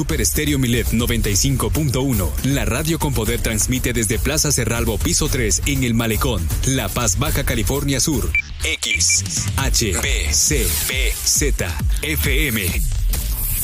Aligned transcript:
Super 0.00 0.22
Estéreo 0.22 0.58
Milet 0.58 0.92
95.1. 0.92 2.30
La 2.44 2.64
radio 2.64 2.98
con 2.98 3.12
poder 3.12 3.42
transmite 3.42 3.92
desde 3.92 4.18
Plaza 4.18 4.50
Cerralbo, 4.50 4.96
piso 4.96 5.28
3, 5.28 5.60
en 5.66 5.84
El 5.84 5.92
Malecón, 5.92 6.48
La 6.68 6.88
Paz, 6.88 7.18
Baja 7.18 7.44
California 7.44 8.00
Sur. 8.00 8.32
X, 8.64 9.22
H, 9.58 9.92
B, 10.00 10.32
C, 10.32 10.66
P, 10.88 11.12
Z, 11.22 11.78
FM 12.00 12.62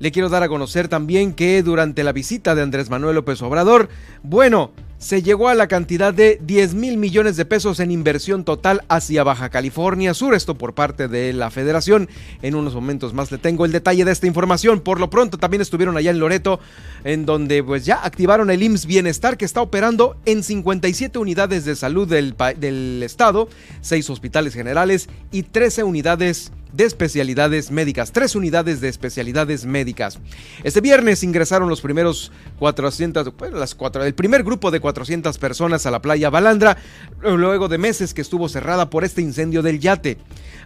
Le 0.00 0.10
quiero 0.10 0.28
dar 0.28 0.42
a 0.42 0.48
conocer 0.48 0.88
también 0.88 1.34
que 1.34 1.62
durante 1.62 2.02
la 2.02 2.10
visita 2.10 2.56
de 2.56 2.62
Andrés 2.62 2.90
Manuel 2.90 3.14
López 3.14 3.40
Obrador, 3.40 3.88
bueno, 4.24 4.72
se 5.02 5.20
llegó 5.20 5.48
a 5.48 5.54
la 5.56 5.66
cantidad 5.66 6.14
de 6.14 6.38
10 6.40 6.74
mil 6.74 6.96
millones 6.96 7.36
de 7.36 7.44
pesos 7.44 7.80
en 7.80 7.90
inversión 7.90 8.44
total 8.44 8.84
hacia 8.88 9.24
Baja 9.24 9.50
California 9.50 10.14
Sur, 10.14 10.32
esto 10.32 10.56
por 10.56 10.74
parte 10.74 11.08
de 11.08 11.32
la 11.32 11.50
federación. 11.50 12.08
En 12.40 12.54
unos 12.54 12.76
momentos 12.76 13.12
más 13.12 13.32
le 13.32 13.38
tengo 13.38 13.64
el 13.64 13.72
detalle 13.72 14.04
de 14.04 14.12
esta 14.12 14.28
información. 14.28 14.78
Por 14.78 15.00
lo 15.00 15.10
pronto 15.10 15.38
también 15.38 15.60
estuvieron 15.60 15.96
allá 15.96 16.12
en 16.12 16.20
Loreto, 16.20 16.60
en 17.02 17.26
donde 17.26 17.64
pues 17.64 17.84
ya 17.84 18.04
activaron 18.04 18.48
el 18.48 18.62
IMSS 18.62 18.86
Bienestar 18.86 19.36
que 19.36 19.44
está 19.44 19.60
operando 19.60 20.16
en 20.24 20.44
57 20.44 21.18
unidades 21.18 21.64
de 21.64 21.74
salud 21.74 22.08
del, 22.08 22.36
del 22.58 23.02
estado, 23.02 23.48
6 23.80 24.08
hospitales 24.08 24.54
generales 24.54 25.08
y 25.32 25.42
13 25.42 25.82
unidades 25.82 26.52
de 26.72 26.84
especialidades 26.84 27.70
médicas, 27.70 28.12
tres 28.12 28.34
unidades 28.34 28.80
de 28.80 28.88
especialidades 28.88 29.66
médicas. 29.66 30.18
Este 30.64 30.80
viernes 30.80 31.22
ingresaron 31.22 31.68
los 31.68 31.80
primeros 31.80 32.32
400, 32.58 33.36
bueno, 33.36 33.58
las 33.58 33.74
cuatro, 33.74 34.04
el 34.04 34.14
primer 34.14 34.42
grupo 34.42 34.70
de 34.70 34.80
400 34.80 35.38
personas 35.38 35.86
a 35.86 35.90
la 35.90 36.02
playa 36.02 36.30
Balandra, 36.30 36.78
luego 37.22 37.68
de 37.68 37.78
meses 37.78 38.14
que 38.14 38.22
estuvo 38.22 38.48
cerrada 38.48 38.90
por 38.90 39.04
este 39.04 39.22
incendio 39.22 39.62
del 39.62 39.80
yate. 39.80 40.18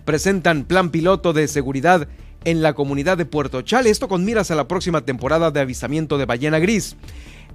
Presentan 0.04 0.64
plan 0.64 0.90
piloto 0.90 1.32
de 1.32 1.48
seguridad 1.48 2.08
en 2.44 2.62
la 2.62 2.74
comunidad 2.74 3.18
de 3.18 3.26
Puerto 3.26 3.62
Chale, 3.62 3.90
esto 3.90 4.06
con 4.06 4.24
miras 4.24 4.52
a 4.52 4.54
la 4.54 4.68
próxima 4.68 5.04
temporada 5.04 5.50
de 5.50 5.60
avistamiento 5.60 6.16
de 6.16 6.26
ballena 6.26 6.60
gris. 6.60 6.96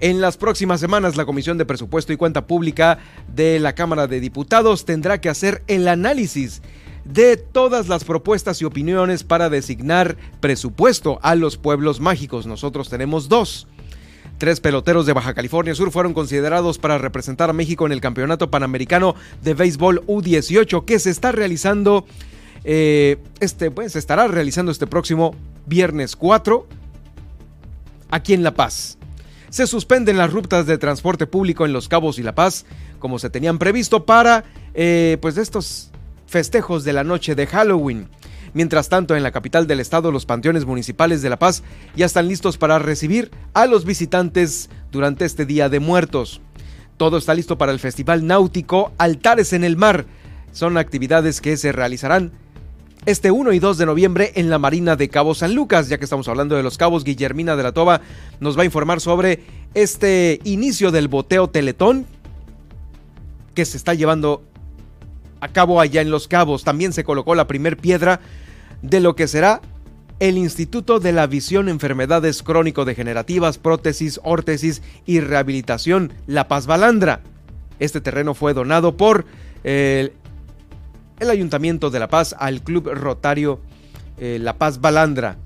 En 0.01 0.19
las 0.19 0.35
próximas 0.35 0.79
semanas, 0.79 1.15
la 1.15 1.25
Comisión 1.25 1.57
de 1.59 1.65
Presupuesto 1.65 2.11
y 2.11 2.17
Cuenta 2.17 2.47
Pública 2.47 2.97
de 3.33 3.59
la 3.59 3.73
Cámara 3.73 4.07
de 4.07 4.19
Diputados 4.19 4.83
tendrá 4.83 5.21
que 5.21 5.29
hacer 5.29 5.63
el 5.67 5.87
análisis 5.87 6.61
de 7.05 7.37
todas 7.37 7.87
las 7.87 8.03
propuestas 8.03 8.61
y 8.61 8.65
opiniones 8.65 9.23
para 9.23 9.49
designar 9.49 10.17
presupuesto 10.39 11.19
a 11.21 11.35
los 11.35 11.57
pueblos 11.57 11.99
mágicos. 11.99 12.45
Nosotros 12.45 12.89
tenemos 12.89 13.29
dos. 13.29 13.67
Tres 14.37 14.59
peloteros 14.59 15.05
de 15.05 15.13
Baja 15.13 15.33
California 15.33 15.75
Sur 15.75 15.91
fueron 15.91 16.13
considerados 16.13 16.79
para 16.79 16.97
representar 16.97 17.49
a 17.49 17.53
México 17.53 17.85
en 17.85 17.91
el 17.91 18.01
Campeonato 18.01 18.49
Panamericano 18.49 19.15
de 19.43 19.53
Béisbol 19.53 20.03
U18 20.07 20.83
que 20.83 20.97
se 20.97 21.11
está 21.11 21.31
realizando, 21.31 22.05
eh, 22.63 23.17
este, 23.39 23.69
pues, 23.69 23.91
se 23.91 23.99
estará 23.99 24.27
realizando 24.27 24.71
este 24.71 24.87
próximo 24.87 25.35
viernes 25.67 26.15
4 26.15 26.65
aquí 28.09 28.33
en 28.33 28.41
La 28.41 28.55
Paz. 28.55 28.97
Se 29.49 29.67
suspenden 29.67 30.17
las 30.17 30.31
rutas 30.31 30.65
de 30.65 30.77
transporte 30.77 31.27
público 31.27 31.65
en 31.65 31.73
Los 31.73 31.87
Cabos 31.87 32.17
y 32.17 32.23
La 32.23 32.33
Paz 32.33 32.65
como 33.01 33.19
se 33.19 33.29
tenían 33.29 33.57
previsto 33.57 34.05
para 34.05 34.45
eh, 34.73 35.17
pues 35.21 35.37
estos 35.37 35.91
festejos 36.31 36.85
de 36.85 36.93
la 36.93 37.03
noche 37.03 37.35
de 37.35 37.45
Halloween. 37.45 38.07
Mientras 38.53 38.87
tanto, 38.89 39.15
en 39.15 39.23
la 39.23 39.31
capital 39.31 39.67
del 39.67 39.81
estado, 39.81 40.11
los 40.11 40.25
panteones 40.25 40.65
municipales 40.65 41.21
de 41.21 41.29
La 41.29 41.37
Paz 41.37 41.61
ya 41.95 42.05
están 42.05 42.27
listos 42.29 42.57
para 42.57 42.79
recibir 42.79 43.31
a 43.53 43.65
los 43.65 43.85
visitantes 43.85 44.69
durante 44.91 45.25
este 45.25 45.45
Día 45.45 45.67
de 45.67 45.81
Muertos. 45.81 46.41
Todo 46.95 47.17
está 47.17 47.33
listo 47.33 47.57
para 47.57 47.73
el 47.73 47.79
Festival 47.79 48.25
Náutico 48.25 48.93
Altares 48.97 49.51
en 49.51 49.65
el 49.65 49.75
Mar. 49.75 50.05
Son 50.53 50.77
actividades 50.77 51.41
que 51.41 51.57
se 51.57 51.73
realizarán 51.73 52.31
este 53.05 53.31
1 53.31 53.51
y 53.51 53.59
2 53.59 53.77
de 53.77 53.85
noviembre 53.85 54.31
en 54.35 54.49
la 54.49 54.59
Marina 54.59 54.95
de 54.95 55.09
Cabo 55.09 55.33
San 55.33 55.53
Lucas, 55.53 55.89
ya 55.89 55.97
que 55.97 56.05
estamos 56.05 56.27
hablando 56.27 56.55
de 56.55 56.63
los 56.63 56.77
cabos, 56.77 57.03
Guillermina 57.03 57.55
de 57.55 57.63
la 57.63 57.71
Toba 57.71 58.01
nos 58.39 58.57
va 58.57 58.61
a 58.61 58.65
informar 58.65 59.01
sobre 59.01 59.43
este 59.73 60.39
inicio 60.43 60.91
del 60.91 61.07
boteo 61.07 61.49
Teletón 61.49 62.05
que 63.53 63.65
se 63.65 63.77
está 63.77 63.93
llevando 63.93 64.43
a 65.41 65.49
cabo 65.49 65.81
allá 65.81 66.01
en 66.01 66.11
Los 66.11 66.27
Cabos. 66.27 66.63
También 66.63 66.93
se 66.93 67.03
colocó 67.03 67.35
la 67.35 67.47
primer 67.47 67.77
piedra 67.77 68.21
de 68.81 68.99
lo 68.99 69.15
que 69.15 69.27
será 69.27 69.61
el 70.19 70.37
Instituto 70.37 70.99
de 70.99 71.11
la 71.11 71.25
Visión 71.25 71.67
Enfermedades 71.67 72.43
Crónico-Degenerativas, 72.43 73.57
Prótesis, 73.57 74.19
Órtesis 74.23 74.83
y 75.05 75.19
Rehabilitación 75.19 76.13
La 76.27 76.47
Paz 76.47 76.67
Balandra. 76.67 77.21
Este 77.79 78.01
terreno 78.01 78.35
fue 78.35 78.53
donado 78.53 78.95
por 78.95 79.25
el, 79.63 80.13
el 81.19 81.29
Ayuntamiento 81.29 81.89
de 81.89 81.99
La 81.99 82.07
Paz 82.07 82.35
al 82.37 82.61
Club 82.61 82.91
Rotario 82.93 83.59
eh, 84.19 84.37
La 84.39 84.59
Paz 84.59 84.79
Balandra. 84.79 85.37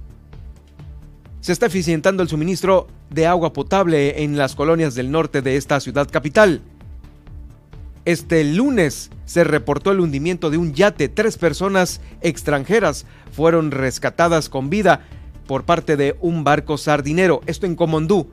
Se 1.40 1.54
está 1.54 1.68
eficientando 1.68 2.22
el 2.22 2.28
suministro 2.28 2.88
de 3.10 3.28
agua 3.28 3.54
potable 3.54 4.24
en 4.24 4.36
las 4.36 4.56
colonias 4.56 4.96
del 4.96 5.12
norte 5.12 5.42
de 5.42 5.56
esta 5.56 5.80
ciudad 5.80 6.10
capital. 6.12 6.62
Este 8.06 8.44
lunes 8.44 9.10
se 9.26 9.44
reportó 9.44 9.92
el 9.92 10.00
hundimiento 10.00 10.52
de 10.52 10.58
un 10.58 10.74
yate. 10.74 11.10
Tres 11.10 11.38
personas 11.38 12.02
extranjeras 12.22 13.08
fueron 13.32 13.72
rescatadas 13.72 14.48
con 14.48 14.70
vida 14.70 15.02
por 15.48 15.66
parte 15.66 15.98
de 15.98 16.16
un 16.22 16.44
barco 16.44 16.78
sardinero. 16.78 17.42
Esto 17.48 17.66
en 17.66 17.76
Comondú. 17.76 18.30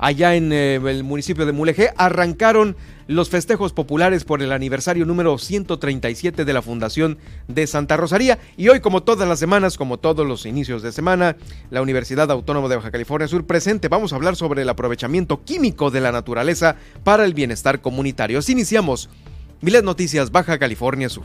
Allá 0.00 0.34
en 0.34 0.50
eh, 0.50 0.76
el 0.76 1.04
municipio 1.04 1.44
de 1.44 1.52
Mulegé 1.52 1.90
arrancaron 1.94 2.74
los 3.06 3.28
festejos 3.28 3.74
populares 3.74 4.24
por 4.24 4.42
el 4.42 4.50
aniversario 4.50 5.04
número 5.04 5.36
137 5.36 6.46
de 6.46 6.52
la 6.54 6.62
Fundación 6.62 7.18
de 7.48 7.66
Santa 7.66 7.98
Rosaría. 7.98 8.38
Y 8.56 8.68
hoy, 8.68 8.80
como 8.80 9.02
todas 9.02 9.28
las 9.28 9.38
semanas, 9.38 9.76
como 9.76 9.98
todos 9.98 10.26
los 10.26 10.46
inicios 10.46 10.82
de 10.82 10.92
semana, 10.92 11.36
la 11.70 11.82
Universidad 11.82 12.30
Autónoma 12.30 12.68
de 12.68 12.76
Baja 12.76 12.90
California 12.90 13.28
Sur 13.28 13.46
presente. 13.46 13.88
Vamos 13.88 14.14
a 14.14 14.16
hablar 14.16 14.36
sobre 14.36 14.62
el 14.62 14.70
aprovechamiento 14.70 15.44
químico 15.44 15.90
de 15.90 16.00
la 16.00 16.12
naturaleza 16.12 16.76
para 17.04 17.26
el 17.26 17.34
bienestar 17.34 17.82
comunitario. 17.82 18.38
Así 18.38 18.52
iniciamos 18.52 19.10
Miles 19.60 19.82
Noticias 19.82 20.30
Baja 20.30 20.58
California 20.58 21.10
Sur. 21.10 21.24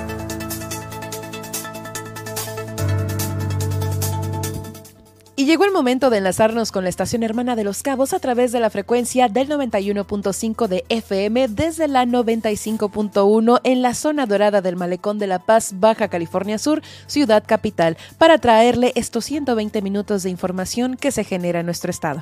Y 5.41 5.45
llegó 5.45 5.65
el 5.65 5.71
momento 5.71 6.11
de 6.11 6.19
enlazarnos 6.19 6.71
con 6.71 6.83
la 6.83 6.91
estación 6.91 7.23
hermana 7.23 7.55
de 7.55 7.63
Los 7.63 7.81
Cabos 7.81 8.13
a 8.13 8.19
través 8.19 8.51
de 8.51 8.59
la 8.59 8.69
frecuencia 8.69 9.27
del 9.27 9.49
91.5 9.49 10.67
de 10.67 10.85
FM 10.89 11.47
desde 11.47 11.87
la 11.87 12.05
95.1 12.05 13.59
en 13.63 13.81
la 13.81 13.95
zona 13.95 14.27
dorada 14.27 14.61
del 14.61 14.75
Malecón 14.75 15.17
de 15.17 15.25
La 15.25 15.39
Paz, 15.39 15.73
Baja 15.79 16.09
California 16.09 16.59
Sur, 16.59 16.83
ciudad 17.07 17.43
capital, 17.43 17.97
para 18.19 18.37
traerle 18.37 18.91
estos 18.93 19.25
120 19.25 19.81
minutos 19.81 20.21
de 20.21 20.29
información 20.29 20.95
que 20.95 21.09
se 21.09 21.23
genera 21.23 21.61
en 21.61 21.65
nuestro 21.65 21.89
estado. 21.89 22.21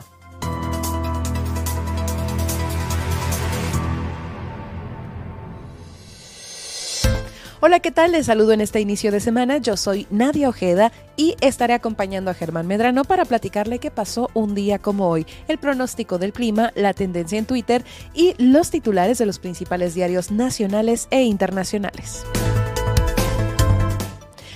Hola, 7.62 7.82
¿qué 7.82 7.92
tal? 7.92 8.14
Les 8.14 8.28
saludo 8.28 8.54
en 8.54 8.62
este 8.62 8.80
inicio 8.80 9.12
de 9.12 9.20
semana. 9.20 9.58
Yo 9.58 9.76
soy 9.76 10.08
Nadia 10.10 10.48
Ojeda 10.48 10.94
y 11.18 11.36
estaré 11.42 11.74
acompañando 11.74 12.32
a 12.32 12.34
Germán 12.34 12.68
Medrano 12.68 13.04
para 13.04 13.26
platicarle 13.26 13.80
qué 13.80 13.92
pasó 13.92 14.30
un 14.34 14.56
día 14.56 14.80
como 14.80 15.10
hoy, 15.10 15.26
el 15.50 15.58
pronóstico 15.58 16.18
del 16.20 16.32
clima, 16.32 16.72
la 16.76 16.94
tendencia 16.94 17.38
en 17.38 17.46
Twitter 17.46 17.84
y 18.14 18.34
los 18.38 18.72
titulares 18.72 19.18
de 19.18 19.26
los 19.26 19.40
principales 19.40 19.94
diarios 19.94 20.32
nacionales 20.32 21.10
e 21.12 21.24
internacionales. 21.24 22.24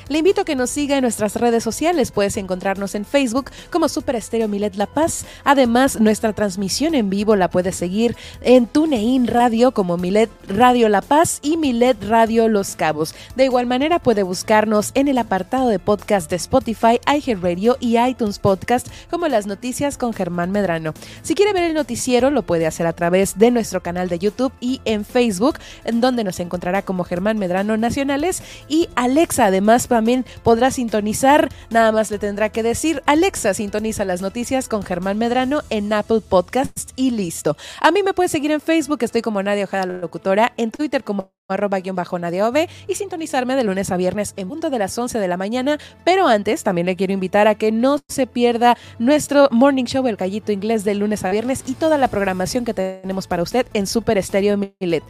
Le 0.10 0.18
invito 0.18 0.42
a 0.42 0.46
que 0.46 0.56
nos 0.56 0.70
siga 0.70 0.98
en 0.98 1.02
nuestras 1.02 1.36
redes 1.36 1.64
sociales. 1.64 2.12
Puedes 2.12 2.38
encontrarnos 2.38 2.96
en 2.96 3.06
Facebook 3.06 3.52
como 3.72 3.88
Super 3.88 4.16
Estéreo 4.16 4.48
Milet 4.48 4.76
La 4.76 4.86
Paz. 4.86 5.26
Además, 5.44 6.00
nuestra 6.00 6.34
transmisión 6.34 6.96
en 6.96 7.10
vivo 7.10 7.36
la 7.36 7.50
puedes 7.50 7.76
seguir 7.76 8.16
en 8.42 8.68
TuneIn 8.68 9.28
Radio 9.28 9.72
como 9.72 9.98
Milet 9.98 10.30
Radio 10.48 10.90
La 10.90 11.02
Paz 11.02 11.40
y 11.42 11.58
Milet 11.58 12.04
Radio 12.04 12.50
Los 12.50 12.76
Cabos. 12.76 13.16
De 13.36 13.46
igual 13.46 13.66
manera, 13.66 14.00
puede 14.00 14.24
buscarnos 14.24 14.92
en 14.94 15.08
el 15.08 15.18
apartado 15.18 15.70
de 15.70 15.80
podcast 15.80 16.30
de 16.30 16.36
Spotify, 16.36 17.00
iHeartRadio 17.08 17.78
y 17.80 17.98
iTunes 17.98 18.40
Podcast 18.40 18.88
como 19.10 19.28
Las 19.28 19.48
Noticias 19.48 19.98
con 19.98 20.14
Germán 20.14 20.52
Medrano. 20.52 20.94
Si 21.22 21.36
quiere 21.36 21.54
ver 21.54 21.64
el 21.64 21.74
noticiero, 21.74 22.30
lo 22.30 22.44
puede 22.44 22.68
hacer 22.68 22.88
a 22.88 22.94
través 22.94 23.38
de 23.38 23.52
nuestro 23.52 23.82
canal 23.82 24.10
de 24.10 24.20
YouTube 24.20 24.54
y 24.60 24.82
en 24.86 25.06
Facebook, 25.06 25.60
en 25.86 26.02
donde 26.02 26.24
nos 26.24 26.40
encontrará 26.40 26.82
como 26.82 27.04
Germán 27.04 27.38
Medrano 27.38 27.78
Nacionales 27.78 28.44
y 28.68 28.90
Alexa. 28.96 29.46
Además, 29.46 29.88
también 29.94 30.25
podrá 30.42 30.72
sintonizar, 30.72 31.50
nada 31.69 31.92
más 31.92 32.10
le 32.10 32.18
tendrá 32.18 32.50
que 32.50 32.63
decir, 32.63 33.04
Alexa, 33.06 33.54
sintoniza 33.54 34.06
las 34.06 34.24
noticias 34.24 34.68
con 34.68 34.81
Germán 34.81 35.19
Medrano 35.19 35.62
en 35.69 35.94
Apple 35.94 36.22
Podcast 36.28 36.94
y 36.95 37.12
listo. 37.12 37.56
A 37.80 37.92
mí 37.92 38.01
me 38.01 38.16
puedes 38.16 38.31
seguir 38.31 38.50
en 38.50 38.60
Facebook, 38.60 39.04
estoy 39.04 39.22
como 39.22 39.44
Nadia 39.44 39.66
Ojeda 39.66 39.86
Locutora, 39.86 40.51
en 40.57 40.72
Twitter 40.72 41.04
como 41.04 41.31
arroba 41.48 41.80
guion 41.80 41.95
bajo 41.95 42.18
Nadia 42.18 42.51
y 42.88 42.95
sintonizarme 42.95 43.56
de 43.56 43.63
lunes 43.63 43.92
a 43.92 43.98
viernes 43.98 44.34
en 44.36 44.50
punto 44.50 44.72
de 44.72 44.80
las 44.80 44.98
11 44.98 45.19
de 45.19 45.28
la 45.28 45.38
mañana. 45.38 45.78
Pero 46.04 46.28
antes 46.28 46.63
también 46.63 46.88
le 46.88 46.96
quiero 46.96 47.13
invitar 47.13 47.48
a 47.48 47.54
que 47.54 47.72
no 47.72 48.00
se 48.07 48.25
pierda 48.25 48.75
nuestro 48.98 49.48
morning 49.51 49.86
show, 49.86 50.07
el 50.07 50.16
gallito 50.16 50.51
inglés 50.51 50.84
de 50.84 50.96
lunes 50.96 51.24
a 51.24 51.30
viernes 51.30 51.63
y 51.68 51.74
toda 51.74 52.00
la 52.00 52.07
programación 52.07 52.66
que 52.66 52.74
tenemos 52.74 53.28
para 53.28 53.44
usted 53.44 53.68
en 53.75 53.86
Super 53.86 54.18
Estéreo 54.18 54.57
Milet. 54.57 55.04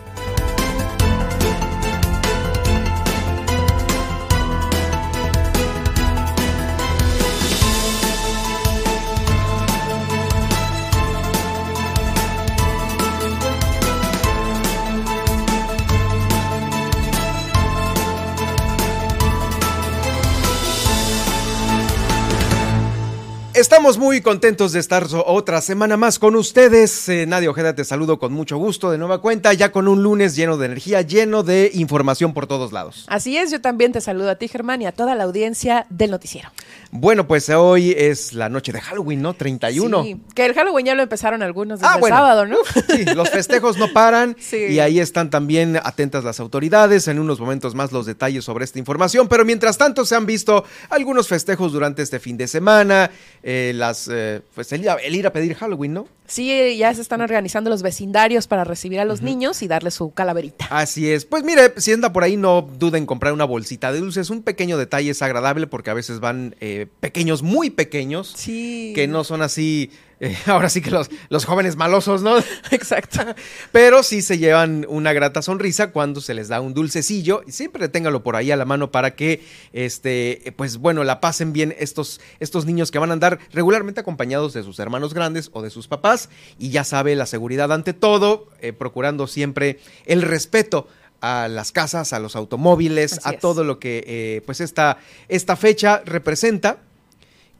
Estamos 23.75 23.97
muy 23.97 24.21
contentos 24.21 24.71
de 24.71 24.79
estar 24.79 25.05
otra 25.25 25.59
semana 25.59 25.97
más 25.97 26.17
con 26.17 26.37
ustedes. 26.37 27.09
Eh, 27.09 27.25
Nadia 27.27 27.49
Ojeda, 27.49 27.75
te 27.75 27.83
saludo 27.83 28.19
con 28.19 28.31
mucho 28.31 28.55
gusto 28.55 28.89
de 28.89 28.97
nueva 28.97 29.19
cuenta, 29.19 29.51
ya 29.51 29.73
con 29.73 29.89
un 29.89 30.01
lunes 30.01 30.37
lleno 30.37 30.55
de 30.55 30.67
energía, 30.67 31.01
lleno 31.01 31.43
de 31.43 31.71
información 31.73 32.33
por 32.33 32.47
todos 32.47 32.71
lados. 32.71 33.03
Así 33.09 33.35
es, 33.35 33.51
yo 33.51 33.59
también 33.59 33.91
te 33.91 33.99
saludo 33.99 34.29
a 34.29 34.35
ti, 34.35 34.47
Germán, 34.47 34.81
y 34.81 34.85
a 34.85 34.93
toda 34.93 35.13
la 35.13 35.25
audiencia 35.25 35.87
del 35.89 36.11
noticiero. 36.11 36.51
Bueno, 36.91 37.27
pues 37.27 37.49
hoy 37.49 37.93
es 37.97 38.31
la 38.31 38.47
noche 38.47 38.71
de 38.71 38.79
Halloween, 38.79 39.21
¿no? 39.21 39.33
31. 39.33 40.03
Sí, 40.03 40.21
que 40.33 40.45
el 40.45 40.53
Halloween 40.53 40.85
ya 40.85 40.95
lo 40.95 41.03
empezaron 41.03 41.43
algunos 41.43 41.81
desde 41.81 41.93
ah, 41.93 41.99
el 42.01 42.07
sábado, 42.07 42.45
¿no? 42.45 42.57
Sí, 42.87 43.03
los 43.13 43.29
festejos 43.29 43.77
no 43.77 43.91
paran 43.91 44.37
sí. 44.39 44.67
y 44.69 44.79
ahí 44.79 45.01
están 45.01 45.29
también 45.29 45.75
atentas 45.83 46.23
las 46.23 46.39
autoridades. 46.39 47.09
En 47.09 47.19
unos 47.19 47.41
momentos 47.41 47.75
más 47.75 47.91
los 47.91 48.05
detalles 48.05 48.45
sobre 48.45 48.63
esta 48.63 48.79
información, 48.79 49.27
pero 49.27 49.43
mientras 49.43 49.77
tanto 49.77 50.05
se 50.05 50.15
han 50.15 50.25
visto 50.25 50.63
algunos 50.89 51.27
festejos 51.27 51.73
durante 51.73 52.03
este 52.03 52.21
fin 52.21 52.37
de 52.37 52.47
semana 52.47 53.11
eh, 53.43 53.64
las, 53.73 54.09
eh, 54.11 54.41
pues 54.53 54.71
el, 54.71 54.87
el, 55.03 55.15
ir 55.15 55.27
a 55.27 55.33
pedir 55.33 55.55
Halloween, 55.55 55.93
¿no? 55.93 56.07
Sí, 56.27 56.77
ya 56.77 56.93
se 56.93 57.01
están 57.01 57.21
organizando 57.21 57.69
los 57.69 57.83
vecindarios 57.83 58.47
para 58.47 58.63
recibir 58.63 58.99
a 58.99 59.05
los 59.05 59.21
niños 59.21 59.61
y 59.61 59.67
darles 59.67 59.93
su 59.93 60.11
calaverita. 60.11 60.65
Así 60.71 61.11
es. 61.11 61.23
Pues 61.25 61.43
mire, 61.43 61.73
si 61.77 61.91
anda 61.91 62.11
por 62.11 62.23
ahí, 62.23 62.35
no 62.35 62.61
duden 62.61 63.03
en 63.03 63.05
comprar 63.05 63.33
una 63.33 63.45
bolsita 63.45 63.91
de 63.91 63.99
dulces. 63.99 64.29
Un 64.29 64.41
pequeño 64.41 64.77
detalle 64.77 65.11
es 65.11 65.21
agradable 65.21 65.67
porque 65.67 65.91
a 65.91 65.93
veces 65.93 66.19
van 66.19 66.55
eh, 66.61 66.87
pequeños, 66.99 67.43
muy 67.43 67.69
pequeños. 67.69 68.33
Sí. 68.35 68.93
Que 68.95 69.07
no 69.07 69.23
son 69.23 69.41
así 69.43 69.91
eh, 70.19 70.35
ahora 70.45 70.69
sí 70.69 70.81
que 70.81 70.91
los, 70.91 71.09
los 71.29 71.45
jóvenes 71.45 71.75
malosos, 71.75 72.21
¿no? 72.21 72.37
Exacto. 72.71 73.19
Pero 73.71 74.03
sí 74.03 74.21
se 74.21 74.37
llevan 74.37 74.85
una 74.89 75.13
grata 75.13 75.41
sonrisa 75.41 75.91
cuando 75.91 76.21
se 76.21 76.33
les 76.33 76.47
da 76.47 76.61
un 76.61 76.73
dulcecillo 76.73 77.43
y 77.45 77.51
siempre 77.51 77.89
téngalo 77.89 78.23
por 78.23 78.35
ahí 78.35 78.51
a 78.51 78.55
la 78.55 78.65
mano 78.65 78.91
para 78.91 79.15
que, 79.15 79.43
este, 79.73 80.53
pues 80.55 80.77
bueno, 80.77 81.03
la 81.03 81.19
pasen 81.19 81.53
bien 81.53 81.75
estos, 81.77 82.21
estos 82.39 82.65
niños 82.65 82.91
que 82.91 82.99
van 82.99 83.09
a 83.09 83.13
andar 83.13 83.39
regularmente 83.51 84.01
acompañados 84.01 84.53
de 84.53 84.63
sus 84.63 84.79
hermanos 84.79 85.13
grandes 85.13 85.49
o 85.53 85.61
de 85.61 85.69
sus 85.69 85.87
papás 85.87 86.29
y 86.57 86.69
ya 86.69 86.83
sabe 86.83 87.15
la 87.15 87.25
seguridad 87.25 87.71
ante 87.71 87.93
todo, 87.93 88.49
eh, 88.61 88.73
procurando 88.73 89.27
siempre 89.27 89.79
el 90.05 90.21
respeto 90.21 90.87
a 91.21 91.47
las 91.47 91.71
casas, 91.71 92.13
a 92.13 92.19
los 92.19 92.35
automóviles, 92.35 93.21
a 93.25 93.33
todo 93.33 93.63
lo 93.63 93.79
que 93.79 94.03
eh, 94.05 94.41
pues 94.45 94.61
esta, 94.61 94.97
esta 95.27 95.55
fecha 95.55 96.01
representa 96.05 96.79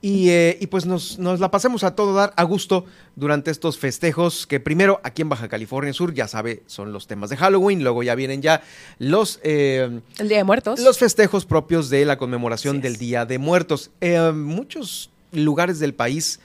eh, 0.07 0.57
y, 0.62 0.67
pues 0.67 0.85
nos, 0.85 1.17
la 1.17 1.50
pasemos 1.50 1.83
a 1.83 1.95
todo 1.95 2.13
dar 2.13 2.31
a 2.35 2.43
gusto 2.43 2.85
durante 3.15 3.50
estos 3.50 3.79
festejos 3.79 4.45
que 4.45 4.59
primero 4.59 5.01
aquí 5.03 5.24
en 5.24 5.29
Baja 5.29 5.47
California 5.47 5.93
Sur, 5.93 6.13
ya 6.13 6.27
sabe, 6.27 6.62
son 6.67 6.93
los 6.93 7.07
temas 7.07 7.31
de 7.31 7.38
Halloween, 7.38 7.83
luego 7.83 8.03
ya 8.03 8.13
vienen 8.13 8.41
ya 8.41 8.62
los... 9.00 9.39
Eh, 9.41 10.00
El 10.19 10.29
Día 10.29 10.38
de 10.38 10.43
Muertos. 10.43 10.79
Los 10.79 11.00
festejos 11.00 11.45
propios 11.45 11.89
de 11.89 12.05
la 12.05 12.17
conmemoración 12.17 12.81
del 12.81 12.97
Día 12.97 13.25
de 13.25 13.39
Muertos. 13.39 13.89
Eh, 14.00 14.31
muchos 14.31 15.09
lugares 15.31 15.79
del 15.79 15.95
país 15.95 16.39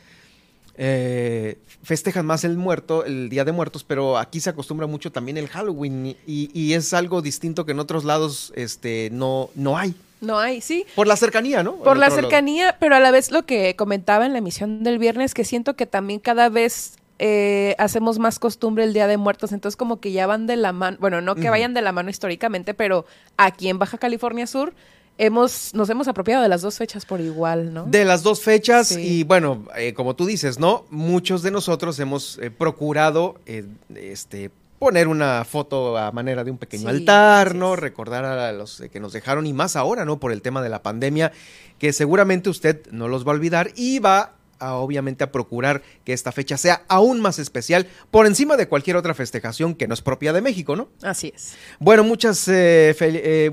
festejan 1.83 2.25
más 2.25 2.45
el 2.45 2.57
muerto, 2.57 3.05
el 3.05 3.29
Día 3.29 3.45
de 3.45 3.53
Muertos, 3.53 3.85
pero 3.85 4.17
aquí 4.17 4.41
se 4.41 4.49
acostumbra 4.49 4.87
mucho 4.87 5.13
también 5.13 5.37
el 5.37 5.49
Halloween 5.49 6.17
y, 6.27 6.51
y 6.55 6.73
es 6.73 6.95
algo 6.95 7.21
distinto 7.21 7.67
que 7.67 7.73
en 7.73 7.81
otros 7.81 8.05
lados 8.05 8.55
este, 8.57 9.11
no, 9.13 9.51
no 9.55 9.77
hay. 9.77 9.95
No 10.21 10.39
hay, 10.39 10.61
sí. 10.61 10.85
Por 10.95 11.07
la 11.07 11.17
cercanía, 11.17 11.63
¿no? 11.63 11.77
Por 11.77 11.97
la 11.97 12.11
cercanía, 12.11 12.77
pero 12.79 12.95
a 12.97 13.01
la 13.01 13.11
vez 13.11 13.31
lo 13.31 13.47
que 13.47 13.75
comentaba 13.77 14.27
en 14.27 14.33
la 14.33 14.39
emisión 14.39 14.83
del 14.83 14.99
viernes, 14.99 15.35
que 15.35 15.45
siento 15.45 15.75
que 15.77 15.87
también 15.87 16.21
cada 16.21 16.49
vez 16.49 16.97
eh, 17.19 17.75
hacemos 17.79 18.19
más 18.19 18.39
costumbre 18.39 18.85
el 18.85 18.93
Día 18.93 19.07
de 19.07 19.17
Muertos, 19.17 19.53
entonces 19.53 19.77
como 19.77 20.01
que 20.01 20.13
ya 20.13 20.27
van 20.27 20.47
de 20.47 20.57
la 20.57 20.73
mano, 20.73 20.97
bueno, 21.01 21.21
no 21.21 21.35
que 21.35 21.51
vayan 21.51 21.75
de 21.75 21.83
la 21.83 21.93
mano 21.93 22.09
históricamente, 22.09 22.73
pero 22.75 23.05
aquí 23.37 23.69
en 23.69 23.79
Baja 23.79 23.99
California 23.99 24.47
Sur 24.47 24.73
hemos, 25.19 25.75
nos 25.75 25.91
hemos 25.91 26.09
apropiado 26.09 26.43
de 26.43 26.49
las 26.49 26.63
dos 26.63 26.79
fechas 26.79 27.05
por 27.05 27.21
igual, 27.21 27.75
¿no? 27.75 27.85
De 27.85 28.07
las 28.07 28.23
dos 28.23 28.41
fechas 28.41 28.97
y 28.97 29.25
bueno, 29.25 29.67
eh, 29.77 29.93
como 29.93 30.17
tú 30.17 30.25
dices, 30.25 30.59
¿no? 30.59 30.87
Muchos 30.89 31.43
de 31.43 31.51
nosotros 31.51 31.99
hemos 31.99 32.39
eh, 32.39 32.51
procurado, 32.51 33.37
este, 33.95 34.51
poner 34.81 35.09
una 35.09 35.45
foto 35.45 35.99
a 35.99 36.11
manera 36.11 36.43
de 36.43 36.51
un 36.51 36.57
pequeño 36.57 36.89
altar, 36.89 37.55
¿no? 37.55 37.77
Recordar 37.77 38.25
a 38.25 38.51
los 38.51 38.83
que 38.91 38.99
nos 38.99 39.13
dejaron 39.13 39.47
y 39.47 39.53
más 39.53 39.77
ahora, 39.77 40.07
¿no? 40.07 40.19
Por 40.19 40.33
el 40.33 40.41
tema 40.41 40.63
de 40.63 40.71
la 40.71 40.83
pandemia, 40.83 41.33
que 41.79 41.93
seguramente 41.93 42.49
usted 42.49 42.91
no 42.91 43.07
los 43.07 43.27
va 43.27 43.33
a 43.33 43.35
olvidar 43.35 43.73
y 43.77 43.99
va 43.99 44.37
obviamente 44.59 45.23
a 45.23 45.33
procurar 45.33 45.83
que 46.05 46.15
esta 46.15 46.33
fecha 46.33 46.57
sea 46.57 46.83
aún 46.89 47.21
más 47.21 47.39
especial 47.39 47.89
por 48.11 48.27
encima 48.27 48.57
de 48.57 48.69
cualquier 48.69 48.97
otra 48.97 49.13
festejación 49.13 49.75
que 49.75 49.87
no 49.87 49.93
es 49.93 50.01
propia 50.01 50.33
de 50.33 50.41
México, 50.41 50.77
¿no? 50.77 50.89
Así 51.03 51.33
es. 51.35 51.57
Bueno, 51.79 52.03
muchas, 52.03 52.49
eh, 52.49 52.97
eh 52.99 53.51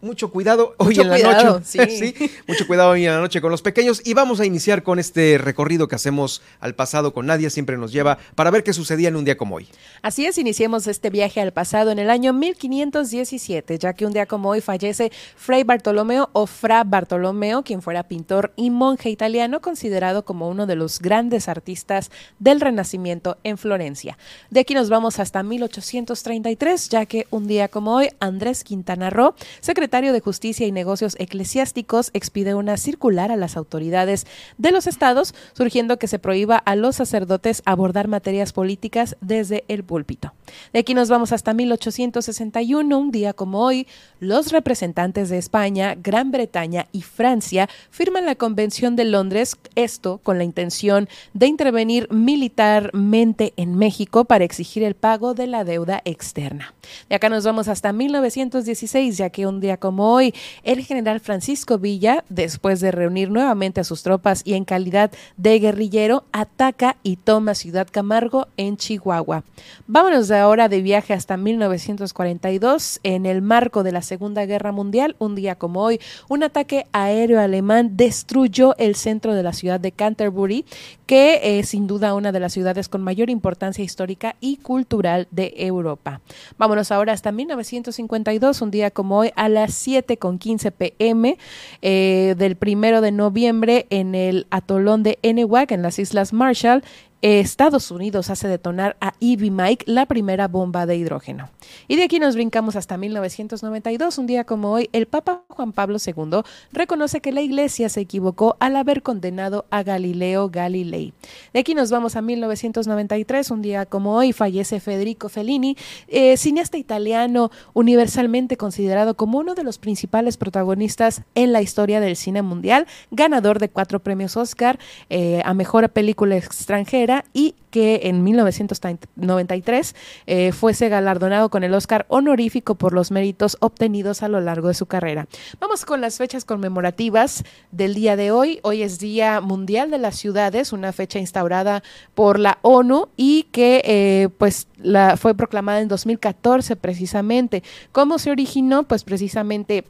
mucho 0.00 0.30
cuidado 0.30 0.74
hoy 0.78 0.98
en 0.98 1.08
la 1.08 1.18
noche. 1.18 1.58
Sí. 1.88 2.14
Mucho 2.46 2.66
cuidado 2.66 2.90
hoy 2.90 3.04
en 3.04 3.12
la 3.12 3.20
noche 3.20 3.40
con 3.40 3.50
los 3.50 3.62
pequeños. 3.62 4.00
Y 4.04 4.14
vamos 4.14 4.40
a 4.40 4.46
iniciar 4.46 4.82
con 4.82 4.98
este 4.98 5.38
recorrido 5.38 5.88
que 5.88 5.96
hacemos 5.96 6.42
al 6.60 6.74
pasado 6.74 7.12
con 7.12 7.26
Nadia. 7.26 7.50
Siempre 7.50 7.76
nos 7.76 7.92
lleva 7.92 8.18
para 8.34 8.50
ver 8.50 8.62
qué 8.62 8.72
sucedía 8.72 9.08
en 9.08 9.16
un 9.16 9.24
día 9.24 9.36
como 9.36 9.56
hoy. 9.56 9.68
Así 10.02 10.26
es, 10.26 10.38
iniciemos 10.38 10.86
este 10.86 11.10
viaje 11.10 11.40
al 11.40 11.52
pasado 11.52 11.90
en 11.90 11.98
el 11.98 12.10
año 12.10 12.32
1517, 12.32 13.78
ya 13.78 13.92
que 13.92 14.06
un 14.06 14.12
día 14.12 14.26
como 14.26 14.50
hoy 14.50 14.60
fallece 14.60 15.10
Fray 15.36 15.64
Bartolomeo 15.64 16.30
o 16.32 16.46
Fra 16.46 16.84
Bartolomeo, 16.84 17.62
quien 17.62 17.82
fuera 17.82 18.04
pintor 18.04 18.52
y 18.56 18.70
monje 18.70 19.10
italiano, 19.10 19.60
considerado 19.60 20.24
como 20.24 20.48
uno 20.48 20.66
de 20.66 20.76
los 20.76 21.00
grandes 21.00 21.48
artistas 21.48 22.10
del 22.38 22.60
Renacimiento 22.60 23.38
en 23.44 23.58
Florencia. 23.58 24.18
De 24.50 24.60
aquí 24.60 24.74
nos 24.74 24.88
vamos 24.88 25.18
hasta 25.18 25.42
1833, 25.42 26.88
ya 26.88 27.06
que 27.06 27.26
un 27.30 27.46
día 27.46 27.68
como 27.68 27.94
hoy 27.96 28.10
Andrés 28.20 28.62
Quintana 28.62 29.10
Roo, 29.10 29.34
secretario 29.60 29.87
secretario 29.88 30.12
de 30.12 30.20
Justicia 30.20 30.66
y 30.66 30.72
Negocios 30.72 31.16
Eclesiásticos 31.18 32.10
expide 32.12 32.54
una 32.54 32.76
circular 32.76 33.32
a 33.32 33.36
las 33.36 33.56
autoridades 33.56 34.26
de 34.58 34.70
los 34.70 34.86
estados, 34.86 35.34
surgiendo 35.54 35.98
que 35.98 36.08
se 36.08 36.18
prohíba 36.18 36.58
a 36.58 36.76
los 36.76 36.96
sacerdotes 36.96 37.62
abordar 37.64 38.06
materias 38.06 38.52
políticas 38.52 39.16
desde 39.22 39.64
el 39.68 39.84
púlpito. 39.84 40.34
De 40.74 40.80
aquí 40.80 40.92
nos 40.92 41.08
vamos 41.08 41.32
hasta 41.32 41.54
1861, 41.54 42.98
un 42.98 43.10
día 43.10 43.32
como 43.32 43.64
hoy, 43.64 43.86
los 44.20 44.52
representantes 44.52 45.30
de 45.30 45.38
España, 45.38 45.94
Gran 45.96 46.32
Bretaña 46.32 46.86
y 46.92 47.00
Francia 47.00 47.66
firman 47.90 48.26
la 48.26 48.34
Convención 48.34 48.94
de 48.94 49.06
Londres, 49.06 49.56
esto 49.74 50.20
con 50.22 50.36
la 50.36 50.44
intención 50.44 51.08
de 51.32 51.46
intervenir 51.46 52.12
militarmente 52.12 53.54
en 53.56 53.74
México 53.74 54.26
para 54.26 54.44
exigir 54.44 54.82
el 54.82 54.96
pago 54.96 55.32
de 55.32 55.46
la 55.46 55.64
deuda 55.64 56.02
externa. 56.04 56.74
De 57.08 57.16
acá 57.16 57.30
nos 57.30 57.44
vamos 57.44 57.68
hasta 57.68 57.94
1916, 57.94 59.16
ya 59.16 59.30
que 59.30 59.46
un 59.46 59.60
día 59.60 59.77
como 59.78 60.12
hoy, 60.12 60.34
el 60.62 60.84
general 60.84 61.20
Francisco 61.20 61.78
Villa, 61.78 62.24
después 62.28 62.80
de 62.80 62.90
reunir 62.90 63.30
nuevamente 63.30 63.80
a 63.80 63.84
sus 63.84 64.02
tropas 64.02 64.42
y 64.44 64.54
en 64.54 64.64
calidad 64.64 65.10
de 65.36 65.58
guerrillero, 65.58 66.24
ataca 66.32 66.96
y 67.02 67.16
toma 67.16 67.54
Ciudad 67.54 67.88
Camargo 67.90 68.48
en 68.56 68.76
Chihuahua. 68.76 69.44
Vámonos 69.86 70.28
de 70.28 70.38
ahora 70.38 70.68
de 70.68 70.82
viaje 70.82 71.14
hasta 71.14 71.36
1942. 71.36 73.00
En 73.02 73.26
el 73.26 73.42
marco 73.42 73.82
de 73.82 73.92
la 73.92 74.02
Segunda 74.02 74.44
Guerra 74.46 74.72
Mundial, 74.72 75.16
un 75.18 75.34
día 75.34 75.54
como 75.54 75.82
hoy, 75.82 76.00
un 76.28 76.42
ataque 76.42 76.86
aéreo 76.92 77.40
alemán 77.40 77.96
destruyó 77.96 78.76
el 78.78 78.94
centro 78.94 79.34
de 79.34 79.42
la 79.42 79.52
ciudad 79.52 79.80
de 79.80 79.92
Canterbury, 79.92 80.64
que 81.06 81.58
es 81.58 81.70
sin 81.70 81.86
duda 81.86 82.14
una 82.14 82.32
de 82.32 82.40
las 82.40 82.52
ciudades 82.52 82.88
con 82.88 83.02
mayor 83.02 83.30
importancia 83.30 83.84
histórica 83.84 84.36
y 84.40 84.58
cultural 84.58 85.28
de 85.30 85.54
Europa. 85.56 86.20
Vámonos 86.58 86.92
ahora 86.92 87.12
hasta 87.12 87.32
1952, 87.32 88.62
un 88.62 88.70
día 88.70 88.90
como 88.90 89.18
hoy, 89.18 89.30
a 89.36 89.48
las 89.68 89.74
7 89.74 90.16
con 90.16 90.38
15 90.38 90.70
pm 90.70 91.36
eh, 91.82 92.34
del 92.38 92.56
primero 92.56 93.00
de 93.02 93.12
noviembre 93.12 93.86
en 93.90 94.14
el 94.14 94.46
atolón 94.50 95.02
de 95.02 95.18
Enewac 95.22 95.70
en 95.72 95.82
las 95.82 95.98
Islas 95.98 96.32
Marshall 96.32 96.82
Estados 97.20 97.90
Unidos 97.90 98.30
hace 98.30 98.46
detonar 98.46 98.96
a 99.00 99.14
Ivy 99.18 99.50
Mike 99.50 99.84
la 99.88 100.06
primera 100.06 100.46
bomba 100.46 100.86
de 100.86 100.96
hidrógeno. 100.96 101.50
Y 101.88 101.96
de 101.96 102.04
aquí 102.04 102.20
nos 102.20 102.36
brincamos 102.36 102.76
hasta 102.76 102.96
1992, 102.96 104.18
un 104.18 104.26
día 104.28 104.44
como 104.44 104.70
hoy, 104.70 104.88
el 104.92 105.06
Papa 105.06 105.42
Juan 105.48 105.72
Pablo 105.72 105.98
II 106.04 106.42
reconoce 106.70 107.20
que 107.20 107.32
la 107.32 107.40
Iglesia 107.40 107.88
se 107.88 108.00
equivocó 108.00 108.56
al 108.60 108.76
haber 108.76 109.02
condenado 109.02 109.66
a 109.70 109.82
Galileo 109.82 110.48
Galilei. 110.48 111.12
De 111.52 111.58
aquí 111.58 111.74
nos 111.74 111.90
vamos 111.90 112.14
a 112.14 112.22
1993, 112.22 113.50
un 113.50 113.62
día 113.62 113.84
como 113.84 114.14
hoy, 114.14 114.32
fallece 114.32 114.78
Federico 114.78 115.28
Fellini, 115.28 115.76
eh, 116.06 116.36
cineasta 116.36 116.78
italiano 116.78 117.50
universalmente 117.74 118.56
considerado 118.56 119.16
como 119.16 119.38
uno 119.38 119.56
de 119.56 119.64
los 119.64 119.78
principales 119.78 120.36
protagonistas 120.36 121.22
en 121.34 121.52
la 121.52 121.62
historia 121.62 121.98
del 121.98 122.14
cine 122.14 122.42
mundial, 122.42 122.86
ganador 123.10 123.58
de 123.58 123.70
cuatro 123.70 123.98
premios 123.98 124.36
Oscar 124.36 124.78
eh, 125.10 125.42
a 125.44 125.52
Mejor 125.52 125.88
Película 125.88 126.36
Extranjera 126.36 127.07
y 127.32 127.54
que 127.70 128.00
en 128.04 128.24
1993 128.24 129.94
eh, 130.26 130.52
fuese 130.52 130.88
galardonado 130.88 131.48
con 131.50 131.64
el 131.64 131.74
Oscar 131.74 132.06
honorífico 132.08 132.74
por 132.76 132.92
los 132.92 133.10
méritos 133.10 133.56
obtenidos 133.60 134.22
a 134.22 134.28
lo 134.28 134.40
largo 134.40 134.68
de 134.68 134.74
su 134.74 134.86
carrera. 134.86 135.26
Vamos 135.60 135.84
con 135.84 136.00
las 136.00 136.18
fechas 136.18 136.44
conmemorativas 136.44 137.44
del 137.70 137.94
día 137.94 138.16
de 138.16 138.30
hoy. 138.30 138.60
Hoy 138.62 138.82
es 138.82 138.98
Día 138.98 139.40
Mundial 139.40 139.90
de 139.90 139.98
las 139.98 140.16
Ciudades, 140.16 140.72
una 140.72 140.92
fecha 140.92 141.18
instaurada 141.18 141.82
por 142.14 142.38
la 142.38 142.58
ONU 142.62 143.08
y 143.16 143.44
que 143.44 143.82
eh, 143.84 144.28
pues 144.38 144.66
la, 144.78 145.16
fue 145.16 145.34
proclamada 145.34 145.80
en 145.80 145.88
2014 145.88 146.76
precisamente. 146.76 147.62
¿Cómo 147.92 148.18
se 148.18 148.30
originó? 148.30 148.84
Pues 148.84 149.04
precisamente 149.04 149.84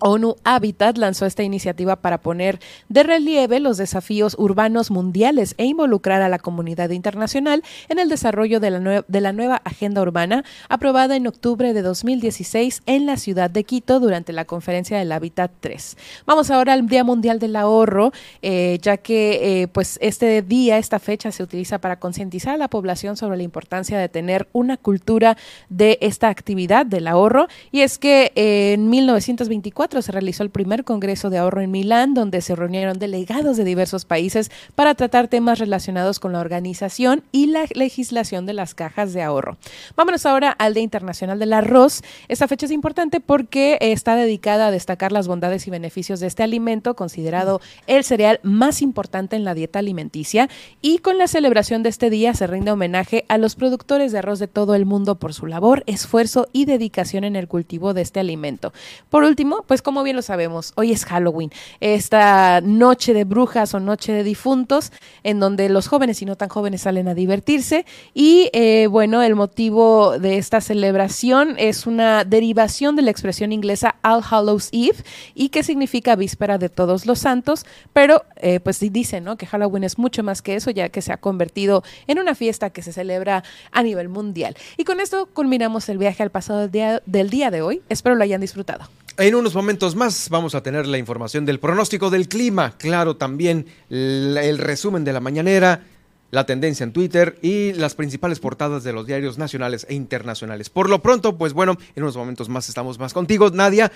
ONU 0.00 0.36
Habitat 0.44 0.98
lanzó 0.98 1.26
esta 1.26 1.42
iniciativa 1.42 1.96
para 1.96 2.18
poner 2.18 2.58
de 2.88 3.02
relieve 3.02 3.60
los 3.60 3.76
desafíos 3.76 4.34
urbanos 4.38 4.90
mundiales 4.90 5.54
e 5.58 5.64
involucrar 5.64 6.22
a 6.22 6.28
la 6.28 6.38
comunidad 6.38 6.90
internacional 6.90 7.62
en 7.88 7.98
el 7.98 8.08
desarrollo 8.08 8.60
de 8.60 8.70
la, 8.70 9.04
de 9.06 9.20
la, 9.20 9.32
nueva 9.32 9.62
agenda 9.64 10.02
urbana 10.02 10.44
aprobada 10.68 11.16
en 11.16 11.26
octubre 11.26 11.72
de 11.72 11.82
2016 11.82 12.82
en 12.86 13.06
la 13.06 13.16
ciudad 13.16 13.50
de 13.50 13.64
Quito 13.64 14.00
durante 14.00 14.32
la 14.32 14.44
conferencia 14.44 14.98
del 14.98 15.12
Habitat 15.12 15.52
3. 15.60 15.96
Vamos 16.26 16.50
ahora 16.50 16.72
al 16.72 16.86
Día 16.86 17.04
Mundial 17.04 17.38
del 17.38 17.56
Ahorro, 17.56 18.12
eh, 18.42 18.78
ya 18.82 18.96
que 18.96 19.62
eh, 19.62 19.68
pues 19.68 19.98
este 20.00 20.42
día, 20.42 20.78
esta 20.78 20.98
fecha 20.98 21.30
se 21.32 21.42
utiliza 21.42 21.78
para 21.78 21.98
concientizar 21.98 22.54
a 22.54 22.58
la 22.58 22.68
población 22.68 23.16
sobre 23.16 23.36
la 23.36 23.42
importancia 23.42 23.98
de 23.98 24.08
tener 24.08 24.48
una 24.52 24.76
cultura 24.76 25.36
de 25.68 25.98
esta 26.00 26.28
actividad 26.28 26.86
del 26.86 27.06
ahorro 27.06 27.48
y 27.70 27.80
es 27.80 27.98
que 27.98 28.32
eh, 28.34 28.72
en 28.74 28.90
1924 28.90 29.89
se 29.98 30.12
realizó 30.12 30.44
el 30.44 30.50
primer 30.50 30.84
Congreso 30.84 31.30
de 31.30 31.38
Ahorro 31.38 31.60
en 31.60 31.70
Milán, 31.70 32.14
donde 32.14 32.40
se 32.40 32.54
reunieron 32.54 32.98
delegados 32.98 33.56
de 33.56 33.64
diversos 33.64 34.04
países 34.04 34.50
para 34.76 34.94
tratar 34.94 35.26
temas 35.28 35.58
relacionados 35.58 36.20
con 36.20 36.32
la 36.32 36.38
organización 36.38 37.24
y 37.32 37.46
la 37.48 37.64
legislación 37.74 38.46
de 38.46 38.52
las 38.52 38.74
cajas 38.74 39.12
de 39.12 39.22
ahorro. 39.22 39.56
Vámonos 39.96 40.24
ahora 40.26 40.50
al 40.52 40.74
Día 40.74 40.84
Internacional 40.84 41.38
del 41.40 41.52
Arroz. 41.52 42.02
Esta 42.28 42.46
fecha 42.46 42.66
es 42.66 42.72
importante 42.72 43.18
porque 43.20 43.76
está 43.80 44.14
dedicada 44.14 44.68
a 44.68 44.70
destacar 44.70 45.10
las 45.10 45.26
bondades 45.26 45.66
y 45.66 45.70
beneficios 45.70 46.20
de 46.20 46.28
este 46.28 46.44
alimento, 46.44 46.94
considerado 46.94 47.60
el 47.88 48.04
cereal 48.04 48.38
más 48.44 48.82
importante 48.82 49.34
en 49.34 49.44
la 49.44 49.54
dieta 49.54 49.80
alimenticia. 49.80 50.48
Y 50.80 50.98
con 50.98 51.18
la 51.18 51.26
celebración 51.26 51.82
de 51.82 51.88
este 51.88 52.10
día 52.10 52.32
se 52.34 52.46
rinde 52.46 52.70
homenaje 52.70 53.24
a 53.28 53.38
los 53.38 53.56
productores 53.56 54.12
de 54.12 54.18
arroz 54.18 54.38
de 54.38 54.46
todo 54.46 54.74
el 54.74 54.86
mundo 54.86 55.16
por 55.16 55.34
su 55.34 55.46
labor, 55.46 55.82
esfuerzo 55.86 56.46
y 56.52 56.64
dedicación 56.64 57.24
en 57.24 57.36
el 57.36 57.48
cultivo 57.48 57.94
de 57.94 58.02
este 58.02 58.20
alimento. 58.20 58.72
Por 59.08 59.24
último, 59.24 59.64
pues 59.66 59.79
pues 59.80 59.84
como 59.86 60.02
bien 60.02 60.14
lo 60.14 60.20
sabemos, 60.20 60.74
hoy 60.76 60.92
es 60.92 61.06
Halloween, 61.06 61.50
esta 61.80 62.60
noche 62.60 63.14
de 63.14 63.24
brujas 63.24 63.72
o 63.72 63.80
noche 63.80 64.12
de 64.12 64.22
difuntos, 64.22 64.92
en 65.22 65.40
donde 65.40 65.70
los 65.70 65.88
jóvenes 65.88 66.20
y 66.20 66.26
no 66.26 66.36
tan 66.36 66.50
jóvenes 66.50 66.82
salen 66.82 67.08
a 67.08 67.14
divertirse. 67.14 67.86
Y 68.12 68.50
eh, 68.52 68.88
bueno, 68.88 69.22
el 69.22 69.36
motivo 69.36 70.18
de 70.18 70.36
esta 70.36 70.60
celebración 70.60 71.54
es 71.56 71.86
una 71.86 72.24
derivación 72.24 72.94
de 72.94 73.00
la 73.00 73.10
expresión 73.10 73.52
inglesa 73.52 73.96
All 74.02 74.22
Hallows 74.22 74.68
Eve 74.72 74.98
y 75.34 75.48
que 75.48 75.62
significa 75.62 76.14
víspera 76.14 76.58
de 76.58 76.68
todos 76.68 77.06
los 77.06 77.20
santos, 77.20 77.64
pero 77.94 78.22
eh, 78.36 78.60
pues 78.60 78.80
dicen 78.80 79.24
¿no? 79.24 79.38
que 79.38 79.46
Halloween 79.46 79.84
es 79.84 79.96
mucho 79.96 80.22
más 80.22 80.42
que 80.42 80.56
eso, 80.56 80.70
ya 80.70 80.90
que 80.90 81.00
se 81.00 81.10
ha 81.10 81.16
convertido 81.16 81.82
en 82.06 82.18
una 82.18 82.34
fiesta 82.34 82.68
que 82.68 82.82
se 82.82 82.92
celebra 82.92 83.44
a 83.72 83.82
nivel 83.82 84.10
mundial. 84.10 84.58
Y 84.76 84.84
con 84.84 85.00
esto 85.00 85.24
culminamos 85.32 85.88
el 85.88 85.96
viaje 85.96 86.22
al 86.22 86.30
pasado 86.30 86.60
del 86.60 86.70
día, 86.70 87.02
del 87.06 87.30
día 87.30 87.50
de 87.50 87.62
hoy. 87.62 87.80
Espero 87.88 88.14
lo 88.14 88.24
hayan 88.24 88.42
disfrutado. 88.42 88.86
En 89.16 89.34
unos 89.34 89.54
momentos 89.54 89.96
más 89.96 90.28
vamos 90.30 90.54
a 90.54 90.62
tener 90.62 90.86
la 90.86 90.96
información 90.96 91.44
del 91.44 91.60
pronóstico 91.60 92.10
del 92.10 92.28
clima, 92.28 92.76
claro, 92.78 93.16
también 93.16 93.66
el 93.90 94.58
resumen 94.58 95.04
de 95.04 95.12
la 95.12 95.20
mañanera, 95.20 95.82
la 96.30 96.46
tendencia 96.46 96.84
en 96.84 96.92
Twitter 96.92 97.38
y 97.42 97.72
las 97.72 97.94
principales 97.94 98.40
portadas 98.40 98.84
de 98.84 98.92
los 98.92 99.06
diarios 99.06 99.38
nacionales 99.38 99.86
e 99.88 99.94
internacionales. 99.94 100.70
Por 100.70 100.88
lo 100.88 101.02
pronto, 101.02 101.36
pues 101.36 101.52
bueno, 101.52 101.76
en 101.94 102.02
unos 102.02 102.16
momentos 102.16 102.48
más 102.48 102.68
estamos 102.68 102.98
más 102.98 103.12
contigo, 103.12 103.50
Nadia. 103.50 103.90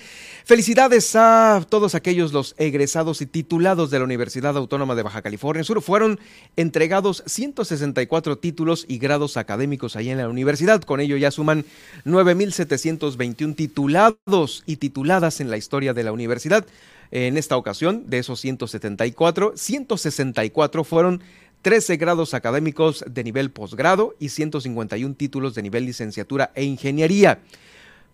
Felicidades 0.44 1.14
a 1.16 1.64
todos 1.68 1.94
aquellos 1.94 2.32
los 2.32 2.54
egresados 2.58 3.20
y 3.20 3.26
titulados 3.26 3.90
de 3.90 3.98
la 3.98 4.04
Universidad 4.04 4.56
Autónoma 4.56 4.94
de 4.94 5.02
Baja 5.02 5.22
California 5.22 5.64
Sur. 5.64 5.82
Fueron 5.82 6.18
entregados 6.56 7.22
164 7.26 8.38
títulos 8.38 8.84
y 8.88 8.98
grados 8.98 9.36
académicos 9.36 9.96
ahí 9.96 10.10
en 10.10 10.18
la 10.18 10.28
universidad. 10.28 10.82
Con 10.82 11.00
ello 11.00 11.16
ya 11.16 11.30
suman 11.30 11.64
9.721 12.04 13.54
titulados 13.54 14.62
y 14.66 14.76
tituladas 14.76 15.40
en 15.40 15.50
la 15.50 15.56
historia 15.56 15.94
de 15.94 16.04
la 16.04 16.12
universidad. 16.12 16.66
En 17.10 17.36
esta 17.36 17.56
ocasión, 17.56 18.04
de 18.06 18.18
esos 18.18 18.40
174, 18.40 19.52
164 19.54 20.82
fueron 20.82 21.22
13 21.64 21.96
grados 21.96 22.34
académicos 22.34 23.02
de 23.08 23.24
nivel 23.24 23.50
posgrado 23.50 24.14
y 24.20 24.28
151 24.28 25.14
títulos 25.14 25.54
de 25.54 25.62
nivel 25.62 25.86
licenciatura 25.86 26.52
e 26.54 26.62
ingeniería. 26.62 27.40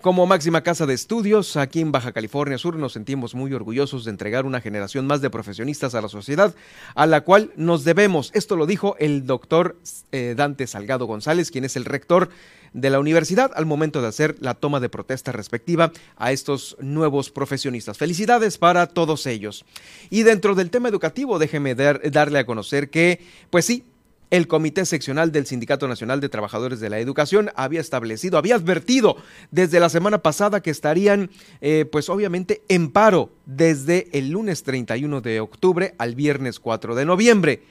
Como 0.01 0.27
máxima 0.27 0.63
casa 0.63 0.87
de 0.87 0.95
estudios, 0.95 1.59
aquí 1.59 1.83
en 1.83 1.93
Baja 1.93 2.13
California 2.13 2.57
Sur 2.57 2.77
nos 2.77 2.95
sentimos 2.95 3.35
muy 3.35 3.53
orgullosos 3.53 4.07
de 4.07 4.11
entregar 4.11 4.47
una 4.47 4.63
generación 4.63 5.07
más 5.07 5.21
de 5.21 5.29
profesionistas 5.29 5.95
a 5.95 6.01
la 6.01 6.09
sociedad, 6.09 6.55
a 6.95 7.07
la 7.07 7.21
cual 7.21 7.53
nos 7.57 7.85
debemos. 7.85 8.31
Esto 8.33 8.57
lo 8.57 8.65
dijo 8.65 8.97
el 8.99 9.27
doctor 9.27 9.77
eh, 10.11 10.33
Dante 10.35 10.67
Salgado 10.67 11.05
González, 11.05 11.51
quien 11.51 11.67
es 11.67 11.77
el 11.77 11.85
rector 11.85 12.31
de 12.73 12.89
la 12.89 12.99
universidad 12.99 13.51
al 13.55 13.67
momento 13.67 14.01
de 14.01 14.09
hacer 14.09 14.37
la 14.41 14.55
toma 14.55 14.81
de 14.81 14.89
protesta 14.89 15.33
respectiva 15.33 15.93
a 16.17 16.33
estos 16.33 16.79
nuevos 16.81 17.31
profesionistas. 17.31 17.99
Felicidades 17.99 18.57
para 18.57 18.87
todos 18.87 19.27
ellos. 19.27 19.67
Y 20.09 20.23
dentro 20.23 20.55
del 20.55 20.71
tema 20.71 20.89
educativo, 20.89 21.39
déjeme 21.39 21.75
darle 21.75 22.39
a 22.39 22.47
conocer 22.47 22.89
que, 22.89 23.21
pues 23.51 23.67
sí, 23.67 23.85
el 24.31 24.47
Comité 24.47 24.87
Seccional 24.87 25.33
del 25.33 25.47
Sindicato 25.47 25.89
Nacional 25.89 26.21
de 26.21 26.29
Trabajadores 26.29 26.81
de 26.81 26.89
la 26.89 26.99
Educación 26.99 27.51
había 27.57 27.81
establecido, 27.81 28.39
había 28.39 28.55
advertido 28.55 29.17
desde 29.51 29.81
la 29.81 29.89
semana 29.89 30.19
pasada 30.19 30.63
que 30.63 30.71
estarían, 30.71 31.31
eh, 31.61 31.85
pues 31.91 32.09
obviamente, 32.09 32.63
en 32.69 32.91
paro 32.91 33.31
desde 33.47 34.09
el 34.17 34.31
lunes 34.31 34.63
31 34.63 35.21
de 35.21 35.41
octubre 35.41 35.95
al 35.99 36.15
viernes 36.15 36.61
4 36.61 36.95
de 36.95 37.05
noviembre. 37.05 37.63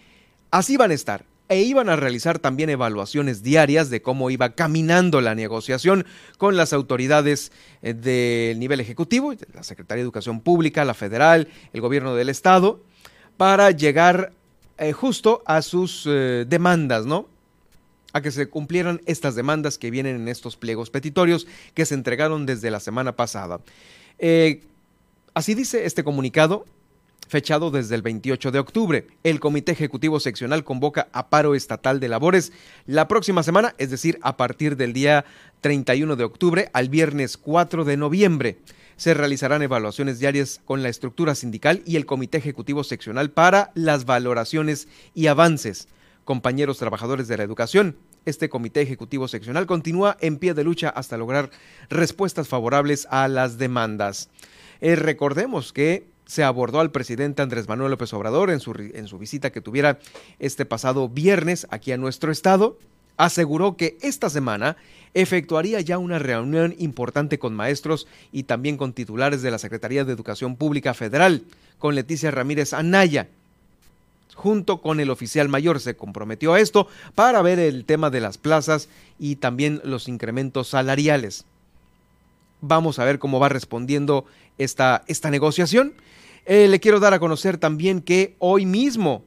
Así 0.51 0.77
van 0.77 0.91
a 0.91 0.95
estar 0.95 1.25
e 1.49 1.63
iban 1.63 1.89
a 1.89 1.95
realizar 1.95 2.37
también 2.37 2.69
evaluaciones 2.69 3.41
diarias 3.41 3.89
de 3.89 4.03
cómo 4.03 4.29
iba 4.29 4.51
caminando 4.51 5.19
la 5.19 5.33
negociación 5.33 6.05
con 6.37 6.55
las 6.55 6.73
autoridades 6.73 7.51
eh, 7.81 7.95
del 7.95 8.59
nivel 8.59 8.79
ejecutivo, 8.79 9.33
la 9.53 9.63
Secretaría 9.63 10.03
de 10.03 10.05
Educación 10.05 10.41
Pública, 10.41 10.85
la 10.85 10.93
federal, 10.93 11.47
el 11.73 11.81
gobierno 11.81 12.13
del 12.15 12.29
estado, 12.29 12.83
para 13.35 13.71
llegar 13.71 14.33
eh, 14.79 14.93
justo 14.93 15.43
a 15.45 15.61
sus 15.61 16.05
eh, 16.07 16.45
demandas, 16.47 17.05
¿no? 17.05 17.27
A 18.13 18.21
que 18.21 18.31
se 18.31 18.49
cumplieran 18.49 19.01
estas 19.05 19.35
demandas 19.35 19.77
que 19.77 19.91
vienen 19.91 20.15
en 20.15 20.27
estos 20.27 20.55
pliegos 20.55 20.89
petitorios 20.89 21.47
que 21.73 21.85
se 21.85 21.95
entregaron 21.95 22.45
desde 22.45 22.71
la 22.71 22.79
semana 22.79 23.15
pasada. 23.15 23.59
Eh, 24.17 24.63
así 25.33 25.53
dice 25.53 25.85
este 25.85 26.03
comunicado, 26.03 26.65
fechado 27.27 27.71
desde 27.71 27.93
el 27.95 28.01
28 28.01 28.51
de 28.51 28.59
octubre. 28.59 29.07
El 29.23 29.39
Comité 29.39 29.73
Ejecutivo 29.73 30.19
Seccional 30.19 30.63
convoca 30.63 31.09
a 31.11 31.29
paro 31.29 31.55
estatal 31.55 31.99
de 31.99 32.07
labores 32.07 32.51
la 32.87 33.07
próxima 33.07 33.43
semana, 33.43 33.75
es 33.77 33.91
decir, 33.91 34.17
a 34.21 34.37
partir 34.37 34.77
del 34.77 34.93
día 34.93 35.25
31 35.61 36.15
de 36.15 36.23
octubre 36.23 36.69
al 36.73 36.89
viernes 36.89 37.37
4 37.37 37.83
de 37.83 37.97
noviembre 37.97 38.57
se 38.99 39.13
realizarán 39.13 39.61
evaluaciones 39.61 40.19
diarias 40.19 40.59
con 40.65 40.83
la 40.83 40.89
estructura 40.89 41.33
sindical 41.33 41.81
y 41.85 41.95
el 41.95 42.05
Comité 42.05 42.37
Ejecutivo 42.37 42.83
Seccional 42.83 43.31
para 43.31 43.71
las 43.73 44.03
valoraciones 44.03 44.89
y 45.15 45.27
avances. 45.27 45.87
Compañeros 46.25 46.79
trabajadores 46.79 47.29
de 47.29 47.37
la 47.37 47.43
educación, 47.43 47.95
este 48.25 48.49
Comité 48.49 48.81
Ejecutivo 48.81 49.29
Seccional 49.29 49.67
continúa 49.67 50.17
en 50.19 50.35
pie 50.35 50.53
de 50.53 50.65
lucha 50.65 50.89
hasta 50.89 51.17
lograr 51.17 51.49
respuestas 51.89 52.49
favorables 52.49 53.07
a 53.09 53.29
las 53.29 53.57
demandas. 53.57 54.29
Eh, 54.81 54.97
recordemos 54.97 55.71
que 55.71 56.05
se 56.25 56.43
abordó 56.43 56.81
al 56.81 56.91
presidente 56.91 57.41
Andrés 57.41 57.69
Manuel 57.69 57.91
López 57.91 58.13
Obrador 58.13 58.49
en 58.49 58.59
su, 58.59 58.73
en 58.77 59.07
su 59.07 59.17
visita 59.17 59.53
que 59.53 59.61
tuviera 59.61 59.97
este 60.39 60.65
pasado 60.65 61.07
viernes 61.07 61.67
aquí 61.71 61.93
a 61.93 61.97
nuestro 61.97 62.33
estado 62.33 62.77
aseguró 63.19 63.75
que 63.75 63.97
esta 64.01 64.29
semana 64.29 64.77
efectuaría 65.13 65.81
ya 65.81 65.97
una 65.97 66.19
reunión 66.19 66.75
importante 66.77 67.39
con 67.39 67.55
maestros 67.55 68.07
y 68.31 68.43
también 68.43 68.77
con 68.77 68.93
titulares 68.93 69.41
de 69.41 69.51
la 69.51 69.59
Secretaría 69.59 70.05
de 70.05 70.13
Educación 70.13 70.55
Pública 70.55 70.93
Federal, 70.93 71.43
con 71.77 71.95
Leticia 71.95 72.31
Ramírez 72.31 72.73
Anaya. 72.73 73.27
Junto 74.35 74.81
con 74.81 74.99
el 74.99 75.09
oficial 75.09 75.49
mayor 75.49 75.79
se 75.79 75.95
comprometió 75.95 76.53
a 76.53 76.59
esto 76.59 76.87
para 77.15 77.41
ver 77.41 77.59
el 77.59 77.83
tema 77.85 78.09
de 78.09 78.21
las 78.21 78.37
plazas 78.37 78.87
y 79.19 79.35
también 79.35 79.81
los 79.83 80.07
incrementos 80.07 80.69
salariales. 80.69 81.45
Vamos 82.61 82.99
a 82.99 83.05
ver 83.05 83.19
cómo 83.19 83.39
va 83.39 83.49
respondiendo 83.49 84.25
esta, 84.57 85.03
esta 85.07 85.29
negociación. 85.29 85.93
Eh, 86.45 86.67
le 86.67 86.79
quiero 86.79 86.99
dar 86.99 87.13
a 87.13 87.19
conocer 87.19 87.57
también 87.57 88.01
que 88.01 88.35
hoy 88.39 88.65
mismo 88.65 89.23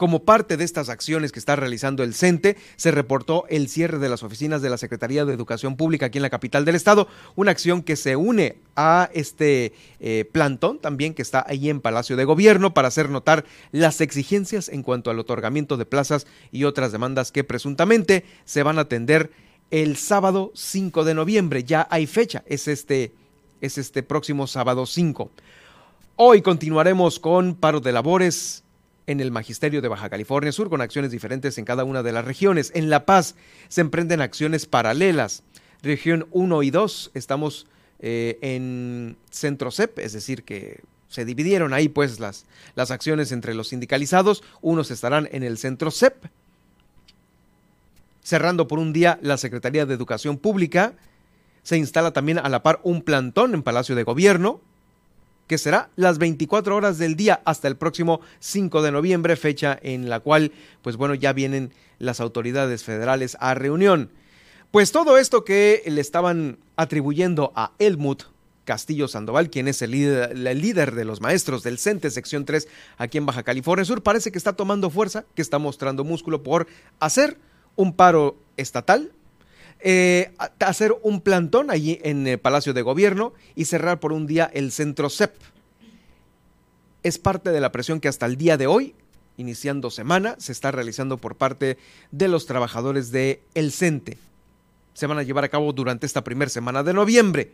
como 0.00 0.24
parte 0.24 0.56
de 0.56 0.64
estas 0.64 0.88
acciones 0.88 1.30
que 1.30 1.38
está 1.38 1.56
realizando 1.56 2.02
el 2.02 2.14
CENTE, 2.14 2.56
se 2.76 2.90
reportó 2.90 3.44
el 3.50 3.68
cierre 3.68 3.98
de 3.98 4.08
las 4.08 4.22
oficinas 4.22 4.62
de 4.62 4.70
la 4.70 4.78
Secretaría 4.78 5.26
de 5.26 5.34
Educación 5.34 5.76
Pública 5.76 6.06
aquí 6.06 6.16
en 6.16 6.22
la 6.22 6.30
capital 6.30 6.64
del 6.64 6.74
estado, 6.74 7.06
una 7.36 7.50
acción 7.50 7.82
que 7.82 7.96
se 7.96 8.16
une 8.16 8.56
a 8.76 9.10
este 9.12 9.74
eh, 10.00 10.24
plantón 10.32 10.78
también 10.78 11.12
que 11.12 11.20
está 11.20 11.44
ahí 11.46 11.68
en 11.68 11.82
Palacio 11.82 12.16
de 12.16 12.24
Gobierno 12.24 12.72
para 12.72 12.88
hacer 12.88 13.10
notar 13.10 13.44
las 13.72 14.00
exigencias 14.00 14.70
en 14.70 14.82
cuanto 14.82 15.10
al 15.10 15.18
otorgamiento 15.18 15.76
de 15.76 15.84
plazas 15.84 16.26
y 16.50 16.64
otras 16.64 16.92
demandas 16.92 17.30
que 17.30 17.44
presuntamente 17.44 18.24
se 18.46 18.62
van 18.62 18.78
a 18.78 18.82
atender 18.88 19.30
el 19.70 19.98
sábado 19.98 20.50
5 20.54 21.04
de 21.04 21.12
noviembre. 21.12 21.62
Ya 21.62 21.86
hay 21.90 22.06
fecha, 22.06 22.42
es 22.46 22.68
este, 22.68 23.12
es 23.60 23.76
este 23.76 24.02
próximo 24.02 24.46
sábado 24.46 24.86
5. 24.86 25.30
Hoy 26.16 26.40
continuaremos 26.40 27.20
con 27.20 27.54
paro 27.54 27.80
de 27.80 27.92
labores, 27.92 28.64
en 29.06 29.20
el 29.20 29.30
Magisterio 29.30 29.82
de 29.82 29.88
Baja 29.88 30.10
California 30.10 30.52
Sur 30.52 30.70
con 30.70 30.80
acciones 30.80 31.10
diferentes 31.10 31.58
en 31.58 31.64
cada 31.64 31.84
una 31.84 32.02
de 32.02 32.12
las 32.12 32.24
regiones. 32.24 32.72
En 32.74 32.90
La 32.90 33.06
Paz 33.06 33.34
se 33.68 33.80
emprenden 33.80 34.20
acciones 34.20 34.66
paralelas. 34.66 35.42
Región 35.82 36.28
1 36.30 36.62
y 36.62 36.70
2 36.70 37.10
estamos 37.14 37.66
eh, 37.98 38.38
en 38.42 39.16
Centro 39.30 39.70
CEP, 39.70 39.98
es 39.98 40.12
decir, 40.12 40.44
que 40.44 40.80
se 41.08 41.24
dividieron 41.24 41.72
ahí 41.72 41.88
pues 41.88 42.20
las, 42.20 42.46
las 42.74 42.90
acciones 42.90 43.32
entre 43.32 43.54
los 43.54 43.68
sindicalizados. 43.68 44.42
Unos 44.60 44.90
estarán 44.90 45.28
en 45.32 45.42
el 45.42 45.58
Centro 45.58 45.90
CEP, 45.90 46.26
cerrando 48.22 48.68
por 48.68 48.78
un 48.78 48.92
día 48.92 49.18
la 49.22 49.36
Secretaría 49.36 49.86
de 49.86 49.94
Educación 49.94 50.38
Pública. 50.38 50.94
Se 51.62 51.76
instala 51.76 52.12
también 52.12 52.38
a 52.38 52.48
la 52.48 52.62
par 52.62 52.80
un 52.84 53.02
plantón 53.02 53.54
en 53.54 53.62
Palacio 53.62 53.94
de 53.94 54.04
Gobierno 54.04 54.62
que 55.50 55.58
será 55.58 55.90
las 55.96 56.18
24 56.18 56.76
horas 56.76 56.98
del 56.98 57.16
día 57.16 57.42
hasta 57.44 57.66
el 57.66 57.74
próximo 57.76 58.20
5 58.38 58.82
de 58.82 58.92
noviembre, 58.92 59.34
fecha 59.34 59.76
en 59.82 60.08
la 60.08 60.20
cual, 60.20 60.52
pues 60.80 60.96
bueno, 60.96 61.14
ya 61.14 61.32
vienen 61.32 61.72
las 61.98 62.20
autoridades 62.20 62.84
federales 62.84 63.36
a 63.40 63.54
reunión. 63.54 64.12
Pues 64.70 64.92
todo 64.92 65.18
esto 65.18 65.44
que 65.44 65.82
le 65.86 66.00
estaban 66.00 66.58
atribuyendo 66.76 67.52
a 67.56 67.72
Elmut 67.80 68.22
Castillo 68.64 69.08
Sandoval, 69.08 69.50
quien 69.50 69.66
es 69.66 69.82
el 69.82 69.90
líder, 69.90 70.36
el 70.46 70.60
líder, 70.60 70.94
de 70.94 71.04
los 71.04 71.20
maestros 71.20 71.64
del 71.64 71.80
CENTE 71.80 72.12
sección 72.12 72.44
3 72.44 72.68
aquí 72.96 73.18
en 73.18 73.26
Baja 73.26 73.42
California 73.42 73.84
Sur, 73.84 74.04
parece 74.04 74.30
que 74.30 74.38
está 74.38 74.52
tomando 74.52 74.88
fuerza, 74.88 75.24
que 75.34 75.42
está 75.42 75.58
mostrando 75.58 76.04
músculo 76.04 76.44
por 76.44 76.68
hacer 77.00 77.38
un 77.74 77.92
paro 77.92 78.36
estatal 78.56 79.10
eh, 79.82 80.32
hacer 80.58 80.94
un 81.02 81.20
plantón 81.20 81.70
allí 81.70 81.98
en 82.02 82.26
el 82.26 82.38
Palacio 82.38 82.74
de 82.74 82.82
Gobierno 82.82 83.32
y 83.54 83.64
cerrar 83.64 84.00
por 84.00 84.12
un 84.12 84.26
día 84.26 84.50
el 84.52 84.72
centro 84.72 85.08
CEP. 85.08 85.34
Es 87.02 87.18
parte 87.18 87.50
de 87.50 87.60
la 87.60 87.72
presión 87.72 88.00
que 88.00 88.08
hasta 88.08 88.26
el 88.26 88.36
día 88.36 88.56
de 88.56 88.66
hoy, 88.66 88.94
iniciando 89.36 89.90
semana, 89.90 90.36
se 90.38 90.52
está 90.52 90.70
realizando 90.70 91.16
por 91.16 91.36
parte 91.36 91.78
de 92.10 92.28
los 92.28 92.46
trabajadores 92.46 93.10
de 93.10 93.42
El 93.54 93.72
CENTE. 93.72 94.18
Se 94.92 95.06
van 95.06 95.18
a 95.18 95.22
llevar 95.22 95.44
a 95.44 95.48
cabo 95.48 95.72
durante 95.72 96.04
esta 96.04 96.22
primera 96.24 96.50
semana 96.50 96.82
de 96.82 96.92
noviembre. 96.92 97.52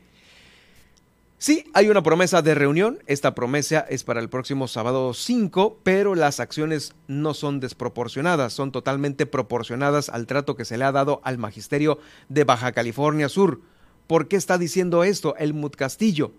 Sí, 1.39 1.67
hay 1.75 1.91
una 1.91 2.03
promesa 2.03 2.41
de 2.41 2.55
reunión. 2.55 2.99
Esta 3.07 3.35
promesa 3.35 3.81
es 3.91 4.05
para 4.05 4.21
el 4.21 4.31
próximo 4.31 4.69
sábado 4.69 5.13
5, 5.13 5.81
pero 5.83 6.15
las 6.15 6.41
acciones 6.41 6.95
no 7.09 7.35
son 7.35 7.61
desproporcionadas, 7.61 8.55
son 8.55 8.73
totalmente 8.73 9.27
proporcionadas 9.27 10.09
al 10.09 10.27
trato 10.27 10.57
que 10.57 10.65
se 10.65 10.79
le 10.79 10.85
ha 10.85 10.93
dado 10.93 11.21
al 11.25 11.37
magisterio 11.37 11.99
de 12.31 12.45
Baja 12.45 12.73
California 12.73 13.29
Sur. 13.29 13.61
¿Por 14.07 14.29
qué 14.29 14.37
está 14.37 14.57
diciendo 14.57 15.05
esto 15.05 15.37
Elmut 15.37 15.77
Castillo? 15.77 16.33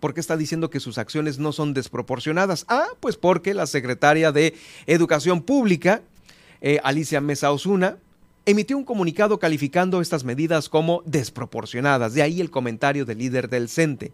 ¿Por 0.00 0.12
qué 0.12 0.20
está 0.20 0.36
diciendo 0.36 0.68
que 0.68 0.80
sus 0.80 0.98
acciones 0.98 1.38
no 1.38 1.52
son 1.52 1.72
desproporcionadas? 1.72 2.66
Ah, 2.68 2.88
pues 3.00 3.16
porque 3.16 3.54
la 3.54 3.66
secretaria 3.66 4.32
de 4.32 4.54
Educación 4.86 5.40
Pública, 5.40 6.02
eh, 6.60 6.78
Alicia 6.84 7.22
Mesa 7.22 7.50
Osuna, 7.50 7.96
emitió 8.44 8.76
un 8.76 8.84
comunicado 8.84 9.38
calificando 9.38 10.00
estas 10.00 10.24
medidas 10.24 10.68
como 10.68 11.02
desproporcionadas, 11.06 12.14
de 12.14 12.22
ahí 12.22 12.40
el 12.40 12.50
comentario 12.50 13.04
del 13.04 13.18
líder 13.18 13.48
del 13.48 13.68
CENTE. 13.68 14.12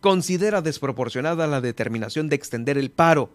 Considera 0.00 0.60
desproporcionada 0.60 1.46
la 1.46 1.60
determinación 1.60 2.28
de 2.28 2.36
extender 2.36 2.76
el 2.76 2.90
paro, 2.90 3.30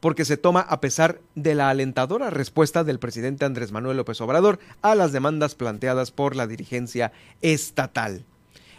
porque 0.00 0.26
se 0.26 0.36
toma 0.36 0.60
a 0.60 0.80
pesar 0.80 1.20
de 1.34 1.54
la 1.54 1.70
alentadora 1.70 2.28
respuesta 2.28 2.84
del 2.84 2.98
presidente 2.98 3.46
Andrés 3.46 3.72
Manuel 3.72 3.96
López 3.96 4.20
Obrador 4.20 4.58
a 4.82 4.94
las 4.94 5.12
demandas 5.12 5.54
planteadas 5.54 6.10
por 6.10 6.36
la 6.36 6.46
dirigencia 6.46 7.12
estatal. 7.40 8.22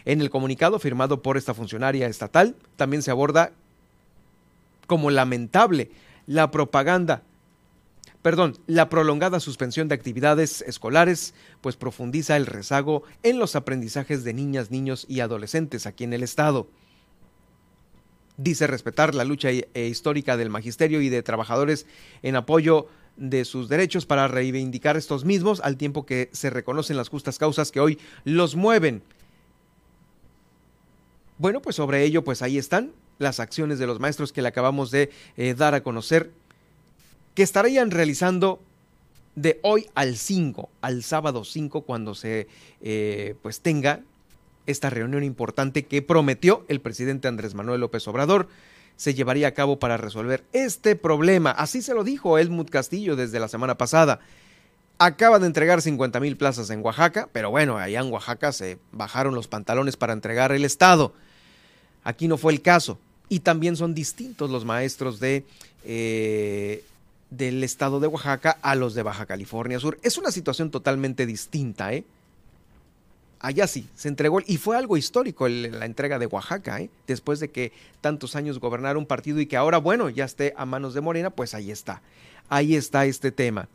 En 0.04 0.20
el 0.20 0.30
comunicado 0.30 0.78
firmado 0.78 1.22
por 1.22 1.36
esta 1.36 1.52
funcionaria 1.52 2.06
estatal 2.06 2.54
también 2.76 3.02
se 3.02 3.10
aborda 3.10 3.50
como 4.86 5.10
lamentable 5.10 5.90
la 6.28 6.52
propaganda 6.52 7.22
perdón, 8.26 8.58
la 8.66 8.88
prolongada 8.88 9.38
suspensión 9.38 9.86
de 9.86 9.94
actividades 9.94 10.62
escolares, 10.62 11.32
pues 11.60 11.76
profundiza 11.76 12.36
el 12.36 12.46
rezago 12.46 13.04
en 13.22 13.38
los 13.38 13.54
aprendizajes 13.54 14.24
de 14.24 14.34
niñas, 14.34 14.72
niños 14.72 15.06
y 15.08 15.20
adolescentes 15.20 15.86
aquí 15.86 16.02
en 16.02 16.12
el 16.12 16.24
Estado. 16.24 16.66
Dice 18.36 18.66
respetar 18.66 19.14
la 19.14 19.22
lucha 19.22 19.50
e 19.50 19.86
histórica 19.86 20.36
del 20.36 20.50
magisterio 20.50 21.00
y 21.02 21.08
de 21.08 21.22
trabajadores 21.22 21.86
en 22.24 22.34
apoyo 22.34 22.88
de 23.16 23.44
sus 23.44 23.68
derechos 23.68 24.06
para 24.06 24.26
reivindicar 24.26 24.96
estos 24.96 25.24
mismos 25.24 25.60
al 25.60 25.76
tiempo 25.76 26.04
que 26.04 26.28
se 26.32 26.50
reconocen 26.50 26.96
las 26.96 27.08
justas 27.08 27.38
causas 27.38 27.70
que 27.70 27.78
hoy 27.78 27.96
los 28.24 28.56
mueven. 28.56 29.04
Bueno, 31.38 31.62
pues 31.62 31.76
sobre 31.76 32.02
ello, 32.02 32.24
pues 32.24 32.42
ahí 32.42 32.58
están 32.58 32.90
las 33.20 33.38
acciones 33.38 33.78
de 33.78 33.86
los 33.86 34.00
maestros 34.00 34.32
que 34.32 34.42
le 34.42 34.48
acabamos 34.48 34.90
de 34.90 35.10
eh, 35.36 35.54
dar 35.54 35.74
a 35.74 35.84
conocer, 35.84 36.32
que 37.36 37.42
estarían 37.42 37.90
realizando 37.90 38.60
de 39.36 39.60
hoy 39.62 39.86
al 39.94 40.16
5, 40.16 40.70
al 40.80 41.02
sábado 41.04 41.44
5, 41.44 41.82
cuando 41.82 42.14
se 42.14 42.48
eh, 42.80 43.34
pues 43.42 43.60
tenga 43.60 44.00
esta 44.64 44.88
reunión 44.88 45.22
importante 45.22 45.84
que 45.84 46.00
prometió 46.00 46.64
el 46.68 46.80
presidente 46.80 47.28
Andrés 47.28 47.54
Manuel 47.54 47.82
López 47.82 48.08
Obrador 48.08 48.48
se 48.96 49.12
llevaría 49.12 49.48
a 49.48 49.52
cabo 49.52 49.78
para 49.78 49.98
resolver 49.98 50.44
este 50.54 50.96
problema. 50.96 51.50
Así 51.50 51.82
se 51.82 51.92
lo 51.92 52.04
dijo 52.04 52.38
Elmut 52.38 52.70
Castillo 52.70 53.14
desde 53.16 53.38
la 53.38 53.48
semana 53.48 53.76
pasada. 53.76 54.20
Acaba 54.96 55.38
de 55.38 55.46
entregar 55.46 55.82
50 55.82 56.18
mil 56.20 56.38
plazas 56.38 56.70
en 56.70 56.82
Oaxaca, 56.82 57.28
pero 57.34 57.50
bueno, 57.50 57.76
allá 57.76 58.00
en 58.00 58.10
Oaxaca 58.10 58.50
se 58.52 58.78
bajaron 58.92 59.34
los 59.34 59.46
pantalones 59.46 59.98
para 59.98 60.14
entregar 60.14 60.52
el 60.52 60.64
Estado. 60.64 61.12
Aquí 62.02 62.28
no 62.28 62.38
fue 62.38 62.54
el 62.54 62.62
caso. 62.62 62.98
Y 63.28 63.40
también 63.40 63.76
son 63.76 63.94
distintos 63.94 64.48
los 64.48 64.64
maestros 64.64 65.20
de, 65.20 65.44
eh, 65.84 66.82
del 67.30 67.64
Estado 67.64 68.00
de 68.00 68.06
Oaxaca 68.06 68.58
a 68.62 68.74
los 68.74 68.94
de 68.94 69.02
Baja 69.02 69.26
California 69.26 69.80
Sur. 69.80 69.98
Es 70.02 70.18
una 70.18 70.30
situación 70.30 70.70
totalmente 70.70 71.26
distinta, 71.26 71.92
¿eh? 71.92 72.04
allá 73.40 73.66
sí, 73.66 73.88
se 73.94 74.08
entregó 74.08 74.40
y 74.44 74.56
fue 74.56 74.76
algo 74.76 74.96
histórico 74.96 75.48
la 75.48 75.86
entrega 75.86 76.18
de 76.18 76.26
Oaxaca, 76.26 76.80
¿eh? 76.80 76.90
después 77.06 77.40
de 77.40 77.50
que 77.50 77.72
tantos 78.00 78.36
años 78.36 78.58
gobernara 78.58 78.98
un 78.98 79.06
partido 79.06 79.40
y 79.40 79.46
que 79.46 79.56
ahora, 79.56 79.78
bueno, 79.78 80.08
ya 80.08 80.24
esté 80.24 80.54
a 80.56 80.66
manos 80.66 80.94
de 80.94 81.00
Morena, 81.00 81.30
pues 81.30 81.54
ahí 81.54 81.70
está, 81.70 82.02
ahí 82.48 82.74
está 82.74 83.06
este 83.06 83.32
tema. 83.32 83.68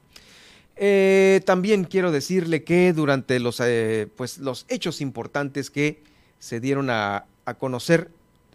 Eh, 0.75 1.41
también 1.45 1.83
quiero 1.83 2.11
decirle 2.11 2.63
que 2.63 2.91
durante 2.93 3.39
los, 3.39 3.59
eh, 3.59 4.07
pues, 4.15 4.39
los 4.39 4.65
hechos 4.67 5.01
importantes 5.01 5.69
que 5.69 6.01
se 6.39 6.59
dieron 6.59 6.89
a, 6.89 7.25
conocer 7.59 8.09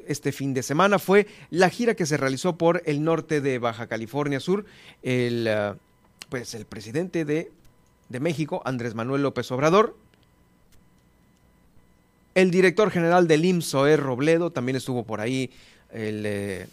este 0.08 0.32
fin 0.32 0.54
de 0.54 0.62
semana 0.62 0.98
fue 0.98 1.26
la 1.50 1.70
gira 1.70 1.94
que 1.94 2.06
se 2.06 2.16
realizó 2.16 2.56
por 2.56 2.82
el 2.86 3.04
norte 3.04 3.40
de 3.40 3.58
Baja 3.58 3.86
California 3.86 4.40
Sur. 4.40 4.64
El, 5.02 5.48
pues 6.28 6.54
el 6.54 6.66
presidente 6.66 7.24
de, 7.24 7.50
de 8.08 8.20
México, 8.20 8.62
Andrés 8.64 8.94
Manuel 8.94 9.22
López 9.22 9.50
Obrador, 9.52 9.96
el 12.36 12.50
director 12.50 12.90
general 12.90 13.26
del 13.28 13.46
IMSS, 13.46 13.98
Robledo, 13.98 14.50
también 14.50 14.76
estuvo 14.76 15.04
por 15.04 15.22
ahí 15.22 15.50
el 15.90 16.22
eh, 16.26 16.66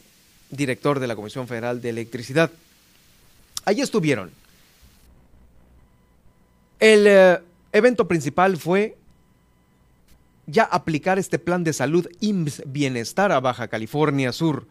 director 0.50 1.00
de 1.00 1.08
la 1.08 1.15
Comisión 1.15 1.48
Federal 1.48 1.82
de 1.82 1.89
Electricidad. 1.89 2.52
Allí 3.63 3.80
estuvieron. 3.80 4.30
El 6.82 7.08
eh, 7.08 7.39
evento 7.72 8.10
principal 8.10 8.58
fue 8.58 8.98
ya 10.45 10.63
aplicar 10.63 11.19
este 11.19 11.39
plan 11.39 11.63
de 11.63 11.73
salud 11.73 12.08
IMSS 12.19 12.63
Bienestar 12.65 13.32
a 13.32 13.39
Baja 13.39 13.67
California 13.67 14.32
Sur. 14.32 14.67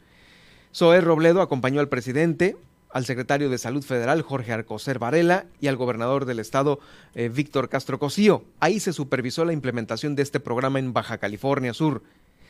Zoé 0.75 1.01
Robledo 1.01 1.43
acompañó 1.43 1.81
al 1.81 1.89
presidente, 1.89 2.57
al 2.91 3.07
secretario 3.07 3.49
de 3.49 3.59
Salud 3.59 3.83
Federal 3.83 4.23
Jorge 4.23 4.53
Arcocer 4.53 4.99
Varela 4.99 5.47
y 5.61 5.67
al 5.67 5.77
gobernador 5.77 6.25
del 6.25 6.39
estado 6.39 6.79
eh, 7.15 7.29
Víctor 7.29 7.69
Castro 7.69 7.99
Cosío. 7.99 8.45
Ahí 8.61 8.81
se 8.81 8.93
supervisó 8.93 9.45
la 9.45 9.53
implementación 9.53 10.15
de 10.15 10.23
este 10.23 10.41
programa 10.41 10.79
en 10.79 10.93
Baja 10.93 11.19
California 11.19 11.75
Sur. 11.75 12.03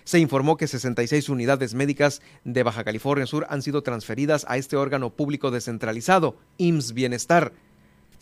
Se 0.04 0.18
informó 0.18 0.56
que 0.56 0.66
66 0.66 1.28
unidades 1.28 1.74
médicas 1.74 2.22
de 2.44 2.64
Baja 2.64 2.82
California 2.82 3.26
Sur 3.26 3.46
han 3.50 3.62
sido 3.62 3.82
transferidas 3.82 4.44
a 4.48 4.56
este 4.56 4.76
órgano 4.76 5.11
público 5.11 5.52
descentralizado, 5.52 6.37
IMSS 6.58 6.92
Bienestar. 6.92 7.52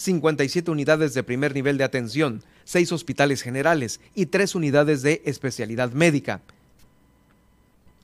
57 0.01 0.71
unidades 0.71 1.13
de 1.13 1.23
primer 1.23 1.53
nivel 1.53 1.77
de 1.77 1.85
atención, 1.85 2.43
6 2.65 2.93
hospitales 2.93 3.43
generales 3.43 4.01
y 4.15 4.27
3 4.27 4.55
unidades 4.55 5.03
de 5.03 5.21
especialidad 5.27 5.93
médica. 5.93 6.41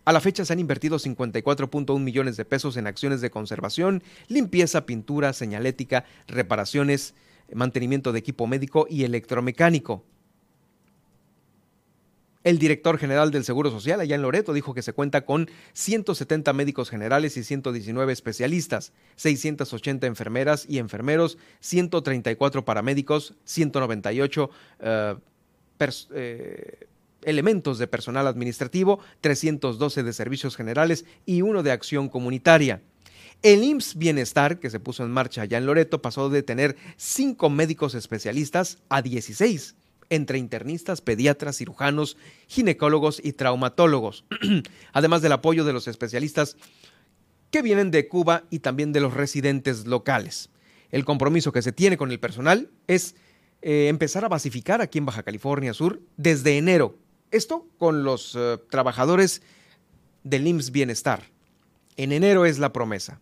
A 0.04 0.12
la 0.12 0.20
fecha 0.20 0.44
se 0.44 0.52
han 0.52 0.58
invertido 0.58 0.98
54.1 0.98 1.98
millones 1.98 2.36
de 2.36 2.44
pesos 2.44 2.76
en 2.76 2.86
acciones 2.86 3.22
de 3.22 3.30
conservación, 3.30 4.02
limpieza, 4.28 4.84
pintura, 4.84 5.32
señalética, 5.32 6.04
reparaciones, 6.28 7.14
mantenimiento 7.54 8.12
de 8.12 8.18
equipo 8.18 8.46
médico 8.46 8.86
y 8.90 9.04
electromecánico. 9.04 10.04
El 12.46 12.60
director 12.60 12.96
general 12.96 13.32
del 13.32 13.42
Seguro 13.42 13.72
Social 13.72 13.98
allá 13.98 14.14
en 14.14 14.22
Loreto 14.22 14.52
dijo 14.52 14.72
que 14.72 14.80
se 14.80 14.92
cuenta 14.92 15.24
con 15.24 15.50
170 15.72 16.52
médicos 16.52 16.90
generales 16.90 17.36
y 17.36 17.42
119 17.42 18.12
especialistas, 18.12 18.92
680 19.16 20.06
enfermeras 20.06 20.64
y 20.68 20.78
enfermeros, 20.78 21.38
134 21.58 22.64
paramédicos, 22.64 23.34
198 23.46 24.48
uh, 24.48 24.84
eh, 26.14 26.86
elementos 27.22 27.78
de 27.78 27.88
personal 27.88 28.28
administrativo, 28.28 29.00
312 29.22 30.04
de 30.04 30.12
servicios 30.12 30.54
generales 30.54 31.04
y 31.24 31.42
uno 31.42 31.64
de 31.64 31.72
acción 31.72 32.08
comunitaria. 32.08 32.80
El 33.42 33.64
IMSS 33.64 33.96
Bienestar, 33.96 34.60
que 34.60 34.70
se 34.70 34.78
puso 34.78 35.02
en 35.02 35.10
marcha 35.10 35.42
allá 35.42 35.58
en 35.58 35.66
Loreto, 35.66 36.00
pasó 36.00 36.30
de 36.30 36.44
tener 36.44 36.76
cinco 36.96 37.50
médicos 37.50 37.96
especialistas 37.96 38.78
a 38.88 39.02
16, 39.02 39.74
entre 40.10 40.38
internistas, 40.38 41.00
pediatras, 41.00 41.56
cirujanos, 41.56 42.16
ginecólogos 42.46 43.20
y 43.22 43.32
traumatólogos, 43.32 44.24
además 44.92 45.22
del 45.22 45.32
apoyo 45.32 45.64
de 45.64 45.72
los 45.72 45.88
especialistas 45.88 46.56
que 47.50 47.62
vienen 47.62 47.90
de 47.90 48.08
Cuba 48.08 48.44
y 48.50 48.60
también 48.60 48.92
de 48.92 49.00
los 49.00 49.14
residentes 49.14 49.86
locales. 49.86 50.50
El 50.90 51.04
compromiso 51.04 51.52
que 51.52 51.62
se 51.62 51.72
tiene 51.72 51.96
con 51.96 52.10
el 52.10 52.20
personal 52.20 52.70
es 52.86 53.16
eh, 53.62 53.88
empezar 53.88 54.24
a 54.24 54.28
basificar 54.28 54.80
aquí 54.80 54.98
en 54.98 55.06
Baja 55.06 55.22
California 55.22 55.74
Sur 55.74 56.00
desde 56.16 56.58
enero 56.58 56.98
esto 57.30 57.66
con 57.78 58.04
los 58.04 58.34
eh, 58.36 58.58
trabajadores 58.70 59.42
del 60.22 60.46
IMSS 60.46 60.70
Bienestar. 60.70 61.24
En 61.96 62.12
enero 62.12 62.46
es 62.46 62.58
la 62.58 62.72
promesa. 62.72 63.20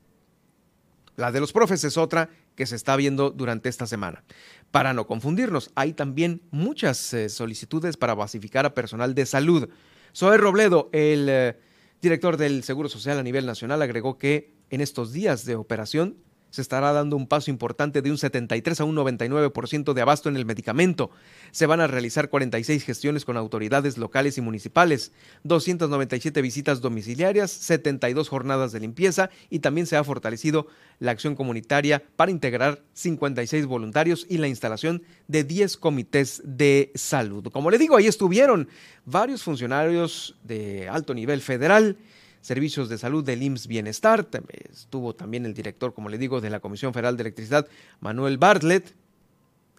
La 1.16 1.32
de 1.32 1.40
los 1.40 1.52
profes 1.52 1.84
es 1.84 1.96
otra 1.96 2.30
que 2.54 2.66
se 2.66 2.76
está 2.76 2.96
viendo 2.96 3.30
durante 3.30 3.68
esta 3.68 3.86
semana. 3.86 4.24
Para 4.70 4.92
no 4.92 5.06
confundirnos, 5.06 5.70
hay 5.74 5.92
también 5.92 6.42
muchas 6.50 7.12
eh, 7.14 7.28
solicitudes 7.28 7.96
para 7.96 8.14
basificar 8.14 8.66
a 8.66 8.74
personal 8.74 9.14
de 9.14 9.26
salud. 9.26 9.68
Zoe 10.14 10.36
Robledo, 10.36 10.88
el 10.92 11.28
eh, 11.28 11.56
director 12.00 12.36
del 12.36 12.62
Seguro 12.64 12.88
Social 12.88 13.18
a 13.18 13.22
nivel 13.22 13.46
nacional, 13.46 13.82
agregó 13.82 14.18
que 14.18 14.54
en 14.70 14.80
estos 14.80 15.12
días 15.12 15.44
de 15.44 15.56
operación 15.56 16.16
se 16.54 16.62
estará 16.62 16.92
dando 16.92 17.16
un 17.16 17.26
paso 17.26 17.50
importante 17.50 18.00
de 18.00 18.12
un 18.12 18.16
73 18.16 18.78
a 18.78 18.84
un 18.84 18.94
99% 18.94 19.92
de 19.92 20.00
abasto 20.00 20.28
en 20.28 20.36
el 20.36 20.46
medicamento. 20.46 21.10
Se 21.50 21.66
van 21.66 21.80
a 21.80 21.88
realizar 21.88 22.28
46 22.28 22.84
gestiones 22.84 23.24
con 23.24 23.36
autoridades 23.36 23.98
locales 23.98 24.38
y 24.38 24.40
municipales, 24.40 25.10
297 25.42 26.40
visitas 26.42 26.80
domiciliarias, 26.80 27.50
72 27.50 28.28
jornadas 28.28 28.70
de 28.70 28.78
limpieza 28.78 29.30
y 29.50 29.58
también 29.58 29.88
se 29.88 29.96
ha 29.96 30.04
fortalecido 30.04 30.68
la 31.00 31.10
acción 31.10 31.34
comunitaria 31.34 32.04
para 32.14 32.30
integrar 32.30 32.84
56 32.92 33.66
voluntarios 33.66 34.24
y 34.28 34.38
la 34.38 34.46
instalación 34.46 35.02
de 35.26 35.42
10 35.42 35.76
comités 35.78 36.40
de 36.44 36.92
salud. 36.94 37.50
Como 37.50 37.72
le 37.72 37.78
digo, 37.78 37.96
ahí 37.96 38.06
estuvieron 38.06 38.68
varios 39.04 39.42
funcionarios 39.42 40.36
de 40.44 40.88
alto 40.88 41.14
nivel 41.14 41.40
federal 41.40 41.96
servicios 42.44 42.90
de 42.90 42.98
salud 42.98 43.24
del 43.24 43.42
IMSS 43.42 43.66
Bienestar. 43.68 44.28
Estuvo 44.70 45.14
también 45.14 45.46
el 45.46 45.54
director, 45.54 45.94
como 45.94 46.10
le 46.10 46.18
digo, 46.18 46.42
de 46.42 46.50
la 46.50 46.60
Comisión 46.60 46.92
Federal 46.92 47.16
de 47.16 47.22
Electricidad, 47.22 47.66
Manuel 48.00 48.36
Bartlett, 48.36 48.94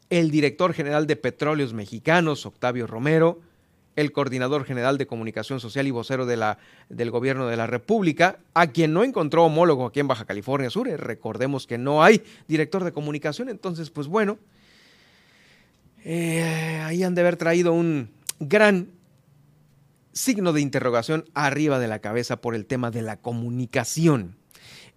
el 0.10 0.32
director 0.32 0.73
general 0.73 1.06
de 1.06 1.15
Petróleos 1.15 1.73
Mexicanos, 1.73 2.43
Octavio 2.47 2.88
Romero, 2.88 3.39
el 3.95 4.12
coordinador 4.12 4.65
general 4.65 4.97
de 4.97 5.06
comunicación 5.06 5.60
social 5.60 5.86
y 5.86 5.91
vocero 5.91 6.25
de 6.25 6.38
la, 6.38 6.58
del 6.89 7.12
gobierno 7.12 7.45
de 7.45 7.56
la 7.56 7.67
República, 7.67 8.39
a 8.56 8.65
quien 8.65 8.93
no 8.93 9.04
encontró 9.04 9.45
homólogo 9.45 9.86
aquí 9.86 9.99
en 9.99 10.08
Baja 10.08 10.25
California 10.25 10.71
Sur. 10.71 10.88
Eh, 10.88 10.97
recordemos 10.97 11.67
que 11.67 11.78
no 11.78 12.04
hay 12.04 12.23
director 12.47 12.84
de 12.84 12.91
comunicación, 12.91 13.49
entonces, 13.49 13.91
pues 13.91 14.08
bueno, 14.08 14.39
eh, 16.04 16.82
ahí 16.84 17.04
han 17.04 17.13
de 17.13 17.21
haber 17.21 17.38
traído 17.38 17.73
un 17.73 18.10
gran 18.39 18.94
signo 20.15 20.54
de 20.54 20.62
interrogación 20.62 21.25
arriba 21.36 21.78
de 21.78 21.88
la 21.88 21.99
cabeza 21.99 22.41
por 22.41 22.56
el 22.56 22.65
tema 22.65 22.89
de 22.89 23.04
la 23.04 23.17
comunicación. 23.17 24.38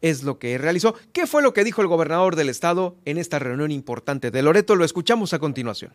Es 0.01 0.23
lo 0.23 0.39
que 0.39 0.57
realizó. 0.57 0.95
¿Qué 1.13 1.27
fue 1.27 1.43
lo 1.43 1.53
que 1.53 1.65
dijo 1.65 1.83
el 1.83 1.89
gobernador 1.89 2.37
del 2.37 2.49
estado 2.49 2.97
en 3.05 3.19
esta 3.19 3.39
reunión 3.39 3.73
importante 3.73 4.31
de 4.31 4.43
Loreto? 4.43 4.77
Lo 4.77 4.85
escuchamos 4.85 5.35
a 5.35 5.41
continuación. 5.41 5.93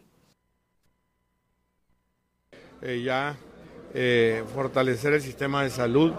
Eh, 2.81 3.01
ya 3.01 3.37
eh, 3.93 4.43
fortalecer 4.53 5.13
el 5.13 5.21
sistema 5.21 5.63
de 5.63 5.69
salud 5.69 6.11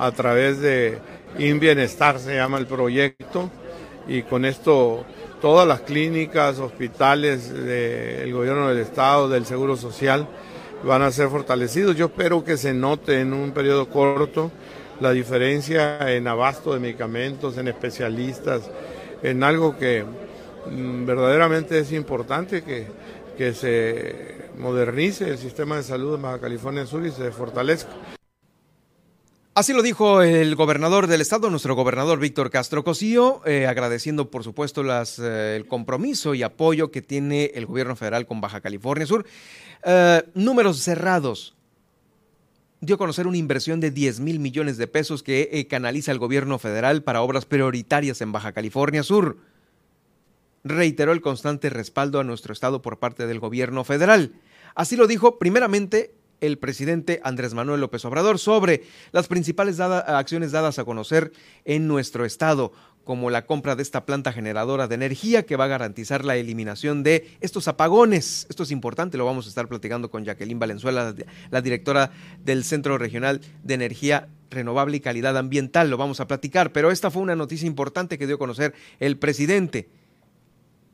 a 0.00 0.10
través 0.10 0.60
de 0.60 0.98
InBienestar, 1.38 2.18
se 2.18 2.34
llama 2.34 2.58
el 2.58 2.66
proyecto, 2.66 3.50
y 4.08 4.22
con 4.22 4.44
esto 4.44 5.04
todas 5.40 5.68
las 5.68 5.82
clínicas, 5.82 6.58
hospitales 6.58 7.52
del 7.52 8.32
gobierno 8.32 8.68
del 8.68 8.78
estado, 8.78 9.28
del 9.28 9.46
Seguro 9.46 9.76
Social, 9.76 10.26
van 10.84 11.02
a 11.02 11.10
ser 11.10 11.28
fortalecidos. 11.28 11.96
Yo 11.96 12.06
espero 12.06 12.44
que 12.44 12.56
se 12.56 12.74
note 12.74 13.20
en 13.20 13.32
un 13.32 13.52
periodo 13.52 13.88
corto 13.88 14.50
la 15.00 15.12
diferencia 15.12 16.12
en 16.12 16.26
abasto 16.26 16.74
de 16.74 16.80
medicamentos, 16.80 17.56
en 17.56 17.68
especialistas, 17.68 18.70
en 19.22 19.42
algo 19.42 19.78
que 19.78 20.04
mm, 20.04 21.06
verdaderamente 21.06 21.78
es 21.78 21.92
importante, 21.92 22.62
que, 22.62 22.86
que 23.36 23.54
se 23.54 24.48
modernice 24.58 25.30
el 25.30 25.38
sistema 25.38 25.76
de 25.76 25.84
salud 25.84 26.16
de 26.16 26.22
Baja 26.22 26.40
California 26.40 26.86
Sur 26.86 27.06
y 27.06 27.12
se 27.12 27.30
fortalezca. 27.30 28.17
Así 29.58 29.72
lo 29.72 29.82
dijo 29.82 30.22
el 30.22 30.54
gobernador 30.54 31.08
del 31.08 31.20
estado, 31.20 31.50
nuestro 31.50 31.74
gobernador 31.74 32.20
Víctor 32.20 32.48
Castro 32.48 32.84
Cosío, 32.84 33.42
eh, 33.44 33.66
agradeciendo 33.66 34.30
por 34.30 34.44
supuesto 34.44 34.84
eh, 34.84 35.56
el 35.56 35.66
compromiso 35.66 36.32
y 36.36 36.44
apoyo 36.44 36.92
que 36.92 37.02
tiene 37.02 37.46
el 37.56 37.66
gobierno 37.66 37.96
federal 37.96 38.24
con 38.24 38.40
Baja 38.40 38.60
California 38.60 39.04
Sur. 39.04 39.26
Eh, 39.82 40.22
números 40.34 40.78
cerrados. 40.78 41.56
Dio 42.80 42.94
a 42.94 42.98
conocer 42.98 43.26
una 43.26 43.36
inversión 43.36 43.80
de 43.80 43.90
10 43.90 44.20
mil 44.20 44.38
millones 44.38 44.76
de 44.76 44.86
pesos 44.86 45.24
que 45.24 45.66
canaliza 45.68 46.12
el 46.12 46.20
gobierno 46.20 46.60
federal 46.60 47.02
para 47.02 47.22
obras 47.22 47.44
prioritarias 47.44 48.20
en 48.20 48.30
Baja 48.30 48.52
California 48.52 49.02
Sur. 49.02 49.38
Reiteró 50.62 51.10
el 51.10 51.20
constante 51.20 51.68
respaldo 51.68 52.20
a 52.20 52.24
nuestro 52.24 52.52
estado 52.52 52.80
por 52.80 53.00
parte 53.00 53.26
del 53.26 53.40
gobierno 53.40 53.82
federal. 53.82 54.34
Así 54.76 54.94
lo 54.94 55.08
dijo 55.08 55.40
primeramente 55.40 56.14
el 56.40 56.58
presidente 56.58 57.20
Andrés 57.24 57.54
Manuel 57.54 57.80
López 57.80 58.04
Obrador 58.04 58.38
sobre 58.38 58.82
las 59.12 59.28
principales 59.28 59.80
acciones 59.80 60.52
dadas 60.52 60.78
a 60.78 60.84
conocer 60.84 61.32
en 61.64 61.88
nuestro 61.88 62.24
estado, 62.24 62.72
como 63.04 63.30
la 63.30 63.46
compra 63.46 63.74
de 63.74 63.82
esta 63.82 64.04
planta 64.04 64.32
generadora 64.32 64.86
de 64.86 64.94
energía 64.94 65.46
que 65.46 65.56
va 65.56 65.64
a 65.64 65.68
garantizar 65.68 66.26
la 66.26 66.36
eliminación 66.36 67.02
de 67.02 67.26
estos 67.40 67.66
apagones. 67.66 68.46
Esto 68.50 68.64
es 68.64 68.70
importante, 68.70 69.16
lo 69.16 69.24
vamos 69.24 69.46
a 69.46 69.48
estar 69.48 69.66
platicando 69.66 70.10
con 70.10 70.26
Jacqueline 70.26 70.58
Valenzuela, 70.58 71.14
la 71.50 71.62
directora 71.62 72.10
del 72.44 72.64
Centro 72.64 72.98
Regional 72.98 73.40
de 73.62 73.74
Energía 73.74 74.28
Renovable 74.50 74.98
y 74.98 75.00
Calidad 75.00 75.38
Ambiental. 75.38 75.88
Lo 75.88 75.96
vamos 75.96 76.20
a 76.20 76.26
platicar, 76.26 76.70
pero 76.72 76.90
esta 76.90 77.10
fue 77.10 77.22
una 77.22 77.34
noticia 77.34 77.66
importante 77.66 78.18
que 78.18 78.26
dio 78.26 78.36
a 78.36 78.38
conocer 78.38 78.74
el 79.00 79.16
presidente. 79.16 79.88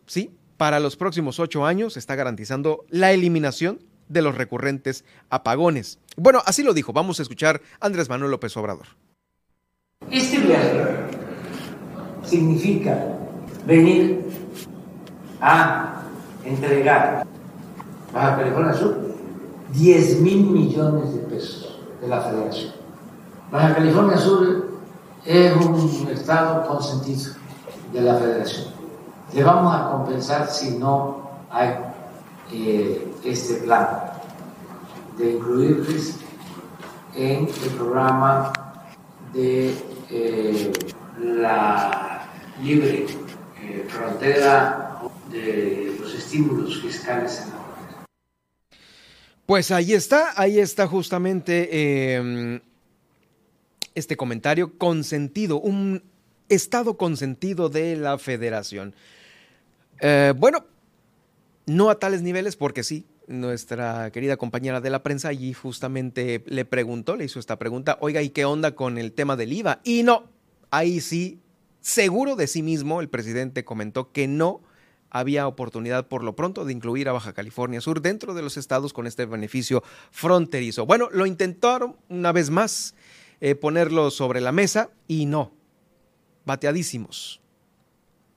Sí, 0.07 0.31
para 0.57 0.79
los 0.79 0.97
próximos 0.97 1.41
ocho 1.41 1.67
años 1.67 1.97
está 1.97 2.15
garantizando 2.15 2.85
la 2.91 3.13
eliminación 3.13 3.81
de 4.09 4.23
los 4.23 4.37
recurrentes 4.37 5.05
apagones. 5.31 5.99
Bueno, 6.17 6.43
así 6.47 6.63
lo 6.63 6.75
dijo. 6.75 6.93
Vamos 6.93 7.19
a 7.19 7.23
escuchar 7.23 7.61
a 7.81 7.87
Andrés 7.87 8.09
Manuel 8.09 8.31
López 8.31 8.57
Obrador. 8.57 8.87
Este 10.11 10.39
viaje 10.39 10.85
significa 12.25 12.99
venir 13.67 14.25
a 15.41 16.03
entregar 16.45 17.27
Baja 18.13 18.37
California 18.37 18.75
Sur 18.75 19.15
10 19.73 20.21
mil 20.21 20.47
millones 20.51 21.15
de 21.15 21.21
pesos 21.21 21.81
de 22.01 22.09
la 22.09 22.21
federación. 22.21 22.73
Baja 23.51 23.75
California 23.75 24.17
Sur 24.17 24.69
es 25.25 25.57
un 25.57 26.09
estado 26.13 26.67
consentido 26.67 27.33
de 27.93 28.01
la 28.03 28.15
federación. 28.17 28.67
Le 29.33 29.43
vamos 29.43 29.75
a 29.75 29.91
compensar 29.91 30.49
si 30.49 30.77
no 30.79 31.31
hay 31.51 31.71
eh, 32.53 33.14
este 33.25 33.55
plan 33.55 33.89
de 35.17 35.33
incluirles 35.33 36.17
en 37.15 37.49
el 37.49 37.71
programa 37.77 38.53
de 39.33 39.75
eh, 40.11 40.73
la 41.21 42.29
libre 42.63 43.07
eh, 43.61 43.87
frontera 43.89 45.01
de 45.31 45.97
los 45.99 46.15
estímulos 46.15 46.81
fiscales 46.83 47.43
en 47.43 47.51
la. 47.51 47.65
Pues 49.47 49.71
ahí 49.71 49.93
está, 49.93 50.33
ahí 50.37 50.59
está 50.59 50.87
justamente 50.87 52.15
em, 52.17 52.61
este 53.95 54.17
comentario 54.17 54.77
consentido, 54.79 55.61
un 55.61 56.03
estado 56.49 56.97
consentido 56.97 57.69
de 57.69 57.97
la 57.97 58.19
federación. 58.19 58.95
bueno, 60.37 60.65
no 61.67 61.91
a 61.91 61.99
tales 61.99 62.23
niveles, 62.23 62.57
porque 62.57 62.83
sí, 62.83 63.07
nuestra 63.27 64.11
querida 64.11 64.37
compañera 64.37 64.81
de 64.81 64.91
la 64.91 65.03
prensa 65.03 65.29
allí 65.29 65.53
justamente 65.53 66.43
le 66.47 66.65
preguntó, 66.65 67.17
le 67.17 67.25
hizo 67.25 67.39
esta 67.39 67.59
pregunta, 67.59 67.99
oiga, 68.01 68.23
¿y 68.23 68.31
qué 68.31 68.45
onda 68.45 68.75
con 68.75 68.99
el 68.99 69.13
tema 69.13 69.37
del 69.37 69.53
IVA? 69.53 69.81
Y 69.85 70.03
no, 70.03 70.25
ahí 70.71 71.01
sí, 71.01 71.41
seguro 71.81 72.37
de 72.37 72.47
sí 72.47 72.63
mismo, 72.63 73.01
el 73.01 73.09
presidente 73.09 73.65
comentó 73.65 74.13
que 74.13 74.29
no 74.29 74.63
había 75.11 75.47
oportunidad 75.47 76.09
por 76.09 76.25
lo 76.25 76.35
pronto 76.35 76.65
de 76.65 76.73
incluir 76.73 77.09
a 77.09 77.13
Baja 77.13 77.33
California 77.33 77.81
Sur 77.81 78.03
dentro 78.03 78.35
de 78.35 78.43
los 78.43 78.57
estados 78.57 78.93
con 78.93 79.07
este 79.07 79.27
beneficio 79.27 79.85
fronterizo. 80.11 80.87
Bueno, 80.87 81.09
lo 81.13 81.25
intentaron 81.25 81.97
una 82.09 82.33
vez 82.33 82.51
más 82.51 82.97
eh, 83.41 83.55
ponerlo 83.55 84.11
sobre 84.11 84.41
la 84.41 84.51
mesa 84.51 84.91
y 85.07 85.27
no, 85.27 85.53
bateadísimos. 86.45 87.41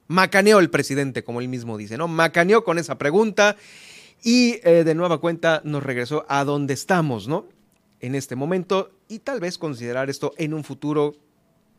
Macaneó 0.08 0.60
el 0.60 0.69
presidente, 0.69 1.23
como 1.23 1.41
él 1.41 1.47
mismo 1.47 1.78
dice, 1.78 1.97
¿no? 1.97 2.08
Macaneó 2.08 2.63
con 2.63 2.78
esa 2.78 2.97
pregunta 2.97 3.58
y 4.23 4.60
eh, 4.63 4.84
de 4.84 4.95
nueva 4.95 5.19
cuenta 5.19 5.62
nos 5.63 5.84
regresó 5.84 6.25
a 6.27 6.43
donde 6.43 6.73
estamos, 6.73 7.27
¿no? 7.27 7.47
En 7.99 8.15
este 8.15 8.36
momento 8.36 8.91
y 9.08 9.19
tal 9.19 9.39
vez 9.39 9.58
considerar 9.58 10.10
esto 10.10 10.34
en 10.38 10.53
un 10.53 10.63
futuro 10.63 11.15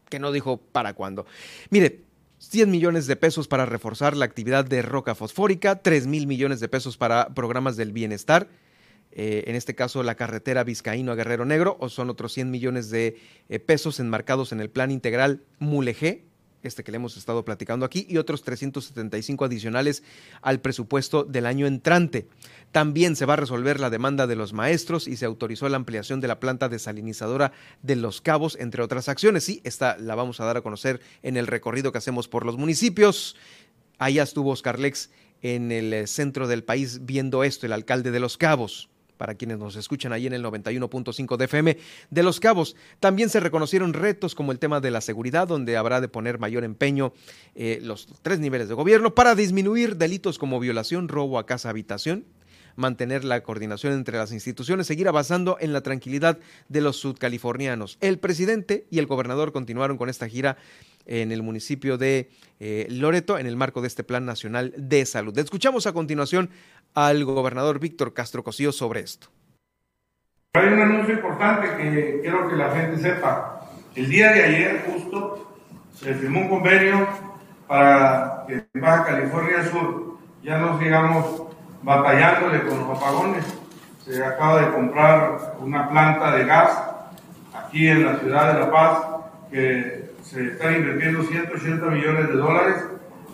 que 0.09 0.19
no 0.19 0.33
dijo 0.33 0.59
para 0.59 0.95
cuándo. 0.95 1.27
Mire, 1.71 2.05
100 2.39 2.71
millones 2.71 3.07
de 3.07 3.17
pesos 3.17 3.49
para 3.49 3.67
reforzar 3.67 4.17
la 4.17 4.25
actividad 4.25 4.65
de 4.65 4.83
roca 4.83 5.15
fosfórica, 5.15 5.83
3 5.83 6.07
mil 6.07 6.27
millones 6.27 6.61
de 6.61 6.69
pesos 6.69 6.97
para 6.97 7.35
programas 7.35 7.77
del 7.77 7.93
bienestar, 7.93 8.49
eh, 9.11 9.45
en 9.47 9.57
este 9.57 9.75
caso 9.75 10.03
la 10.03 10.15
carretera 10.15 10.65
Vizcaíno 10.65 11.13
a 11.13 11.17
Guerrero 11.17 11.45
Negro, 11.45 11.77
o 11.81 11.89
son 11.89 12.11
otros 12.11 12.33
100 12.33 12.51
millones 12.51 12.91
de 12.91 13.17
eh, 13.49 13.59
pesos 13.59 13.99
enmarcados 13.99 14.53
en 14.53 14.61
el 14.61 14.71
plan 14.71 14.91
integral 14.91 15.43
Mulegé, 15.59 16.28
este 16.63 16.85
que 16.85 16.93
le 16.93 16.97
hemos 16.97 17.17
estado 17.17 17.45
platicando 17.45 17.85
aquí, 17.87 18.07
y 18.09 18.17
otros 18.17 18.43
375 18.43 19.45
adicionales 19.45 20.03
al 20.43 20.61
presupuesto 20.61 21.25
del 21.25 21.47
año 21.47 21.67
entrante. 21.67 22.29
También 22.73 23.17
se 23.17 23.27
va 23.27 23.35
a 23.35 23.37
resolver 23.37 23.81
la 23.81 23.91
demanda 23.91 24.27
de 24.27 24.37
los 24.37 24.53
maestros 24.53 25.09
y 25.09 25.17
se 25.17 25.25
autorizó 25.25 25.69
la 25.69 25.77
ampliación 25.77 26.21
de 26.21 26.29
la 26.29 26.41
planta 26.41 26.69
desalinizadora 26.69 27.53
de 27.83 27.97
Los 27.97 28.21
Cabos, 28.21 28.57
entre 28.61 28.83
otras 28.83 29.09
acciones. 29.09 29.45
Sí, 29.45 29.61
esta 29.65 29.97
la 29.99 30.15
vamos 30.15 30.41
a 30.41 30.45
dar 30.45 30.57
a 30.57 30.63
conocer 30.63 31.01
en 31.23 31.37
el 31.37 31.47
recorrido 31.47 31.93
que 31.93 31.99
hacemos 31.99 32.29
por 32.29 32.45
los 32.45 32.57
municipios. 32.57 33.37
Allá 33.99 34.23
estuvo 34.23 34.51
Oscar 34.51 34.79
Lex 34.79 35.11
en 35.43 35.73
el 35.73 35.93
eh, 35.93 36.07
centro 36.07 36.49
del 36.49 36.65
país 36.65 37.07
viendo 37.07 37.45
esto, 37.45 37.67
el 37.67 37.73
alcalde 37.73 38.11
de 38.11 38.21
Los 38.21 38.37
Cabos 38.37 38.91
para 39.19 39.35
quienes 39.35 39.59
nos 39.59 39.77
escuchan 39.77 40.13
ahí 40.13 40.27
en 40.27 40.33
el 40.33 40.43
91.5 40.43 41.37
de 41.37 41.45
FM 41.45 41.79
de 42.09 42.23
Los 42.23 42.41
Cabos. 42.41 42.77
También 43.01 43.29
se 43.29 43.41
reconocieron 43.41 43.93
retos 43.93 44.35
como 44.35 44.53
el 44.53 44.59
tema 44.59 44.81
de 44.81 44.91
la 44.91 45.03
seguridad, 45.03 45.47
donde 45.47 45.77
habrá 45.77 46.01
de 46.01 46.09
poner 46.09 46.39
mayor 46.39 46.65
empeño 46.65 47.13
eh, 47.55 47.81
los 47.83 48.09
tres 48.23 48.39
niveles 48.39 48.69
de 48.69 48.75
gobierno 48.75 49.15
para 49.15 49.35
disminuir 49.35 49.97
delitos 49.97 50.39
como 50.39 50.61
violación, 50.61 51.09
robo 51.09 51.39
a 51.39 51.45
casa, 51.45 51.69
habitación 51.69 52.25
mantener 52.79 53.25
la 53.25 53.43
coordinación 53.43 53.93
entre 53.93 54.17
las 54.17 54.31
instituciones, 54.31 54.87
seguir 54.87 55.09
avanzando 55.09 55.57
en 55.61 55.73
la 55.73 55.81
tranquilidad 55.81 56.39
de 56.69 56.81
los 56.81 56.97
sudcalifornianos. 56.97 57.99
El 58.01 58.21
presidente 58.21 58.87
y 58.89 59.01
el 59.01 59.07
gobernador 59.07 59.51
continuaron 59.51 59.99
con 59.99 60.09
esta 60.09 60.29
gira 60.29 60.57
en 61.05 61.33
el 61.33 61.43
municipio 61.43 61.99
de 61.99 62.31
eh, 62.61 62.87
Loreto 62.91 63.39
en 63.39 63.47
el 63.47 63.57
marco 63.57 63.81
de 63.81 63.89
este 63.89 64.05
Plan 64.05 64.25
Nacional 64.25 64.73
de 64.77 65.05
Salud. 65.07 65.37
Escuchamos 65.37 65.87
a 65.87 65.93
continuación 65.93 66.51
al 66.95 67.25
gobernador 67.25 67.79
Víctor 67.79 68.15
Castro 68.15 68.43
Cosío 68.43 68.73
sobre 68.73 69.01
esto. 69.01 69.29
Hay 70.55 70.67
un 70.69 70.81
anuncio 70.81 71.15
importante 71.15 71.69
que 71.77 72.21
quiero 72.23 72.49
que 72.49 72.57
la 72.57 72.71
gente 72.71 72.99
sepa. 72.99 73.61
El 73.95 74.09
día 74.09 74.33
de 74.33 74.45
ayer 74.45 74.85
justo 74.87 75.57
se 75.95 76.15
firmó 76.15 76.41
un 76.41 76.49
convenio 76.49 77.07
para 77.67 78.45
que 78.49 78.67
Baja 78.75 79.05
California 79.05 79.65
Sur 79.71 80.19
ya 80.43 80.59
no 80.59 80.79
sigamos 80.79 81.43
batallándole 81.83 82.63
con 82.67 82.79
los 82.79 82.97
apagones. 82.97 83.45
Se 84.05 84.25
acaba 84.25 84.63
de 84.63 84.73
comprar 84.73 85.55
una 85.61 85.89
planta 85.91 86.35
de 86.37 86.45
gas 86.45 86.83
aquí 87.55 87.89
en 87.89 88.07
la 88.07 88.19
ciudad 88.19 88.55
de 88.55 88.61
La 88.61 88.71
Paz 88.71 88.99
que 89.51 90.11
se 90.23 90.49
están 90.49 90.77
invirtiendo 90.77 91.23
180 91.23 91.87
millones 91.87 92.29
de 92.29 92.35
dólares 92.35 92.85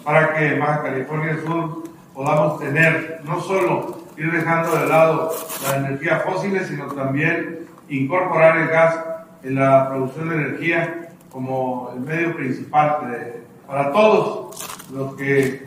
para 0.04 0.34
que 0.34 0.58
Baja 0.58 0.82
California 0.82 1.38
Sur 1.44 1.84
podamos 2.14 2.61
tener, 2.61 3.20
no 3.24 3.40
solo 3.40 4.05
ir 4.16 4.31
dejando 4.31 4.77
de 4.77 4.87
lado 4.87 5.33
las 5.62 5.74
energías 5.74 6.22
fósiles, 6.22 6.68
sino 6.68 6.87
también 6.87 7.66
incorporar 7.88 8.57
el 8.59 8.68
gas 8.68 8.98
en 9.42 9.57
la 9.57 9.88
producción 9.88 10.29
de 10.31 10.35
energía 10.37 11.09
como 11.31 11.92
el 11.94 12.00
medio 12.00 12.35
principal 12.37 12.98
para 13.66 13.92
todos 13.92 14.87
los 14.92 15.16
que 15.16 15.66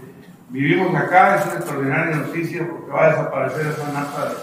vivimos 0.50 0.96
acá. 0.96 1.36
Es 1.36 1.46
una 1.46 1.56
extraordinaria 1.56 2.16
noticia 2.16 2.68
porque 2.68 2.92
va 2.92 3.06
a 3.06 3.10
desaparecer 3.10 3.68
esa 3.68 3.92
nafta 3.92 4.34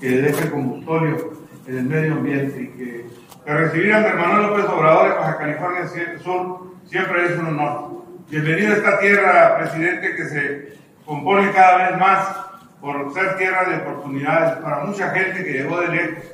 que 0.00 0.08
deja 0.08 0.50
combustorio 0.50 1.32
en 1.66 1.78
el 1.78 1.84
medio 1.84 2.14
ambiente 2.14 2.62
y 2.62 2.68
que, 2.78 3.06
recibir 3.44 3.92
a 3.92 4.00
mi 4.00 4.06
hermano 4.06 4.48
López 4.48 4.64
Obrador 4.64 5.12
en 5.12 5.18
Baja 5.18 5.38
California 5.38 5.88
Sur 6.24 6.72
siempre 6.86 7.26
es 7.26 7.38
un 7.38 7.46
honor. 7.46 8.02
Bienvenido 8.28 8.72
a 8.72 8.76
esta 8.76 8.98
tierra, 8.98 9.58
presidente, 9.58 10.16
que 10.16 10.24
se 10.24 10.76
compone 11.06 11.52
cada 11.52 11.88
vez 11.88 11.98
más 11.98 12.36
por 12.80 13.14
ser 13.14 13.38
tierra 13.38 13.64
de 13.64 13.76
oportunidades 13.76 14.58
para 14.58 14.84
mucha 14.84 15.10
gente 15.10 15.44
que 15.44 15.52
llegó 15.52 15.80
de 15.80 15.88
lejos 15.88 16.24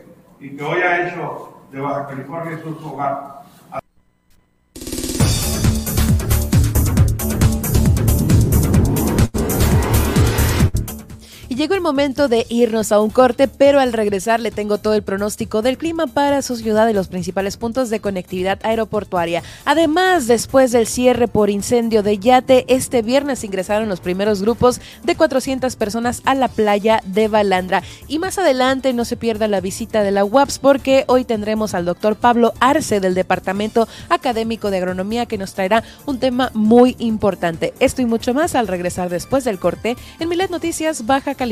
y 0.40 0.56
que 0.56 0.64
hoy 0.64 0.80
ha 0.80 1.06
hecho 1.08 1.56
de 1.70 1.80
Baja 1.80 2.08
California 2.08 2.58
su 2.62 2.88
hogar. 2.92 3.31
Llegó 11.62 11.76
el 11.76 11.80
momento 11.80 12.26
de 12.26 12.44
irnos 12.48 12.90
a 12.90 12.98
un 12.98 13.10
corte, 13.10 13.46
pero 13.46 13.78
al 13.78 13.92
regresar 13.92 14.40
le 14.40 14.50
tengo 14.50 14.78
todo 14.78 14.94
el 14.94 15.04
pronóstico 15.04 15.62
del 15.62 15.78
clima 15.78 16.08
para 16.08 16.42
su 16.42 16.56
ciudad 16.56 16.88
y 16.88 16.92
los 16.92 17.06
principales 17.06 17.56
puntos 17.56 17.88
de 17.88 18.00
conectividad 18.00 18.58
aeroportuaria. 18.64 19.44
Además, 19.64 20.26
después 20.26 20.72
del 20.72 20.88
cierre 20.88 21.28
por 21.28 21.50
incendio 21.50 22.02
de 22.02 22.18
yate, 22.18 22.64
este 22.66 23.02
viernes 23.02 23.44
ingresaron 23.44 23.88
los 23.88 24.00
primeros 24.00 24.42
grupos 24.42 24.80
de 25.04 25.14
400 25.14 25.76
personas 25.76 26.20
a 26.24 26.34
la 26.34 26.48
playa 26.48 27.00
de 27.06 27.28
Balandra. 27.28 27.84
Y 28.08 28.18
más 28.18 28.38
adelante 28.38 28.92
no 28.92 29.04
se 29.04 29.16
pierda 29.16 29.46
la 29.46 29.60
visita 29.60 30.02
de 30.02 30.10
la 30.10 30.24
UAPS 30.24 30.58
porque 30.58 31.04
hoy 31.06 31.24
tendremos 31.24 31.74
al 31.74 31.84
doctor 31.84 32.16
Pablo 32.16 32.54
Arce 32.58 32.98
del 32.98 33.14
Departamento 33.14 33.86
Académico 34.08 34.72
de 34.72 34.78
Agronomía 34.78 35.26
que 35.26 35.38
nos 35.38 35.54
traerá 35.54 35.84
un 36.06 36.18
tema 36.18 36.50
muy 36.54 36.96
importante. 36.98 37.72
Esto 37.78 38.02
y 38.02 38.06
mucho 38.06 38.34
más 38.34 38.56
al 38.56 38.66
regresar 38.66 39.10
después 39.10 39.44
del 39.44 39.60
corte 39.60 39.96
en 40.18 40.28
Milet 40.28 40.50
Noticias 40.50 41.06
Baja 41.06 41.36
California 41.36 41.51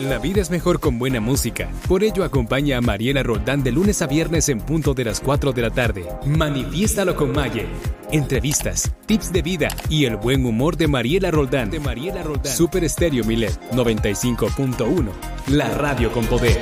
La 0.00 0.18
vida 0.18 0.40
es 0.40 0.50
mejor 0.50 0.80
con 0.80 0.98
buena 0.98 1.20
música. 1.20 1.70
Por 1.88 2.02
ello 2.02 2.24
acompaña 2.24 2.78
a 2.78 2.80
Mariela 2.80 3.22
Roldán 3.22 3.62
de 3.62 3.70
lunes 3.70 4.02
a 4.02 4.08
viernes 4.08 4.48
en 4.48 4.60
punto 4.60 4.92
de 4.92 5.04
las 5.04 5.20
4 5.20 5.52
de 5.52 5.62
la 5.62 5.70
tarde. 5.70 6.04
Manifiéstalo 6.26 7.14
con 7.14 7.30
Maye. 7.30 7.66
Entrevistas, 8.10 8.92
tips 9.06 9.32
de 9.32 9.42
vida 9.42 9.68
y 9.88 10.06
el 10.06 10.16
buen 10.16 10.44
humor 10.46 10.76
de 10.76 10.88
Mariela 10.88 11.30
Roldán. 11.30 11.70
De 11.70 11.78
Mariela 11.78 12.24
Roldán. 12.24 12.56
Super 12.56 12.82
Estéreo 12.82 13.24
Milet 13.24 13.56
95.1. 13.70 15.10
La 15.48 15.70
radio 15.70 16.10
con 16.10 16.26
poder. 16.26 16.60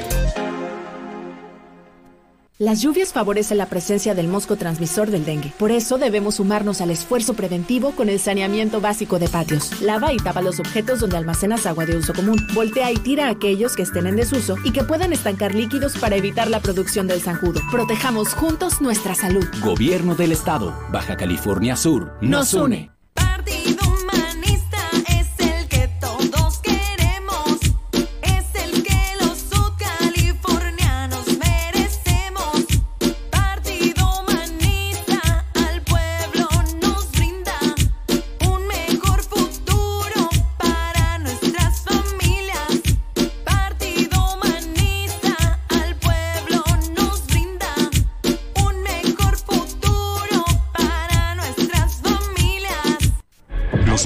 Las 2.58 2.82
lluvias 2.82 3.12
favorecen 3.12 3.56
la 3.58 3.66
presencia 3.66 4.14
del 4.14 4.28
mosco 4.28 4.56
transmisor 4.56 5.10
del 5.10 5.24
dengue. 5.24 5.52
Por 5.58 5.72
eso 5.72 5.96
debemos 5.96 6.34
sumarnos 6.36 6.80
al 6.82 6.90
esfuerzo 6.90 7.34
preventivo 7.34 7.92
con 7.92 8.08
el 8.08 8.20
saneamiento 8.20 8.80
básico 8.80 9.18
de 9.18 9.28
patios. 9.28 9.80
Lava 9.80 10.12
y 10.12 10.18
tapa 10.18 10.42
los 10.42 10.60
objetos 10.60 11.00
donde 11.00 11.16
almacenas 11.16 11.66
agua 11.66 11.86
de 11.86 11.96
uso 11.96 12.12
común. 12.12 12.36
Voltea 12.54 12.92
y 12.92 12.96
tira 12.96 13.30
aquellos 13.30 13.74
que 13.74 13.82
estén 13.82 14.06
en 14.06 14.16
desuso 14.16 14.56
y 14.64 14.72
que 14.72 14.84
puedan 14.84 15.12
estancar 15.12 15.54
líquidos 15.54 15.96
para 15.96 16.16
evitar 16.16 16.48
la 16.48 16.60
producción 16.60 17.06
del 17.06 17.22
zanjudo. 17.22 17.60
Protejamos 17.70 18.34
juntos 18.34 18.80
nuestra 18.82 19.14
salud. 19.14 19.46
Gobierno 19.64 20.14
del 20.14 20.32
Estado, 20.32 20.74
Baja 20.92 21.16
California 21.16 21.74
Sur, 21.74 22.12
nos, 22.20 22.52
une. 22.52 22.90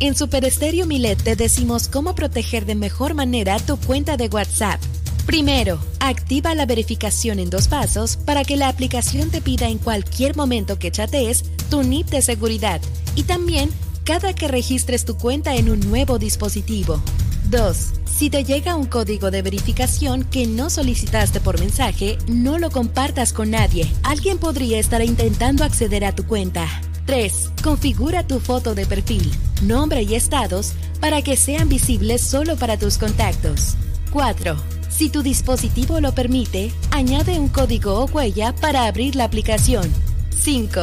En 0.00 0.14
Super 0.14 0.44
Estéreo 0.44 0.86
Milet 0.86 1.20
te 1.20 1.34
decimos 1.34 1.88
cómo 1.88 2.14
proteger 2.14 2.66
de 2.66 2.76
mejor 2.76 3.14
manera 3.14 3.58
tu 3.58 3.76
cuenta 3.76 4.16
de 4.16 4.28
WhatsApp. 4.28 4.80
Primero, 5.26 5.80
activa 5.98 6.54
la 6.54 6.66
verificación 6.66 7.40
en 7.40 7.50
dos 7.50 7.66
pasos 7.66 8.16
para 8.16 8.44
que 8.44 8.56
la 8.56 8.68
aplicación 8.68 9.30
te 9.30 9.40
pida 9.40 9.68
en 9.68 9.78
cualquier 9.78 10.36
momento 10.36 10.78
que 10.78 10.92
chatees 10.92 11.44
tu 11.68 11.82
NIP 11.82 12.10
de 12.10 12.22
seguridad 12.22 12.80
y 13.16 13.24
también 13.24 13.70
cada 14.04 14.34
que 14.34 14.46
registres 14.46 15.04
tu 15.04 15.16
cuenta 15.16 15.56
en 15.56 15.68
un 15.68 15.80
nuevo 15.80 16.20
dispositivo. 16.20 17.02
2. 17.50 17.76
Si 18.06 18.30
te 18.30 18.44
llega 18.44 18.76
un 18.76 18.86
código 18.86 19.32
de 19.32 19.42
verificación 19.42 20.22
que 20.22 20.46
no 20.46 20.70
solicitaste 20.70 21.40
por 21.40 21.58
mensaje, 21.58 22.18
no 22.28 22.58
lo 22.58 22.70
compartas 22.70 23.32
con 23.32 23.50
nadie. 23.50 23.92
Alguien 24.04 24.38
podría 24.38 24.78
estar 24.78 25.02
intentando 25.02 25.64
acceder 25.64 26.04
a 26.04 26.14
tu 26.14 26.24
cuenta. 26.24 26.68
3. 27.08 27.52
Configura 27.64 28.22
tu 28.26 28.38
foto 28.38 28.74
de 28.74 28.84
perfil, 28.84 29.32
nombre 29.62 30.02
y 30.02 30.14
estados 30.14 30.74
para 31.00 31.22
que 31.22 31.38
sean 31.38 31.66
visibles 31.70 32.20
solo 32.20 32.56
para 32.56 32.76
tus 32.76 32.98
contactos. 32.98 33.76
4. 34.12 34.54
Si 34.90 35.08
tu 35.08 35.22
dispositivo 35.22 36.02
lo 36.02 36.12
permite, 36.12 36.70
añade 36.90 37.38
un 37.38 37.48
código 37.48 37.94
o 37.94 38.04
huella 38.04 38.54
para 38.54 38.84
abrir 38.84 39.16
la 39.16 39.24
aplicación. 39.24 39.90
5. 40.38 40.80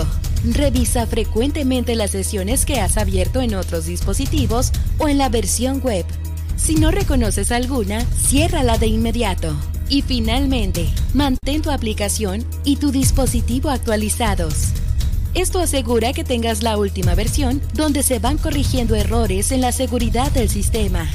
Revisa 0.52 1.06
frecuentemente 1.06 1.94
las 1.94 2.10
sesiones 2.10 2.66
que 2.66 2.80
has 2.80 2.98
abierto 2.98 3.40
en 3.40 3.54
otros 3.54 3.86
dispositivos 3.86 4.72
o 4.98 5.08
en 5.08 5.20
la 5.20 5.30
versión 5.30 5.80
web. 5.80 6.08
Si 6.56 6.74
no 6.74 6.90
reconoces 6.90 7.52
alguna, 7.52 8.02
ciérrala 8.02 8.80
de 8.80 8.88
inmediato. 8.88 9.56
Y 9.90 10.02
finalmente, 10.02 10.90
mantén 11.14 11.62
tu 11.62 11.70
aplicación 11.70 12.44
y 12.64 12.78
tu 12.78 12.90
dispositivo 12.90 13.70
actualizados. 13.70 14.74
Esto 15.36 15.60
asegura 15.60 16.13
que 16.13 16.24
tengas 16.24 16.63
la 16.63 16.78
última 16.78 17.13
versión 17.13 17.62
donde 17.74 18.04
se 18.04 18.19
van 18.19 18.38
corrigiendo 18.38 18.95
errores 18.95 19.52
en 19.52 19.60
la 19.60 19.74
seguridad 19.74 20.32
del 20.32 20.50
sistema. 20.50 21.06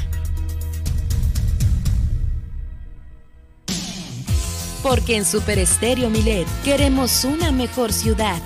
Porque 4.83 5.17
en 5.17 5.25
Super 5.25 5.57
Estéreo 5.57 6.11
Milet 6.11 6.47
queremos 6.63 7.23
una 7.25 7.51
mejor 7.51 7.91
ciudad. 7.91 8.39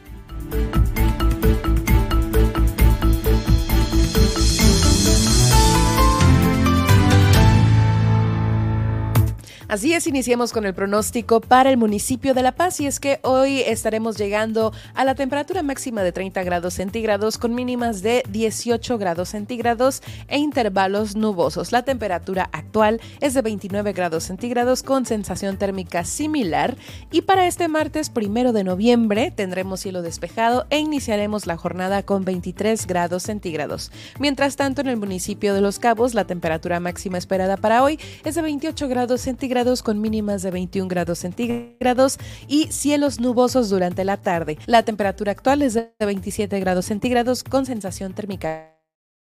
Así 9.67 9.93
es, 9.93 10.05
iniciemos 10.05 10.53
con 10.53 10.67
el 10.67 10.75
pronóstico 10.75 11.41
para 11.41 11.71
el 11.71 11.77
municipio 11.77 12.35
de 12.35 12.43
La 12.43 12.51
Paz 12.51 12.79
y 12.81 12.85
es 12.85 12.99
que 12.99 13.19
hoy 13.23 13.61
estaremos 13.61 14.15
llegando 14.15 14.71
a 14.93 15.03
la 15.03 15.15
temperatura 15.15 15.63
máxima 15.63 16.03
de 16.03 16.11
30 16.11 16.43
grados 16.43 16.75
centígrados 16.75 17.39
con 17.39 17.55
mínimas 17.55 18.03
de 18.03 18.21
18 18.29 18.99
grados 18.99 19.29
centígrados 19.29 20.03
e 20.27 20.37
intervalos 20.37 21.15
nubosos. 21.15 21.71
La 21.71 21.81
temperatura 21.81 22.47
actual 22.51 23.01
es 23.21 23.33
de 23.33 23.41
29 23.41 23.93
grados 23.93 24.25
centígrados 24.25 24.83
con 24.83 25.07
sensación 25.07 25.57
térmica 25.57 26.05
similar 26.05 26.77
y 27.11 27.23
para 27.23 27.47
este 27.47 27.67
martes 27.67 28.11
primero 28.11 28.53
de 28.53 28.63
noviembre 28.63 29.31
tendremos 29.31 29.79
cielo 29.79 30.03
despejado 30.03 30.67
e 30.69 30.77
iniciaremos 30.77 31.47
la 31.47 31.57
jornada 31.57 32.03
con 32.03 32.23
23 32.23 32.85
grados 32.85 33.23
centígrados. 33.23 33.91
Mientras 34.19 34.57
tanto, 34.57 34.81
en 34.81 34.89
el 34.89 34.97
municipio 34.97 35.55
de 35.55 35.61
Los 35.61 35.79
Cabos 35.79 36.13
la 36.13 36.27
temperatura 36.27 36.79
máxima 36.79 37.17
esperada 37.17 37.57
para 37.57 37.81
hoy 37.81 37.99
es 38.23 38.35
de 38.35 38.43
28 38.43 38.87
grados 38.87 39.21
centígrados 39.21 39.54
con 39.83 40.01
mínimas 40.01 40.41
de 40.41 40.51
21 40.51 40.89
grados 40.89 41.19
centígrados 41.19 42.17
y 42.47 42.67
cielos 42.73 43.21
nubosos 43.21 43.69
durante 43.69 44.03
la 44.03 44.17
tarde. 44.17 44.57
La 44.65 44.83
temperatura 44.83 45.31
actual 45.31 45.61
es 45.61 45.75
de 45.75 45.93
27 45.97 46.59
grados 46.59 46.87
centígrados 46.87 47.43
con 47.45 47.65
sensación 47.65 48.13
térmica 48.13 48.75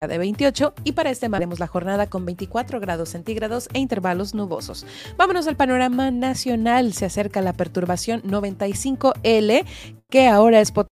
de 0.00 0.16
28 0.16 0.74
y 0.84 0.92
para 0.92 1.10
este 1.10 1.26
haremos 1.26 1.60
la 1.60 1.66
jornada 1.66 2.08
con 2.08 2.24
24 2.24 2.80
grados 2.80 3.10
centígrados 3.10 3.68
e 3.74 3.80
intervalos 3.80 4.34
nubosos. 4.34 4.86
Vámonos 5.18 5.46
al 5.46 5.56
panorama 5.56 6.10
nacional. 6.10 6.94
Se 6.94 7.04
acerca 7.04 7.42
la 7.42 7.52
perturbación 7.52 8.22
95L 8.22 9.64
que 10.08 10.28
ahora 10.28 10.60
es 10.60 10.72
potencial 10.72 10.93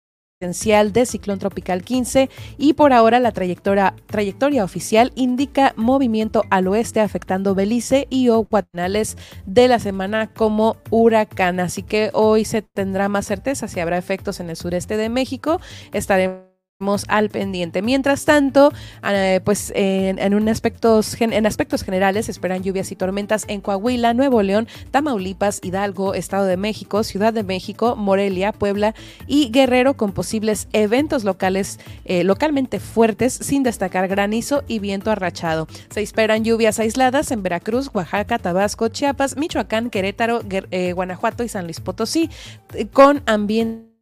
de 0.93 1.05
ciclón 1.05 1.39
tropical 1.39 1.83
15 1.83 2.29
y 2.57 2.73
por 2.73 2.93
ahora 2.93 3.19
la 3.19 3.31
trayectoria, 3.31 3.95
trayectoria 4.05 4.63
oficial 4.63 5.11
indica 5.15 5.73
movimiento 5.75 6.43
al 6.49 6.67
oeste 6.67 6.99
afectando 6.99 7.55
Belice 7.55 8.07
y 8.09 8.29
o 8.29 8.47
de 9.45 9.67
la 9.67 9.79
semana 9.79 10.27
como 10.27 10.77
huracán. 10.89 11.59
Así 11.59 11.83
que 11.83 12.09
hoy 12.13 12.45
se 12.45 12.61
tendrá 12.61 13.09
más 13.09 13.25
certeza 13.25 13.67
si 13.67 13.79
habrá 13.79 13.97
efectos 13.97 14.39
en 14.39 14.49
el 14.49 14.55
sureste 14.55 14.97
de 14.97 15.09
México. 15.09 15.59
Estaremos 15.93 16.44
al 17.07 17.29
pendiente. 17.29 17.81
Mientras 17.81 18.25
tanto, 18.25 18.73
eh, 19.07 19.39
pues 19.45 19.71
en, 19.75 20.33
un 20.33 20.49
aspectos, 20.49 21.15
en 21.21 21.45
aspectos 21.45 21.83
generales 21.83 22.27
esperan 22.27 22.63
lluvias 22.63 22.91
y 22.91 22.97
tormentas 22.97 23.45
en 23.47 23.61
Coahuila, 23.61 24.13
Nuevo 24.13 24.41
León, 24.43 24.67
Tamaulipas, 24.91 25.61
Hidalgo, 25.63 26.13
Estado 26.15 26.43
de 26.43 26.57
México, 26.57 27.05
Ciudad 27.05 27.31
de 27.31 27.43
México, 27.43 27.95
Morelia, 27.95 28.51
Puebla 28.51 28.93
y 29.25 29.51
Guerrero 29.51 29.95
con 29.95 30.11
posibles 30.11 30.67
eventos 30.73 31.23
locales 31.23 31.79
eh, 32.03 32.25
localmente 32.25 32.81
fuertes 32.81 33.31
sin 33.31 33.63
destacar 33.63 34.09
granizo 34.09 34.65
y 34.67 34.79
viento 34.79 35.11
arrachado. 35.11 35.69
Se 35.91 36.01
esperan 36.01 36.43
lluvias 36.43 36.79
aisladas 36.79 37.31
en 37.31 37.41
Veracruz, 37.41 37.89
Oaxaca, 37.93 38.37
Tabasco, 38.37 38.89
Chiapas, 38.89 39.37
Michoacán, 39.37 39.89
Querétaro, 39.89 40.41
eh, 40.49 40.91
Guanajuato 40.91 41.45
y 41.45 41.47
San 41.47 41.63
Luis 41.63 41.79
Potosí 41.79 42.29
con 42.91 43.23
ambiente 43.27 43.94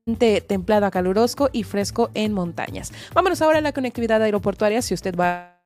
templado 0.47 0.85
a 0.85 0.91
caluroso 0.91 1.49
y 1.51 1.63
fresco 1.63 2.09
en 2.13 2.33
montañas. 2.33 2.91
Vámonos 3.13 3.41
ahora 3.41 3.59
a 3.59 3.61
la 3.61 3.73
conectividad 3.73 4.21
aeroportuaria. 4.21 4.81
Si 4.81 4.93
usted 4.93 5.15
va 5.15 5.61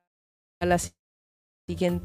a 0.60 0.66
la 0.66 0.78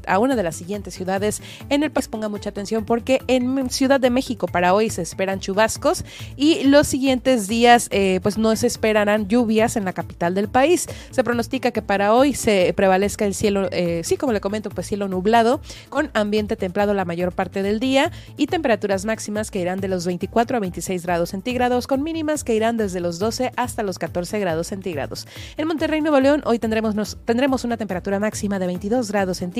a 0.06 0.18
una 0.18 0.36
de 0.36 0.42
las 0.42 0.56
siguientes 0.56 0.92
ciudades 0.92 1.40
en 1.70 1.82
el 1.82 1.90
país. 1.90 2.08
Ponga 2.08 2.28
mucha 2.28 2.50
atención 2.50 2.84
porque 2.84 3.22
en 3.28 3.70
Ciudad 3.70 3.98
de 3.98 4.10
México 4.10 4.46
para 4.46 4.74
hoy 4.74 4.90
se 4.90 5.00
esperan 5.00 5.40
chubascos 5.40 6.04
y 6.36 6.64
los 6.64 6.86
siguientes 6.86 7.48
días 7.48 7.88
eh, 7.90 8.20
pues 8.22 8.36
no 8.36 8.54
se 8.56 8.66
esperarán 8.66 9.26
lluvias 9.26 9.76
en 9.76 9.86
la 9.86 9.94
capital 9.94 10.34
del 10.34 10.48
país. 10.48 10.86
Se 11.10 11.24
pronostica 11.24 11.70
que 11.70 11.80
para 11.80 12.12
hoy 12.12 12.34
se 12.34 12.74
prevalezca 12.76 13.24
el 13.24 13.34
cielo, 13.34 13.68
eh, 13.72 14.02
sí 14.04 14.18
como 14.18 14.34
le 14.34 14.42
comento, 14.42 14.68
pues 14.68 14.86
cielo 14.86 15.08
nublado 15.08 15.62
con 15.88 16.10
ambiente 16.12 16.56
templado 16.56 16.92
la 16.92 17.06
mayor 17.06 17.32
parte 17.32 17.62
del 17.62 17.80
día 17.80 18.12
y 18.36 18.48
temperaturas 18.48 19.06
máximas 19.06 19.50
que 19.50 19.60
irán 19.60 19.80
de 19.80 19.88
los 19.88 20.04
24 20.04 20.58
a 20.58 20.60
26 20.60 21.02
grados 21.04 21.30
centígrados 21.30 21.86
con 21.86 22.02
mínimas 22.02 22.44
que 22.44 22.54
irán 22.54 22.76
desde 22.76 23.00
los 23.00 23.18
12 23.18 23.52
hasta 23.56 23.82
los 23.82 23.98
14 23.98 24.38
grados 24.40 24.66
centígrados. 24.66 25.26
En 25.56 25.66
Monterrey, 25.66 26.02
Nuevo 26.02 26.20
León, 26.20 26.42
hoy 26.44 26.58
tendremos, 26.58 26.94
nos, 26.94 27.16
tendremos 27.24 27.64
una 27.64 27.78
temperatura 27.78 28.20
máxima 28.20 28.58
de 28.58 28.66
22 28.66 29.10
grados 29.10 29.38
centígrados 29.38 29.53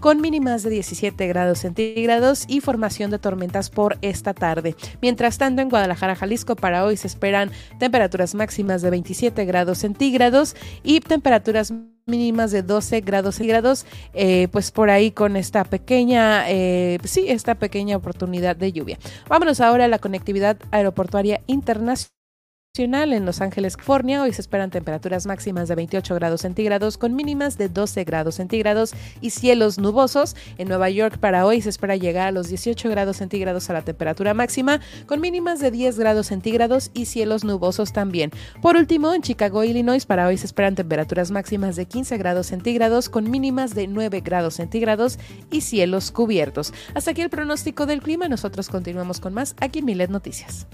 con 0.00 0.20
mínimas 0.20 0.62
de 0.62 0.70
17 0.70 1.26
grados 1.28 1.60
centígrados 1.60 2.44
y 2.48 2.60
formación 2.60 3.10
de 3.10 3.18
tormentas 3.18 3.70
por 3.70 3.98
esta 4.02 4.34
tarde. 4.34 4.74
Mientras 5.00 5.38
tanto, 5.38 5.62
en 5.62 5.68
Guadalajara, 5.68 6.16
Jalisco, 6.16 6.56
para 6.56 6.84
hoy 6.84 6.96
se 6.96 7.06
esperan 7.06 7.50
temperaturas 7.78 8.34
máximas 8.34 8.82
de 8.82 8.90
27 8.90 9.44
grados 9.44 9.78
centígrados 9.78 10.56
y 10.82 11.00
temperaturas 11.00 11.72
mínimas 12.06 12.50
de 12.50 12.62
12 12.62 13.00
grados 13.00 13.36
centígrados, 13.36 13.86
eh, 14.12 14.48
pues 14.50 14.70
por 14.70 14.90
ahí 14.90 15.12
con 15.12 15.36
esta 15.36 15.64
pequeña, 15.64 16.50
eh, 16.50 16.98
sí, 17.04 17.26
esta 17.28 17.54
pequeña 17.54 17.96
oportunidad 17.96 18.56
de 18.56 18.72
lluvia. 18.72 18.98
Vámonos 19.28 19.60
ahora 19.60 19.84
a 19.84 19.88
la 19.88 19.98
conectividad 19.98 20.56
aeroportuaria 20.72 21.40
internacional 21.46 22.21
en 22.78 23.26
Los 23.26 23.42
Ángeles, 23.42 23.76
California. 23.76 24.22
Hoy 24.22 24.32
se 24.32 24.40
esperan 24.40 24.70
temperaturas 24.70 25.26
máximas 25.26 25.68
de 25.68 25.74
28 25.74 26.14
grados 26.14 26.40
centígrados 26.40 26.96
con 26.96 27.14
mínimas 27.14 27.58
de 27.58 27.68
12 27.68 28.02
grados 28.04 28.36
centígrados 28.36 28.94
y 29.20 29.28
cielos 29.28 29.76
nubosos. 29.76 30.36
En 30.56 30.68
Nueva 30.68 30.88
York 30.88 31.18
para 31.18 31.44
hoy 31.44 31.60
se 31.60 31.68
espera 31.68 31.96
llegar 31.96 32.28
a 32.28 32.32
los 32.32 32.48
18 32.48 32.88
grados 32.88 33.18
centígrados 33.18 33.68
a 33.68 33.74
la 33.74 33.82
temperatura 33.82 34.32
máxima 34.32 34.80
con 35.04 35.20
mínimas 35.20 35.60
de 35.60 35.70
10 35.70 35.98
grados 35.98 36.28
centígrados 36.28 36.90
y 36.94 37.04
cielos 37.04 37.44
nubosos 37.44 37.92
también. 37.92 38.30
Por 38.62 38.76
último, 38.76 39.12
en 39.12 39.20
Chicago, 39.20 39.64
Illinois, 39.64 40.06
para 40.06 40.26
hoy 40.26 40.38
se 40.38 40.46
esperan 40.46 40.74
temperaturas 40.74 41.30
máximas 41.30 41.76
de 41.76 41.84
15 41.84 42.16
grados 42.16 42.46
centígrados 42.46 43.10
con 43.10 43.30
mínimas 43.30 43.74
de 43.74 43.86
9 43.86 44.22
grados 44.22 44.54
centígrados 44.54 45.18
y 45.50 45.60
cielos 45.60 46.10
cubiertos. 46.10 46.72
Hasta 46.94 47.10
aquí 47.10 47.20
el 47.20 47.28
pronóstico 47.28 47.84
del 47.84 48.00
clima. 48.00 48.28
Nosotros 48.28 48.70
continuamos 48.70 49.20
con 49.20 49.34
más 49.34 49.56
aquí 49.60 49.80
en 49.80 49.84
Milet 49.84 50.08
Noticias. 50.08 50.66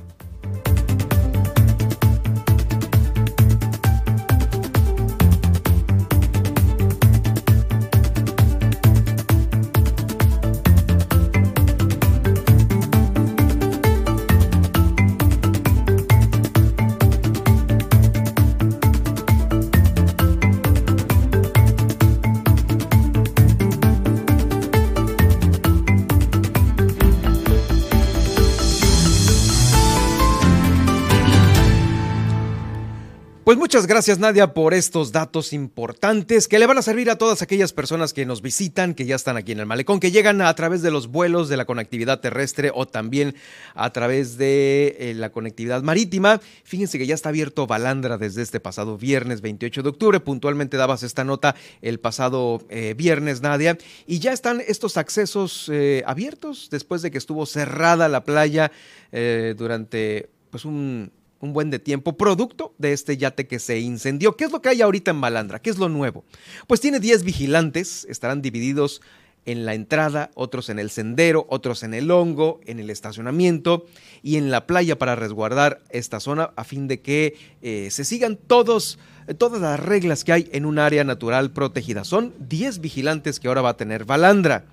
Muchas 33.69 33.87
gracias 33.87 34.19
Nadia 34.19 34.55
por 34.55 34.73
estos 34.73 35.13
datos 35.13 35.53
importantes 35.53 36.49
que 36.49 36.59
le 36.59 36.65
van 36.65 36.79
a 36.79 36.83
servir 36.83 37.11
a 37.11 37.19
todas 37.19 37.43
aquellas 37.43 37.75
personas 37.75 38.15
que 38.15 38.25
nos 38.25 38.41
visitan, 38.41 38.95
que 38.95 39.05
ya 39.05 39.15
están 39.15 39.37
aquí 39.37 39.53
en 39.53 39.61
el 39.61 39.67
malecón, 39.67 40.01
que 40.01 40.11
llegan 40.11 40.41
a 40.41 40.55
través 40.55 40.81
de 40.81 40.91
los 40.91 41.09
vuelos 41.09 41.51
de 41.51 41.59
la 41.59 41.67
conectividad 41.67 42.21
terrestre 42.21 42.71
o 42.75 42.87
también 42.87 43.35
a 43.75 43.93
través 43.93 44.39
de 44.39 44.97
eh, 44.99 45.13
la 45.15 45.33
conectividad 45.33 45.83
marítima. 45.83 46.41
Fíjense 46.65 46.97
que 46.97 47.07
ya 47.07 47.15
está 47.15 47.29
abierto 47.29 47.67
Balandra 47.67 48.17
desde 48.17 48.41
este 48.41 48.59
pasado 48.59 48.97
viernes 48.97 49.43
28 49.43 49.83
de 49.83 49.89
octubre. 49.91 50.21
Puntualmente 50.21 50.79
dabas 50.79 51.03
esta 51.03 51.25
nota 51.25 51.55
el 51.83 52.01
pasado 52.01 52.63
eh, 52.71 52.95
viernes, 52.97 53.43
Nadia, 53.43 53.77
y 54.07 54.19
ya 54.19 54.33
están 54.33 54.63
estos 54.67 54.97
accesos 54.97 55.69
eh, 55.71 56.03
abiertos 56.07 56.69
después 56.71 57.03
de 57.03 57.11
que 57.11 57.19
estuvo 57.19 57.45
cerrada 57.45 58.09
la 58.09 58.25
playa 58.25 58.73
durante 59.11 60.31
pues 60.51 60.65
un 60.65 61.13
un 61.41 61.53
buen 61.53 61.71
de 61.71 61.79
tiempo, 61.79 62.17
producto 62.17 62.75
de 62.79 62.93
este 62.93 63.17
yate 63.17 63.47
que 63.47 63.59
se 63.59 63.79
incendió. 63.79 64.37
¿Qué 64.37 64.45
es 64.45 64.53
lo 64.53 64.61
que 64.61 64.71
hay 64.71 64.83
ahorita 64.83 65.11
en 65.11 65.21
Balandra? 65.21 65.61
¿Qué 65.61 65.71
es 65.71 65.79
lo 65.79 65.89
nuevo? 65.89 66.25
Pues 66.67 66.81
tiene 66.81 67.01
10 67.01 67.23
vigilantes, 67.23 68.07
estarán 68.09 68.43
divididos 68.43 69.01
en 69.47 69.65
la 69.65 69.73
entrada, 69.75 70.31
otros 70.35 70.69
en 70.69 70.79
el 70.79 70.91
sendero, 70.91 71.47
otros 71.49 71.83
en 71.83 71.95
el 71.95 72.11
hongo, 72.11 72.61
en 72.67 72.81
el 72.81 72.91
estacionamiento 72.91 73.87
y 74.23 74.37
en 74.37 74.51
la 74.51 74.67
playa 74.67 74.99
para 74.99 75.17
resguardar 75.17 75.81
esta 75.89 76.21
zona 76.21 76.51
a 76.57 76.65
fin 76.65 76.87
de 76.87 77.01
que 77.01 77.37
eh, 77.63 77.89
se 77.91 78.05
sigan 78.05 78.37
todos, 78.37 78.99
todas 79.39 79.61
las 79.63 79.81
reglas 79.81 80.25
que 80.25 80.33
hay 80.33 80.49
en 80.53 80.67
un 80.67 80.79
área 80.79 81.03
natural 81.03 81.51
protegida. 81.53 82.05
Son 82.05 82.35
10 82.41 82.81
vigilantes 82.81 83.41
que 83.41 83.49
ahora 83.49 83.63
va 83.63 83.71
a 83.71 83.77
tener 83.79 84.05
Balandra. 84.05 84.67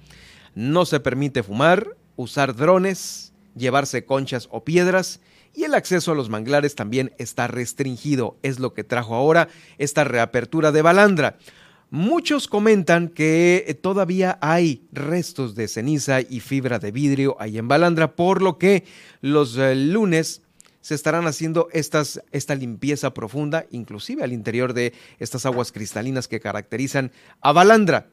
No 0.55 0.86
se 0.86 0.99
permite 0.99 1.41
fumar, 1.41 1.95
usar 2.18 2.53
drones, 2.53 3.32
llevarse 3.55 4.03
conchas 4.03 4.49
o 4.51 4.66
piedras 4.66 5.22
y 5.56 5.64
el 5.64 5.74
acceso 5.74 6.12
a 6.12 6.16
los 6.16 6.30
manglares 6.30 6.76
también 6.76 7.14
está 7.18 7.47
restringido. 7.47 8.38
Es 8.43 8.60
lo 8.60 8.74
que 8.74 8.84
trajo 8.84 9.16
ahora 9.16 9.47
esta 9.78 10.03
reapertura 10.03 10.72
de 10.72 10.82
Balandra. 10.82 11.38
Muchos 11.91 12.47
comentan 12.47 13.10
que 13.10 13.64
eh, 13.68 13.74
todavía 13.74 14.38
hay 14.41 14.88
restos 14.91 15.56
de 15.56 15.68
ceniza 15.68 16.22
y 16.22 16.39
fibra 16.39 16.80
de 16.80 16.91
vidrio 16.91 17.38
ahí 17.39 17.58
en 17.58 17.68
Balandra, 17.68 18.16
por 18.16 18.41
lo 18.41 18.58
que 18.58 18.84
los 19.22 19.58
eh, 19.58 19.76
lunes 19.76 20.41
se 20.82 20.93
estarán 20.93 21.26
haciendo 21.26 21.68
esta 21.72 22.56
limpieza 22.56 23.14
profunda, 23.14 23.66
inclusive 23.72 24.24
al 24.24 24.34
interior 24.34 24.74
de 24.74 24.93
estas 25.18 25.45
aguas 25.47 25.72
cristalinas 25.72 26.28
que 26.28 26.39
caracterizan 26.39 27.12
a 27.41 27.53
Balandra. 27.53 28.10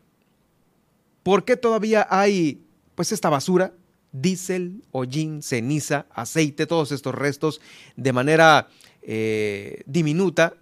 ¿Por 1.22 1.44
qué 1.44 1.56
todavía 1.56 2.06
hay 2.08 2.62
pues 2.94 3.12
esta 3.12 3.28
basura? 3.28 3.74
Diésel, 4.12 4.82
hollín, 4.92 5.42
ceniza, 5.42 6.06
aceite, 6.10 6.66
todos 6.66 6.92
estos 6.92 7.14
restos 7.14 7.60
de 7.96 8.12
manera 8.12 8.68
eh, 9.02 9.82
diminuta 9.86 10.54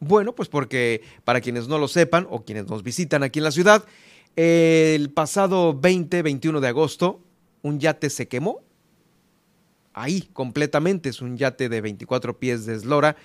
bueno, 0.00 0.34
pues 0.34 0.48
porque 0.48 1.02
para 1.24 1.40
quienes 1.40 1.66
no 1.66 1.78
lo 1.78 1.88
sepan 1.88 2.26
o 2.28 2.44
quienes 2.44 2.66
nos 2.66 2.82
visitan 2.82 3.22
aquí 3.22 3.38
en 3.38 3.44
la 3.44 3.50
ciudad, 3.50 3.84
el 4.36 5.10
pasado 5.10 5.80
20-21 5.80 6.60
de 6.60 6.68
agosto 6.68 7.20
un 7.62 7.80
yate 7.80 8.10
se 8.10 8.28
quemó. 8.28 8.60
Ahí 9.94 10.28
completamente, 10.32 11.08
es 11.08 11.22
un 11.22 11.38
yate 11.38 11.68
de 11.68 11.80
24 11.80 12.38
pies 12.38 12.66
de 12.66 12.74
eslora 12.74 13.16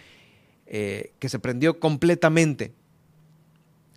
eh, 0.67 1.13
que 1.19 1.27
se 1.27 1.39
prendió 1.39 1.79
completamente. 1.79 2.73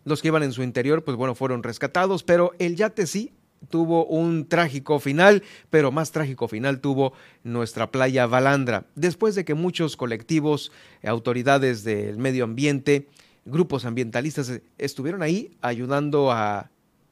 Los 0.05 0.21
que 0.21 0.29
iban 0.29 0.43
en 0.43 0.53
su 0.53 0.65
interior, 0.65 1.05
pues 1.05 1.17
bueno, 1.17 1.37
fueron 1.37 1.63
rescatados, 1.63 2.25
pero 2.25 2.53
el 2.59 2.75
yate 2.75 3.07
sí 3.07 3.33
tuvo 3.69 4.05
un 4.07 4.49
trágico 4.49 4.99
final, 4.99 5.43
pero 5.71 5.93
más 5.93 6.13
trágico 6.13 6.49
final 6.49 6.81
tuvo 6.81 7.13
nuestra 7.45 7.91
playa 7.91 8.27
Balandra, 8.27 8.87
después 8.95 9.35
de 9.35 9.45
que 9.45 9.55
muchos 9.55 9.97
colectivos, 9.97 10.73
autoridades 11.03 11.85
del 11.85 12.19
medio 12.19 12.45
ambiente, 12.45 13.09
grupos 13.45 13.85
ambientalistas 13.85 14.61
estuvieron 14.79 15.23
ahí 15.23 15.57
ayudando 15.61 16.31
a 16.31 16.71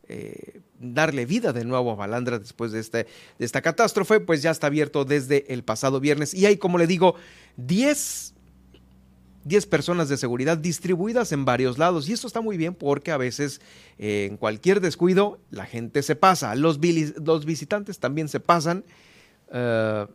eh, 0.08 0.60
darle 0.80 1.26
vida 1.26 1.52
de 1.52 1.64
nuevo 1.64 1.92
a 1.92 1.94
Balandra 1.94 2.38
después 2.38 2.72
de, 2.72 2.80
este, 2.80 3.06
de 3.38 3.44
esta 3.44 3.62
catástrofe, 3.62 4.20
pues 4.20 4.42
ya 4.42 4.50
está 4.50 4.66
abierto 4.68 5.04
desde 5.04 5.52
el 5.52 5.62
pasado 5.62 6.00
viernes. 6.00 6.34
Y 6.34 6.46
hay, 6.46 6.56
como 6.56 6.78
le 6.78 6.86
digo, 6.86 7.14
10 7.58 8.34
10 9.44 9.66
personas 9.66 10.08
de 10.08 10.16
seguridad 10.16 10.58
distribuidas 10.58 11.32
en 11.32 11.44
varios 11.44 11.78
lados. 11.78 12.08
Y 12.08 12.12
esto 12.12 12.26
está 12.26 12.40
muy 12.40 12.56
bien 12.56 12.74
porque 12.74 13.10
a 13.10 13.16
veces 13.16 13.60
eh, 13.98 14.26
en 14.30 14.36
cualquier 14.36 14.80
descuido 14.80 15.38
la 15.50 15.66
gente 15.66 16.02
se 16.02 16.16
pasa. 16.16 16.54
Los, 16.54 16.78
visitantes 16.80 17.98
también 17.98 18.28
se 18.28 18.40
pasan 18.40 18.84
eh, 19.52 20.06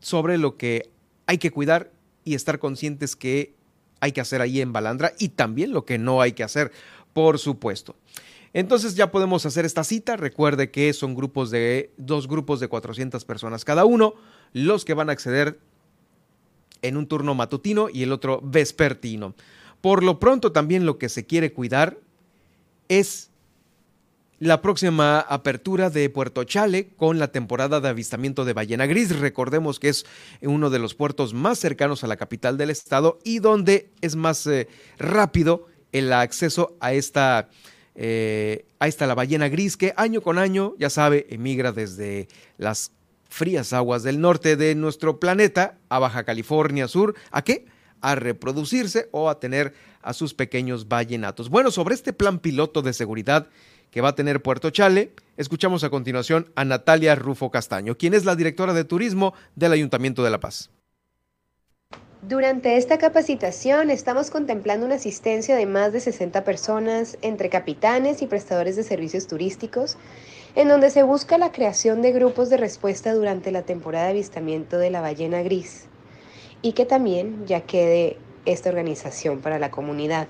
sobre 0.00 0.38
lo 0.38 0.56
que 0.56 0.90
hay 1.26 1.38
que 1.38 1.50
cuidar 1.50 1.92
y 2.24 2.34
estar 2.34 2.58
conscientes 2.58 3.16
que 3.16 3.54
hay 4.00 4.12
que 4.12 4.20
hacer 4.20 4.40
ahí 4.40 4.60
en 4.60 4.72
Balandra 4.72 5.12
y 5.18 5.30
también 5.30 5.72
lo 5.72 5.84
que 5.84 5.98
no 5.98 6.20
hay 6.20 6.32
que 6.32 6.42
hacer, 6.42 6.72
por 7.12 7.38
supuesto. 7.38 7.96
Entonces 8.52 8.96
ya 8.96 9.12
podemos 9.12 9.46
hacer 9.46 9.64
esta 9.64 9.84
cita. 9.84 10.16
Recuerde 10.16 10.70
que 10.70 10.92
son 10.92 11.14
grupos 11.14 11.50
de 11.50 11.92
dos 11.96 12.26
grupos 12.26 12.58
de 12.58 12.68
400 12.68 13.24
personas 13.24 13.64
cada 13.64 13.84
uno. 13.84 14.14
Los 14.52 14.84
que 14.84 14.94
van 14.94 15.08
a 15.08 15.12
acceder 15.12 15.60
en 16.82 16.96
un 16.96 17.06
turno 17.06 17.34
matutino 17.34 17.88
y 17.92 18.02
el 18.02 18.12
otro 18.12 18.40
vespertino. 18.42 19.34
Por 19.80 20.02
lo 20.02 20.18
pronto 20.18 20.52
también 20.52 20.86
lo 20.86 20.98
que 20.98 21.08
se 21.08 21.26
quiere 21.26 21.52
cuidar 21.52 21.98
es 22.88 23.30
la 24.40 24.62
próxima 24.62 25.20
apertura 25.20 25.90
de 25.90 26.08
Puerto 26.08 26.44
Chale 26.44 26.88
con 26.96 27.18
la 27.18 27.28
temporada 27.28 27.80
de 27.80 27.90
avistamiento 27.90 28.46
de 28.46 28.54
ballena 28.54 28.86
gris. 28.86 29.18
Recordemos 29.18 29.78
que 29.78 29.90
es 29.90 30.06
uno 30.40 30.70
de 30.70 30.78
los 30.78 30.94
puertos 30.94 31.34
más 31.34 31.58
cercanos 31.58 32.02
a 32.02 32.06
la 32.06 32.16
capital 32.16 32.56
del 32.56 32.70
estado 32.70 33.18
y 33.22 33.38
donde 33.38 33.90
es 34.00 34.16
más 34.16 34.46
eh, 34.46 34.66
rápido 34.98 35.66
el 35.92 36.10
acceso 36.12 36.76
a 36.80 36.94
esta, 36.94 37.50
eh, 37.94 38.64
a 38.78 38.88
esta 38.88 39.06
la 39.06 39.14
ballena 39.14 39.48
gris 39.48 39.76
que 39.76 39.92
año 39.96 40.22
con 40.22 40.38
año, 40.38 40.74
ya 40.78 40.88
sabe, 40.88 41.26
emigra 41.28 41.72
desde 41.72 42.28
las 42.56 42.92
frías 43.30 43.72
aguas 43.72 44.02
del 44.02 44.20
norte 44.20 44.56
de 44.56 44.74
nuestro 44.74 45.18
planeta 45.18 45.78
a 45.88 45.98
Baja 45.98 46.24
California 46.24 46.88
Sur. 46.88 47.14
¿A 47.30 47.42
qué? 47.42 47.66
A 48.02 48.14
reproducirse 48.14 49.08
o 49.12 49.30
a 49.30 49.40
tener 49.40 49.72
a 50.02 50.12
sus 50.12 50.34
pequeños 50.34 50.88
ballenatos. 50.88 51.48
Bueno, 51.48 51.70
sobre 51.70 51.94
este 51.94 52.12
plan 52.12 52.38
piloto 52.38 52.82
de 52.82 52.92
seguridad 52.92 53.48
que 53.90 54.00
va 54.00 54.10
a 54.10 54.14
tener 54.14 54.42
Puerto 54.42 54.70
Chale, 54.70 55.14
escuchamos 55.36 55.84
a 55.84 55.90
continuación 55.90 56.52
a 56.54 56.64
Natalia 56.64 57.14
Rufo 57.14 57.50
Castaño, 57.50 57.96
quien 57.96 58.14
es 58.14 58.24
la 58.24 58.36
directora 58.36 58.72
de 58.74 58.84
turismo 58.84 59.34
del 59.56 59.72
Ayuntamiento 59.72 60.22
de 60.22 60.30
La 60.30 60.40
Paz. 60.40 60.70
Durante 62.22 62.76
esta 62.76 62.98
capacitación 62.98 63.90
estamos 63.90 64.30
contemplando 64.30 64.84
una 64.84 64.96
asistencia 64.96 65.56
de 65.56 65.64
más 65.64 65.92
de 65.94 66.00
60 66.00 66.44
personas 66.44 67.16
entre 67.22 67.48
capitanes 67.48 68.20
y 68.20 68.26
prestadores 68.26 68.76
de 68.76 68.82
servicios 68.82 69.26
turísticos 69.26 69.96
en 70.54 70.68
donde 70.68 70.90
se 70.90 71.02
busca 71.02 71.38
la 71.38 71.52
creación 71.52 72.02
de 72.02 72.12
grupos 72.12 72.50
de 72.50 72.56
respuesta 72.56 73.14
durante 73.14 73.52
la 73.52 73.62
temporada 73.62 74.06
de 74.06 74.10
avistamiento 74.10 74.78
de 74.78 74.90
la 74.90 75.00
ballena 75.00 75.42
gris 75.42 75.86
y 76.62 76.72
que 76.72 76.86
también 76.86 77.46
ya 77.46 77.62
quede 77.62 78.16
esta 78.44 78.68
organización 78.68 79.40
para 79.40 79.58
la 79.58 79.70
comunidad, 79.70 80.26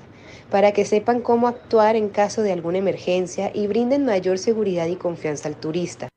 para 0.51 0.73
que 0.73 0.85
sepan 0.85 1.21
cómo 1.21 1.49
actuar 1.49 1.97
en 1.97 2.09
caso 2.09 2.43
de 2.43 2.53
alguna 2.53 2.79
emergencia 2.79 3.51
y 3.55 3.67
brinden 3.67 4.05
mayor 4.05 4.39
seguridad 4.39 4.87
y 4.87 4.97
confianza 4.97 5.49
al 5.49 5.57
turista. 5.57 6.09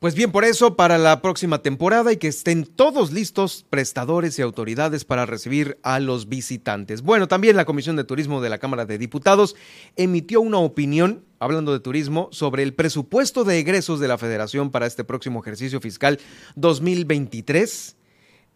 Pues 0.00 0.14
bien, 0.14 0.32
por 0.32 0.46
eso, 0.46 0.76
para 0.76 0.96
la 0.96 1.20
próxima 1.20 1.60
temporada 1.60 2.10
y 2.10 2.16
que 2.16 2.28
estén 2.28 2.64
todos 2.64 3.12
listos, 3.12 3.66
prestadores 3.68 4.38
y 4.38 4.42
autoridades 4.42 5.04
para 5.04 5.26
recibir 5.26 5.78
a 5.82 6.00
los 6.00 6.26
visitantes. 6.26 7.02
Bueno, 7.02 7.28
también 7.28 7.54
la 7.54 7.66
Comisión 7.66 7.96
de 7.96 8.04
Turismo 8.04 8.40
de 8.40 8.48
la 8.48 8.56
Cámara 8.56 8.86
de 8.86 8.96
Diputados 8.96 9.56
emitió 9.96 10.40
una 10.40 10.56
opinión, 10.56 11.22
hablando 11.38 11.74
de 11.74 11.80
turismo, 11.80 12.30
sobre 12.32 12.62
el 12.62 12.72
presupuesto 12.72 13.44
de 13.44 13.58
egresos 13.58 14.00
de 14.00 14.08
la 14.08 14.16
Federación 14.16 14.70
para 14.70 14.86
este 14.86 15.04
próximo 15.04 15.42
ejercicio 15.42 15.82
fiscal 15.82 16.18
2023, 16.56 17.96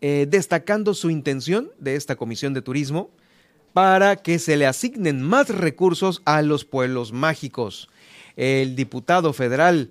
eh, 0.01 0.27
destacando 0.27 0.95
su 0.95 1.11
intención 1.11 1.73
de 1.79 1.97
esta 1.97 2.17
Comisión 2.17 2.55
de 2.55 2.63
Turismo 2.63 3.11
para 3.75 4.17
que 4.17 4.39
se 4.39 4.57
le 4.57 4.67
asignen 4.67 5.21
más 5.21 5.51
recursos 5.51 6.23
a 6.25 6.41
los 6.41 6.65
pueblos 6.65 7.13
mágicos. 7.13 7.91
El 8.35 8.77
diputado 8.77 9.35
federal 9.35 9.91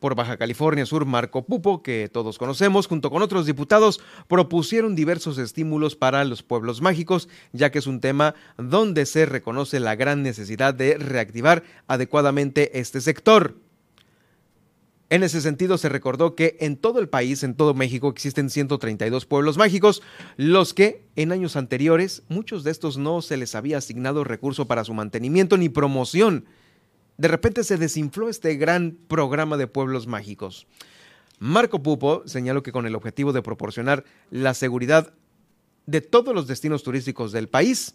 por 0.00 0.14
Baja 0.14 0.38
California 0.38 0.86
Sur, 0.86 1.04
Marco 1.04 1.44
Pupo, 1.44 1.82
que 1.82 2.08
todos 2.12 2.38
conocemos, 2.38 2.88
junto 2.88 3.10
con 3.10 3.22
otros 3.22 3.46
diputados, 3.46 4.00
propusieron 4.26 4.96
diversos 4.96 5.38
estímulos 5.38 5.94
para 5.94 6.24
los 6.24 6.42
pueblos 6.42 6.80
mágicos, 6.80 7.28
ya 7.52 7.70
que 7.70 7.78
es 7.78 7.86
un 7.86 8.00
tema 8.00 8.34
donde 8.56 9.06
se 9.06 9.26
reconoce 9.26 9.78
la 9.78 9.94
gran 9.94 10.22
necesidad 10.22 10.74
de 10.74 10.96
reactivar 10.96 11.62
adecuadamente 11.86 12.80
este 12.80 13.00
sector. 13.00 13.56
En 15.10 15.24
ese 15.24 15.40
sentido, 15.40 15.76
se 15.76 15.88
recordó 15.88 16.36
que 16.36 16.56
en 16.60 16.76
todo 16.76 17.00
el 17.00 17.08
país, 17.08 17.42
en 17.42 17.54
todo 17.54 17.74
México, 17.74 18.08
existen 18.08 18.48
132 18.48 19.26
pueblos 19.26 19.58
mágicos, 19.58 20.02
los 20.36 20.72
que 20.72 21.04
en 21.16 21.32
años 21.32 21.56
anteriores, 21.56 22.22
muchos 22.28 22.62
de 22.62 22.70
estos 22.70 22.96
no 22.96 23.20
se 23.20 23.36
les 23.36 23.56
había 23.56 23.78
asignado 23.78 24.22
recurso 24.22 24.66
para 24.66 24.84
su 24.84 24.94
mantenimiento 24.94 25.56
ni 25.56 25.68
promoción 25.68 26.46
de 27.20 27.28
repente 27.28 27.64
se 27.64 27.76
desinfló 27.76 28.30
este 28.30 28.54
gran 28.54 28.96
programa 29.06 29.58
de 29.58 29.66
pueblos 29.66 30.06
mágicos. 30.06 30.66
Marco 31.38 31.82
Pupo 31.82 32.22
señaló 32.24 32.62
que 32.62 32.72
con 32.72 32.86
el 32.86 32.94
objetivo 32.94 33.34
de 33.34 33.42
proporcionar 33.42 34.04
la 34.30 34.54
seguridad 34.54 35.12
de 35.84 36.00
todos 36.00 36.34
los 36.34 36.46
destinos 36.46 36.82
turísticos 36.82 37.30
del 37.30 37.46
país, 37.46 37.94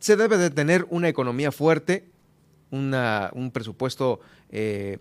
se 0.00 0.16
debe 0.16 0.38
de 0.38 0.50
tener 0.50 0.88
una 0.90 1.08
economía 1.08 1.52
fuerte, 1.52 2.10
un 2.72 3.50
presupuesto 3.52 4.18
eh, 4.50 4.98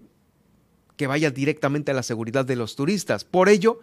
que 0.98 1.08
vaya 1.08 1.32
directamente 1.32 1.90
a 1.90 1.96
la 1.96 2.04
seguridad 2.04 2.46
de 2.46 2.58
los 2.58 2.76
turistas. 2.76 3.24
Por 3.24 3.50
ello, 3.50 3.80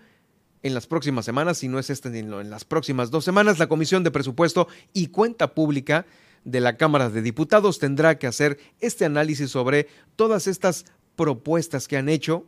en 0.64 0.72
las 0.72 0.86
próximas 0.86 1.26
semanas, 1.26 1.58
si 1.58 1.68
no 1.68 1.78
es 1.78 1.90
este, 1.90 2.08
en 2.18 2.50
las 2.50 2.64
próximas 2.64 3.10
dos 3.10 3.22
semanas, 3.22 3.58
la 3.58 3.66
Comisión 3.68 4.02
de 4.02 4.10
Presupuesto 4.10 4.66
y 4.94 5.08
Cuenta 5.08 5.54
Pública 5.54 6.06
de 6.44 6.60
la 6.60 6.78
Cámara 6.78 7.10
de 7.10 7.20
Diputados 7.20 7.78
tendrá 7.78 8.18
que 8.18 8.26
hacer 8.26 8.58
este 8.80 9.04
análisis 9.04 9.50
sobre 9.50 9.88
todas 10.16 10.46
estas 10.46 10.86
propuestas 11.16 11.86
que 11.86 11.98
han 11.98 12.08
hecho 12.08 12.46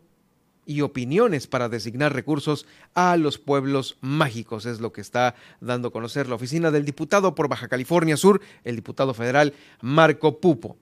y 0.64 0.80
opiniones 0.80 1.46
para 1.46 1.68
designar 1.68 2.14
recursos 2.14 2.66
a 2.94 3.18
los 3.18 3.38
pueblos 3.38 3.98
mágicos. 4.00 4.64
Es 4.64 4.80
lo 4.80 4.94
que 4.94 5.02
está 5.02 5.34
dando 5.60 5.88
a 5.88 5.92
conocer 5.92 6.26
la 6.26 6.36
oficina 6.36 6.70
del 6.70 6.86
diputado 6.86 7.34
por 7.34 7.48
Baja 7.48 7.68
California 7.68 8.16
Sur, 8.16 8.40
el 8.64 8.76
diputado 8.76 9.12
federal 9.12 9.52
Marco 9.82 10.40
Pupo. 10.40 10.78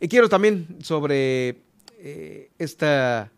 Y 0.00 0.08
quiero 0.08 0.28
también 0.28 0.76
sobre 0.82 1.62
eh, 1.98 2.50
esta 2.58 3.32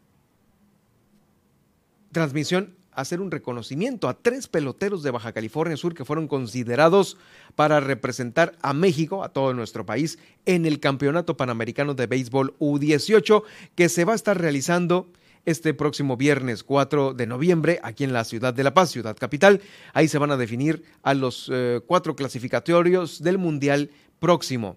transmisión 2.11 2.76
hacer 2.97 3.21
un 3.21 3.31
reconocimiento 3.31 4.09
a 4.09 4.15
tres 4.15 4.49
peloteros 4.49 5.03
de 5.03 5.11
Baja 5.11 5.33
California 5.33 5.77
Sur 5.77 5.95
que 5.95 6.05
fueron 6.05 6.27
considerados 6.27 7.17
para 7.55 7.79
representar 7.81 8.57
a 8.63 8.73
México, 8.73 9.23
a 9.23 9.29
todo 9.29 9.55
nuestro 9.55 9.87
país, 9.87 10.19
en 10.47 10.67
el 10.67 10.81
Campeonato 10.81 11.37
Panamericano 11.37 11.95
de 11.95 12.07
Béisbol 12.07 12.55
U18 12.59 13.43
que 13.75 13.89
se 13.89 14.05
va 14.05 14.13
a 14.13 14.17
estar 14.17 14.41
realizando 14.41 15.09
este 15.45 15.75
próximo 15.75 16.17
viernes 16.17 16.65
4 16.65 17.15
de 17.15 17.27
noviembre 17.27 17.79
aquí 17.83 18.05
en 18.05 18.13
la 18.13 18.25
ciudad 18.25 18.53
de 18.53 18.65
La 18.65 18.75
Paz, 18.75 18.91
ciudad 18.91 19.17
capital. 19.17 19.61
Ahí 19.93 20.09
se 20.09 20.19
van 20.19 20.33
a 20.33 20.37
definir 20.37 20.83
a 21.03 21.15
los 21.15 21.51
eh, 21.53 21.81
cuatro 21.87 22.17
clasificatorios 22.17 23.23
del 23.23 23.39
Mundial 23.39 23.91
próximo. 24.19 24.77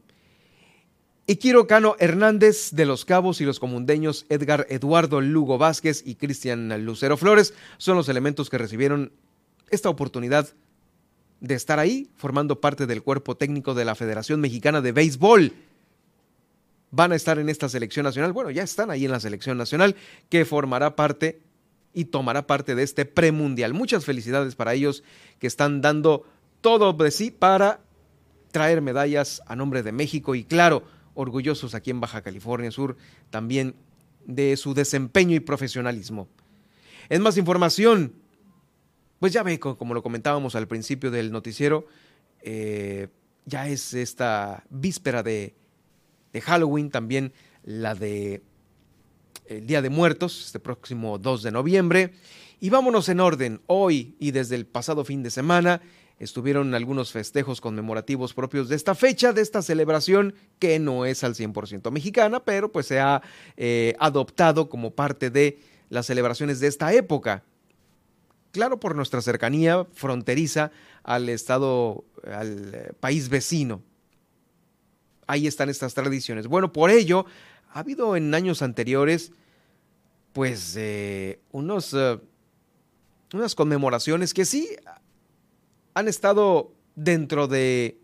Iquiro 1.30 1.68
Cano 1.68 1.96
Hernández 2.00 2.72
de 2.72 2.88
Los 2.88 3.06
Cabos 3.06 3.40
y 3.40 3.46
los 3.46 3.60
comundeños 3.60 4.26
Edgar 4.30 4.66
Eduardo 4.68 5.22
Lugo 5.22 5.60
Vázquez 5.60 6.02
y 6.04 6.16
Cristian 6.16 6.84
Lucero 6.84 7.18
Flores 7.18 7.54
son 7.78 7.98
los 7.98 8.10
elementos 8.10 8.50
que 8.50 8.58
recibieron 8.58 9.12
esta 9.70 9.90
oportunidad 9.90 10.50
de 11.40 11.54
estar 11.54 11.78
ahí 11.78 12.10
formando 12.16 12.60
parte 12.60 12.88
del 12.88 13.04
cuerpo 13.04 13.38
técnico 13.38 13.76
de 13.76 13.86
la 13.86 13.94
Federación 13.94 14.42
Mexicana 14.42 14.82
de 14.82 14.92
Béisbol. 14.92 15.54
Van 16.90 17.12
a 17.12 17.16
estar 17.16 17.38
en 17.38 17.50
esta 17.50 17.70
selección 17.70 18.06
nacional, 18.06 18.34
bueno, 18.34 18.50
ya 18.50 18.64
están 18.64 18.90
ahí 18.90 19.06
en 19.06 19.12
la 19.12 19.20
selección 19.20 19.56
nacional 19.56 19.96
que 20.30 20.46
formará 20.46 20.96
parte 20.96 21.44
y 21.94 22.06
tomará 22.06 22.48
parte 22.48 22.74
de 22.74 22.82
este 22.82 23.06
premundial. 23.06 23.76
Muchas 23.76 24.04
felicidades 24.04 24.56
para 24.56 24.74
ellos 24.74 25.04
que 25.38 25.46
están 25.46 25.82
dando 25.82 26.26
todo 26.62 26.92
de 26.94 27.12
sí 27.12 27.30
para 27.30 27.82
traer 28.52 28.82
medallas 28.82 29.44
a 29.46 29.56
nombre 29.56 29.84
de 29.84 29.92
México 29.92 30.34
y 30.34 30.44
claro, 30.44 30.82
orgullosos 31.20 31.76
aquí 31.76 31.92
en 31.92 32.00
Baja 32.00 32.22
California 32.22 32.72
Sur 32.72 32.96
también 33.30 33.76
de 34.26 34.56
su 34.56 34.74
desempeño 34.74 35.36
y 35.36 35.42
profesionalismo. 35.42 36.30
Es 37.10 37.20
más 37.20 37.38
información, 37.38 38.14
pues 39.20 39.34
ya 39.34 39.44
ve, 39.44 39.60
como 39.60 39.94
lo 39.94 40.02
comentábamos 40.02 40.56
al 40.56 40.68
principio 40.68 41.12
del 41.12 41.32
noticiero, 41.32 41.88
eh, 42.42 43.10
ya 43.46 43.68
es 43.68 43.94
esta 43.94 44.64
víspera 44.70 45.22
de, 45.22 45.56
de, 46.32 46.42
Halloween, 46.42 46.90
también 46.90 47.34
la 47.64 47.96
de 47.96 48.42
el 49.46 49.66
Día 49.66 49.82
de 49.82 49.90
Muertos, 49.90 50.46
este 50.46 50.60
próximo 50.60 51.18
2 51.18 51.44
de 51.44 51.52
noviembre. 51.52 52.14
Y 52.62 52.70
vámonos 52.70 53.10
en 53.10 53.20
orden, 53.20 53.62
hoy 53.68 54.16
y 54.20 54.32
desde 54.32 54.56
el 54.56 54.66
pasado 54.66 55.04
fin 55.04 55.24
de 55.24 55.32
semana 55.32 55.82
estuvieron 56.20 56.76
algunos 56.76 57.12
festejos 57.12 57.62
conmemorativos 57.62 58.34
propios 58.34 58.68
de 58.68 58.76
esta 58.76 58.94
fecha, 58.94 59.32
de 59.32 59.42
esta 59.42 59.62
celebración 59.62 60.36
que 60.60 60.78
no 60.78 61.06
es 61.06 61.24
al 61.24 61.34
100% 61.34 61.90
mexicana, 61.92 62.44
pero 62.44 62.72
pues 62.72 62.88
se 62.88 63.00
ha 63.00 63.22
eh, 63.56 63.96
adoptado 64.00 64.70
como 64.70 64.92
parte 64.92 65.30
de 65.30 65.60
las 65.90 66.06
celebraciones 66.06 66.60
de 66.60 66.68
esta 66.68 66.94
época. 66.94 67.44
Claro, 68.52 68.80
por 68.80 68.96
nuestra 68.96 69.22
cercanía 69.22 69.88
fronteriza 69.94 70.72
al 71.04 71.30
estado, 71.30 72.04
al 72.30 72.74
eh, 72.74 72.92
país 73.00 73.30
vecino. 73.30 73.82
Ahí 75.26 75.48
están 75.48 75.70
estas 75.70 75.94
tradiciones. 75.94 76.48
Bueno, 76.48 76.74
por 76.74 76.90
ello, 76.90 77.26
ha 77.72 77.80
habido 77.80 78.18
en 78.18 78.34
años 78.34 78.62
anteriores, 78.62 79.32
pues, 80.34 80.76
eh, 80.76 81.40
unos, 81.52 81.96
unas 83.34 83.56
conmemoraciones 83.56 84.34
que 84.34 84.46
sí 84.46 84.68
han 85.94 86.08
estado 86.08 86.72
dentro 86.96 87.48
de 87.48 87.98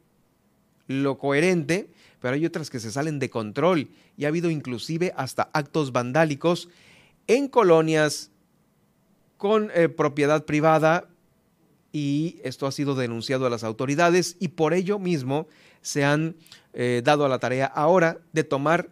lo 0.88 1.18
coherente, 1.18 1.90
pero 2.20 2.36
hay 2.36 2.46
otras 2.46 2.70
que 2.70 2.80
se 2.80 2.92
salen 2.92 3.20
de 3.20 3.30
control. 3.30 3.90
Y 4.18 4.26
ha 4.26 4.30
habido 4.30 4.50
inclusive 4.50 5.14
hasta 5.16 5.50
actos 5.54 5.92
vandálicos 5.92 6.70
en 7.28 7.48
colonias 7.48 8.32
con 9.38 9.72
eh, 9.74 9.90
propiedad 9.90 10.46
privada 10.46 11.10
y 11.92 12.40
esto 12.44 12.68
ha 12.68 12.72
sido 12.72 12.96
denunciado 12.96 13.46
a 13.46 13.50
las 13.50 13.64
autoridades 13.64 14.38
y 14.40 14.50
por 14.50 14.74
ello 14.74 15.00
mismo 15.00 15.48
se 15.82 16.04
han 16.04 16.36
eh, 16.74 17.02
dado 17.04 17.26
a 17.26 17.30
la 17.30 17.40
tarea 17.40 17.66
ahora 17.66 18.20
de 18.34 18.44
tomar 18.44 18.90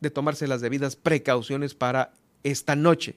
de 0.00 0.10
tomarse 0.10 0.48
las 0.48 0.60
debidas 0.60 0.96
precauciones 0.96 1.74
para 1.74 2.12
esta 2.42 2.74
noche 2.74 3.16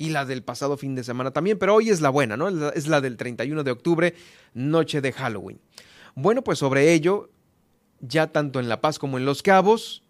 y 0.00 0.08
la 0.08 0.24
del 0.24 0.42
pasado 0.42 0.78
fin 0.78 0.94
de 0.94 1.04
semana 1.04 1.30
también, 1.30 1.58
pero 1.58 1.74
hoy 1.74 1.90
es 1.90 2.00
la 2.00 2.08
buena, 2.08 2.34
¿no? 2.34 2.48
Es 2.70 2.88
la 2.88 3.02
del 3.02 3.18
31 3.18 3.62
de 3.64 3.70
octubre, 3.70 4.14
noche 4.54 5.02
de 5.02 5.12
Halloween. 5.12 5.60
Bueno, 6.14 6.42
pues 6.42 6.58
sobre 6.58 6.94
ello, 6.94 7.28
ya 8.00 8.28
tanto 8.28 8.60
en 8.60 8.70
La 8.70 8.80
Paz 8.80 8.98
como 8.98 9.18
en 9.18 9.26
Los 9.26 9.42
Cabos, 9.42 10.02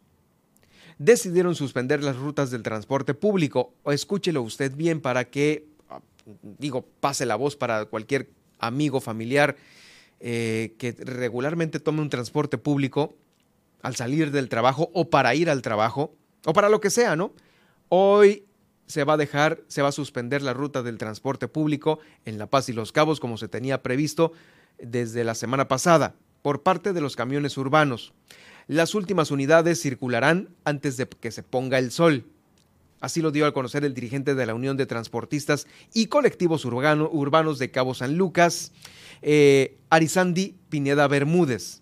decidieron 0.99 1.57
suspender 1.57 2.05
las 2.05 2.15
rutas 2.17 2.53
del 2.53 2.63
transporte 2.63 3.15
público. 3.15 3.75
Escúchelo 3.85 4.43
usted 4.43 4.73
bien 4.77 5.01
para 5.01 5.25
que, 5.25 5.67
digo, 6.61 6.87
pase 7.01 7.27
la 7.27 7.35
voz 7.35 7.57
para 7.57 7.87
cualquier 7.87 8.31
amigo, 8.61 9.01
familiar 9.01 9.57
eh, 10.21 10.77
que 10.79 10.93
regularmente 11.01 11.81
tome 11.81 12.01
un 12.01 12.11
transporte 12.11 12.59
público 12.59 13.17
al 13.83 13.97
salir 13.97 14.31
del 14.31 14.49
trabajo 14.49 14.89
o 14.95 15.11
para 15.11 15.35
ir 15.35 15.51
al 15.51 15.63
trabajo 15.63 16.15
o 16.47 16.53
para 16.53 16.69
lo 16.69 16.81
que 16.81 16.91
sea, 16.91 17.17
¿no? 17.17 17.33
Hoy 17.89 18.45
se 18.91 19.05
va 19.05 19.15
a 19.15 19.17
dejar, 19.17 19.61
se 19.69 19.83
va 19.83 19.89
a 19.89 19.93
suspender 19.93 20.43
la 20.43 20.53
ruta 20.53 20.83
del 20.83 20.99
transporte 20.99 21.47
público 21.49 22.01
en 22.25 22.39
La 22.39 22.49
Paz 22.49 22.69
y 22.69 22.73
Los 22.73 22.93
Cabos 22.93 23.21
como 23.21 23.39
se 23.39 23.49
tenía 23.49 23.83
previsto 23.83 24.33
desde 24.79 25.25
la 25.25 25.35
semana 25.35 25.69
pasada 25.69 26.15
por 26.43 26.63
parte 26.63 26.93
de 26.93 27.01
los 27.01 27.17
camiones 27.17 27.57
urbanos. 27.57 28.13
Las 28.67 28.95
últimas 28.95 29.31
unidades 29.31 29.81
circularán 29.81 30.49
antes 30.65 30.97
de 30.97 31.09
que 31.09 31.31
se 31.31 31.43
ponga 31.43 31.79
el 31.79 31.93
sol. 31.93 32.25
Así 33.01 33.23
lo 33.23 33.31
dio 33.31 33.47
a 33.47 33.55
conocer 33.55 33.85
el 33.85 33.95
dirigente 33.95 34.35
de 34.35 34.47
la 34.47 34.55
Unión 34.55 34.77
de 34.77 34.87
Transportistas 34.87 35.67
y 35.95 36.07
Colectivos 36.07 36.65
Urbanos 36.65 37.59
de 37.59 37.71
Cabo 37.71 37.95
San 37.95 38.17
Lucas, 38.17 38.73
eh, 39.23 39.79
Arizandi 39.89 40.57
Pineda 40.69 41.09
Bermúdez. 41.09 41.80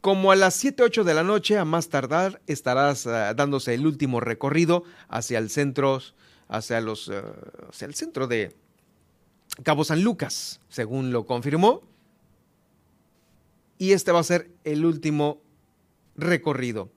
Como 0.00 0.32
a 0.32 0.36
las 0.36 0.54
7, 0.54 0.82
8 0.82 1.04
de 1.04 1.14
la 1.14 1.22
noche, 1.22 1.58
a 1.58 1.66
más 1.66 1.90
tardar, 1.90 2.40
estarás 2.46 3.06
ah, 3.06 3.34
dándose 3.34 3.74
el 3.74 3.86
último 3.86 4.20
recorrido 4.20 4.84
hacia 5.08 5.38
el 5.38 5.50
centro, 5.50 6.00
hacia, 6.48 6.80
los, 6.80 7.10
ah, 7.10 7.34
hacia 7.68 7.86
el 7.86 7.94
centro 7.94 8.26
de 8.26 8.56
Cabo 9.62 9.84
San 9.84 10.02
Lucas, 10.02 10.60
según 10.70 11.12
lo 11.12 11.26
confirmó. 11.26 11.82
Y 13.76 13.92
este 13.92 14.10
va 14.12 14.20
a 14.20 14.24
ser 14.24 14.50
el 14.64 14.86
último 14.86 15.42
recorrido. 16.16 16.90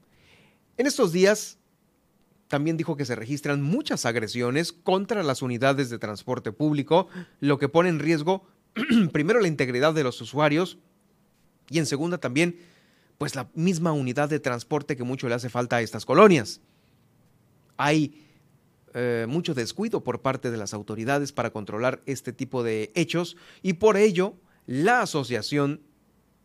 En 0.78 0.88
estos 0.88 1.12
días, 1.12 1.58
también 2.48 2.78
dijo 2.78 2.96
que 2.96 3.06
se 3.06 3.16
registran 3.16 3.62
muchas 3.62 4.06
agresiones 4.06 4.72
contra 4.72 5.24
las 5.24 5.42
unidades 5.42 5.90
de 5.90 6.00
transporte 6.00 6.54
público, 6.54 7.08
lo 7.42 7.58
que 7.58 7.68
pone 7.68 7.90
en 7.90 8.00
riesgo 8.00 8.48
primero 9.12 9.42
la 9.42 9.48
integridad 9.48 9.94
de 9.94 10.04
los 10.04 10.22
usuarios 10.22 10.78
y 11.70 11.80
en 11.80 11.86
segunda 11.86 12.18
también 12.18 12.60
pues 13.18 13.36
la 13.36 13.50
misma 13.54 13.92
unidad 13.92 14.30
de 14.30 14.40
transporte 14.40 14.96
que 14.96 15.04
mucho 15.04 15.28
le 15.28 15.36
hace 15.36 15.50
falta 15.50 15.78
a 15.78 15.82
estas 15.82 16.06
colonias. 16.06 16.62
Hay 17.78 18.24
eh, 18.94 19.26
mucho 19.28 19.54
descuido 19.54 20.04
por 20.04 20.22
parte 20.22 20.52
de 20.52 20.58
las 20.58 20.74
autoridades 20.74 21.32
para 21.32 21.52
controlar 21.52 22.02
este 22.06 22.34
tipo 22.34 22.64
de 22.64 22.92
hechos 22.96 23.38
y 23.62 23.74
por 23.74 23.98
ello 23.98 24.36
la 24.68 25.02
Asociación 25.02 25.82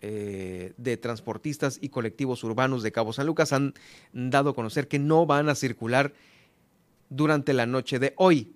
eh, 0.01 0.73
de 0.77 0.97
Transportistas 0.97 1.79
y 1.81 1.89
Colectivos 1.89 2.43
Urbanos 2.45 2.83
de 2.83 2.93
Cabo 2.93 3.13
San 3.13 3.27
Lucas 3.27 3.53
han 3.53 3.75
dado 4.13 4.51
a 4.51 4.55
conocer 4.55 4.89
que 4.89 4.99
no 4.99 5.27
van 5.27 5.49
a 5.49 5.55
circular 5.55 6.15
durante 7.11 7.53
la 7.53 7.67
noche 7.67 7.99
de 7.99 8.15
hoy 8.17 8.55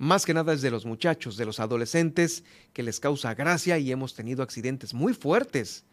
más 0.00 0.24
que 0.24 0.32
nada 0.32 0.54
es 0.54 0.62
de 0.62 0.70
los 0.70 0.86
muchachos, 0.86 1.36
de 1.36 1.44
los 1.44 1.60
adolescentes, 1.60 2.42
que 2.72 2.82
les 2.82 3.00
causa 3.00 3.34
gracia 3.34 3.76
y 3.78 3.92
hemos 3.92 4.14
tenido 4.14 4.42
accidentes 4.42 4.94
muy 4.94 5.12
fuertes, 5.12 5.84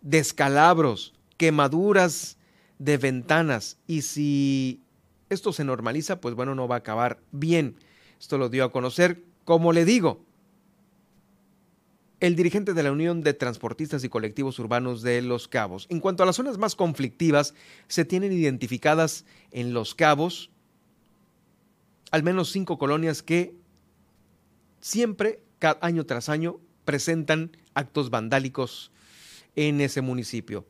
descalabros, 0.00 1.12
quemaduras 1.36 2.38
de 2.78 2.96
ventanas 2.96 3.76
y 3.86 4.00
si 4.00 4.80
esto 5.28 5.52
se 5.52 5.62
normaliza, 5.62 6.22
pues 6.22 6.34
bueno, 6.34 6.54
no 6.54 6.68
va 6.68 6.76
a 6.76 6.78
acabar 6.78 7.20
bien. 7.32 7.76
Esto 8.18 8.38
lo 8.38 8.48
dio 8.48 8.64
a 8.64 8.72
conocer, 8.72 9.22
como 9.44 9.74
le 9.74 9.84
digo, 9.84 10.24
el 12.20 12.36
dirigente 12.36 12.72
de 12.72 12.82
la 12.82 12.92
Unión 12.92 13.20
de 13.20 13.34
Transportistas 13.34 14.02
y 14.04 14.08
Colectivos 14.08 14.58
Urbanos 14.58 15.02
de 15.02 15.20
Los 15.20 15.48
Cabos. 15.48 15.86
En 15.90 16.00
cuanto 16.00 16.22
a 16.22 16.26
las 16.26 16.36
zonas 16.36 16.56
más 16.56 16.76
conflictivas, 16.76 17.52
se 17.88 18.06
tienen 18.06 18.32
identificadas 18.32 19.26
en 19.50 19.74
Los 19.74 19.94
Cabos, 19.94 20.50
al 22.14 22.22
menos 22.22 22.52
cinco 22.52 22.78
colonias 22.78 23.24
que 23.24 23.56
siempre, 24.78 25.40
año 25.80 26.06
tras 26.06 26.28
año, 26.28 26.60
presentan 26.84 27.56
actos 27.74 28.08
vandálicos 28.08 28.92
en 29.56 29.80
ese 29.80 30.00
municipio. 30.00 30.64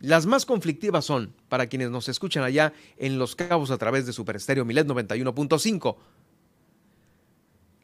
Las 0.00 0.24
más 0.24 0.46
conflictivas 0.46 1.04
son, 1.04 1.34
para 1.50 1.66
quienes 1.66 1.90
nos 1.90 2.08
escuchan 2.08 2.42
allá 2.42 2.72
en 2.96 3.18
Los 3.18 3.36
Cabos 3.36 3.70
a 3.70 3.76
través 3.76 4.06
de 4.06 4.14
Super 4.14 4.36
Estéreo 4.36 4.64
Milet 4.64 4.86
91.5, 4.86 5.96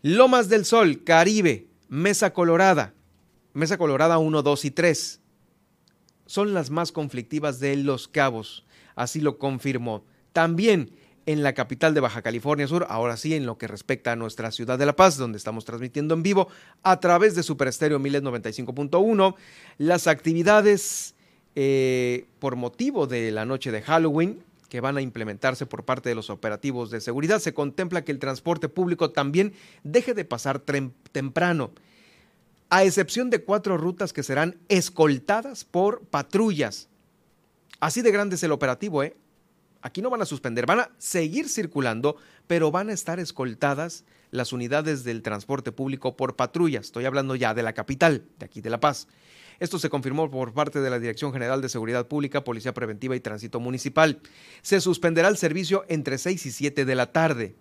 Lomas 0.01 0.49
del 0.49 0.65
Sol, 0.65 1.05
Caribe, 1.05 1.69
Mesa 1.91 2.33
Colorada, 2.33 2.95
Mesa 3.53 3.77
Colorada 3.77 4.17
1, 4.17 4.43
2 4.43 4.65
y 4.65 4.71
3, 4.71 5.21
son 6.25 6.55
las 6.55 6.71
más 6.71 6.91
conflictivas 6.91 7.61
de 7.61 7.77
Los 7.77 8.09
Cabos. 8.09 8.65
Así 8.95 9.21
lo 9.21 9.37
confirmó. 9.37 10.07
También 10.33 10.91
en 11.27 11.43
la 11.43 11.55
capital 11.55 11.95
de 11.95 12.01
Baja 12.01 12.23
California 12.23 12.67
Sur, 12.67 12.87
ahora 12.89 13.17
sí 13.17 13.35
en 13.35 13.47
lo 13.47 13.59
que 13.59 13.67
respecta 13.67 14.13
a 14.13 14.17
nuestra 14.17 14.51
ciudad 14.51 14.79
de 14.79 14.87
La 14.87 14.97
Paz, 14.97 15.17
donde 15.17 15.39
estamos 15.39 15.65
transmitiendo 15.65 16.15
en 16.15 16.23
vivo 16.23 16.49
a 16.83 17.01
través 17.01 17.35
de 17.35 17.43
Super 17.43 17.69
Estéreo 17.69 17.99
Milet 17.99 18.23
95.1, 18.23 19.35
las 19.79 20.07
actividades 20.07 21.15
eh, 21.55 22.27
por 22.41 22.57
motivo 22.57 23.07
de 23.07 23.31
la 23.31 23.45
noche 23.45 23.71
de 23.71 23.83
Halloween 23.83 24.43
que 24.69 24.81
van 24.81 24.97
a 24.97 25.03
implementarse 25.03 25.67
por 25.67 25.85
parte 25.85 26.09
de 26.09 26.17
los 26.17 26.31
operativos 26.31 26.91
de 26.91 27.01
seguridad, 27.01 27.39
se 27.39 27.55
contempla 27.55 28.05
que 28.05 28.11
el 28.11 28.19
transporte 28.19 28.69
público 28.69 29.11
también 29.11 29.53
deje 29.85 30.15
de 30.15 30.25
pasar 30.25 30.65
temprano, 31.13 31.71
a 32.71 32.83
excepción 32.83 33.31
de 33.31 33.45
cuatro 33.45 33.77
rutas 33.77 34.13
que 34.13 34.25
serán 34.25 34.57
escoltadas 34.69 35.65
por 35.65 36.01
patrullas. 36.01 36.89
Así 37.79 38.03
de 38.03 38.11
grande 38.11 38.35
es 38.35 38.43
el 38.43 38.51
operativo, 38.51 39.05
¿eh? 39.05 39.15
Aquí 39.85 40.01
no 40.01 40.09
van 40.09 40.23
a 40.23 40.25
suspender, 40.25 40.65
van 40.65 40.81
a 40.81 40.91
seguir 40.97 41.47
circulando, 41.47 42.17
pero 42.47 42.71
van 42.71 42.89
a 42.89 42.95
estar 42.95 43.21
escoltadas 43.21 44.07
las 44.31 44.55
unidades 44.55 45.05
del 45.05 45.21
transporte 45.21 45.73
público 45.73 46.17
por 46.17 46.37
patrullas. 46.37 46.87
Estoy 46.87 47.05
hablando 47.05 47.37
ya 47.37 47.53
de 47.53 47.63
la 47.63 47.75
capital, 47.75 48.25
de 48.39 48.47
aquí 48.47 48.63
de 48.63 48.71
La 48.71 48.81
Paz. 48.81 49.09
Esto 49.61 49.79
se 49.79 49.91
confirmó 49.91 50.31
por 50.31 50.55
parte 50.55 50.81
de 50.81 50.89
la 50.89 50.99
Dirección 50.99 51.35
General 51.35 51.61
de 51.61 51.69
Seguridad 51.69 52.09
Pública, 52.09 52.45
Policía 52.45 52.73
Preventiva 52.73 53.15
y 53.15 53.21
Tránsito 53.21 53.61
Municipal. 53.61 54.21
Se 54.63 54.81
suspenderá 54.81 55.29
el 55.29 55.37
servicio 55.37 55.85
entre 55.89 56.17
6 56.17 56.47
y 56.47 56.51
7 56.51 56.87
de 56.87 56.95
la 56.95 57.13
tarde 57.13 57.55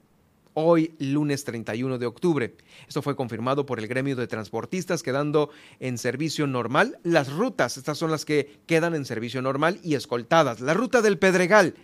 hoy 0.54 0.96
lunes 1.00 1.44
31 1.44 1.98
de 1.98 2.06
octubre. 2.06 2.56
Esto 2.88 3.02
fue 3.02 3.18
confirmado 3.18 3.66
por 3.66 3.80
el 3.80 3.88
gremio 3.88 4.16
de 4.16 4.28
transportistas 4.28 5.04
quedando 5.04 5.50
en 5.82 5.98
servicio 5.98 6.48
normal 6.48 7.00
las 7.04 7.34
rutas, 7.34 7.76
estas 7.76 7.98
son 7.98 8.12
las 8.12 8.24
que 8.24 8.60
quedan 8.66 8.96
en 8.96 9.04
servicio 9.04 9.42
normal 9.42 9.80
y 9.84 9.96
escoltadas. 9.96 10.62
La 10.62 10.74
ruta 10.74 11.02
del 11.02 11.18
Pedregal, 11.18 11.76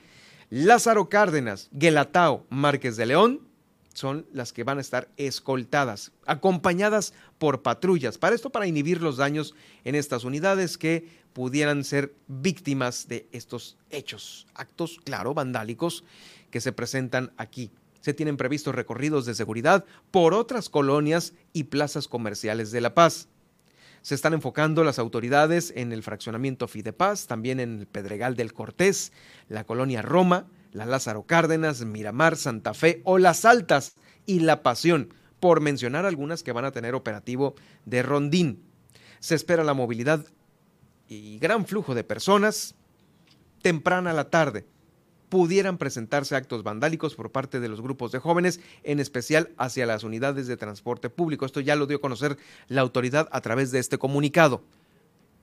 Lázaro 0.49 1.09
Cárdenas, 1.09 1.69
Guelatao, 1.71 2.45
Márquez 2.49 2.97
de 2.97 3.05
León, 3.05 3.41
son 3.93 4.25
las 4.33 4.51
que 4.51 4.63
van 4.63 4.79
a 4.79 4.81
estar 4.81 5.09
escoltadas, 5.17 6.11
acompañadas 6.25 7.13
por 7.37 7.61
patrullas. 7.61 8.17
Para 8.17 8.35
esto, 8.35 8.49
para 8.49 8.65
inhibir 8.65 9.01
los 9.01 9.17
daños 9.17 9.53
en 9.83 9.93
estas 9.93 10.23
unidades 10.23 10.77
que 10.77 11.07
pudieran 11.33 11.83
ser 11.83 12.15
víctimas 12.27 13.07
de 13.07 13.27
estos 13.31 13.77
hechos, 13.91 14.47
actos, 14.55 14.99
claro, 15.03 15.35
vandálicos 15.35 16.03
que 16.49 16.61
se 16.61 16.71
presentan 16.71 17.31
aquí. 17.37 17.71
Se 18.01 18.13
tienen 18.13 18.37
previstos 18.37 18.73
recorridos 18.73 19.25
de 19.25 19.35
seguridad 19.35 19.85
por 20.09 20.33
otras 20.33 20.69
colonias 20.69 21.33
y 21.53 21.65
plazas 21.65 22.07
comerciales 22.07 22.71
de 22.71 22.81
La 22.81 22.95
Paz. 22.95 23.27
Se 24.01 24.15
están 24.15 24.33
enfocando 24.33 24.83
las 24.83 24.99
autoridades 24.99 25.73
en 25.75 25.91
el 25.91 26.03
fraccionamiento 26.03 26.67
Fidepaz, 26.67 27.27
también 27.27 27.59
en 27.59 27.79
el 27.79 27.87
Pedregal 27.87 28.35
del 28.35 28.53
Cortés, 28.53 29.11
la 29.47 29.65
colonia 29.65 30.01
Roma, 30.01 30.47
la 30.71 30.85
Lázaro 30.85 31.23
Cárdenas, 31.23 31.81
Miramar, 31.81 32.37
Santa 32.37 32.73
Fe 32.73 33.01
o 33.03 33.17
Las 33.17 33.45
Altas 33.45 33.95
y 34.25 34.39
La 34.39 34.63
Pasión, 34.63 35.13
por 35.39 35.61
mencionar 35.61 36.05
algunas 36.05 36.43
que 36.43 36.51
van 36.51 36.65
a 36.65 36.71
tener 36.71 36.95
operativo 36.95 37.55
de 37.85 38.03
rondín. 38.03 38.63
Se 39.19 39.35
espera 39.35 39.63
la 39.63 39.73
movilidad 39.73 40.25
y 41.07 41.39
gran 41.39 41.65
flujo 41.65 41.95
de 41.95 42.03
personas 42.03 42.75
temprana 43.61 44.11
a 44.11 44.13
la 44.13 44.29
tarde. 44.29 44.65
Pudieran 45.29 45.77
presentarse 45.77 46.35
actos 46.35 46.63
vandálicos 46.63 47.15
por 47.15 47.31
parte 47.31 47.59
de 47.59 47.69
los 47.69 47.81
grupos 47.81 48.11
de 48.11 48.19
jóvenes, 48.19 48.59
en 48.83 48.99
especial 48.99 49.51
hacia 49.57 49.85
las 49.85 50.03
unidades 50.03 50.47
de 50.47 50.57
transporte 50.57 51.09
público. 51.09 51.45
Esto 51.45 51.59
ya 51.59 51.75
lo 51.75 51.85
dio 51.85 51.97
a 51.97 52.01
conocer 52.01 52.37
la 52.67 52.81
autoridad 52.81 53.29
a 53.31 53.41
través 53.41 53.71
de 53.71 53.79
este 53.79 53.97
comunicado. 53.97 54.63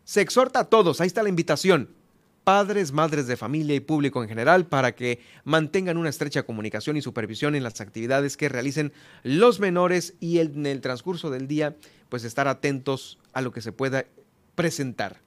Se 0.05 0.20
exhorta 0.20 0.61
a 0.61 0.64
todos, 0.64 1.01
ahí 1.01 1.07
está 1.07 1.22
la 1.22 1.28
invitación, 1.28 1.91
padres, 2.47 2.93
madres 2.93 3.26
de 3.26 3.37
familia 3.37 3.74
y 3.74 3.80
público 3.80 4.22
en 4.22 4.28
general 4.28 4.66
para 4.66 4.95
que 4.95 5.18
mantengan 5.43 5.97
una 5.97 6.11
estrecha 6.11 6.45
comunicación 6.45 6.97
y 6.97 7.03
supervisión 7.03 7.57
en 7.57 7.64
las 7.64 7.80
actividades 7.80 8.37
que 8.37 8.49
realicen 8.49 8.93
los 9.24 9.59
menores 9.59 10.14
y 10.20 10.39
en 10.39 10.64
el 10.64 10.80
transcurso 10.80 11.30
del 11.30 11.49
día, 11.49 11.74
pues 12.09 12.22
estar 12.22 12.47
atentos 12.47 13.18
a 13.32 13.41
lo 13.41 13.51
que 13.51 13.62
se 13.62 13.72
pueda 13.72 14.05
presentar. 14.55 15.26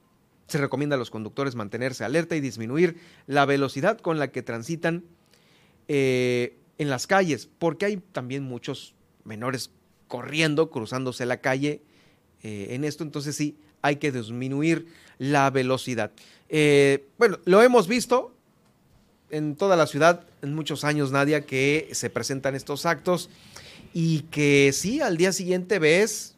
Se 0.50 0.58
recomienda 0.58 0.95
a 0.95 1.00
los 1.00 1.12
conductores 1.12 1.56
mantenerse 1.56 2.04
alerta 2.04 2.36
y 2.36 2.41
disminuir 2.41 2.97
la 3.28 3.45
velocidad 3.45 4.00
con 4.00 4.20
la 4.20 4.32
que 4.32 4.41
transitan 4.41 5.04
eh, 5.88 6.58
en 6.78 6.89
las 6.89 7.08
calles, 7.08 7.47
porque 7.60 7.86
hay 7.86 7.97
también 7.97 8.43
muchos 8.43 8.95
menores 9.24 9.72
corriendo, 10.08 10.70
cruzándose 10.72 11.26
la 11.26 11.38
calle 11.38 11.82
eh, 12.43 12.68
en 12.72 12.84
esto, 12.84 13.04
entonces 13.04 13.36
sí, 13.36 13.58
hay 13.82 13.97
que 13.97 14.12
disminuir 14.12 14.88
la 15.18 15.50
velocidad. 15.50 16.12
Eh, 16.50 17.06
bueno, 17.18 17.39
lo 17.45 17.62
hemos 17.62 17.88
visto 17.88 18.34
en 19.30 19.56
toda 19.56 19.76
la 19.76 19.88
ciudad 19.88 20.26
en 20.41 20.56
muchos 20.56 20.84
años, 20.84 21.12
Nadia, 21.12 21.45
que 21.45 21.89
se 21.91 22.10
presentan 22.10 22.56
estos 22.56 22.86
actos 22.86 23.30
y 23.93 24.22
que 24.32 24.72
sí, 24.74 25.02
al 25.02 25.18
día 25.18 25.32
siguiente 25.32 25.80
ves, 25.80 26.36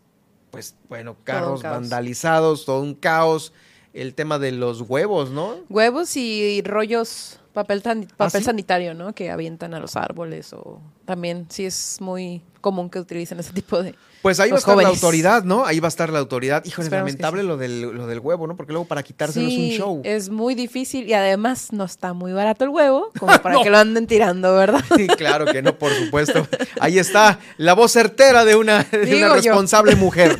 pues 0.52 0.76
bueno, 0.90 1.16
carros 1.24 1.64
vandalizados, 1.64 2.66
todo 2.66 2.82
un 2.82 2.96
caos, 2.96 3.54
el 3.94 4.14
tema 4.14 4.40
de 4.40 4.52
los 4.52 4.82
huevos, 4.82 5.32
¿no? 5.32 5.56
Huevos 5.70 6.16
y 6.18 6.62
rollos, 6.64 7.40
papel, 7.54 7.82
¿Ah, 7.86 7.96
papel 8.18 8.44
sanitario, 8.44 8.94
¿no? 8.94 9.14
Que 9.14 9.32
avientan 9.32 9.74
a 9.74 9.80
los 9.80 9.96
árboles 9.96 10.54
o 10.54 10.82
también 11.06 11.48
sí 11.50 11.66
es 11.66 11.98
muy 12.00 12.42
común 12.62 12.90
que 12.90 13.00
utilicen 13.00 13.40
ese 13.40 13.54
tipo 13.54 13.82
de 13.82 13.96
pues 14.22 14.40
ahí 14.40 14.52
va 14.52 14.58
a 14.58 14.60
estar 14.60 14.78
la 14.78 14.88
autoridad, 14.88 15.44
¿no? 15.44 15.66
Ahí 15.66 15.80
va 15.80 15.88
a 15.88 15.90
estar 15.90 16.12
la 16.12 16.20
autoridad. 16.20 16.64
Hijo, 16.66 16.84
es 16.84 16.92
lamentable 16.92 17.42
lo 17.42 17.58
del, 17.58 17.82
lo 17.82 18.06
del 18.06 18.20
huevo, 18.20 18.46
¿no? 18.46 18.56
Porque 18.56 18.72
luego 18.72 18.88
para 18.88 19.02
quitárselo 19.02 19.48
es 19.48 19.58
un 19.58 19.70
show. 19.70 20.02
Es 20.04 20.30
muy 20.30 20.54
difícil 20.54 21.08
y 21.08 21.14
además 21.14 21.74
no 21.74 21.86
está 21.86 22.14
muy 22.14 22.32
barato 22.32 22.64
el 22.64 22.70
huevo, 22.70 23.10
como 23.20 23.36
para 23.42 23.62
que 23.64 23.70
lo 23.72 23.80
anden 23.80 24.06
tirando, 24.06 24.54
¿verdad? 24.54 24.84
Sí, 24.96 25.08
claro 25.08 25.46
que 25.48 25.64
no, 25.64 25.78
por 25.78 25.92
supuesto. 25.92 26.48
Ahí 26.80 27.00
está 27.00 27.40
la 27.58 27.74
voz 27.74 27.94
certera 27.94 28.46
de 28.46 28.56
una, 28.56 28.84
de 28.84 29.16
una 29.16 29.34
responsable 29.34 29.96
mujer. 29.96 30.40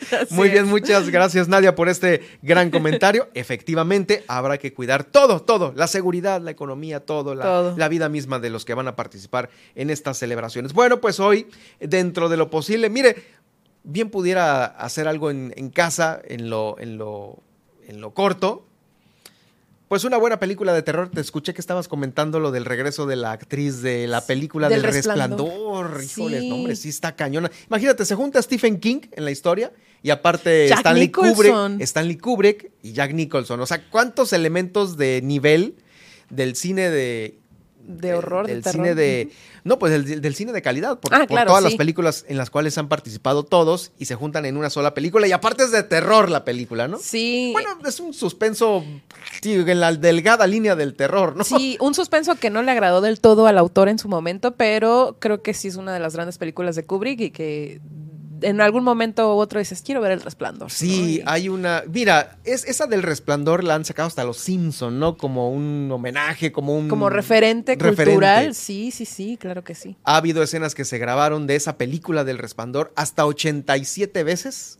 Muy 0.30 0.48
bien, 0.48 0.66
muchas 0.66 1.08
gracias 1.10 1.48
Nadia 1.48 1.74
por 1.74 1.88
este 1.88 2.22
gran 2.42 2.70
comentario. 2.72 3.28
Efectivamente, 3.34 4.24
habrá 4.28 4.58
que 4.58 4.72
cuidar 4.72 5.04
todo, 5.04 5.42
todo, 5.42 5.72
la 5.76 5.86
seguridad, 5.86 6.40
la 6.40 6.50
economía, 6.50 7.00
todo, 7.00 7.34
la, 7.34 7.74
la, 7.76 7.88
vida 7.88 8.08
misma 8.08 8.38
de 8.38 8.50
los 8.50 8.64
que 8.64 8.74
van 8.74 8.88
a 8.88 8.96
participar 8.96 9.50
en 9.74 9.90
estas 9.90 10.18
celebraciones. 10.18 10.72
Bueno, 10.72 11.00
pues 11.00 11.20
hoy, 11.20 11.46
dentro 11.80 12.28
de 12.28 12.36
lo 12.36 12.50
posible, 12.50 12.90
mire, 12.90 13.16
bien 13.82 14.10
pudiera 14.10 14.64
hacer 14.64 15.08
algo 15.08 15.30
en, 15.30 15.70
casa, 15.70 16.20
en 16.24 16.50
lo, 16.50 16.76
en, 16.78 16.98
lo, 16.98 17.38
en 17.86 18.00
lo 18.00 18.12
corto, 18.12 18.66
pues 19.88 20.04
una 20.04 20.18
buena 20.18 20.38
película 20.38 20.72
de 20.72 20.82
terror. 20.82 21.10
Te 21.10 21.20
escuché 21.20 21.52
que 21.52 21.60
estabas 21.60 21.88
comentando 21.88 22.38
lo 22.38 22.52
del 22.52 22.64
regreso 22.64 23.06
de 23.06 23.16
la 23.16 23.32
actriz 23.32 23.82
de 23.82 24.06
la 24.06 24.24
película 24.24 24.68
del, 24.68 24.84
Resplandor. 24.84 26.00
Híjoles, 26.00 26.42
sí. 26.42 26.52
hombre, 26.52 26.76
sí 26.76 26.88
está 26.90 27.16
cañona. 27.16 27.50
Imagínate, 27.66 28.04
se 28.04 28.14
junta 28.14 28.40
Stephen 28.40 28.78
King 28.78 29.00
en 29.10 29.24
la 29.24 29.32
historia 29.32 29.72
y 30.02 30.10
aparte 30.10 30.72
Stanley 30.72 31.10
Kubrick, 31.10 31.80
Stanley 31.80 32.16
Kubrick 32.16 32.70
y 32.82 32.92
Jack 32.92 33.12
Nicholson. 33.12 33.60
O 33.60 33.66
sea, 33.66 33.82
¿cuántos 33.90 34.32
elementos 34.32 34.96
de 34.96 35.20
nivel 35.22 35.74
del 36.30 36.56
cine 36.56 36.90
de 36.90 37.40
de 37.82 38.14
horror, 38.14 38.46
del 38.46 38.62
cine 38.62 38.94
de 38.94 39.30
no 39.64 39.78
pues 39.78 40.06
del, 40.06 40.34
cine 40.34 40.52
de 40.52 40.62
calidad 40.62 41.00
por, 41.00 41.14
ah, 41.14 41.26
todas 41.26 41.62
las 41.62 41.74
películas 41.74 42.24
en 42.28 42.36
las 42.36 42.50
cuales 42.50 42.78
han 42.78 42.88
participado 42.88 43.42
todos 43.42 43.92
y 43.98 44.04
se 44.04 44.14
juntan 44.14 44.46
en 44.46 44.56
una 44.56 44.70
sola 44.70 44.94
película. 44.94 45.26
Y 45.26 45.32
aparte 45.32 45.64
es 45.64 45.70
de 45.70 45.82
terror 45.82 46.30
la 46.30 46.44
película 46.44 46.88
no 46.88 46.98
sí. 46.98 47.50
Bueno 47.52 47.70
es 47.84 48.00
un 48.00 48.14
suspenso 48.14 48.84
en 49.42 49.80
la 49.80 49.92
delgada 49.94 50.46
línea 50.46 50.76
del 50.76 50.94
terror 50.94 51.36
no 51.36 51.44
sí 51.44 51.76
un 51.80 51.94
suspenso 51.94 52.36
que 52.36 52.50
no 52.50 52.62
le 52.62 52.70
agradó 52.70 53.00
del 53.00 53.20
todo 53.20 53.46
al 53.46 53.58
autor 53.58 53.88
en 53.88 53.98
su 53.98 54.08
momento 54.08 54.54
pero 54.54 55.16
creo 55.18 55.42
que 55.42 55.54
sí 55.54 55.68
es 55.68 55.76
una 55.76 55.92
de 55.92 56.00
las 56.00 56.14
grandes 56.14 56.38
películas 56.38 56.76
de 56.76 56.84
Kubrick 56.84 57.20
y 57.20 57.30
que 57.30 57.80
en 58.42 58.60
algún 58.60 58.84
momento 58.84 59.34
u 59.34 59.38
otro 59.38 59.58
dices, 59.58 59.82
quiero 59.82 60.00
ver 60.00 60.12
el 60.12 60.20
resplandor. 60.20 60.70
Sí, 60.70 61.22
hay 61.26 61.48
una. 61.48 61.82
Mira, 61.92 62.38
es, 62.44 62.64
esa 62.64 62.86
del 62.86 63.02
resplandor 63.02 63.64
la 63.64 63.74
han 63.74 63.84
sacado 63.84 64.06
hasta 64.06 64.24
los 64.24 64.38
Simpson, 64.38 64.98
¿no? 64.98 65.16
Como 65.16 65.50
un 65.50 65.90
homenaje, 65.90 66.52
como 66.52 66.76
un. 66.76 66.88
Como 66.88 67.10
referente, 67.10 67.76
cultural. 67.76 68.54
Sí, 68.54 68.90
sí, 68.90 69.04
sí, 69.04 69.36
claro 69.36 69.64
que 69.64 69.74
sí. 69.74 69.96
Ha 70.04 70.16
habido 70.16 70.42
escenas 70.42 70.74
que 70.74 70.84
se 70.84 70.98
grabaron 70.98 71.46
de 71.46 71.56
esa 71.56 71.76
película 71.76 72.24
del 72.24 72.38
resplandor 72.38 72.92
hasta 72.96 73.26
87 73.26 74.24
veces. 74.24 74.78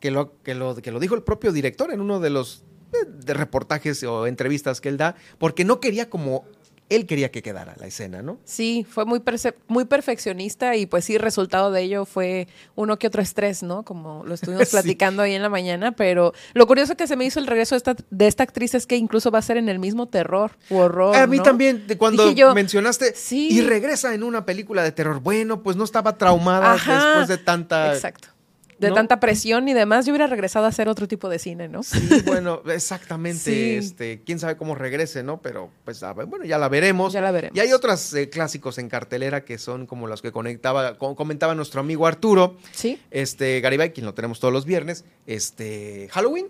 Que 0.00 0.10
lo, 0.10 0.40
que 0.42 0.54
lo, 0.54 0.76
que 0.76 0.92
lo 0.92 1.00
dijo 1.00 1.14
el 1.14 1.22
propio 1.22 1.52
director 1.52 1.90
en 1.90 2.02
uno 2.02 2.20
de 2.20 2.28
los 2.28 2.64
eh, 2.92 3.08
de 3.08 3.34
reportajes 3.34 4.02
o 4.04 4.26
entrevistas 4.26 4.80
que 4.80 4.90
él 4.90 4.98
da, 4.98 5.16
porque 5.38 5.64
no 5.64 5.80
quería 5.80 6.10
como 6.10 6.44
él 6.88 7.06
quería 7.06 7.30
que 7.30 7.42
quedara 7.42 7.74
la 7.78 7.86
escena, 7.86 8.22
¿no? 8.22 8.38
Sí, 8.44 8.86
fue 8.88 9.04
muy, 9.04 9.22
muy 9.68 9.84
perfeccionista 9.84 10.76
y 10.76 10.86
pues 10.86 11.04
sí, 11.04 11.18
resultado 11.18 11.70
de 11.72 11.82
ello 11.82 12.04
fue 12.04 12.46
uno 12.74 12.98
que 12.98 13.08
otro 13.08 13.22
estrés, 13.22 13.62
¿no? 13.62 13.82
Como 13.82 14.24
lo 14.24 14.34
estuvimos 14.34 14.68
platicando 14.70 15.22
ahí 15.22 15.34
en 15.34 15.42
la 15.42 15.48
mañana, 15.48 15.92
pero 15.92 16.32
lo 16.54 16.66
curioso 16.66 16.96
que 16.96 17.06
se 17.06 17.16
me 17.16 17.24
hizo 17.24 17.40
el 17.40 17.46
regreso 17.46 17.74
de 17.74 17.78
esta, 17.78 17.96
de 18.10 18.26
esta 18.26 18.42
actriz 18.44 18.74
es 18.74 18.86
que 18.86 18.96
incluso 18.96 19.30
va 19.30 19.40
a 19.40 19.42
ser 19.42 19.56
en 19.56 19.68
el 19.68 19.78
mismo 19.78 20.06
terror 20.06 20.52
u 20.70 20.76
horror. 20.76 21.16
A 21.16 21.26
mí 21.26 21.40
también, 21.42 21.86
cuando 21.98 22.32
mencionaste, 22.54 23.14
y 23.30 23.60
regresa 23.62 24.14
en 24.14 24.22
una 24.22 24.44
película 24.44 24.82
de 24.82 24.92
terror, 24.92 25.20
bueno, 25.20 25.62
pues 25.62 25.76
no 25.76 25.84
estaba 25.84 26.16
traumada 26.16 26.72
después 26.72 27.28
de 27.28 27.38
tanta... 27.38 27.94
Exacto 27.94 28.35
de 28.78 28.88
¿no? 28.90 28.94
tanta 28.94 29.20
presión 29.20 29.68
y 29.68 29.74
demás, 29.74 30.06
yo 30.06 30.12
hubiera 30.12 30.26
regresado 30.26 30.66
a 30.66 30.68
hacer 30.68 30.88
otro 30.88 31.08
tipo 31.08 31.28
de 31.28 31.38
cine, 31.38 31.68
¿no? 31.68 31.82
Sí, 31.82 31.98
bueno, 32.26 32.62
exactamente. 32.66 33.38
Sí. 33.40 33.76
Este, 33.76 34.22
quién 34.24 34.38
sabe 34.38 34.56
cómo 34.56 34.74
regrese, 34.74 35.22
¿no? 35.22 35.40
Pero 35.40 35.70
pues 35.84 36.00
bueno, 36.26 36.44
ya 36.44 36.58
la 36.58 36.68
veremos. 36.68 37.12
Ya 37.12 37.20
la 37.20 37.30
veremos. 37.30 37.56
Y 37.56 37.60
hay 37.60 37.72
otros 37.72 38.12
eh, 38.14 38.28
clásicos 38.30 38.78
en 38.78 38.88
cartelera 38.88 39.44
que 39.44 39.58
son 39.58 39.86
como 39.86 40.06
los 40.06 40.20
que 40.22 40.32
conectaba, 40.32 40.98
co- 40.98 41.16
comentaba 41.16 41.54
nuestro 41.54 41.80
amigo 41.80 42.06
Arturo. 42.06 42.56
Sí. 42.72 43.00
Este, 43.10 43.60
Garibay, 43.60 43.92
quien 43.92 44.06
lo 44.06 44.14
tenemos 44.14 44.40
todos 44.40 44.52
los 44.52 44.64
viernes. 44.64 45.04
Este, 45.26 46.08
Halloween. 46.12 46.48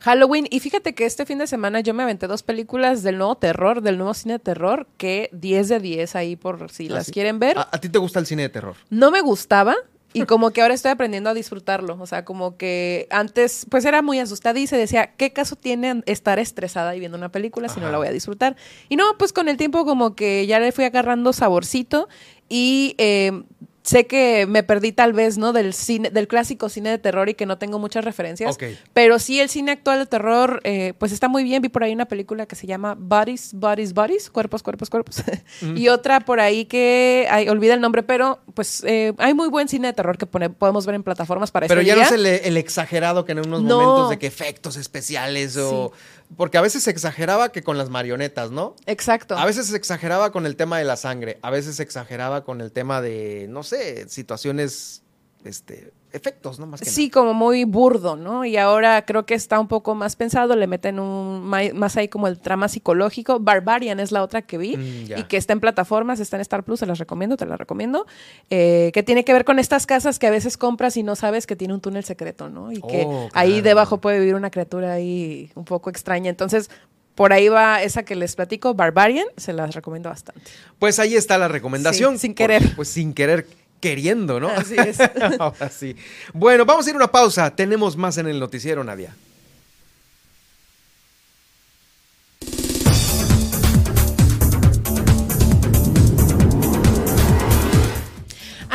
Halloween. 0.00 0.46
Y 0.50 0.60
fíjate 0.60 0.94
que 0.94 1.04
este 1.06 1.24
fin 1.26 1.38
de 1.38 1.46
semana 1.46 1.80
yo 1.80 1.94
me 1.94 2.02
aventé 2.02 2.26
dos 2.26 2.42
películas 2.42 3.02
del 3.02 3.18
nuevo 3.18 3.36
terror, 3.36 3.80
del 3.82 3.96
nuevo 3.96 4.14
cine 4.14 4.34
de 4.34 4.38
terror, 4.40 4.86
que 4.98 5.30
10 5.32 5.68
de 5.68 5.80
10 5.80 6.16
ahí 6.16 6.36
por 6.36 6.70
si 6.70 6.88
Ah, 6.88 6.94
las 6.96 7.06
sí. 7.06 7.12
quieren 7.12 7.38
ver. 7.38 7.58
¿A, 7.58 7.68
a 7.72 7.80
ti 7.80 7.88
te 7.88 7.98
gusta 7.98 8.18
el 8.20 8.26
cine 8.26 8.42
de 8.42 8.48
terror? 8.50 8.76
No 8.90 9.10
me 9.10 9.20
gustaba. 9.22 9.74
Y 10.16 10.24
como 10.24 10.50
que 10.50 10.62
ahora 10.62 10.72
estoy 10.72 10.92
aprendiendo 10.92 11.28
a 11.28 11.34
disfrutarlo. 11.34 11.98
O 12.00 12.06
sea, 12.06 12.24
como 12.24 12.56
que 12.56 13.06
antes, 13.10 13.66
pues 13.70 13.84
era 13.84 14.00
muy 14.00 14.18
asustada 14.18 14.58
y 14.58 14.66
se 14.66 14.76
decía, 14.78 15.12
¿qué 15.16 15.32
caso 15.32 15.56
tiene 15.56 16.02
estar 16.06 16.38
estresada 16.38 16.96
y 16.96 17.00
viendo 17.00 17.18
una 17.18 17.30
película 17.30 17.68
si 17.68 17.80
no 17.80 17.90
la 17.90 17.98
voy 17.98 18.08
a 18.08 18.12
disfrutar? 18.12 18.56
Y 18.88 18.96
no, 18.96 19.04
pues 19.18 19.34
con 19.34 19.48
el 19.48 19.58
tiempo 19.58 19.84
como 19.84 20.16
que 20.16 20.46
ya 20.46 20.58
le 20.58 20.72
fui 20.72 20.84
agarrando 20.84 21.34
saborcito 21.34 22.08
y 22.48 22.94
eh, 22.96 23.42
sé 23.86 24.06
que 24.06 24.46
me 24.46 24.62
perdí 24.62 24.92
tal 24.92 25.12
vez, 25.14 25.38
¿no? 25.38 25.52
Del 25.54 25.72
cine, 25.72 26.10
del 26.10 26.28
clásico 26.28 26.68
cine 26.68 26.90
de 26.90 26.98
terror 26.98 27.28
y 27.30 27.34
que 27.34 27.46
no 27.46 27.56
tengo 27.56 27.78
muchas 27.78 28.04
referencias. 28.04 28.54
Ok. 28.56 28.64
Pero 28.92 29.18
sí, 29.18 29.40
el 29.40 29.48
cine 29.48 29.72
actual 29.72 30.00
de 30.00 30.06
terror, 30.06 30.60
eh, 30.64 30.92
pues 30.98 31.12
está 31.12 31.28
muy 31.28 31.44
bien. 31.44 31.62
Vi 31.62 31.68
por 31.70 31.84
ahí 31.84 31.92
una 31.94 32.06
película 32.06 32.44
que 32.46 32.56
se 32.56 32.66
llama 32.66 32.96
Bodies, 32.98 33.54
Bodies, 33.54 33.94
Bodies, 33.94 34.28
Cuerpos, 34.30 34.62
Cuerpos, 34.62 34.90
Cuerpos. 34.90 35.22
Mm. 35.62 35.76
y 35.78 35.88
otra 35.88 36.20
por 36.20 36.38
ahí 36.40 36.64
que, 36.66 37.26
ay, 37.30 37.48
olvida 37.48 37.72
el 37.72 37.80
nombre, 37.80 38.02
pero 38.02 38.40
pues 38.54 38.82
eh, 38.84 39.14
hay 39.18 39.32
muy 39.32 39.48
buen 39.48 39.68
cine 39.68 39.86
de 39.88 39.92
terror 39.94 40.18
que 40.18 40.26
pone- 40.26 40.50
podemos 40.50 40.84
ver 40.84 40.96
en 40.96 41.02
plataformas 41.02 41.50
para 41.50 41.66
Pero 41.68 41.80
este 41.80 41.88
ya 41.88 41.96
no 41.96 42.02
es 42.02 42.12
el, 42.12 42.26
el 42.26 42.56
exagerado 42.56 43.24
que 43.24 43.32
en 43.32 43.38
unos 43.46 43.62
No. 43.62 43.80
momentos 43.80 44.10
de 44.10 44.18
que 44.18 44.26
efectos 44.26 44.76
especiales 44.76 45.56
o... 45.56 45.92
Porque 46.36 46.58
a 46.58 46.60
veces 46.60 46.82
se 46.82 46.90
exageraba 46.90 47.52
que 47.52 47.62
con 47.62 47.78
las 47.78 47.88
marionetas, 47.88 48.50
¿no? 48.50 48.74
Exacto. 48.86 49.38
A 49.38 49.44
veces 49.46 49.66
se 49.68 49.76
exageraba 49.76 50.32
con 50.32 50.44
el 50.44 50.56
tema 50.56 50.76
de 50.78 50.84
la 50.84 50.96
sangre, 50.96 51.38
a 51.40 51.50
veces 51.50 51.76
se 51.76 51.84
exageraba 51.84 52.42
con 52.42 52.60
el 52.60 52.72
tema 52.72 53.00
de, 53.00 53.46
no 53.48 53.62
sé, 53.62 53.75
situaciones, 54.08 55.02
este, 55.44 55.92
efectos, 56.12 56.58
¿no? 56.58 56.66
Más 56.66 56.80
que 56.80 56.88
Sí, 56.88 57.10
como 57.10 57.34
muy 57.34 57.64
burdo, 57.64 58.16
¿no? 58.16 58.44
Y 58.44 58.56
ahora 58.56 59.04
creo 59.04 59.26
que 59.26 59.34
está 59.34 59.60
un 59.60 59.68
poco 59.68 59.94
más 59.94 60.16
pensado, 60.16 60.56
le 60.56 60.66
meten 60.66 60.98
un 60.98 61.44
más 61.44 61.96
ahí 61.96 62.08
como 62.08 62.26
el 62.26 62.38
trama 62.38 62.68
psicológico. 62.68 63.38
Barbarian 63.38 64.00
es 64.00 64.12
la 64.12 64.22
otra 64.22 64.42
que 64.42 64.56
vi 64.56 64.76
Mm, 64.76 65.18
y 65.18 65.24
que 65.24 65.36
está 65.36 65.52
en 65.52 65.60
plataformas, 65.60 66.18
está 66.18 66.36
en 66.36 66.40
Star 66.42 66.64
Plus, 66.64 66.80
se 66.80 66.86
las 66.86 66.98
recomiendo, 66.98 67.36
te 67.36 67.44
la 67.46 67.56
recomiendo. 67.56 68.06
eh, 68.50 68.90
que 68.94 69.02
tiene 69.02 69.24
que 69.24 69.32
ver 69.34 69.44
con 69.44 69.58
estas 69.58 69.84
casas 69.86 70.18
que 70.18 70.26
a 70.26 70.30
veces 70.30 70.56
compras 70.56 70.96
y 70.96 71.02
no 71.02 71.16
sabes 71.16 71.46
que 71.46 71.54
tiene 71.54 71.74
un 71.74 71.80
túnel 71.80 72.04
secreto, 72.04 72.48
¿no? 72.48 72.72
Y 72.72 72.80
que 72.80 73.04
Oh, 73.06 73.28
ahí 73.34 73.60
debajo 73.60 74.00
puede 74.00 74.18
vivir 74.18 74.34
una 74.36 74.50
criatura 74.50 74.94
ahí 74.94 75.50
un 75.54 75.64
poco 75.66 75.90
extraña. 75.90 76.30
Entonces, 76.30 76.70
por 77.14 77.32
ahí 77.32 77.48
va 77.48 77.82
esa 77.82 78.04
que 78.04 78.14
les 78.16 78.34
platico, 78.36 78.74
Barbarian, 78.74 79.26
se 79.36 79.52
las 79.52 79.74
recomiendo 79.74 80.08
bastante. 80.08 80.40
Pues 80.78 80.98
ahí 80.98 81.14
está 81.14 81.36
la 81.38 81.48
recomendación. 81.48 82.14
Sí, 82.14 82.18
sin 82.20 82.34
querer. 82.34 82.62
porque, 82.62 82.76
Pues 82.76 82.88
sin 82.88 83.12
querer, 83.14 83.46
queriendo, 83.80 84.40
¿no? 84.40 84.48
Así 84.48 84.76
es. 84.78 84.98
Ahora 85.38 85.68
sí. 85.68 85.96
Bueno, 86.32 86.64
vamos 86.64 86.86
a 86.86 86.90
ir 86.90 86.94
a 86.94 86.98
una 86.98 87.08
pausa. 87.08 87.54
Tenemos 87.54 87.96
más 87.96 88.18
en 88.18 88.28
el 88.28 88.38
noticiero, 88.40 88.82
Nadia. 88.84 89.14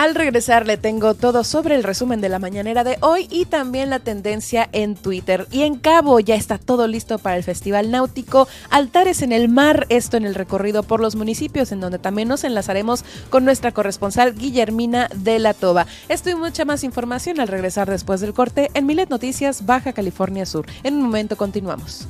Al 0.01 0.15
regresar 0.15 0.65
le 0.65 0.77
tengo 0.77 1.13
todo 1.13 1.43
sobre 1.43 1.75
el 1.75 1.83
resumen 1.83 2.21
de 2.21 2.29
la 2.29 2.39
mañanera 2.39 2.83
de 2.83 2.97
hoy 3.01 3.27
y 3.29 3.45
también 3.45 3.91
la 3.91 3.99
tendencia 3.99 4.67
en 4.71 4.95
Twitter. 4.95 5.45
Y 5.51 5.61
en 5.61 5.77
Cabo 5.77 6.19
ya 6.19 6.33
está 6.33 6.57
todo 6.57 6.87
listo 6.87 7.19
para 7.19 7.37
el 7.37 7.43
Festival 7.43 7.91
Náutico 7.91 8.47
Altares 8.71 9.21
en 9.21 9.31
el 9.31 9.47
Mar, 9.47 9.85
esto 9.89 10.17
en 10.17 10.25
el 10.25 10.33
recorrido 10.33 10.81
por 10.81 11.01
los 11.01 11.15
municipios, 11.15 11.71
en 11.71 11.81
donde 11.81 11.99
también 11.99 12.29
nos 12.29 12.43
enlazaremos 12.43 13.05
con 13.29 13.45
nuestra 13.45 13.73
corresponsal 13.73 14.33
Guillermina 14.33 15.07
de 15.13 15.37
la 15.37 15.53
Toba. 15.53 15.85
Esto 16.09 16.31
y 16.31 16.33
mucha 16.33 16.65
más 16.65 16.83
información 16.83 17.39
al 17.39 17.47
regresar 17.47 17.87
después 17.87 18.21
del 18.21 18.33
corte 18.33 18.71
en 18.73 18.87
Milet 18.87 19.11
Noticias, 19.11 19.67
Baja 19.67 19.93
California 19.93 20.47
Sur. 20.47 20.65
En 20.81 20.95
un 20.95 21.03
momento 21.03 21.37
continuamos. 21.37 22.07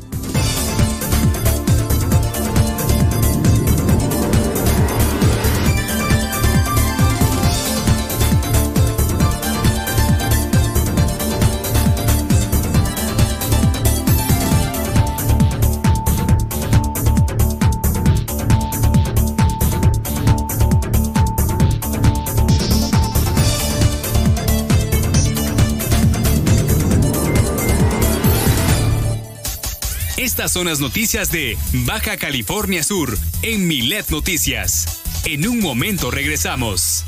Estas 30.31 30.53
son 30.53 30.67
las 30.67 30.79
noticias 30.79 31.29
de 31.29 31.57
Baja 31.73 32.15
California 32.15 32.83
Sur 32.83 33.17
en 33.41 33.67
Milet 33.67 34.09
Noticias. 34.11 35.01
En 35.25 35.45
un 35.45 35.59
momento 35.59 36.09
regresamos. 36.09 37.03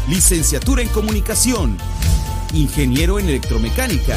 licenciatura 0.09 0.82
en 0.82 0.88
Comunicación, 0.88 1.78
ingeniero 2.53 3.18
en 3.18 3.28
Electromecánica, 3.28 4.16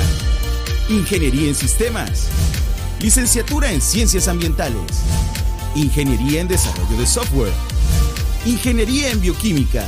ingeniería 0.89 1.47
en 1.49 1.55
Sistemas, 1.55 2.27
licenciatura 2.99 3.71
en 3.71 3.81
Ciencias 3.81 4.27
Ambientales, 4.27 4.81
ingeniería 5.75 6.41
en 6.41 6.47
Desarrollo 6.47 6.97
de 6.97 7.07
Software, 7.07 7.53
ingeniería 8.45 9.11
en 9.11 9.21
Bioquímica, 9.21 9.87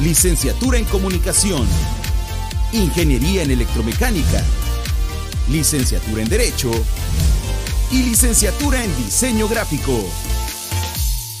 licenciatura 0.00 0.78
en 0.78 0.84
Comunicación, 0.86 1.66
ingeniería 2.72 3.42
en 3.42 3.52
Electromecánica, 3.52 4.42
licenciatura 5.48 6.22
en 6.22 6.28
Derecho 6.28 6.70
y 7.92 8.02
licenciatura 8.02 8.82
en 8.82 8.96
Diseño 8.96 9.46
Gráfico. 9.46 10.04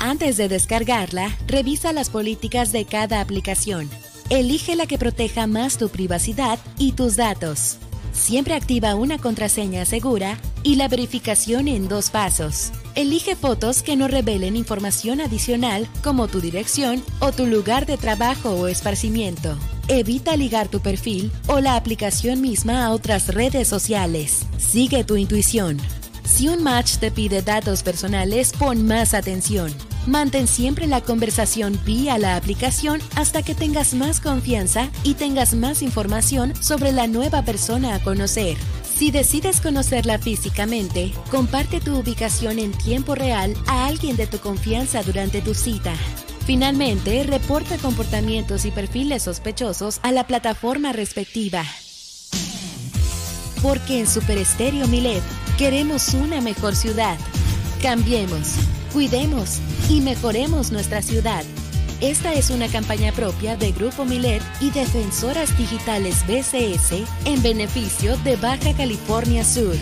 Antes 0.05 0.37
de 0.37 0.51
descargarla, 0.51 1.35
revisa 1.47 1.95
las 1.95 2.11
políticas 2.11 2.73
de 2.73 2.85
cada 2.85 3.23
aplicación. 3.23 3.89
Elige 4.29 4.77
la 4.77 4.85
que 4.85 4.99
proteja 4.99 5.47
más 5.47 5.79
tu 5.79 5.89
privacidad 5.89 6.59
y 6.77 6.93
tus 6.93 7.17
datos. 7.17 7.79
Siempre 8.13 8.53
activa 8.53 8.97
una 8.97 9.17
contraseña 9.17 9.87
segura 9.87 10.37
y 10.63 10.75
la 10.75 10.89
verificación 10.89 11.69
en 11.69 11.89
dos 11.89 12.11
pasos. 12.11 12.71
Elige 12.95 13.35
fotos 13.35 13.83
que 13.83 13.97
no 13.97 14.07
revelen 14.07 14.57
información 14.57 15.23
adicional 15.23 15.89
como 16.03 16.29
tu 16.29 16.43
dirección 16.43 17.03
o 17.21 17.33
tu 17.33 17.47
lugar 17.47 17.87
de 17.87 17.97
trabajo 17.97 18.51
o 18.51 18.69
esparcimiento. 18.69 19.57
Evita 19.89 20.37
ligar 20.37 20.69
tu 20.69 20.81
perfil 20.81 21.33
o 21.47 21.61
la 21.61 21.77
aplicación 21.77 22.43
misma 22.43 22.85
a 22.85 22.91
otras 22.91 23.33
redes 23.33 23.69
sociales. 23.69 24.43
Sigue 24.59 25.03
tu 25.03 25.17
intuición. 25.17 25.79
Si 26.25 26.49
un 26.49 26.63
match 26.63 26.97
te 26.97 27.11
pide 27.11 27.41
datos 27.41 27.83
personales, 27.83 28.53
pon 28.53 28.87
más 28.87 29.15
atención. 29.15 29.73
Mantén 30.07 30.47
siempre 30.47 30.87
la 30.87 31.01
conversación 31.01 31.81
vía 31.85 32.19
la 32.19 32.37
aplicación 32.37 33.01
hasta 33.17 33.43
que 33.43 33.55
tengas 33.55 33.95
más 33.95 34.21
confianza 34.21 34.91
y 35.03 35.15
tengas 35.15 35.55
más 35.55 35.81
información 35.81 36.55
sobre 36.61 36.93
la 36.93 37.07
nueva 37.07 37.43
persona 37.43 37.95
a 37.95 38.01
conocer. 38.01 38.59
Si 38.83 39.11
decides 39.11 39.63
conocerla 39.63 40.19
físicamente, 40.19 41.13
comparte 41.31 41.81
tu 41.81 41.97
ubicación 41.97 42.59
en 42.59 42.73
tiempo 42.73 43.15
real 43.15 43.55
a 43.67 43.87
alguien 43.87 44.17
de 44.17 44.27
tu 44.27 44.39
confianza 44.39 45.03
durante 45.03 45.41
tu 45.41 45.55
cita. 45.55 45.95
Finalmente, 46.47 47.23
reporta 47.25 47.79
comportamientos 47.79 48.67
y 48.67 48.71
perfiles 48.71 49.23
sospechosos 49.23 50.01
a 50.03 50.13
la 50.13 50.27
plataforma 50.27 50.93
respectiva. 50.93 51.65
Porque 53.63 54.01
en 54.01 54.07
Super 54.07 54.37
Estéreo 54.37 54.87
Milet 54.87 55.23
queremos 55.57 56.13
una 56.13 56.43
mejor 56.43 56.77
ciudad. 56.77 57.17
Cambiemos, 57.85 58.55
cuidemos 58.95 59.59
y 59.91 60.01
mejoremos 60.01 60.73
nuestra 60.73 61.03
ciudad. 61.03 61.45
Esta 62.01 62.33
es 62.33 62.49
una 62.49 62.67
campaña 62.69 63.13
propia 63.13 63.59
de 63.59 63.73
Grupo 63.73 64.07
Milet 64.07 64.43
y 64.63 64.71
Defensoras 64.71 65.55
Digitales 65.59 66.25
BCS 66.27 67.07
en 67.27 67.43
beneficio 67.43 68.17
de 68.25 68.37
Baja 68.37 68.75
California 68.75 69.45
Sur. 69.45 69.77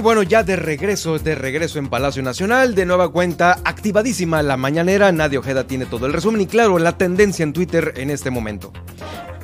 Y 0.00 0.02
bueno, 0.02 0.22
ya 0.22 0.42
de 0.42 0.56
regreso, 0.56 1.18
de 1.18 1.34
regreso 1.34 1.78
en 1.78 1.90
Palacio 1.90 2.22
Nacional, 2.22 2.74
de 2.74 2.86
nueva 2.86 3.12
cuenta, 3.12 3.58
activadísima 3.66 4.42
la 4.42 4.56
mañanera. 4.56 5.12
Nadia 5.12 5.40
Ojeda 5.40 5.66
tiene 5.66 5.84
todo 5.84 6.06
el 6.06 6.14
resumen 6.14 6.40
y 6.40 6.46
claro, 6.46 6.78
la 6.78 6.96
tendencia 6.96 7.42
en 7.42 7.52
Twitter 7.52 7.92
en 7.98 8.08
este 8.08 8.30
momento. 8.30 8.72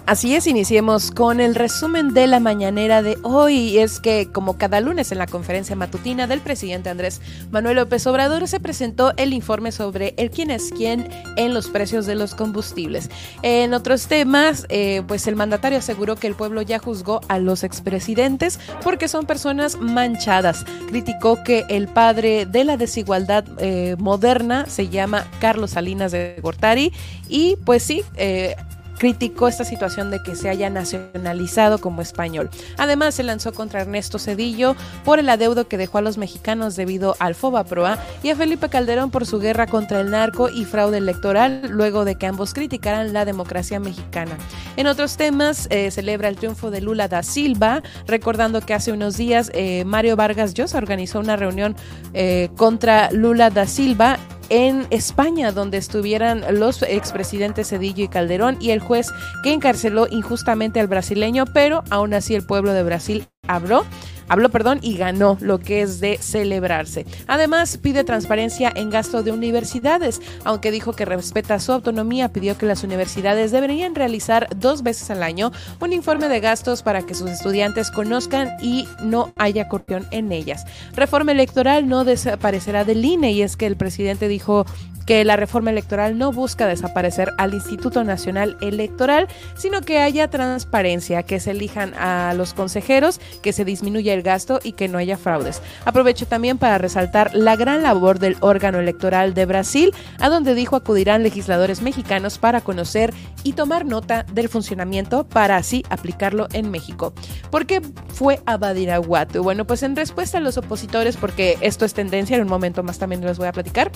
Así 0.07 0.37
es, 0.37 0.47
iniciemos 0.47 1.11
con 1.11 1.41
el 1.41 1.57
resumen 1.57 2.15
de 2.15 2.29
la 2.29 2.39
mañanera 2.39 3.03
de 3.03 3.19
hoy. 3.25 3.79
Es 3.79 3.99
que, 3.99 4.29
como 4.31 4.57
cada 4.57 4.81
lunes 4.81 5.11
en 5.11 5.19
la 5.19 5.27
conferencia 5.27 5.75
matutina 5.75 6.29
del 6.29 6.41
presidente 6.41 6.89
Andrés 6.89 7.21
Manuel 7.51 7.75
López 7.75 8.07
Obrador, 8.07 8.47
se 8.47 8.61
presentó 8.61 9.13
el 9.17 9.33
informe 9.33 9.73
sobre 9.73 10.15
el 10.17 10.31
quién 10.31 10.53
es 10.53 10.71
quién 10.71 11.09
en 11.35 11.53
los 11.53 11.67
precios 11.67 12.07
de 12.07 12.15
los 12.15 12.37
combustibles. 12.37 13.11
En 13.43 13.75
otros 13.75 14.07
temas, 14.07 14.65
eh, 14.69 15.03
pues 15.09 15.27
el 15.27 15.35
mandatario 15.35 15.79
aseguró 15.79 16.15
que 16.15 16.29
el 16.29 16.37
pueblo 16.37 16.63
ya 16.63 16.79
juzgó 16.79 17.21
a 17.27 17.41
los 17.41 17.65
expresidentes 17.65 18.61
porque 18.85 19.09
son 19.09 19.27
personas 19.27 19.77
manchadas. 19.81 20.65
Criticó 20.89 21.43
que 21.43 21.65
el 21.69 21.89
padre 21.89 22.47
de 22.47 22.63
la 22.63 22.77
desigualdad 22.77 23.45
eh, 23.59 23.97
moderna 23.99 24.67
se 24.67 24.89
llama 24.89 25.27
Carlos 25.41 25.73
Salinas 25.73 26.13
de 26.13 26.39
Gortari 26.41 26.93
y 27.29 27.57
pues 27.65 27.83
sí, 27.83 28.05
eh, 28.15 28.55
criticó 28.99 29.49
esta 29.49 29.65
situación 29.65 30.11
de 30.11 30.23
que 30.23 30.35
se 30.37 30.49
haya 30.49 30.71
nacionalizado 30.71 31.79
como 31.79 32.03
español. 32.03 32.51
Además, 32.79 33.15
se 33.15 33.23
lanzó 33.23 33.53
contra 33.53 33.83
Ernesto 33.83 34.19
Cedillo 34.19 34.77
por 35.05 35.19
el 35.19 35.29
adeudo 35.29 35.69
que 35.69 35.79
dejó 35.79 35.99
a 35.99 36.03
los 36.03 36.19
mexicanos 36.19 36.77
debido 36.77 37.17
al 37.19 37.35
Fobaproa 37.35 37.99
y 38.23 38.31
a 38.31 38.37
Felipe 38.37 38.69
Calderón 38.69 39.11
por 39.11 39.27
su 39.27 39.39
guerra 39.39 39.67
contra 39.67 40.01
el 40.01 40.11
narco 40.11 40.49
y 40.49 40.65
fraude 40.65 40.99
electoral, 40.99 41.69
luego 41.71 42.05
de 42.05 42.17
que 42.17 42.27
ambos 42.27 42.55
criticaran 42.55 43.13
la 43.13 43.25
democracia 43.25 43.81
mexicana. 43.81 44.37
En 44.77 44.87
otros 44.87 45.17
temas, 45.17 45.67
eh, 45.71 45.91
celebra 45.91 46.29
el 46.29 46.37
triunfo 46.37 46.71
de 46.71 46.81
Lula 46.81 47.09
da 47.09 47.23
Silva, 47.23 47.83
recordando 48.07 48.61
que 48.61 48.75
hace 48.75 48.93
unos 48.93 49.17
días 49.17 49.51
eh, 49.55 49.85
Mario 49.85 50.17
Vargas 50.17 50.55
Llosa 50.55 50.79
organizó 50.79 51.21
una 51.21 51.37
reunión 51.37 51.77
eh, 52.13 52.51
contra 52.57 53.11
Lula 53.11 53.51
da 53.51 53.67
Silva 53.67 54.19
en 54.49 54.87
España, 54.91 55.53
donde 55.53 55.79
estuvieran 55.79 56.45
los 56.59 56.83
expresidentes 56.83 57.69
Cedillo 57.69 58.05
y 58.05 58.09
Calderón 58.09 58.57
y 58.61 58.71
el 58.71 58.81
juez 58.81 59.09
que 59.43 59.53
encarceló 59.53 60.07
injustamente 60.11 60.81
al 60.81 60.87
brasileño, 60.87 61.45
pero 61.53 61.83
aún 61.91 62.15
así 62.15 62.35
el 62.35 62.47
pueblo 62.47 62.73
de 62.73 62.83
Brasil 62.83 63.27
habló 63.47 63.85
habló, 64.29 64.51
perdón, 64.51 64.79
y 64.83 64.97
ganó, 64.97 65.37
lo 65.41 65.59
que 65.59 65.83
es 65.83 66.01
de 66.01 66.19
celebrarse. 66.21 67.07
Además, 67.27 67.79
pide 67.79 68.05
transparencia 68.05 68.73
en 68.75 68.91
gasto 68.91 69.23
de 69.23 69.33
universidades, 69.33 70.21
aunque 70.45 70.71
dijo 70.71 70.93
que 70.93 71.05
respeta 71.05 71.61
su 71.61 71.73
autonomía, 71.73 72.33
pidió 72.33 72.59
que 72.59 72.67
las 72.67 72.85
universidades 72.85 73.53
deberían 73.53 73.95
realizar 73.95 74.49
dos 74.57 74.83
veces 74.83 75.11
al 75.11 75.23
año 75.23 75.53
un 75.81 75.93
informe 75.93 76.29
de 76.29 76.41
gastos 76.41 76.83
para 76.83 77.03
que 77.03 77.15
sus 77.15 77.31
estudiantes 77.31 77.91
conozcan 77.91 78.51
y 78.63 78.89
no 79.03 79.33
haya 79.37 79.69
corrupción 79.69 80.07
en 80.11 80.33
ellas. 80.33 80.65
Reforma 80.95 81.33
electoral 81.33 81.89
no 81.89 82.05
desaparecerá 82.05 82.85
del 82.85 83.05
INE 83.05 83.33
y 83.33 83.43
es 83.43 83.57
que 83.57 83.67
el 83.67 83.77
presidente 83.77 84.29
dijo 84.29 84.67
que 85.07 85.25
la 85.25 85.37
reforma 85.37 85.71
electoral 85.71 86.19
no 86.19 86.33
busca 86.33 86.67
desaparecer 86.67 87.31
al 87.39 87.55
Instituto 87.55 88.05
Nacional 88.05 88.57
Electoral, 88.61 89.29
sino 89.55 89.81
que 89.81 89.99
haya 89.99 90.29
transparencia, 90.29 91.23
que 91.23 91.41
se 91.41 91.53
elijan 91.53 91.95
a 91.95 92.35
los 92.35 92.53
consejeros, 92.53 93.21
que 93.41 93.53
se 93.53 93.65
disminuya 93.65 94.13
el 94.17 94.23
gasto 94.23 94.61
y 94.63 94.73
que 94.73 94.89
no 94.89 94.99
haya 94.99 95.17
fraudes. 95.17 95.63
Aprovecho 95.85 96.27
también 96.27 96.59
para 96.59 96.79
resaltar 96.79 97.35
la 97.35 97.57
gran 97.57 97.83
labor 97.83 98.19
del 98.19 98.37
órgano 98.41 98.79
electoral 98.79 99.35
de 99.35 99.47
Brasil, 99.47 99.95
a 100.19 100.29
donde 100.29 100.55
dijo 100.55 100.77
acudirán 100.77 101.23
legisladores 101.23 101.83
mexicanos 101.83 102.39
para 102.39 102.61
conocer 102.61 103.15
y 103.45 103.53
tomar 103.53 103.87
nota 103.87 104.25
del 104.33 104.49
funcionamiento 104.49 105.25
para 105.25 105.57
así 105.57 105.85
aplicarlo 105.91 106.49
en 106.53 106.71
México. 106.71 107.13
¿Por 107.51 107.67
qué 107.67 107.83
fue 108.09 108.41
a 108.47 108.57
Badiraguato? 108.57 109.43
Bueno, 109.43 109.67
pues 109.67 109.83
en 109.83 109.97
respuesta 109.97 110.39
a 110.39 110.41
los 110.41 110.57
opositores, 110.57 111.17
porque 111.17 111.59
esto 111.61 111.85
es 111.85 111.95
tendencia, 111.95 112.37
en 112.37 112.43
un 112.43 112.49
momento 112.49 112.83
más 112.83 112.99
también 112.99 113.25
les 113.25 113.39
voy 113.39 113.49
a 113.49 113.53
platicar, 113.53 113.91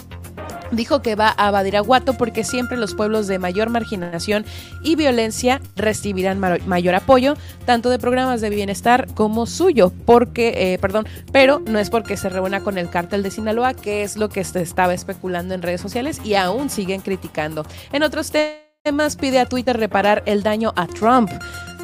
dijo 0.72 1.02
que 1.02 1.16
va 1.16 1.30
a 1.30 1.50
Badiraguato 1.50 2.14
porque 2.14 2.44
siempre 2.44 2.76
los 2.76 2.94
pueblos 2.94 3.26
de 3.26 3.38
mayor 3.38 3.70
marginación 3.70 4.44
y 4.82 4.96
violencia 4.96 5.60
recibirán 5.76 6.38
mayor 6.38 6.94
apoyo, 6.94 7.34
tanto 7.64 7.90
de 7.90 7.98
programas 7.98 8.40
de 8.40 8.50
bienestar 8.50 9.06
como 9.14 9.46
suyo, 9.46 9.92
porque, 10.10 10.72
eh, 10.74 10.78
perdón, 10.78 11.06
pero 11.30 11.60
no 11.60 11.78
es 11.78 11.88
porque 11.88 12.16
se 12.16 12.28
reúna 12.28 12.64
con 12.64 12.78
el 12.78 12.90
cártel 12.90 13.22
de 13.22 13.30
Sinaloa, 13.30 13.74
que 13.74 14.02
es 14.02 14.16
lo 14.16 14.28
que 14.28 14.42
se 14.42 14.60
estaba 14.60 14.92
especulando 14.92 15.54
en 15.54 15.62
redes 15.62 15.80
sociales 15.80 16.20
y 16.24 16.34
aún 16.34 16.68
siguen 16.68 17.00
criticando. 17.00 17.64
En 17.92 18.02
otros 18.02 18.32
temas, 18.32 19.14
pide 19.14 19.38
a 19.38 19.46
Twitter 19.46 19.76
reparar 19.76 20.24
el 20.26 20.42
daño 20.42 20.72
a 20.74 20.88
Trump. 20.88 21.30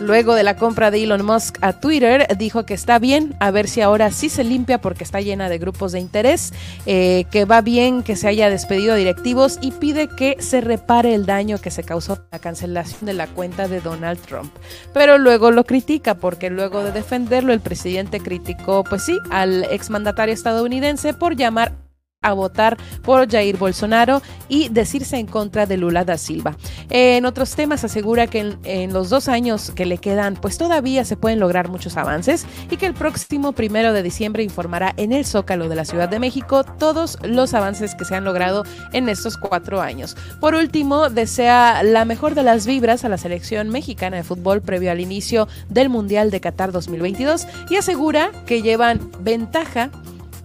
Luego 0.01 0.35
de 0.35 0.43
la 0.43 0.57
compra 0.57 0.91
de 0.91 1.03
Elon 1.03 1.25
Musk 1.25 1.59
a 1.61 1.73
Twitter, 1.75 2.27
dijo 2.37 2.67
que 2.67 2.75
está 2.75 2.99
bien, 2.99 3.35
a 3.41 3.51
ver 3.51 3.69
si 3.69 3.81
ahora 3.81 4.11
sí 4.11 4.29
se 4.29 4.45
limpia 4.45 4.81
porque 4.81 5.05
está 5.05 5.21
llena 5.21 5.49
de 5.49 5.59
grupos 5.59 5.93
de 5.93 6.01
interés, 6.01 6.53
eh, 6.87 7.25
que 7.31 7.45
va 7.45 7.61
bien 7.61 8.03
que 8.03 8.17
se 8.17 8.29
haya 8.29 8.51
despedido 8.51 8.95
a 8.95 8.97
directivos 8.97 9.59
y 9.61 9.73
pide 9.73 10.09
que 10.09 10.37
se 10.41 10.61
repare 10.61 11.15
el 11.15 11.27
daño 11.27 11.59
que 11.59 11.71
se 11.71 11.83
causó 11.83 12.25
la 12.33 12.39
cancelación 12.39 13.07
de 13.07 13.15
la 13.15 13.27
cuenta 13.27 13.69
de 13.69 13.81
Donald 13.81 14.21
Trump. 14.21 14.53
Pero 14.93 15.19
luego 15.19 15.51
lo 15.51 15.65
critica 15.65 16.15
porque 16.17 16.51
luego 16.51 16.83
de 16.83 16.93
defenderlo 16.93 17.53
el 17.53 17.61
presidente 17.61 18.21
criticó, 18.21 18.85
pues 18.85 19.05
sí, 19.05 19.19
al 19.31 19.65
exmandatario 19.65 20.35
estadounidense 20.35 21.15
por 21.15 21.37
llamar 21.37 21.86
a 22.27 22.33
votar 22.33 22.77
por 23.03 23.31
Jair 23.31 23.57
Bolsonaro 23.57 24.21
y 24.49 24.69
decirse 24.69 25.17
en 25.17 25.27
contra 25.27 25.67
de 25.67 25.77
Lula 25.77 26.05
da 26.05 26.19
Silva. 26.19 26.57
En 26.91 27.25
otros 27.25 27.55
temas 27.55 27.85
asegura 27.85 28.27
que 28.27 28.57
en, 28.65 28.93
los 28.93 29.11
dos 29.11 29.29
años 29.29 29.71
que 29.71 29.87
le 29.87 29.99
quedan, 29.99 30.35
pues 30.35 30.59
todavía 30.59 31.05
se 31.05 31.17
pueden 31.17 31.39
lograr 31.41 31.69
muchos 31.69 31.97
avances 31.97 32.47
y 32.71 32.77
que 32.77 32.87
el 32.87 32.95
próximo 32.95 33.53
primero 33.53 33.93
de 33.93 34.03
diciembre 34.03 34.43
informará 34.43 34.93
en 34.97 35.13
el 35.13 35.25
Zócalo 35.25 35.69
de 35.69 35.77
la 35.77 35.85
Ciudad 35.85 36.09
de 36.09 36.19
México 36.19 36.65
todos 36.65 37.19
los 37.23 37.55
avances 37.55 37.95
que 37.95 38.05
se 38.05 38.17
han 38.17 38.25
logrado 38.25 38.65
en 38.93 39.09
estos 39.09 39.37
cuatro 39.37 39.81
años. 39.81 40.17
Por 40.41 40.55
último, 40.55 41.11
desea 41.11 41.83
la 41.85 42.05
mejor 42.05 42.35
de 42.35 42.43
las 42.43 42.67
vibras 42.67 43.05
a 43.05 43.09
la 43.09 43.19
selección 43.19 43.69
mexicana 43.69 44.17
de 44.17 44.25
fútbol 44.25 44.63
previo 44.63 44.91
al 44.91 45.01
inicio 45.01 45.49
del 45.69 45.91
Mundial 45.91 46.31
de 46.31 46.41
Qatar 46.41 46.73
2022 46.73 47.47
y 47.71 47.77
asegura 47.77 48.33
que 48.47 48.63
llevan 48.63 49.11
ventaja 49.21 49.91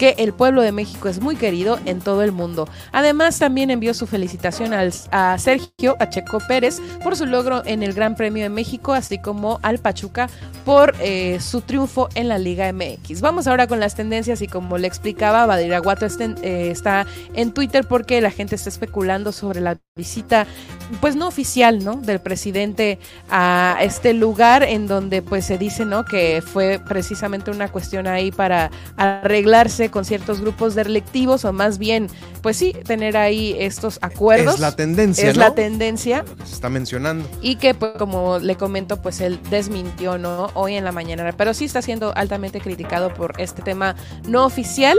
que 0.01 0.15
el 0.17 0.33
pueblo 0.33 0.63
de 0.63 0.71
México 0.71 1.09
es 1.09 1.21
muy 1.21 1.35
querido 1.35 1.77
en 1.85 1.99
todo 1.99 2.23
el 2.23 2.31
mundo. 2.31 2.67
Además, 2.91 3.37
también 3.37 3.69
envió 3.69 3.93
su 3.93 4.07
felicitación 4.07 4.73
a 4.73 5.37
Sergio 5.37 5.95
Pacheco 5.95 6.39
Pérez 6.47 6.81
por 7.03 7.15
su 7.15 7.27
logro 7.27 7.61
en 7.65 7.83
el 7.83 7.93
Gran 7.93 8.15
Premio 8.15 8.41
de 8.41 8.49
México, 8.49 8.93
así 8.93 9.19
como 9.21 9.59
al 9.61 9.77
Pachuca 9.77 10.27
por 10.65 10.95
eh, 11.01 11.39
su 11.39 11.61
triunfo 11.61 12.09
en 12.15 12.29
la 12.29 12.39
Liga 12.39 12.71
MX. 12.73 13.21
Vamos 13.21 13.45
ahora 13.45 13.67
con 13.67 13.79
las 13.79 13.93
tendencias 13.93 14.41
y 14.41 14.47
como 14.47 14.79
le 14.79 14.87
explicaba, 14.87 15.45
Badiraguato 15.45 16.07
eh, 16.07 16.71
está 16.71 17.05
en 17.35 17.51
Twitter 17.53 17.85
porque 17.87 18.21
la 18.21 18.31
gente 18.31 18.55
está 18.55 18.69
especulando 18.69 19.31
sobre 19.31 19.61
la 19.61 19.77
visita, 19.95 20.47
pues 20.99 21.15
no 21.15 21.27
oficial, 21.27 21.83
¿no? 21.83 21.95
Del 21.97 22.19
presidente 22.21 22.97
a 23.29 23.77
este 23.81 24.13
lugar 24.13 24.63
en 24.63 24.87
donde 24.87 25.21
pues 25.21 25.45
se 25.45 25.59
dice, 25.59 25.85
¿no? 25.85 26.05
Que 26.05 26.41
fue 26.41 26.79
precisamente 26.79 27.51
una 27.51 27.67
cuestión 27.67 28.07
ahí 28.07 28.31
para 28.31 28.71
arreglarse 28.97 29.90
con 29.91 30.05
ciertos 30.05 30.41
grupos 30.41 30.75
delictivos 30.75 31.45
o 31.45 31.53
más 31.53 31.77
bien, 31.77 32.07
pues 32.41 32.57
sí, 32.57 32.73
tener 32.85 33.17
ahí 33.17 33.55
estos 33.59 33.99
acuerdos. 34.01 34.55
Es 34.55 34.59
la 34.59 34.75
tendencia. 34.75 35.29
Es 35.29 35.37
la 35.37 35.53
tendencia. 35.53 36.25
se 36.43 36.53
está 36.53 36.69
mencionando. 36.69 37.27
Y 37.41 37.57
que, 37.57 37.73
pues, 37.73 37.91
como 37.97 38.39
le 38.39 38.55
comento, 38.55 39.01
pues 39.01 39.21
él 39.21 39.39
desmintió, 39.49 40.17
¿no? 40.17 40.49
Hoy 40.53 40.75
en 40.75 40.83
la 40.83 40.91
mañana. 40.91 41.31
Pero 41.37 41.53
sí 41.53 41.65
está 41.65 41.81
siendo 41.81 42.15
altamente 42.15 42.61
criticado 42.61 43.13
por 43.13 43.39
este 43.39 43.61
tema 43.61 43.95
no 44.27 44.45
oficial 44.45 44.97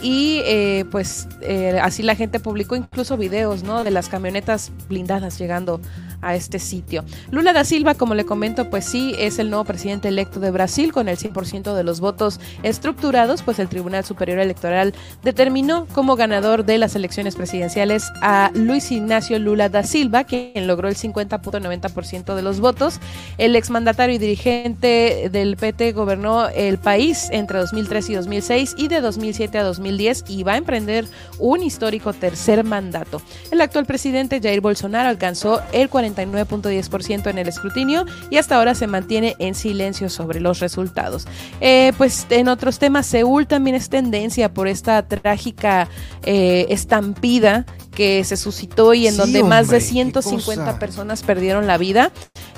y 0.00 0.40
eh, 0.44 0.84
pues 0.90 1.28
eh, 1.40 1.78
así 1.82 2.02
la 2.02 2.14
gente 2.14 2.40
publicó 2.40 2.76
incluso 2.76 3.16
videos 3.16 3.62
¿no? 3.62 3.84
de 3.84 3.90
las 3.90 4.08
camionetas 4.08 4.72
blindadas 4.88 5.38
llegando 5.38 5.80
a 6.22 6.34
este 6.36 6.58
sitio. 6.58 7.04
Lula 7.30 7.52
da 7.52 7.64
Silva, 7.64 7.94
como 7.94 8.14
le 8.14 8.24
comento, 8.24 8.70
pues 8.70 8.84
sí, 8.84 9.14
es 9.18 9.38
el 9.38 9.50
nuevo 9.50 9.64
presidente 9.64 10.08
electo 10.08 10.40
de 10.40 10.50
Brasil 10.50 10.92
con 10.92 11.08
el 11.08 11.18
100% 11.18 11.74
de 11.74 11.84
los 11.84 12.00
votos 12.00 12.40
estructurados, 12.62 13.42
pues 13.42 13.58
el 13.58 13.68
Tribunal 13.68 14.04
Superior 14.04 14.38
Electoral 14.38 14.94
determinó 15.22 15.86
como 15.92 16.16
ganador 16.16 16.64
de 16.64 16.78
las 16.78 16.94
elecciones 16.94 17.34
presidenciales 17.34 18.04
a 18.22 18.50
Luis 18.54 18.90
Ignacio 18.92 19.38
Lula 19.38 19.68
da 19.68 19.82
Silva, 19.82 20.24
quien 20.24 20.66
logró 20.66 20.88
el 20.88 20.96
50.90% 20.96 22.34
de 22.34 22.42
los 22.42 22.60
votos. 22.60 23.00
El 23.38 23.56
exmandatario 23.56 24.14
y 24.14 24.18
dirigente 24.18 25.28
del 25.30 25.56
PT 25.56 25.92
gobernó 25.92 26.48
el 26.48 26.78
país 26.78 27.28
entre 27.32 27.58
2003 27.58 28.10
y 28.10 28.14
2006 28.14 28.74
y 28.78 28.88
de 28.88 29.00
2007 29.00 29.58
a 29.58 29.64
2010 29.82 30.24
y 30.28 30.42
va 30.42 30.52
a 30.52 30.56
emprender 30.56 31.06
un 31.38 31.62
histórico 31.62 32.12
tercer 32.12 32.64
mandato. 32.64 33.20
El 33.50 33.60
actual 33.60 33.86
presidente 33.86 34.40
Jair 34.40 34.60
Bolsonaro 34.60 35.08
alcanzó 35.08 35.60
el 35.72 35.88
40 35.88 36.12
49.10% 36.12 37.30
en 37.30 37.38
el 37.38 37.48
escrutinio 37.48 38.04
y 38.30 38.36
hasta 38.36 38.56
ahora 38.56 38.74
se 38.74 38.86
mantiene 38.86 39.36
en 39.38 39.54
silencio 39.54 40.08
sobre 40.08 40.40
los 40.40 40.60
resultados. 40.60 41.26
Eh, 41.60 41.92
pues 41.98 42.26
en 42.30 42.48
otros 42.48 42.78
temas, 42.78 43.06
Seúl 43.06 43.46
también 43.46 43.76
es 43.76 43.88
tendencia 43.88 44.52
por 44.52 44.68
esta 44.68 45.06
trágica 45.06 45.88
eh, 46.24 46.66
estampida 46.68 47.66
que 47.94 48.24
se 48.24 48.36
suscitó 48.36 48.94
y 48.94 49.06
en 49.06 49.16
donde 49.16 49.42
más 49.42 49.68
de 49.68 49.80
150 49.80 50.78
personas 50.78 51.22
perdieron 51.22 51.66
la 51.66 51.76
vida. 51.76 52.10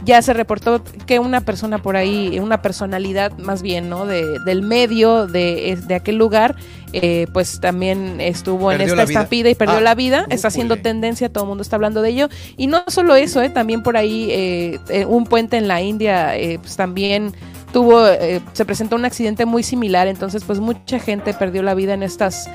Ya 0.05 0.23
se 0.23 0.33
reportó 0.33 0.83
que 1.07 1.19
una 1.19 1.41
persona 1.41 1.83
por 1.83 1.97
ahí, 1.97 2.39
una 2.39 2.63
personalidad 2.63 3.37
más 3.39 3.63
bien, 3.63 3.89
¿no? 3.89 4.07
De, 4.07 4.39
del 4.41 4.63
medio 4.63 5.27
de, 5.27 5.77
de 5.87 5.95
aquel 5.95 6.17
lugar, 6.17 6.57
eh, 6.97 7.27
pues 7.33 7.61
también 7.61 8.21
estuvo 8.21 8.71
en 8.71 8.81
esta 8.81 9.03
estampida 9.03 9.51
y 9.51 9.57
perdió 9.57 9.79
ah, 9.79 9.81
la 9.81 9.95
vida. 9.97 10.27
Está 10.31 10.49
haciendo 10.49 10.77
tendencia, 10.77 11.29
todo 11.29 11.45
el 11.45 11.49
mundo 11.49 11.63
está 11.63 11.75
hablando 11.75 12.03
de 12.03 12.11
ello. 12.11 12.29
Y 12.57 12.69
no 12.69 12.85
solo 12.87 13.17
eso, 13.17 13.43
eh, 13.43 13.51
también 13.51 13.83
por 13.83 13.97
ahí 13.97 14.29
eh, 14.31 15.05
un 15.09 15.25
puente 15.25 15.57
en 15.57 15.67
la 15.67 15.83
India, 15.83 16.35
pues 16.61 16.77
también 16.77 17.33
tuvo, 17.73 18.07
se 18.53 18.65
presentó 18.65 18.95
un 18.95 19.05
accidente 19.05 19.45
muy 19.45 19.65
similar, 19.65 20.07
entonces 20.07 20.45
pues 20.45 20.61
mucha 20.61 21.01
gente 21.01 21.35
perdió 21.35 21.65
la 21.65 21.75
vida 21.75 21.95
en 21.95 22.05
estas, 22.05 22.49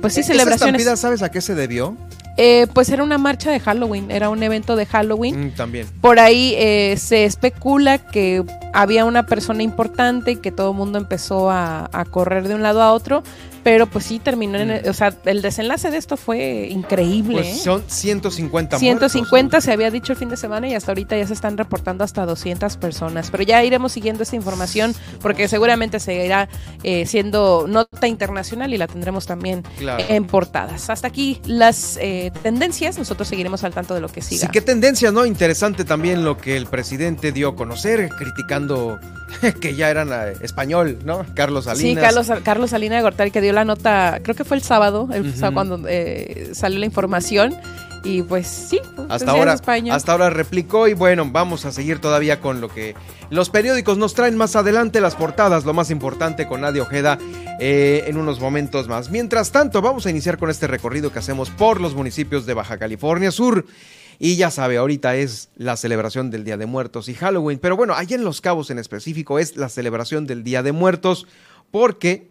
pues 0.00 0.14
sí, 0.14 0.22
celebraciones. 0.22 0.80
Estampida, 0.80 0.96
¿sabes 0.96 1.22
a 1.22 1.30
qué 1.30 1.42
se 1.42 1.54
debió? 1.54 1.96
Pues 2.72 2.88
era 2.90 3.02
una 3.02 3.18
marcha 3.18 3.50
de 3.50 3.60
Halloween, 3.60 4.10
era 4.10 4.30
un 4.30 4.42
evento 4.42 4.76
de 4.76 4.86
Halloween. 4.86 5.48
Mm, 5.48 5.50
también. 5.52 5.86
Por 6.00 6.18
ahí 6.18 6.54
se 6.96 7.24
especula 7.24 7.98
que 7.98 8.44
había 8.72 9.04
una 9.04 9.26
persona 9.26 9.62
importante 9.62 10.32
y 10.32 10.36
que 10.36 10.52
todo 10.52 10.70
el 10.70 10.76
mundo 10.76 10.98
empezó 10.98 11.50
a, 11.50 11.88
correr 12.10 12.48
de 12.48 12.54
un 12.54 12.62
lado 12.62 12.82
a 12.82 12.92
otro, 12.92 13.22
pero 13.62 13.86
pues 13.86 14.06
sí 14.06 14.18
terminó 14.18 14.58
en, 14.58 14.70
el, 14.70 14.88
o 14.88 14.94
sea, 14.94 15.14
el 15.24 15.42
desenlace 15.42 15.90
de 15.90 15.98
esto 15.98 16.16
fue 16.16 16.68
increíble. 16.70 17.38
Pues 17.38 17.48
¿eh? 17.48 17.60
son 17.62 17.84
150 17.86 18.78
150 18.78 19.60
se 19.60 19.72
había 19.72 19.90
dicho 19.90 20.12
el 20.12 20.18
fin 20.18 20.28
de 20.28 20.36
semana 20.36 20.68
y 20.68 20.74
hasta 20.74 20.92
ahorita 20.92 21.16
ya 21.16 21.26
se 21.26 21.34
están 21.34 21.58
reportando 21.58 22.04
hasta 22.04 22.24
200 22.26 22.76
personas, 22.76 23.30
pero 23.30 23.42
ya 23.42 23.62
iremos 23.64 23.92
siguiendo 23.92 24.22
esta 24.22 24.36
información 24.36 24.94
porque 25.20 25.48
seguramente 25.48 26.00
seguirá 26.00 26.48
eh, 26.82 27.06
siendo 27.06 27.66
nota 27.68 28.08
internacional 28.08 28.72
y 28.72 28.78
la 28.78 28.86
tendremos 28.86 29.26
también 29.26 29.62
en 29.80 30.26
portadas. 30.26 30.90
Hasta 30.90 31.08
aquí 31.08 31.40
las 31.46 31.98
eh, 32.00 32.32
tendencias, 32.42 32.98
nosotros 32.98 33.28
seguiremos 33.28 33.64
al 33.64 33.74
tanto 33.74 33.94
de 33.94 34.00
lo 34.00 34.08
que 34.08 34.22
siga. 34.22 34.42
Sí, 34.42 34.48
qué 34.52 34.60
tendencia, 34.60 35.12
¿no? 35.12 35.26
Interesante 35.26 35.84
también 35.84 36.24
lo 36.24 36.38
que 36.38 36.56
el 36.56 36.66
presidente 36.66 37.32
dio 37.32 37.50
a 37.50 37.56
conocer, 37.56 38.08
criticando 38.10 38.98
que 39.60 39.74
ya 39.74 39.90
eran 39.90 40.10
español, 40.40 40.98
¿no? 41.04 41.24
Carlos 41.34 41.66
Salinas. 41.66 41.94
Sí, 41.94 41.94
Carlos, 41.96 42.42
Carlos 42.42 42.70
Salinas 42.70 42.98
de 42.98 43.02
Gortari 43.02 43.30
que 43.30 43.40
dio 43.40 43.49
la 43.52 43.64
nota, 43.64 44.20
creo 44.22 44.34
que 44.34 44.44
fue 44.44 44.56
el 44.56 44.62
sábado, 44.62 45.08
el 45.12 45.34
cuando 45.52 45.80
eh, 45.88 46.50
salió 46.52 46.78
la 46.78 46.86
información. 46.86 47.54
Y 48.02 48.22
pues 48.22 48.46
sí, 48.46 48.80
hasta 49.10 49.30
ahora, 49.30 49.52
hasta 49.92 50.12
ahora 50.12 50.30
replicó 50.30 50.88
y 50.88 50.94
bueno, 50.94 51.28
vamos 51.30 51.66
a 51.66 51.72
seguir 51.72 51.98
todavía 51.98 52.40
con 52.40 52.62
lo 52.62 52.70
que 52.70 52.94
los 53.28 53.50
periódicos 53.50 53.98
nos 53.98 54.14
traen 54.14 54.38
más 54.38 54.56
adelante, 54.56 55.02
las 55.02 55.16
portadas, 55.16 55.66
lo 55.66 55.74
más 55.74 55.90
importante 55.90 56.46
con 56.46 56.62
Nadia 56.62 56.80
Ojeda 56.80 57.18
eh, 57.60 58.04
en 58.06 58.16
unos 58.16 58.40
momentos 58.40 58.88
más. 58.88 59.10
Mientras 59.10 59.52
tanto, 59.52 59.82
vamos 59.82 60.06
a 60.06 60.10
iniciar 60.10 60.38
con 60.38 60.48
este 60.48 60.66
recorrido 60.66 61.12
que 61.12 61.18
hacemos 61.18 61.50
por 61.50 61.78
los 61.78 61.94
municipios 61.94 62.46
de 62.46 62.54
Baja 62.54 62.78
California 62.78 63.30
Sur. 63.30 63.66
Y 64.18 64.36
ya 64.36 64.50
sabe, 64.50 64.76
ahorita 64.76 65.16
es 65.16 65.48
la 65.56 65.76
celebración 65.76 66.30
del 66.30 66.44
Día 66.44 66.56
de 66.56 66.66
Muertos 66.66 67.08
y 67.08 67.14
Halloween. 67.14 67.58
Pero 67.58 67.76
bueno, 67.76 67.94
allá 67.94 68.16
en 68.16 68.24
Los 68.24 68.40
Cabos 68.40 68.70
en 68.70 68.78
específico 68.78 69.38
es 69.38 69.56
la 69.56 69.68
celebración 69.68 70.26
del 70.26 70.42
Día 70.42 70.62
de 70.62 70.72
Muertos 70.72 71.26
porque 71.70 72.30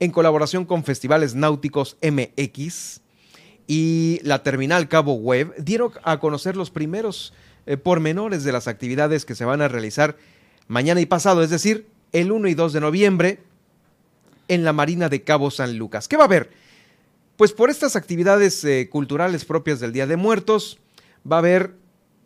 en 0.00 0.10
colaboración 0.10 0.64
con 0.64 0.84
Festivales 0.84 1.34
Náuticos 1.34 1.96
MX 2.02 3.00
y 3.66 4.20
la 4.22 4.42
Terminal 4.42 4.88
Cabo 4.88 5.14
Web, 5.14 5.54
dieron 5.58 5.92
a 6.02 6.18
conocer 6.20 6.56
los 6.56 6.70
primeros 6.70 7.32
eh, 7.66 7.76
pormenores 7.76 8.44
de 8.44 8.52
las 8.52 8.68
actividades 8.68 9.24
que 9.24 9.34
se 9.34 9.44
van 9.44 9.62
a 9.62 9.68
realizar 9.68 10.16
mañana 10.68 11.00
y 11.00 11.06
pasado, 11.06 11.42
es 11.42 11.50
decir, 11.50 11.86
el 12.12 12.30
1 12.30 12.48
y 12.48 12.54
2 12.54 12.72
de 12.72 12.80
noviembre 12.80 13.40
en 14.48 14.64
la 14.64 14.72
Marina 14.72 15.08
de 15.08 15.22
Cabo 15.22 15.50
San 15.50 15.78
Lucas. 15.78 16.08
¿Qué 16.08 16.16
va 16.16 16.24
a 16.24 16.26
haber? 16.26 16.50
Pues 17.36 17.52
por 17.52 17.70
estas 17.70 17.96
actividades 17.96 18.62
eh, 18.64 18.88
culturales 18.90 19.44
propias 19.44 19.80
del 19.80 19.92
Día 19.92 20.06
de 20.06 20.16
Muertos, 20.16 20.78
va 21.30 21.36
a 21.36 21.38
haber 21.40 21.74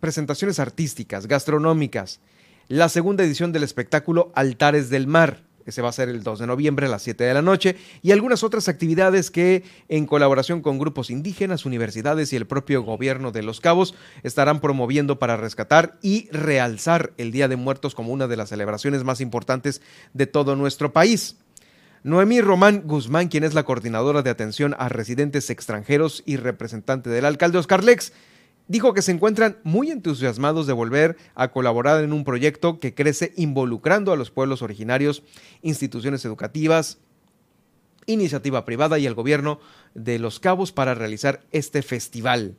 presentaciones 0.00 0.58
artísticas, 0.58 1.26
gastronómicas, 1.26 2.20
la 2.68 2.88
segunda 2.88 3.24
edición 3.24 3.52
del 3.52 3.62
espectáculo 3.62 4.30
Altares 4.34 4.90
del 4.90 5.06
Mar, 5.06 5.42
que 5.68 5.72
se 5.72 5.82
va 5.82 5.88
a 5.88 5.90
hacer 5.90 6.08
el 6.08 6.22
2 6.22 6.38
de 6.38 6.46
noviembre 6.46 6.86
a 6.86 6.88
las 6.88 7.02
7 7.02 7.24
de 7.24 7.34
la 7.34 7.42
noche, 7.42 7.76
y 8.00 8.12
algunas 8.12 8.42
otras 8.42 8.68
actividades 8.68 9.30
que, 9.30 9.64
en 9.90 10.06
colaboración 10.06 10.62
con 10.62 10.78
grupos 10.78 11.10
indígenas, 11.10 11.66
universidades 11.66 12.32
y 12.32 12.36
el 12.36 12.46
propio 12.46 12.82
gobierno 12.82 13.32
de 13.32 13.42
Los 13.42 13.60
Cabos, 13.60 13.94
estarán 14.22 14.60
promoviendo 14.60 15.18
para 15.18 15.36
rescatar 15.36 15.98
y 16.00 16.26
realzar 16.30 17.12
el 17.18 17.32
Día 17.32 17.48
de 17.48 17.56
Muertos 17.56 17.94
como 17.94 18.14
una 18.14 18.28
de 18.28 18.38
las 18.38 18.48
celebraciones 18.48 19.04
más 19.04 19.20
importantes 19.20 19.82
de 20.14 20.26
todo 20.26 20.56
nuestro 20.56 20.94
país. 20.94 21.36
Noemí 22.02 22.40
Román 22.40 22.84
Guzmán, 22.86 23.28
quien 23.28 23.44
es 23.44 23.52
la 23.52 23.64
coordinadora 23.64 24.22
de 24.22 24.30
atención 24.30 24.74
a 24.78 24.88
residentes 24.88 25.50
extranjeros 25.50 26.22
y 26.24 26.36
representante 26.36 27.10
del 27.10 27.26
alcalde 27.26 27.58
Oscar 27.58 27.84
Lex, 27.84 28.14
dijo 28.68 28.94
que 28.94 29.02
se 29.02 29.12
encuentran 29.12 29.58
muy 29.64 29.90
entusiasmados 29.90 30.66
de 30.66 30.72
volver 30.72 31.16
a 31.34 31.48
colaborar 31.48 32.04
en 32.04 32.12
un 32.12 32.24
proyecto 32.24 32.78
que 32.78 32.94
crece 32.94 33.32
involucrando 33.36 34.12
a 34.12 34.16
los 34.16 34.30
pueblos 34.30 34.62
originarios, 34.62 35.22
instituciones 35.62 36.24
educativas, 36.24 36.98
iniciativa 38.06 38.64
privada 38.64 38.98
y 38.98 39.06
el 39.06 39.14
gobierno 39.14 39.60
de 39.94 40.18
Los 40.18 40.38
Cabos 40.40 40.72
para 40.72 40.94
realizar 40.94 41.40
este 41.50 41.82
festival. 41.82 42.56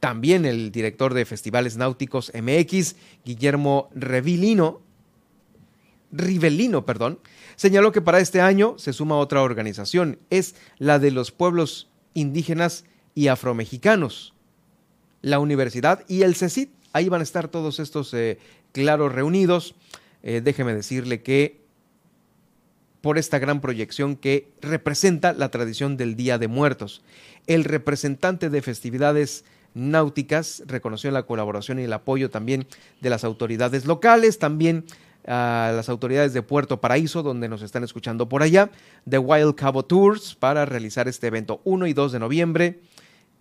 También 0.00 0.44
el 0.44 0.72
director 0.72 1.14
de 1.14 1.24
Festivales 1.24 1.76
Náuticos 1.76 2.32
MX, 2.34 2.96
Guillermo 3.24 3.88
Revilino, 3.94 4.82
Rivelino, 6.12 6.84
perdón, 6.86 7.18
señaló 7.56 7.92
que 7.92 8.02
para 8.02 8.20
este 8.20 8.40
año 8.40 8.78
se 8.78 8.92
suma 8.92 9.16
otra 9.16 9.42
organización, 9.42 10.18
es 10.30 10.54
la 10.78 10.98
de 10.98 11.10
los 11.10 11.32
pueblos 11.32 11.88
indígenas 12.14 12.84
y 13.14 13.28
afromexicanos, 13.28 14.35
la 15.26 15.40
universidad 15.40 16.04
y 16.06 16.22
el 16.22 16.36
CECIT. 16.36 16.70
Ahí 16.92 17.08
van 17.08 17.20
a 17.20 17.24
estar 17.24 17.48
todos 17.48 17.80
estos 17.80 18.14
eh, 18.14 18.38
claros 18.70 19.12
reunidos. 19.12 19.74
Eh, 20.22 20.40
déjeme 20.40 20.72
decirle 20.72 21.20
que 21.20 21.66
por 23.00 23.18
esta 23.18 23.40
gran 23.40 23.60
proyección 23.60 24.14
que 24.14 24.52
representa 24.60 25.32
la 25.32 25.48
tradición 25.48 25.96
del 25.96 26.14
Día 26.14 26.38
de 26.38 26.46
Muertos. 26.46 27.02
El 27.48 27.64
representante 27.64 28.50
de 28.50 28.62
festividades 28.62 29.44
náuticas 29.74 30.62
reconoció 30.68 31.10
la 31.10 31.24
colaboración 31.24 31.80
y 31.80 31.82
el 31.82 31.92
apoyo 31.92 32.30
también 32.30 32.68
de 33.00 33.10
las 33.10 33.24
autoridades 33.24 33.84
locales, 33.84 34.38
también 34.38 34.84
a 35.26 35.72
las 35.74 35.88
autoridades 35.88 36.34
de 36.34 36.42
Puerto 36.42 36.80
Paraíso, 36.80 37.24
donde 37.24 37.48
nos 37.48 37.62
están 37.62 37.82
escuchando 37.82 38.28
por 38.28 38.44
allá, 38.44 38.70
de 39.04 39.18
Wild 39.18 39.56
Cabo 39.56 39.84
Tours, 39.84 40.36
para 40.36 40.66
realizar 40.66 41.08
este 41.08 41.26
evento 41.26 41.60
1 41.64 41.88
y 41.88 41.92
2 41.94 42.12
de 42.12 42.18
noviembre, 42.20 42.80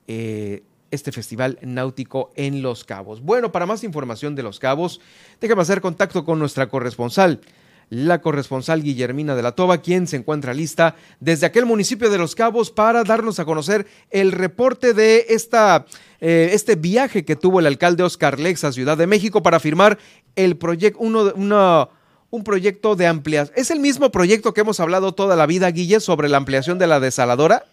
eh, 0.08 0.64
este 0.96 1.12
festival 1.12 1.60
náutico 1.62 2.32
en 2.36 2.62
Los 2.62 2.84
Cabos. 2.84 3.22
Bueno, 3.22 3.52
para 3.52 3.66
más 3.66 3.84
información 3.84 4.36
de 4.36 4.44
Los 4.44 4.60
Cabos, 4.60 5.00
déjame 5.40 5.62
hacer 5.62 5.82
contacto 5.82 6.26
con 6.26 6.40
nuestra 6.40 6.68
corresponsal, 6.68 7.42
la 7.90 8.22
corresponsal 8.22 8.82
Guillermina 8.82 9.36
de 9.36 9.44
la 9.44 9.52
Toba, 9.52 9.80
quien 9.80 10.08
se 10.08 10.18
encuentra 10.18 10.54
lista 10.54 10.96
desde 11.20 11.46
aquel 11.46 11.66
municipio 11.66 12.10
de 12.10 12.18
Los 12.18 12.36
Cabos 12.36 12.72
para 12.72 13.04
darnos 13.04 13.40
a 13.40 13.46
conocer 13.46 13.86
el 14.10 14.32
reporte 14.32 14.94
de 14.94 15.26
esta, 15.30 15.86
eh, 16.20 16.50
este 16.54 16.76
viaje 16.76 17.26
que 17.26 17.36
tuvo 17.36 17.60
el 17.60 17.68
alcalde 17.68 18.04
Oscar 18.04 18.40
Lex 18.40 18.64
a 18.64 18.72
Ciudad 18.72 18.98
de 18.98 19.08
México 19.08 19.44
para 19.44 19.60
firmar 19.60 20.00
el 20.36 20.58
proyecto, 20.58 21.00
uno, 21.00 21.90
un 22.32 22.44
proyecto 22.44 22.96
de 22.96 23.08
ampliación. 23.08 23.56
¿Es 23.56 23.72
el 23.72 23.80
mismo 23.80 24.12
proyecto 24.12 24.54
que 24.54 24.62
hemos 24.62 24.80
hablado 24.80 25.14
toda 25.14 25.36
la 25.36 25.46
vida, 25.46 25.70
Guille, 25.70 26.00
sobre 26.00 26.30
la 26.30 26.38
ampliación 26.38 26.80
de 26.80 26.88
la 26.88 27.00
desaladora? 27.00 27.66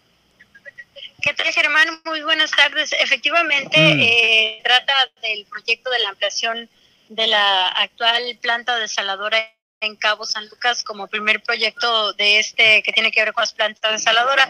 ¿Qué 1.23 1.33
tal, 1.33 1.47
Germán? 1.53 1.87
Muy 2.03 2.21
buenas 2.21 2.51
tardes. 2.51 2.91
Efectivamente, 2.99 3.77
mm. 3.77 3.99
eh, 4.01 4.61
trata 4.61 4.93
del 5.21 5.45
proyecto 5.45 5.89
de 5.89 5.99
la 5.99 6.09
ampliación 6.09 6.69
de 7.07 7.27
la 7.27 7.69
actual 7.69 8.37
planta 8.41 8.77
desaladora 8.77 9.37
en 9.79 9.95
Cabo 9.95 10.25
San 10.25 10.49
Lucas 10.49 10.83
como 10.83 11.07
primer 11.07 11.41
proyecto 11.41 12.11
de 12.13 12.39
este 12.39 12.83
que 12.83 12.91
tiene 12.91 13.09
que 13.09 13.23
ver 13.23 13.33
con 13.33 13.41
las 13.41 13.53
plantas 13.53 13.93
desaladoras. 13.93 14.49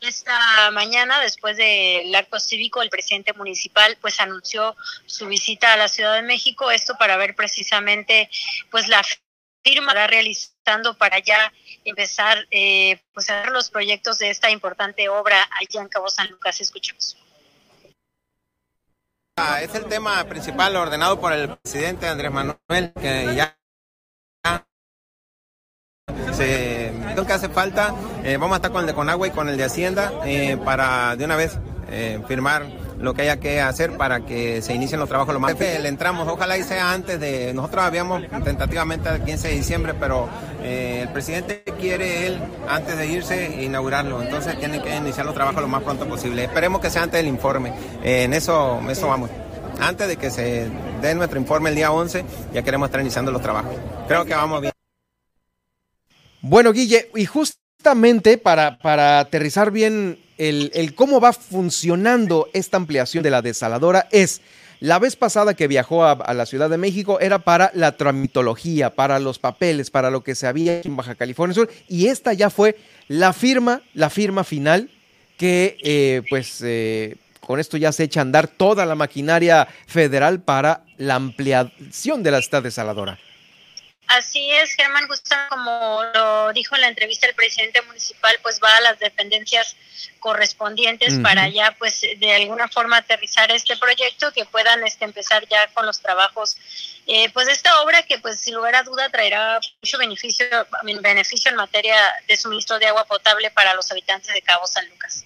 Esta 0.00 0.70
mañana, 0.70 1.20
después 1.20 1.58
del 1.58 2.14
acto 2.14 2.40
cívico, 2.40 2.80
el 2.80 2.88
presidente 2.88 3.34
municipal 3.34 3.98
pues 4.00 4.18
anunció 4.18 4.76
su 5.04 5.26
visita 5.26 5.74
a 5.74 5.76
la 5.76 5.88
Ciudad 5.88 6.14
de 6.14 6.22
México, 6.22 6.70
esto 6.70 6.96
para 6.98 7.18
ver 7.18 7.34
precisamente 7.34 8.30
pues 8.70 8.88
la 8.88 9.02
firma 9.64 9.92
que 9.92 10.06
realizando 10.06 10.96
para 10.96 11.18
ya 11.18 11.52
empezar 11.84 12.46
eh, 12.50 13.00
pues 13.12 13.28
a 13.30 13.42
ver 13.42 13.50
los 13.50 13.70
proyectos 13.70 14.18
de 14.18 14.30
esta 14.30 14.50
importante 14.50 15.08
obra 15.08 15.36
allá 15.58 15.80
en 15.80 15.88
Cabo 15.88 16.08
San 16.10 16.30
Lucas. 16.30 16.60
Escuchemos. 16.60 17.16
Ah, 19.36 19.60
es 19.62 19.74
el 19.74 19.86
tema 19.86 20.24
principal 20.28 20.76
ordenado 20.76 21.20
por 21.20 21.32
el 21.32 21.56
presidente 21.56 22.06
Andrés 22.06 22.30
Manuel, 22.30 22.92
que 23.00 23.34
ya 23.34 23.56
se, 26.32 26.92
que 27.26 27.32
hace 27.32 27.48
falta, 27.48 27.94
eh, 28.22 28.36
vamos 28.36 28.54
a 28.54 28.56
estar 28.56 28.70
con 28.70 28.82
el 28.82 28.86
de 28.86 28.94
Conagua 28.94 29.26
y 29.26 29.30
con 29.30 29.48
el 29.48 29.56
de 29.56 29.64
Hacienda 29.64 30.12
eh, 30.24 30.56
para 30.64 31.16
de 31.16 31.24
una 31.24 31.36
vez 31.36 31.58
eh, 31.88 32.20
firmar 32.28 32.66
lo 33.04 33.14
que 33.14 33.22
haya 33.22 33.38
que 33.38 33.60
hacer 33.60 33.96
para 33.96 34.24
que 34.24 34.62
se 34.62 34.74
inicien 34.74 34.98
los 34.98 35.08
trabajos 35.08 35.34
lo 35.34 35.40
más 35.40 35.58
le 35.58 35.86
entramos. 35.88 36.26
Ojalá 36.26 36.56
y 36.56 36.62
sea 36.62 36.92
antes 36.92 37.20
de 37.20 37.52
nosotros 37.52 37.84
habíamos 37.84 38.22
tentativamente 38.42 39.08
el 39.10 39.22
15 39.22 39.48
de 39.48 39.54
diciembre 39.54 39.94
pero 39.94 40.28
el 40.62 41.08
presidente 41.10 41.62
quiere 41.78 42.26
él 42.26 42.40
antes 42.68 42.96
de 42.96 43.06
irse 43.06 43.62
inaugurarlo. 43.62 44.22
Entonces 44.22 44.58
tiene 44.58 44.82
que 44.82 44.96
iniciar 44.96 45.26
los 45.26 45.34
trabajos 45.34 45.60
lo 45.60 45.68
más 45.68 45.82
pronto 45.82 46.08
posible. 46.08 46.44
Esperemos 46.44 46.80
que 46.80 46.90
sea 46.90 47.02
antes 47.02 47.18
del 47.20 47.28
informe. 47.28 47.72
En 48.02 48.32
eso 48.32 48.80
eso 48.88 49.08
vamos. 49.08 49.30
Antes 49.80 50.08
de 50.08 50.16
que 50.16 50.30
se 50.30 50.68
dé 51.02 51.14
nuestro 51.14 51.38
informe 51.38 51.68
el 51.68 51.76
día 51.76 51.92
11 51.92 52.24
ya 52.52 52.62
queremos 52.62 52.88
estar 52.88 53.00
iniciando 53.00 53.30
los 53.30 53.42
trabajos. 53.42 53.74
Creo 54.08 54.24
que 54.24 54.34
vamos 54.34 54.62
bien. 54.62 54.72
Bueno, 56.40 56.72
Guille, 56.72 57.10
y 57.14 57.26
justamente 57.26 58.38
para, 58.38 58.78
para 58.78 59.18
aterrizar 59.20 59.70
bien 59.70 60.23
el, 60.38 60.94
cómo 60.94 61.20
va 61.20 61.32
funcionando 61.32 62.48
esta 62.52 62.76
ampliación 62.76 63.22
de 63.22 63.30
la 63.30 63.42
desaladora 63.42 64.08
es, 64.10 64.40
la 64.80 64.98
vez 64.98 65.16
pasada 65.16 65.54
que 65.54 65.68
viajó 65.68 66.04
a, 66.04 66.34
la 66.34 66.46
Ciudad 66.46 66.68
de 66.68 66.78
México 66.78 67.20
era 67.20 67.38
para 67.38 67.70
la 67.74 67.96
tramitología, 67.96 68.90
para 68.90 69.18
los 69.18 69.38
papeles, 69.38 69.90
para 69.90 70.10
lo 70.10 70.22
que 70.22 70.34
se 70.34 70.46
había 70.46 70.80
en 70.82 70.96
Baja 70.96 71.14
California 71.14 71.54
Sur, 71.54 71.70
y 71.88 72.08
esta 72.08 72.32
ya 72.32 72.50
fue 72.50 72.76
la 73.08 73.32
firma, 73.32 73.82
la 73.94 74.10
firma 74.10 74.44
final 74.44 74.90
que 75.36 75.76
eh, 75.82 76.22
pues 76.28 76.60
eh, 76.62 77.16
con 77.40 77.60
esto 77.60 77.76
ya 77.76 77.92
se 77.92 78.04
echa 78.04 78.20
a 78.20 78.22
andar 78.22 78.48
toda 78.48 78.86
la 78.86 78.94
maquinaria 78.94 79.68
federal 79.86 80.40
para 80.40 80.84
la 80.96 81.16
ampliación 81.16 82.22
de 82.22 82.30
la 82.30 82.38
esta 82.38 82.60
desaladora. 82.60 83.18
Así 84.06 84.50
es, 84.50 84.74
Germán 84.74 85.06
Gustavo, 85.08 85.48
como 85.48 86.02
lo 86.14 86.52
dijo 86.52 86.74
en 86.74 86.82
la 86.82 86.88
entrevista 86.88 87.26
el 87.26 87.34
presidente 87.34 87.80
municipal, 87.82 88.36
pues 88.42 88.60
va 88.62 88.70
a 88.76 88.80
las 88.82 88.98
dependencias 88.98 89.76
correspondientes 90.20 91.14
para 91.22 91.48
ya, 91.48 91.74
pues, 91.78 92.02
de 92.02 92.32
alguna 92.32 92.68
forma 92.68 92.98
aterrizar 92.98 93.50
este 93.50 93.76
proyecto, 93.76 94.30
que 94.32 94.44
puedan 94.44 94.86
este, 94.86 95.04
empezar 95.04 95.46
ya 95.48 95.66
con 95.68 95.86
los 95.86 96.00
trabajos, 96.00 96.56
eh, 97.06 97.30
pues, 97.32 97.48
esta 97.48 97.82
obra 97.82 98.02
que, 98.02 98.18
pues, 98.18 98.40
sin 98.40 98.54
lugar 98.54 98.74
a 98.74 98.82
duda 98.82 99.08
traerá 99.08 99.58
mucho 99.82 99.98
beneficio, 99.98 100.46
beneficio 101.00 101.50
en 101.50 101.56
materia 101.56 101.96
de 102.28 102.36
suministro 102.36 102.78
de 102.78 102.86
agua 102.86 103.04
potable 103.04 103.50
para 103.50 103.74
los 103.74 103.90
habitantes 103.90 104.32
de 104.32 104.42
Cabo 104.42 104.66
San 104.66 104.88
Lucas. 104.90 105.24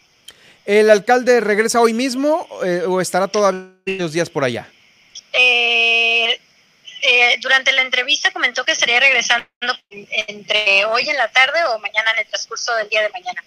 ¿El 0.65 0.91
alcalde 0.91 1.41
regresa 1.41 1.81
hoy 1.81 1.95
mismo 1.95 2.47
eh, 2.65 2.83
o 2.87 3.01
estará 3.01 3.27
todavía 3.27 3.73
los 3.87 4.13
días 4.13 4.31
por 4.31 4.45
allá? 4.45 4.69
Eh, 5.33 6.41
eh, 7.03 7.37
durante 7.41 7.73
la 7.73 7.83
entrevista 7.83 8.31
comentó 8.31 8.65
que 8.65 8.73
estaría 8.73 8.99
regresando 8.99 9.47
entre 9.91 10.85
hoy 10.87 11.09
en 11.09 11.17
la 11.17 11.29
tarde 11.29 11.59
o 11.73 11.79
mañana 11.79 12.11
en 12.13 12.21
el 12.21 12.27
transcurso 12.27 12.75
del 12.77 12.89
día 12.89 13.03
de 13.03 13.11
mañana. 13.11 13.43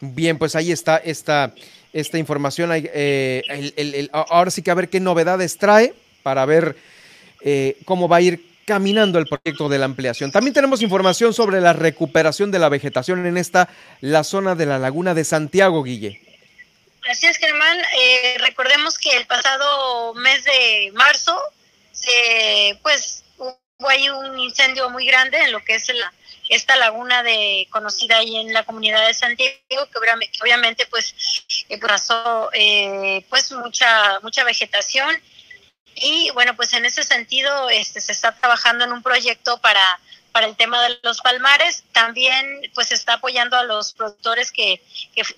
Bien, 0.00 0.38
pues 0.38 0.54
ahí 0.54 0.70
está 0.70 0.98
esta, 0.98 1.54
esta 1.92 2.18
información. 2.18 2.70
Eh, 2.74 4.08
ahora 4.12 4.50
sí 4.50 4.62
que 4.62 4.70
a 4.70 4.74
ver 4.74 4.88
qué 4.88 5.00
novedades 5.00 5.56
trae 5.56 5.94
para 6.22 6.44
ver 6.44 6.76
eh, 7.40 7.78
cómo 7.84 8.08
va 8.08 8.16
a 8.16 8.20
ir 8.20 8.44
caminando 8.66 9.18
el 9.18 9.26
proyecto 9.26 9.68
de 9.68 9.78
la 9.78 9.86
ampliación. 9.86 10.30
También 10.30 10.54
tenemos 10.54 10.82
información 10.82 11.32
sobre 11.32 11.60
la 11.60 11.72
recuperación 11.72 12.50
de 12.50 12.58
la 12.58 12.68
vegetación 12.68 13.26
en 13.26 13.36
esta, 13.36 13.68
la 14.00 14.24
zona 14.24 14.54
de 14.54 14.66
la 14.66 14.78
laguna 14.78 15.14
de 15.14 15.24
Santiago, 15.24 15.82
Guille. 15.82 16.20
Así 17.10 17.26
es, 17.26 17.36
Germán. 17.36 17.78
recordemos 18.38 18.98
que 18.98 19.14
el 19.16 19.26
pasado 19.26 20.14
mes 20.14 20.44
de 20.44 20.92
marzo 20.94 21.38
pues 22.82 23.24
hubo 23.38 23.88
ahí 23.88 24.08
un 24.08 24.38
incendio 24.38 24.90
muy 24.90 25.06
grande 25.06 25.38
en 25.38 25.52
lo 25.52 25.64
que 25.64 25.74
es 25.74 25.88
esta 26.48 26.76
laguna 26.76 27.22
de 27.22 27.66
conocida 27.70 28.18
ahí 28.18 28.36
en 28.36 28.52
la 28.52 28.64
comunidad 28.64 29.06
de 29.06 29.14
Santiago 29.14 29.54
que 29.68 29.98
obviamente, 30.42 30.86
pues 30.86 31.14
pasó 31.80 32.50
eh, 32.52 33.24
pues 33.30 33.52
mucha 33.52 34.20
mucha 34.20 34.44
vegetación. 34.44 35.14
Y 35.96 36.30
bueno 36.30 36.56
pues 36.56 36.72
en 36.72 36.84
ese 36.84 37.04
sentido 37.04 37.70
este 37.70 38.00
se 38.00 38.12
está 38.12 38.34
trabajando 38.34 38.84
en 38.84 38.92
un 38.92 39.02
proyecto 39.02 39.58
para 39.60 40.00
para 40.34 40.48
el 40.48 40.56
tema 40.56 40.82
de 40.82 40.98
los 41.04 41.20
palmares. 41.20 41.84
También 41.92 42.60
pues 42.74 42.90
está 42.90 43.14
apoyando 43.14 43.56
a 43.56 43.62
los 43.62 43.92
productores 43.92 44.50
que, 44.50 44.82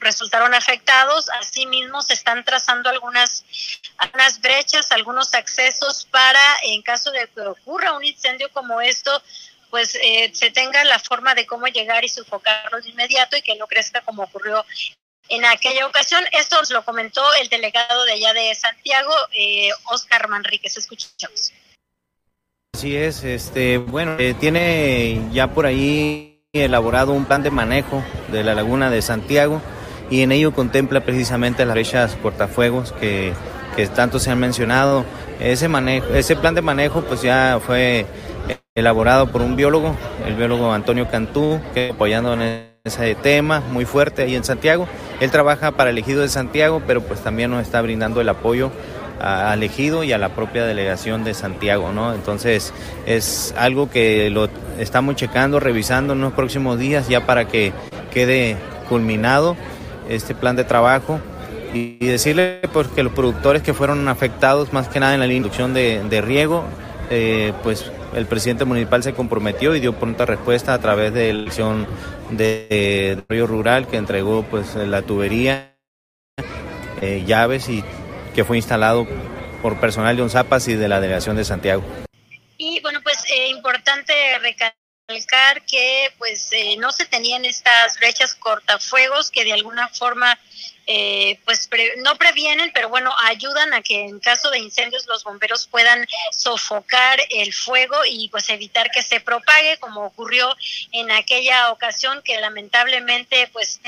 resultaron 0.01 0.55
afectados. 0.55 1.28
Asimismo 1.39 2.01
se 2.01 2.14
están 2.14 2.43
trazando 2.47 2.89
algunas, 2.89 3.44
algunas 3.98 4.40
brechas, 4.40 4.90
algunos 4.93 5.35
accesos 5.35 6.09
para 6.10 6.40
en 6.62 6.81
caso 6.81 7.10
de 7.10 7.28
que 7.28 7.43
ocurra 7.43 7.93
un 7.93 8.05
incendio 8.05 8.51
como 8.52 8.81
esto, 8.81 9.23
pues 9.68 9.97
eh, 9.97 10.31
se 10.32 10.51
tenga 10.51 10.82
la 10.85 10.98
forma 10.98 11.35
de 11.35 11.44
cómo 11.44 11.66
llegar 11.66 12.02
y 12.02 12.09
sofocarlo 12.09 12.81
de 12.81 12.89
inmediato 12.89 13.36
y 13.36 13.43
que 13.43 13.55
no 13.56 13.66
crezca 13.66 14.01
como 14.01 14.23
ocurrió 14.23 14.64
en 15.28 15.44
aquella 15.44 15.86
ocasión. 15.86 16.24
Esto 16.32 16.59
lo 16.70 16.82
comentó 16.86 17.23
el 17.35 17.51
delegado 17.51 18.06
de 18.06 18.12
allá 18.12 18.32
de 18.32 18.55
Santiago, 18.55 19.12
eh, 19.32 19.68
Oscar 19.85 20.27
Manríquez. 20.28 20.78
Escuchamos. 20.78 21.52
Así 22.77 22.94
es, 22.94 23.24
este, 23.24 23.78
bueno, 23.78 24.16
eh, 24.19 24.35
tiene 24.39 25.19
ya 25.32 25.55
por 25.55 25.65
ahí 25.65 26.43
elaborado 26.53 27.15
un 27.15 27.24
plan 27.24 27.43
de 27.43 27.51
manejo 27.51 28.03
de 28.31 28.44
la 28.44 28.55
laguna 28.55 28.90
de 28.90 29.01
Santiago 29.01 29.62
y 30.11 30.20
en 30.20 30.31
ello 30.31 30.53
contempla 30.53 31.01
precisamente 31.01 31.65
las 31.65 31.73
brechas 31.73 32.19
cortafuegos 32.23 32.93
que, 32.93 33.32
que 33.77 33.86
tanto 33.86 34.19
se 34.19 34.31
han 34.31 34.39
mencionado. 34.40 35.07
Ese, 35.40 35.69
manejo, 35.69 36.09
ese 36.12 36.36
plan 36.36 36.55
de 36.55 36.61
manejo 36.61 37.01
pues 37.01 37.23
ya 37.23 37.61
fue 37.65 38.05
elaborado 38.74 39.32
por 39.32 39.40
un 39.40 39.57
biólogo, 39.57 39.97
el 40.27 40.35
biólogo 40.35 40.70
Antonio 40.70 41.09
Cantú, 41.11 41.59
que 41.73 41.93
apoyando 41.94 42.35
en 42.35 42.66
ese 42.85 43.15
tema 43.15 43.61
muy 43.73 43.86
fuerte 43.86 44.20
ahí 44.20 44.36
en 44.36 44.44
Santiago. 44.44 44.86
Él 45.20 45.31
trabaja 45.31 45.73
para 45.73 45.89
el 45.89 45.97
ejido 45.97 46.20
de 46.20 46.28
Santiago, 46.28 46.82
pero 46.86 47.01
pues 47.01 47.20
también 47.20 47.51
nos 47.51 47.62
está 47.62 47.81
brindando 47.81 48.20
el 48.20 48.28
apoyo 48.28 48.70
al 49.20 49.62
ejido 49.62 50.05
y 50.05 50.12
a 50.12 50.18
la 50.18 50.30
propia 50.30 50.64
delegación 50.64 51.24
de 51.24 51.34
Santiago, 51.34 51.93
¿no? 51.93 52.14
Entonces 52.14 52.72
es 53.06 53.55
algo 53.56 53.90
que 53.90 54.30
lo 54.30 54.48
estamos 54.78 55.16
checando, 55.16 55.60
revisando 55.60 56.12
en 56.12 56.20
los 56.20 56.32
próximos 56.32 56.78
días 56.78 57.09
ya 57.09 57.26
para 57.26 57.47
que 57.48 57.72
quede 58.12 58.56
culminado 58.88 59.56
este 60.09 60.34
plan 60.34 60.56
de 60.56 60.64
trabajo 60.64 61.20
y 61.72 61.98
decirle 62.06 62.60
pues 62.72 62.88
que 62.88 63.02
los 63.02 63.12
productores 63.12 63.62
que 63.62 63.74
fueron 63.74 64.09
afectados 64.09 64.72
más 64.72 64.88
que 64.88 65.01
nada 65.01 65.14
en 65.14 65.20
la 65.20 65.26
inducción 65.26 65.74
de, 65.74 66.02
de 66.09 66.20
riego, 66.20 66.64
eh, 67.10 67.52
pues 67.62 67.90
el 68.14 68.26
presidente 68.26 68.64
municipal 68.64 69.02
se 69.02 69.12
comprometió 69.12 69.74
y 69.74 69.80
dio 69.80 69.93
pronta 69.93 70.24
respuesta 70.24 70.74
a 70.74 70.78
través 70.80 71.12
de 71.12 71.32
la 71.32 71.40
elección 71.40 71.86
de, 72.30 73.22
Río 73.28 73.47
Rural 73.47 73.86
que 73.86 73.97
entregó 73.97 74.43
pues 74.43 74.74
la 74.74 75.02
tubería, 75.02 75.74
eh, 77.01 77.24
llaves 77.26 77.68
y 77.68 77.84
que 78.36 78.44
fue 78.44 78.58
instalado 78.58 79.06
por 79.62 79.80
personal 79.80 80.14
de 80.14 80.22
ONZAPAS 80.22 80.68
y 80.68 80.74
de 80.74 80.88
la 80.88 81.00
delegación 81.00 81.36
de 81.36 81.44
Santiago. 81.44 81.82
Y 82.58 82.80
bueno, 82.80 83.00
pues 83.02 83.24
eh, 83.30 83.48
importante 83.48 84.12
recalcar 84.38 85.62
que 85.66 86.12
pues 86.18 86.52
eh, 86.52 86.76
no 86.78 86.92
se 86.92 87.06
tenían 87.06 87.46
estas 87.46 87.98
brechas 87.98 88.34
cortafuegos 88.34 89.30
que 89.30 89.44
de 89.44 89.54
alguna 89.54 89.88
forma 89.88 90.38
eh, 90.88 91.40
pues 91.44 91.68
no 92.04 92.14
previenen, 92.16 92.70
pero 92.72 92.88
bueno, 92.88 93.12
ayudan 93.24 93.74
a 93.74 93.82
que 93.82 94.04
en 94.04 94.20
caso 94.20 94.50
de 94.50 94.60
incendios 94.60 95.06
los 95.06 95.24
bomberos 95.24 95.66
puedan 95.66 96.06
sofocar 96.30 97.18
el 97.30 97.52
fuego 97.52 97.96
y 98.08 98.28
pues 98.28 98.48
evitar 98.50 98.88
que 98.92 99.02
se 99.02 99.18
propague, 99.20 99.78
como 99.78 100.04
ocurrió 100.04 100.54
en 100.92 101.10
aquella 101.10 101.72
ocasión 101.72 102.22
que 102.22 102.40
lamentablemente 102.40 103.48
pues 103.52 103.80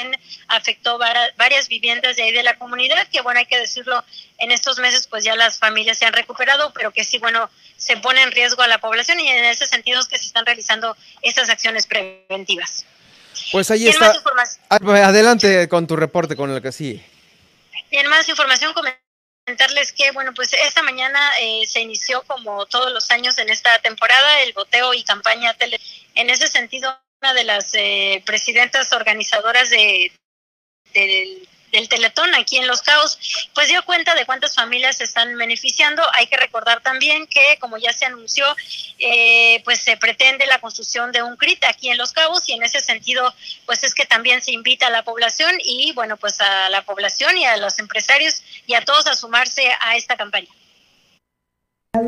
afectó 0.49 0.99
varias 1.37 1.69
viviendas 1.69 2.17
de 2.17 2.25
ahí 2.25 2.33
de 2.33 2.43
la 2.43 2.59
comunidad, 2.59 3.07
que 3.13 3.21
bueno, 3.21 3.39
hay 3.39 3.47
que 3.47 3.61
decirlo, 3.61 4.05
en 4.39 4.53
estos 4.53 4.79
meses 4.79 5.07
pues 5.07 5.25
ya 5.25 5.37
las 5.37 5.59
familias 5.59 5.99
se 5.99 6.07
han 6.07 6.13
recuperado, 6.13 6.73
pero 6.73 6.93
que 6.93 7.05
sí, 7.05 7.19
bueno, 7.19 7.51
se 7.77 7.97
pone 7.97 8.23
en 8.23 8.33
riesgo 8.33 8.63
a 8.63 8.69
la 8.69 8.79
población 8.79 9.21
y 9.21 9.29
en 9.29 9.45
ese 9.45 9.67
sentido 9.67 10.01
es 10.01 10.07
que 10.07 10.19
se 10.19 10.27
están 10.27 10.47
realizando 10.47 10.97
estas 11.23 11.51
acciones 11.51 11.87
preventivas. 11.87 12.85
Pues 13.53 13.71
ahí 13.71 13.89
está. 13.89 14.15
Ah, 14.69 14.79
pues, 14.79 15.03
adelante 15.03 15.69
con 15.69 15.87
tu 15.87 15.97
reporte, 15.97 16.37
con 16.37 16.51
el 16.51 16.63
que 16.63 16.73
sí. 16.73 17.03
Tiene 17.91 18.09
más 18.09 18.29
información, 18.29 18.75
comentarles 18.75 19.93
que, 19.93 20.11
bueno, 20.13 20.35
pues 20.35 20.53
esta 20.53 20.83
mañana 20.83 21.21
eh, 21.41 21.63
se 21.67 21.81
inició, 21.81 22.23
como 22.23 22.67
todos 22.67 22.93
los 22.93 23.11
años 23.11 23.39
en 23.39 23.49
esta 23.49 23.79
temporada, 23.79 24.43
el 24.43 24.53
boteo 24.53 24.93
y 24.93 25.03
campaña 25.05 25.55
tele. 25.55 25.81
En 26.15 26.31
ese 26.31 26.49
sentido, 26.49 26.99
una 27.23 27.35
de 27.35 27.45
las 27.45 27.75
eh, 27.75 28.23
presidentas 28.27 28.93
organizadoras 28.93 29.71
de, 29.71 30.13
del 30.93 31.48
del 31.73 31.89
Teletón 31.89 32.35
aquí 32.35 32.57
en 32.57 32.67
Los 32.67 32.83
Cabos, 32.83 33.19
pues 33.55 33.69
dio 33.69 33.85
cuenta 33.85 34.15
de 34.15 34.27
cuántas 34.27 34.55
familias 34.55 34.97
se 34.97 35.05
están 35.05 35.37
beneficiando. 35.37 36.03
Hay 36.15 36.27
que 36.27 36.37
recordar 36.37 36.83
también 36.83 37.27
que, 37.27 37.59
como 37.61 37.77
ya 37.79 37.93
se 37.93 38.05
anunció, 38.05 38.45
eh, 38.99 39.63
pues 39.65 39.81
se 39.81 39.97
pretende 39.97 40.47
la 40.47 40.61
construcción 40.61 41.13
de 41.13 41.23
un 41.23 41.37
CRIT 41.37 41.65
aquí 41.65 41.91
en 41.91 41.99
Los 41.99 42.13
Cabos 42.13 42.49
y 42.49 42.53
en 42.53 42.63
ese 42.63 42.81
sentido, 42.81 43.33
pues 43.67 43.85
es 43.85 43.95
que 43.95 44.07
también 44.07 44.43
se 44.43 44.53
invita 44.53 44.87
a 44.87 44.91
la 44.91 45.03
población 45.03 45.53
y, 45.65 45.93
bueno, 45.93 46.17
pues 46.17 46.41
a 46.41 46.69
la 46.71 46.83
población 46.83 47.37
y 47.37 47.45
a 47.45 47.57
los 47.57 47.79
empresarios 47.79 48.43
y 48.67 48.75
a 48.75 48.85
todos 48.85 49.07
a 49.07 49.15
sumarse 49.15 49.63
a 49.81 49.97
esta 49.97 50.17
campaña. 50.17 50.49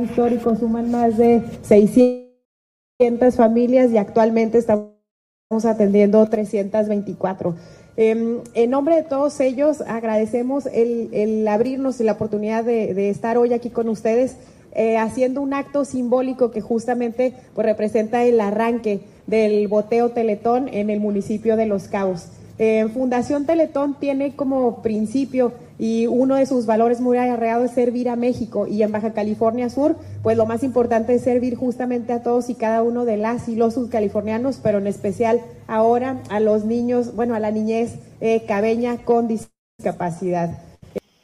Histórico 0.02 0.54
suman 0.56 0.90
más 0.90 1.16
de 1.16 1.42
600 1.62 3.34
familias 3.34 3.90
y 3.90 3.98
actualmente 3.98 4.58
estamos 4.58 4.94
atendiendo 5.64 6.28
324. 6.28 7.56
Em, 7.96 8.40
en 8.54 8.70
nombre 8.70 8.96
de 8.96 9.02
todos 9.02 9.40
ellos, 9.40 9.82
agradecemos 9.86 10.66
el, 10.66 11.46
abrirnos 11.48 12.00
y 12.00 12.04
la 12.04 12.12
oportunidad 12.12 12.64
de, 12.64 13.10
estar 13.10 13.36
hoy 13.38 13.52
aquí 13.52 13.70
con 13.70 13.88
ustedes, 13.88 14.36
eh, 14.72 14.96
haciendo 14.96 15.42
un 15.42 15.52
acto 15.52 15.84
simbólico 15.84 16.50
que 16.50 16.60
justamente 16.60 17.34
pues, 17.54 17.66
representa 17.66 18.22
el 18.22 18.40
arranque 18.40 19.00
del 19.26 19.66
boteo 19.68 20.10
Teletón 20.10 20.68
en 20.68 20.90
el 20.90 21.00
municipio 21.00 21.56
de 21.56 21.66
Los 21.66 21.88
Cabos. 21.88 22.26
Eh, 22.62 22.86
Fundación 22.92 23.46
Teletón 23.46 23.98
tiene 23.98 24.36
como 24.36 24.82
principio 24.82 25.54
y 25.78 26.06
uno 26.06 26.34
de 26.36 26.44
sus 26.44 26.66
valores 26.66 27.00
muy 27.00 27.16
arraigados 27.16 27.70
es 27.70 27.74
servir 27.74 28.10
a 28.10 28.16
México 28.16 28.66
y 28.66 28.82
en 28.82 28.92
Baja 28.92 29.14
California 29.14 29.70
Sur, 29.70 29.96
pues 30.22 30.36
lo 30.36 30.44
más 30.44 30.62
importante 30.62 31.14
es 31.14 31.24
servir 31.24 31.56
justamente 31.56 32.12
a 32.12 32.22
todos 32.22 32.50
y 32.50 32.54
cada 32.54 32.82
uno 32.82 33.06
de 33.06 33.16
las 33.16 33.48
y 33.48 33.56
los 33.56 33.72
subcalifornianos, 33.72 34.60
pero 34.62 34.76
en 34.76 34.88
especial 34.88 35.40
ahora 35.68 36.22
a 36.28 36.38
los 36.38 36.66
niños, 36.66 37.14
bueno, 37.14 37.34
a 37.34 37.40
la 37.40 37.50
niñez 37.50 37.94
eh, 38.20 38.44
cabeña 38.46 38.98
con 39.06 39.26
discapacidad. 39.26 40.50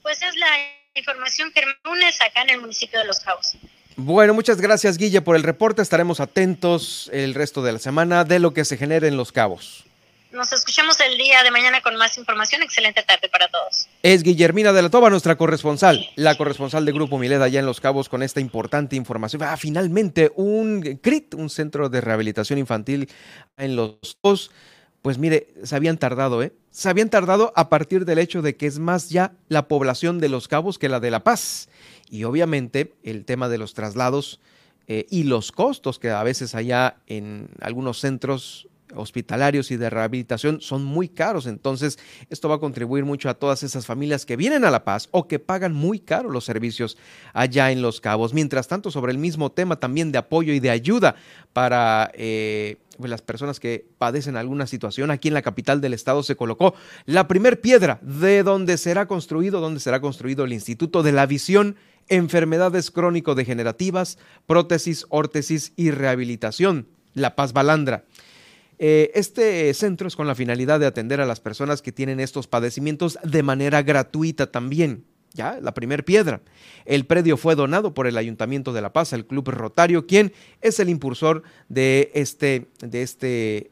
Pues 0.00 0.22
es 0.22 0.36
la 0.36 0.48
información 0.94 1.52
que 1.52 1.60
reúnes 1.60 2.18
acá 2.22 2.44
en 2.44 2.48
el 2.48 2.62
municipio 2.62 2.98
de 2.98 3.04
Los 3.04 3.20
Cabos. 3.20 3.58
Bueno, 3.96 4.32
muchas 4.32 4.58
gracias 4.58 4.96
Guille 4.96 5.20
por 5.20 5.36
el 5.36 5.42
reporte. 5.42 5.82
Estaremos 5.82 6.18
atentos 6.20 7.10
el 7.12 7.34
resto 7.34 7.62
de 7.62 7.74
la 7.74 7.78
semana 7.78 8.24
de 8.24 8.38
lo 8.38 8.54
que 8.54 8.64
se 8.64 8.78
genere 8.78 9.08
en 9.08 9.18
Los 9.18 9.32
Cabos. 9.32 9.85
Nos 10.36 10.52
escuchamos 10.52 11.00
el 11.00 11.16
día 11.16 11.42
de 11.42 11.50
mañana 11.50 11.80
con 11.80 11.96
más 11.96 12.18
información. 12.18 12.62
Excelente 12.62 13.02
tarde 13.02 13.30
para 13.30 13.48
todos. 13.48 13.88
Es 14.02 14.22
Guillermina 14.22 14.74
de 14.74 14.82
la 14.82 14.90
Toba, 14.90 15.08
nuestra 15.08 15.36
corresponsal, 15.36 16.10
la 16.14 16.36
corresponsal 16.36 16.84
de 16.84 16.92
Grupo 16.92 17.18
Mileda 17.18 17.46
allá 17.46 17.60
en 17.60 17.64
Los 17.64 17.80
Cabos 17.80 18.10
con 18.10 18.22
esta 18.22 18.38
importante 18.38 18.96
información. 18.96 19.42
Ah, 19.42 19.56
finalmente 19.56 20.30
un 20.36 20.98
CRIT, 21.00 21.32
un 21.32 21.48
centro 21.48 21.88
de 21.88 22.02
rehabilitación 22.02 22.58
infantil 22.58 23.08
en 23.56 23.76
Los 23.76 23.96
Cabos. 24.22 24.50
Pues 25.00 25.16
mire, 25.16 25.54
se 25.62 25.74
habían 25.74 25.96
tardado, 25.96 26.42
¿eh? 26.42 26.52
Se 26.70 26.90
habían 26.90 27.08
tardado 27.08 27.54
a 27.56 27.70
partir 27.70 28.04
del 28.04 28.18
hecho 28.18 28.42
de 28.42 28.58
que 28.58 28.66
es 28.66 28.78
más 28.78 29.08
ya 29.08 29.32
la 29.48 29.68
población 29.68 30.18
de 30.18 30.28
Los 30.28 30.48
Cabos 30.48 30.78
que 30.78 30.90
la 30.90 31.00
de 31.00 31.10
La 31.10 31.24
Paz. 31.24 31.70
Y 32.10 32.24
obviamente 32.24 32.92
el 33.02 33.24
tema 33.24 33.48
de 33.48 33.56
los 33.56 33.72
traslados 33.72 34.38
eh, 34.86 35.06
y 35.08 35.22
los 35.22 35.50
costos 35.50 35.98
que 35.98 36.10
a 36.10 36.22
veces 36.22 36.54
allá 36.54 36.98
en 37.06 37.48
algunos 37.62 38.00
centros 38.00 38.68
hospitalarios 38.94 39.70
y 39.70 39.76
de 39.76 39.90
rehabilitación 39.90 40.60
son 40.60 40.84
muy 40.84 41.08
caros. 41.08 41.46
Entonces, 41.46 41.98
esto 42.30 42.48
va 42.48 42.56
a 42.56 42.60
contribuir 42.60 43.04
mucho 43.04 43.28
a 43.28 43.34
todas 43.34 43.62
esas 43.62 43.86
familias 43.86 44.26
que 44.26 44.36
vienen 44.36 44.64
a 44.64 44.70
La 44.70 44.84
Paz 44.84 45.08
o 45.10 45.28
que 45.28 45.38
pagan 45.38 45.72
muy 45.72 45.98
caro 45.98 46.30
los 46.30 46.44
servicios 46.44 46.96
allá 47.32 47.70
en 47.72 47.82
Los 47.82 48.00
Cabos. 48.00 48.34
Mientras 48.34 48.68
tanto, 48.68 48.90
sobre 48.90 49.12
el 49.12 49.18
mismo 49.18 49.52
tema 49.52 49.76
también 49.80 50.12
de 50.12 50.18
apoyo 50.18 50.52
y 50.52 50.60
de 50.60 50.70
ayuda 50.70 51.16
para... 51.52 52.10
Eh, 52.14 52.76
pues, 52.96 53.10
las 53.10 53.22
personas 53.22 53.60
que 53.60 53.86
padecen 53.98 54.36
alguna 54.36 54.66
situación 54.66 55.10
aquí 55.10 55.28
en 55.28 55.34
la 55.34 55.42
capital 55.42 55.80
del 55.80 55.94
estado 55.94 56.22
se 56.22 56.36
colocó 56.36 56.74
la 57.04 57.28
primer 57.28 57.60
piedra 57.60 57.98
de 58.02 58.42
donde 58.42 58.78
será 58.78 59.06
construido, 59.06 59.60
donde 59.60 59.80
será 59.80 60.00
construido 60.00 60.44
el 60.44 60.52
Instituto 60.52 61.02
de 61.02 61.12
la 61.12 61.26
Visión, 61.26 61.76
Enfermedades 62.08 62.90
Crónico-Degenerativas, 62.90 64.18
Prótesis, 64.46 65.06
Órtesis 65.08 65.72
y 65.76 65.90
Rehabilitación, 65.90 66.86
La 67.14 67.34
Paz 67.34 67.52
Balandra. 67.52 68.04
Eh, 68.78 69.10
este 69.14 69.72
centro 69.74 70.06
es 70.06 70.16
con 70.16 70.26
la 70.26 70.34
finalidad 70.34 70.80
de 70.80 70.86
atender 70.86 71.20
a 71.20 71.26
las 71.26 71.40
personas 71.40 71.82
que 71.82 71.92
tienen 71.92 72.20
estos 72.20 72.46
padecimientos 72.46 73.18
de 73.22 73.42
manera 73.42 73.82
gratuita 73.82 74.50
también. 74.50 75.04
Ya, 75.32 75.58
la 75.60 75.74
primer 75.74 76.04
piedra. 76.04 76.40
El 76.86 77.04
predio 77.04 77.36
fue 77.36 77.54
donado 77.54 77.92
por 77.92 78.06
el 78.06 78.16
Ayuntamiento 78.16 78.72
de 78.72 78.80
La 78.80 78.94
Paz, 78.94 79.12
el 79.12 79.26
Club 79.26 79.50
Rotario, 79.50 80.06
quien 80.06 80.32
es 80.62 80.80
el 80.80 80.88
impulsor 80.88 81.42
de 81.68 82.10
este, 82.14 82.68
de 82.80 83.02
este, 83.02 83.70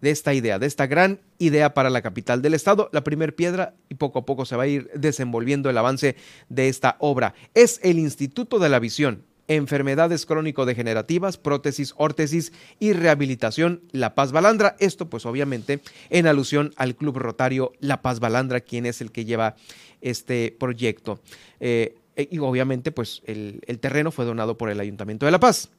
de 0.00 0.10
esta 0.10 0.32
idea, 0.32 0.58
de 0.58 0.66
esta 0.66 0.86
gran 0.86 1.20
idea 1.38 1.74
para 1.74 1.90
la 1.90 2.00
capital 2.00 2.40
del 2.40 2.54
estado. 2.54 2.88
La 2.92 3.04
primer 3.04 3.34
piedra 3.34 3.74
y 3.90 3.96
poco 3.96 4.20
a 4.20 4.24
poco 4.24 4.46
se 4.46 4.56
va 4.56 4.62
a 4.62 4.66
ir 4.66 4.90
desenvolviendo 4.94 5.68
el 5.68 5.76
avance 5.76 6.16
de 6.48 6.68
esta 6.68 6.96
obra. 7.00 7.34
Es 7.52 7.78
el 7.82 7.98
Instituto 7.98 8.58
de 8.58 8.70
la 8.70 8.78
Visión, 8.78 9.24
enfermedades 9.48 10.26
crónico-degenerativas, 10.26 11.38
prótesis, 11.38 11.94
órtesis 11.96 12.52
y 12.78 12.92
rehabilitación 12.92 13.82
La 13.92 14.14
Paz 14.14 14.32
Balandra. 14.32 14.76
Esto 14.78 15.08
pues 15.08 15.26
obviamente 15.26 15.80
en 16.10 16.26
alusión 16.26 16.72
al 16.76 16.96
Club 16.96 17.18
Rotario 17.18 17.72
La 17.80 18.02
Paz 18.02 18.20
Balandra, 18.20 18.60
quien 18.60 18.86
es 18.86 19.00
el 19.00 19.12
que 19.12 19.24
lleva 19.24 19.56
este 20.00 20.54
proyecto. 20.58 21.20
Eh, 21.60 21.96
y 22.16 22.38
obviamente 22.38 22.92
pues 22.92 23.22
el, 23.26 23.60
el 23.66 23.78
terreno 23.78 24.10
fue 24.10 24.24
donado 24.24 24.56
por 24.56 24.70
el 24.70 24.80
Ayuntamiento 24.80 25.26
de 25.26 25.32
La 25.32 25.40
Paz. 25.40 25.70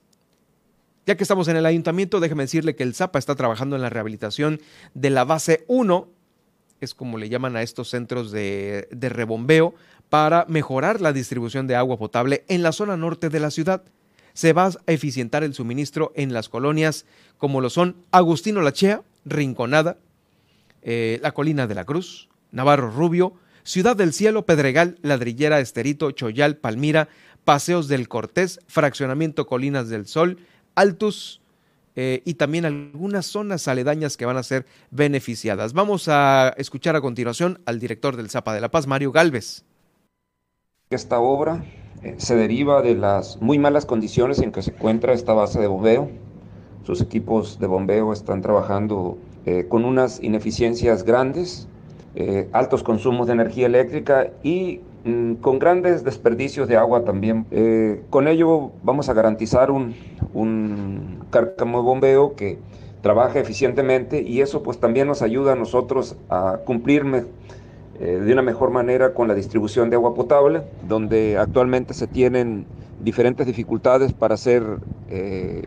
Ya 1.07 1.15
que 1.15 1.23
estamos 1.23 1.47
en 1.47 1.55
el 1.55 1.65
ayuntamiento, 1.65 2.19
déjeme 2.19 2.43
decirle 2.43 2.75
que 2.75 2.83
el 2.83 2.93
ZAPA 2.93 3.17
está 3.17 3.33
trabajando 3.33 3.77
en 3.77 3.81
la 3.81 3.89
rehabilitación 3.89 4.59
de 4.93 5.09
la 5.09 5.23
base 5.23 5.63
1, 5.69 6.09
es 6.81 6.93
como 6.93 7.17
le 7.17 7.29
llaman 7.29 7.55
a 7.55 7.61
estos 7.61 7.89
centros 7.89 8.31
de, 8.31 8.87
rebombeo, 8.91 9.75
para 10.09 10.45
mejorar 10.47 11.01
la 11.01 11.13
distribución 11.13 11.67
de 11.67 11.75
agua 11.75 11.97
potable 11.97 12.43
en 12.47 12.63
la 12.63 12.71
zona 12.71 12.97
norte 12.97 13.29
de 13.29 13.39
la 13.39 13.51
ciudad. 13.51 13.83
Se 14.33 14.53
va 14.53 14.67
a 14.67 14.91
eficientar 14.91 15.43
el 15.43 15.53
suministro 15.53 16.13
en 16.15 16.31
las 16.33 16.49
colonias 16.49 17.05
como 17.37 17.59
lo 17.59 17.69
son 17.69 17.97
Agustino 18.11 18.61
Lachea, 18.61 19.01
Rinconada, 19.25 19.97
eh, 20.81 21.19
la 21.21 21.33
Colina 21.33 21.67
de 21.67 21.75
la 21.75 21.85
Cruz, 21.85 22.29
Navarro 22.51 22.91
Rubio, 22.91 23.33
Ciudad 23.63 23.97
del 23.97 24.13
Cielo, 24.13 24.45
Pedregal, 24.45 24.97
Ladrillera, 25.01 25.59
Esterito, 25.59 26.11
Choyal, 26.11 26.55
Palmira, 26.55 27.09
Paseos 27.43 27.89
del 27.89 28.07
Cortés, 28.07 28.61
Fraccionamiento 28.67 29.45
Colinas 29.45 29.89
del 29.89 30.07
Sol, 30.07 30.37
Altus, 30.75 31.41
eh, 31.99 32.21
y 32.25 32.35
también 32.35 32.63
algunas 32.63 33.25
zonas 33.25 33.67
aledañas 33.67 34.17
que 34.17 34.27
van 34.27 34.37
a 34.37 34.43
ser 34.43 34.67
beneficiadas. 34.91 35.73
Vamos 35.73 36.07
a 36.07 36.53
escuchar 36.55 36.95
a 36.95 37.01
continuación 37.01 37.59
al 37.65 37.79
director 37.79 38.15
del 38.15 38.29
Zapa 38.29 38.53
de 38.53 38.61
la 38.61 38.69
Paz, 38.69 38.85
Mario 38.85 39.11
Galvez. 39.11 39.65
Esta 40.91 41.19
obra 41.19 41.65
eh, 42.03 42.13
se 42.19 42.35
deriva 42.35 42.83
de 42.83 42.93
las 42.93 43.41
muy 43.41 43.57
malas 43.57 43.87
condiciones 43.87 44.37
en 44.39 44.51
que 44.51 44.61
se 44.61 44.69
encuentra 44.69 45.11
esta 45.11 45.33
base 45.33 45.59
de 45.59 45.65
bombeo. 45.65 46.11
Sus 46.83 47.01
equipos 47.01 47.57
de 47.57 47.65
bombeo 47.65 48.13
están 48.13 48.43
trabajando 48.43 49.17
eh, 49.47 49.65
con 49.67 49.83
unas 49.83 50.21
ineficiencias 50.21 51.03
grandes, 51.03 51.67
altos 52.51 52.81
consumos 52.81 53.27
de 53.27 53.33
energía 53.33 53.67
eléctrica 53.67 54.31
y 54.41 54.81
con 55.41 55.59
grandes 55.59 56.03
desperdicios 56.03 56.67
de 56.67 56.77
agua 56.77 57.03
también. 57.03 57.45
con 58.09 58.27
ello 58.27 58.71
vamos 58.83 59.09
a 59.09 59.13
garantizar 59.13 59.71
un, 59.71 59.95
un 60.33 61.25
cárcamo 61.29 61.83
bombeo 61.83 62.35
que 62.35 62.57
trabaja 63.01 63.39
eficientemente 63.39 64.21
y 64.21 64.41
eso 64.41 64.63
pues 64.63 64.79
también 64.79 65.07
nos 65.07 65.21
ayuda 65.21 65.53
a 65.53 65.55
nosotros 65.55 66.15
a 66.29 66.59
cumplir 66.65 67.05
eh, 67.99 68.05
de 68.05 68.33
una 68.33 68.41
mejor 68.41 68.69
manera 68.69 69.13
con 69.13 69.27
la 69.27 69.33
distribución 69.33 69.89
de 69.89 69.95
agua 69.95 70.13
potable, 70.13 70.63
donde 70.87 71.37
actualmente 71.37 71.93
se 71.93 72.07
tienen 72.07 72.65
diferentes 72.99 73.47
dificultades 73.47 74.13
para 74.13 74.35
hacer 74.35 74.63
eh, 75.09 75.63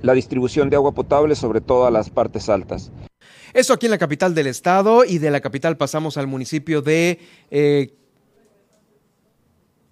la 0.00 0.14
distribución 0.14 0.70
de 0.70 0.76
agua 0.76 0.92
potable, 0.92 1.34
sobre 1.34 1.60
todo 1.60 1.86
a 1.86 1.90
las 1.90 2.10
partes 2.10 2.48
altas. 2.48 2.90
Eso 3.52 3.74
aquí 3.74 3.86
en 3.86 3.90
la 3.90 3.98
capital 3.98 4.34
del 4.34 4.46
estado 4.46 5.04
y 5.04 5.18
de 5.18 5.30
la 5.30 5.40
capital 5.40 5.76
pasamos 5.76 6.16
al 6.16 6.26
municipio 6.26 6.82
de... 6.82 7.18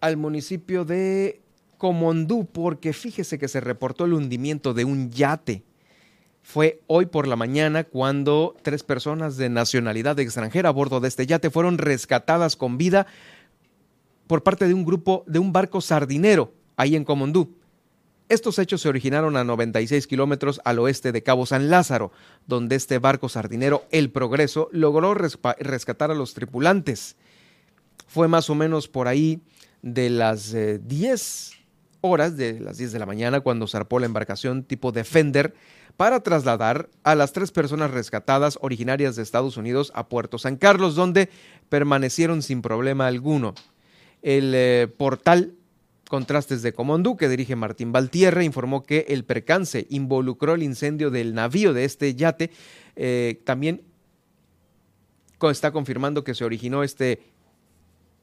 Al 0.01 0.17
municipio 0.17 0.85
de 0.85 1.41
Comondú, 1.79 2.47
porque 2.47 2.93
fíjese 2.93 3.39
que 3.39 3.49
se 3.49 3.61
reportó 3.61 4.05
el 4.05 4.13
hundimiento 4.13 4.75
de 4.75 4.85
un 4.85 5.11
yate. 5.11 5.63
Fue 6.43 6.81
hoy 6.87 7.07
por 7.07 7.27
la 7.27 7.37
mañana 7.37 7.85
cuando 7.85 8.57
tres 8.63 8.83
personas 8.83 9.37
de 9.37 9.49
nacionalidad 9.49 10.19
extranjera 10.19 10.71
a 10.71 10.73
bordo 10.73 11.01
de 11.01 11.09
este 11.09 11.27
yate 11.27 11.51
fueron 11.51 11.79
rescatadas 11.79 12.57
con 12.57 12.79
vida 12.79 13.07
por 14.27 14.43
parte 14.43 14.67
de 14.67 14.75
un 14.75 14.85
grupo 14.85 15.25
de 15.27 15.39
un 15.39 15.53
barco 15.53 15.81
sardinero 15.81 16.53
ahí 16.77 16.97
en 16.97 17.05
Comondú. 17.05 17.57
Estos 18.29 18.61
hechos 18.61 18.83
se 18.83 18.89
originaron 18.89 19.37
a 19.37 19.43
96 19.43 20.07
kilómetros 20.07 20.61
al 20.65 20.79
oeste 20.79 21.11
de 21.11 21.23
Cabo 21.23 21.47
San 21.47 21.69
Lázaro, 21.69 22.13
donde 22.47 22.77
este 22.77 22.99
barco 22.99 23.29
sardinero, 23.29 23.85
El 23.91 24.11
Progreso, 24.11 24.69
logró 24.71 25.15
rescatar 25.15 26.13
a 26.13 26.15
los 26.15 26.33
tripulantes. 26.35 27.17
Fue 28.07 28.29
más 28.29 28.49
o 28.49 28.55
menos 28.55 28.87
por 28.87 29.09
ahí 29.09 29.41
de 29.83 30.11
las 30.11 30.53
10 30.53 31.51
eh, 31.53 31.57
horas 32.01 32.37
de 32.37 32.61
las 32.61 32.79
10 32.79 32.93
de 32.93 32.99
la 32.99 33.07
mañana 33.07 33.41
cuando 33.41 33.67
zarpó 33.67 33.99
la 33.99 34.07
embarcación 34.07 34.65
tipo 34.65 34.93
Defender 34.93 35.55
para 35.97 36.21
trasladar 36.21 36.89
a 37.03 37.15
las 37.15 37.33
tres 37.33 37.51
personas 37.53 37.91
rescatadas 37.91 38.59
originarias 38.63 39.17
de 39.17 39.23
Estados 39.23 39.57
Unidos 39.57 39.93
a 39.95 40.09
Puerto 40.09 40.39
San 40.39 40.57
Carlos, 40.57 40.95
donde 40.95 41.29
permanecieron 41.69 42.43
sin 42.43 42.63
problema 42.63 43.07
alguno. 43.07 43.55
El 44.23 44.53
eh, 44.55 44.89
portal 44.97 45.55
Contrastes 46.09 46.63
de 46.63 46.73
Comondú, 46.73 47.17
que 47.17 47.29
dirige 47.29 47.55
Martín 47.55 47.93
Valtierra, 47.93 48.43
informó 48.43 48.83
que 48.83 49.07
el 49.09 49.25
percance 49.25 49.87
involucró 49.91 50.55
el 50.55 50.63
incendio 50.63 51.11
del 51.11 51.35
navío 51.35 51.73
de 51.73 51.85
este 51.85 52.15
yate. 52.15 52.51
Eh, 52.97 53.41
también 53.45 53.83
está 55.51 55.71
confirmando 55.71 56.25
que 56.25 56.35
se 56.35 56.45
originó 56.45 56.83
este 56.83 57.23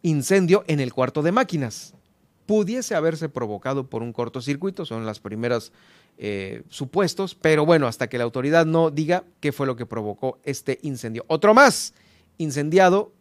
incendio 0.02 0.64
en 0.68 0.80
el 0.80 0.94
cuarto 0.94 1.22
de 1.22 1.32
máquinas 1.32 1.94
pudiese 2.48 2.96
haberse 2.96 3.30
provocado 3.30 3.88
por 3.88 4.02
un 4.02 4.14
cortocircuito, 4.14 4.86
son 4.86 5.06
las 5.06 5.20
primeras 5.20 5.72
eh, 6.18 6.64
supuestos, 6.70 7.36
pero 7.36 7.66
bueno, 7.66 7.86
hasta 7.86 8.08
que 8.08 8.18
la 8.18 8.24
autoridad 8.24 8.66
no 8.66 8.90
diga 8.90 9.26
qué 9.42 9.52
fue 9.52 9.68
lo 9.68 9.76
que 9.76 9.86
provocó 9.86 10.40
este 10.44 10.80
incendio. 10.82 11.26
Otro 11.28 11.54
más 11.54 11.94
incendiado 12.40 13.12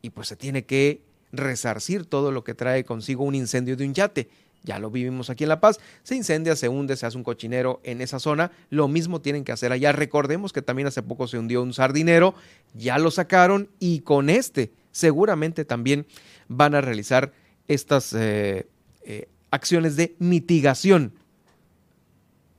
y 0.00 0.10
pues 0.10 0.26
se 0.26 0.36
tiene 0.36 0.64
que 0.64 1.02
resarcir 1.30 2.06
todo 2.06 2.32
lo 2.32 2.42
que 2.42 2.54
trae 2.54 2.82
consigo 2.84 3.24
un 3.24 3.34
incendio 3.34 3.76
de 3.76 3.86
un 3.86 3.94
yate. 3.94 4.28
Ya 4.64 4.78
lo 4.78 4.90
vivimos 4.90 5.28
aquí 5.28 5.44
en 5.44 5.48
La 5.48 5.60
Paz, 5.60 5.78
se 6.02 6.14
incendia, 6.14 6.56
se 6.56 6.68
hunde, 6.68 6.96
se 6.96 7.04
hace 7.04 7.16
un 7.16 7.24
cochinero 7.24 7.80
en 7.82 8.00
esa 8.00 8.20
zona, 8.20 8.52
lo 8.70 8.88
mismo 8.88 9.20
tienen 9.20 9.44
que 9.44 9.52
hacer 9.52 9.70
allá. 9.72 9.92
Recordemos 9.92 10.52
que 10.52 10.62
también 10.62 10.88
hace 10.88 11.02
poco 11.02 11.26
se 11.26 11.38
hundió 11.38 11.62
un 11.62 11.74
sardinero, 11.74 12.34
ya 12.72 12.98
lo 12.98 13.10
sacaron 13.10 13.68
y 13.80 14.00
con 14.00 14.30
este 14.30 14.72
seguramente 14.92 15.64
también 15.64 16.06
van 16.48 16.74
a 16.74 16.80
realizar 16.80 17.32
estas 17.66 18.12
eh, 18.12 18.66
eh, 19.04 19.28
acciones 19.50 19.96
de 19.96 20.14
mitigación 20.18 21.12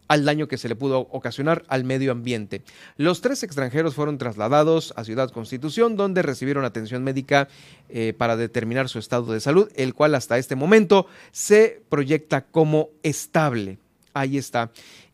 al 0.07 0.26
daño 0.26 0.47
que 0.47 0.57
se 0.57 0.69
le 0.69 0.76
pudo 0.76 1.07
ocasionar 1.11 1.64
al 1.68 1.84
medio 1.84 2.11
ambiente. 2.11 2.61
Los 2.97 3.22
tres 3.22 3.41
extranjeros 3.41 3.95
fueron 3.95 4.18
trasladados 4.18 4.93
a 4.95 5.03
Ciudad 5.03 5.31
Constitución, 5.31 5.95
donde 5.95 6.22
recibieron 6.22 6.65
atención 6.65 7.03
médica 7.03 7.47
eh, 7.89 8.14
para 8.15 8.35
determinar 8.35 8.89
su 8.89 8.99
estado 8.99 9.34
de 9.34 9.39
salud, 9.39 9.72
el 9.76 9.93
cual 9.93 10.14
hasta 10.15 10.38
este 10.38 10.55
momento 10.55 11.07
se 11.31 11.81
proyecta 11.89 12.45
como 12.45 12.89
estable. 13.01 13.80
Ahí 14.14 14.38
está 14.38 14.72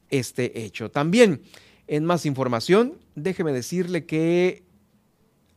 este 0.09 0.63
hecho. 0.65 0.89
También, 0.89 1.41
en 1.87 2.03
más 2.03 2.25
información, 2.25 2.95
déjeme 3.15 3.53
decirle 3.53 4.05
que 4.05 4.63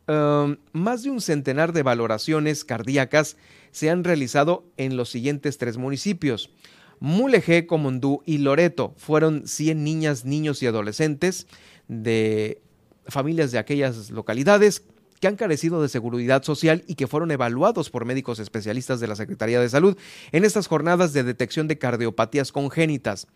um, 0.07 0.57
más 0.71 1.03
de 1.03 1.09
un 1.09 1.21
centenar 1.21 1.73
de 1.73 1.83
valoraciones 1.83 2.65
cardíacas 2.65 3.37
se 3.71 3.89
han 3.89 4.03
realizado 4.03 4.65
en 4.77 4.97
los 4.97 5.09
siguientes 5.09 5.57
tres 5.57 5.77
municipios. 5.77 6.51
Mulegé, 6.99 7.67
Comondú 7.67 8.21
y 8.25 8.37
Loreto 8.37 8.93
fueron 8.97 9.47
100 9.47 9.83
niñas, 9.83 10.25
niños 10.25 10.63
y 10.63 10.67
adolescentes 10.67 11.47
de 11.87 12.61
familias 13.07 13.51
de 13.51 13.57
aquellas 13.57 14.09
localidades 14.09 14.83
que 15.19 15.27
han 15.27 15.35
carecido 15.35 15.81
de 15.81 15.89
seguridad 15.89 16.43
social 16.43 16.83
y 16.87 16.95
que 16.95 17.07
fueron 17.07 17.31
evaluados 17.31 17.89
por 17.89 18.05
médicos 18.05 18.39
especialistas 18.39 18.99
de 18.99 19.07
la 19.07 19.15
Secretaría 19.15 19.59
de 19.59 19.69
Salud 19.69 19.97
en 20.31 20.43
estas 20.43 20.67
jornadas 20.67 21.13
de 21.13 21.23
detección 21.23 21.67
de 21.67 21.77
cardiopatías 21.77 22.51
congénitas. 22.51 23.27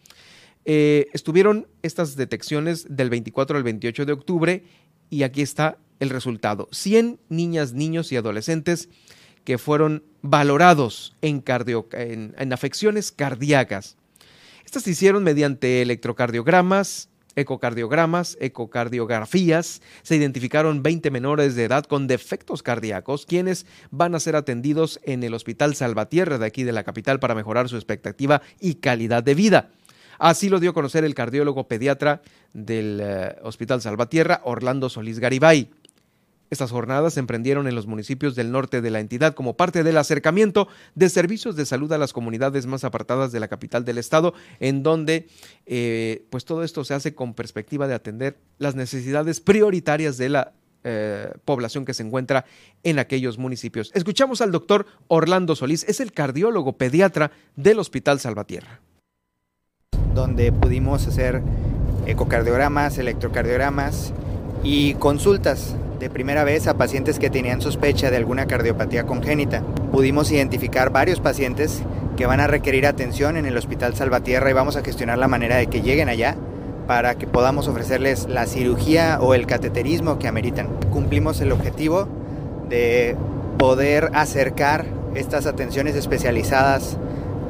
Eh, 0.66 1.08
estuvieron 1.14 1.68
estas 1.82 2.18
detecciones 2.18 2.88
del 2.90 3.10
24 3.10 3.56
al 3.56 3.64
28 3.64 4.06
de 4.06 4.12
octubre 4.12 4.64
y 5.10 5.24
aquí 5.24 5.42
está 5.42 5.78
el 6.00 6.10
resultado. 6.10 6.68
100 6.72 7.20
niñas, 7.30 7.74
niños 7.74 8.12
y 8.12 8.18
adolescentes 8.18 8.90
que 9.44 9.58
fueron 9.58 10.04
valorados 10.22 11.16
en, 11.22 11.44
en, 11.94 12.54
afecciones 12.54 13.12
cardíacas. 13.12 13.96
Estas 14.66 14.84
se 14.84 14.92
hicieron 14.92 15.24
mediante 15.24 15.82
electrocardiogramas, 15.82 17.08
ecocardiogramas, 17.38 18.38
ecocardiografías. 18.42 19.82
Se 20.02 20.18
identificaron 20.18 20.84
20 20.84 21.12
menores 21.12 21.56
de 21.56 21.64
edad 21.64 21.86
con 21.86 22.08
defectos 22.08 22.62
cardíacos, 22.62 23.26
quienes 23.26 23.66
van 23.90 24.16
a 24.16 24.20
ser 24.20 24.36
atendidos 24.36 25.00
en 25.04 25.24
el 25.24 25.34
Hospital 25.34 25.76
Salvatierra 25.76 26.38
de 26.38 26.46
aquí 26.46 26.64
de 26.64 26.74
la 26.74 26.84
capital 26.84 27.20
para 27.20 27.36
mejorar 27.36 27.70
su 27.70 27.78
expectativa 27.78 28.42
y 28.60 28.76
calidad 28.76 29.24
de 29.24 29.36
vida. 29.36 29.70
Así 30.20 30.50
lo 30.50 30.60
dio 30.60 30.72
a 30.72 30.74
conocer 30.74 31.04
el 31.06 31.14
cardiólogo 31.14 31.68
pediatra 31.68 32.22
del 32.54 33.00
eh, 33.02 33.36
Hospital 33.44 33.82
Salvatierra, 33.82 34.42
Orlando 34.44 34.90
Solís 34.90 35.20
Garibay. 35.20 35.70
Estas 36.50 36.72
jornadas 36.72 37.14
se 37.14 37.20
emprendieron 37.20 37.68
en 37.68 37.76
los 37.76 37.88
municipios 37.88 38.36
del 38.36 38.52
norte 38.52 38.82
de 38.82 38.90
la 38.90 39.00
entidad 39.00 39.34
como 39.34 39.58
parte 39.58 39.84
del 39.84 39.98
acercamiento 39.98 40.68
de 40.96 41.10
servicios 41.10 41.56
de 41.56 41.66
salud 41.66 41.92
a 41.92 41.98
las 41.98 42.14
comunidades 42.14 42.66
más 42.68 42.84
apartadas 42.84 43.32
de 43.32 43.40
la 43.40 43.48
capital 43.48 43.84
del 43.84 43.98
estado, 43.98 44.34
en 44.60 44.84
donde 44.84 45.28
eh, 45.66 46.26
pues 46.30 46.46
todo 46.46 46.64
esto 46.64 46.86
se 46.86 46.94
hace 46.94 47.14
con 47.14 47.34
perspectiva 47.34 47.88
de 47.88 47.96
atender 47.96 48.38
las 48.60 48.76
necesidades 48.76 49.42
prioritarias 49.42 50.18
de 50.18 50.30
la 50.30 50.54
eh, 50.84 51.34
población 51.44 51.84
que 51.84 51.94
se 51.94 52.04
encuentra 52.04 52.46
en 52.84 53.00
aquellos 53.00 53.38
municipios. 53.38 53.92
Escuchamos 53.94 54.40
al 54.40 54.52
doctor 54.52 54.86
Orlando 55.08 55.56
Solís, 55.56 55.84
es 55.84 56.00
el 56.00 56.14
cardiólogo 56.14 56.78
pediatra 56.78 57.32
del 57.58 57.80
Hospital 57.80 58.22
Salvatierra. 58.22 58.80
Donde 60.14 60.54
pudimos 60.54 61.06
hacer 61.06 61.42
ecocardiogramas, 62.06 62.98
electrocardiogramas 62.98 64.14
y 64.64 64.94
consultas 64.94 65.76
de 66.00 66.10
primera 66.10 66.44
vez 66.44 66.68
a 66.68 66.76
pacientes 66.76 67.20
que 67.20 67.30
tenían 67.30 67.62
sospecha 67.62 68.12
de 68.12 68.18
alguna 68.18 68.46
cardiopatía 68.46 69.06
congénita. 69.06 69.62
Pudimos 69.92 70.32
identificar 70.32 70.92
varios 70.92 71.20
pacientes 71.20 71.82
que 72.16 72.26
van 72.26 72.40
a 72.40 72.48
requerir 72.48 72.86
atención 72.86 73.38
en 73.38 73.46
el 73.46 73.58
Hospital 73.58 73.96
Salvatierra 73.96 74.50
y 74.50 74.54
vamos 74.54 74.76
a 74.76 74.84
gestionar 74.84 75.18
la 75.18 75.28
manera 75.28 75.58
de 75.58 75.68
que 75.68 75.82
lleguen 75.82 76.10
allá 76.10 76.36
para 76.88 77.16
que 77.16 77.28
podamos 77.28 77.68
ofrecerles 77.68 78.28
la 78.30 78.46
cirugía 78.46 79.20
o 79.22 79.34
el 79.34 79.46
cateterismo 79.46 80.20
que 80.20 80.28
ameritan. 80.28 80.68
Cumplimos 80.92 81.42
el 81.42 81.52
objetivo 81.52 82.08
de 82.70 83.16
poder 83.58 84.12
acercar 84.14 84.86
estas 85.16 85.46
atenciones 85.46 85.96
especializadas 85.96 86.98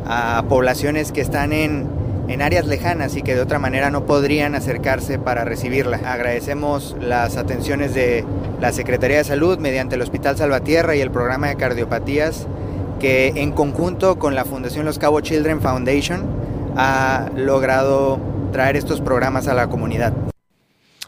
a 0.06 0.44
poblaciones 0.48 1.12
que 1.12 1.22
están 1.22 1.52
en 1.52 1.86
en 2.28 2.42
áreas 2.42 2.66
lejanas 2.66 3.16
y 3.16 3.22
que 3.22 3.36
de 3.36 3.42
otra 3.42 3.60
manera 3.60 3.90
no 3.90 4.06
podrían 4.06 4.56
acercarse 4.56 5.18
para 5.20 5.46
recibirla. 5.46 5.98
Agradecemos 6.06 6.96
las 7.00 7.38
atenciones 7.38 7.94
de 7.94 8.26
la 8.60 8.72
Secretaría 8.72 9.18
de 9.18 9.24
Salud 9.24 9.58
mediante 9.60 9.96
el 9.96 10.02
Hospital 10.02 10.38
Salvatierra 10.38 10.96
y 10.96 11.02
el 11.02 11.12
programa 11.12 11.48
de 11.48 11.56
cardiopatías 11.56 12.48
que 13.00 13.28
en 13.36 13.52
conjunto 13.52 14.18
con 14.18 14.36
la 14.36 14.44
Fundación 14.44 14.86
Los 14.86 15.00
Cabo 15.00 15.22
Children 15.22 15.62
Foundation 15.62 16.26
ha 16.76 17.30
logrado 17.36 18.20
traer 18.52 18.76
estos 18.76 19.02
programas 19.02 19.48
a 19.48 19.54
la 19.54 19.68
comunidad. 19.70 20.14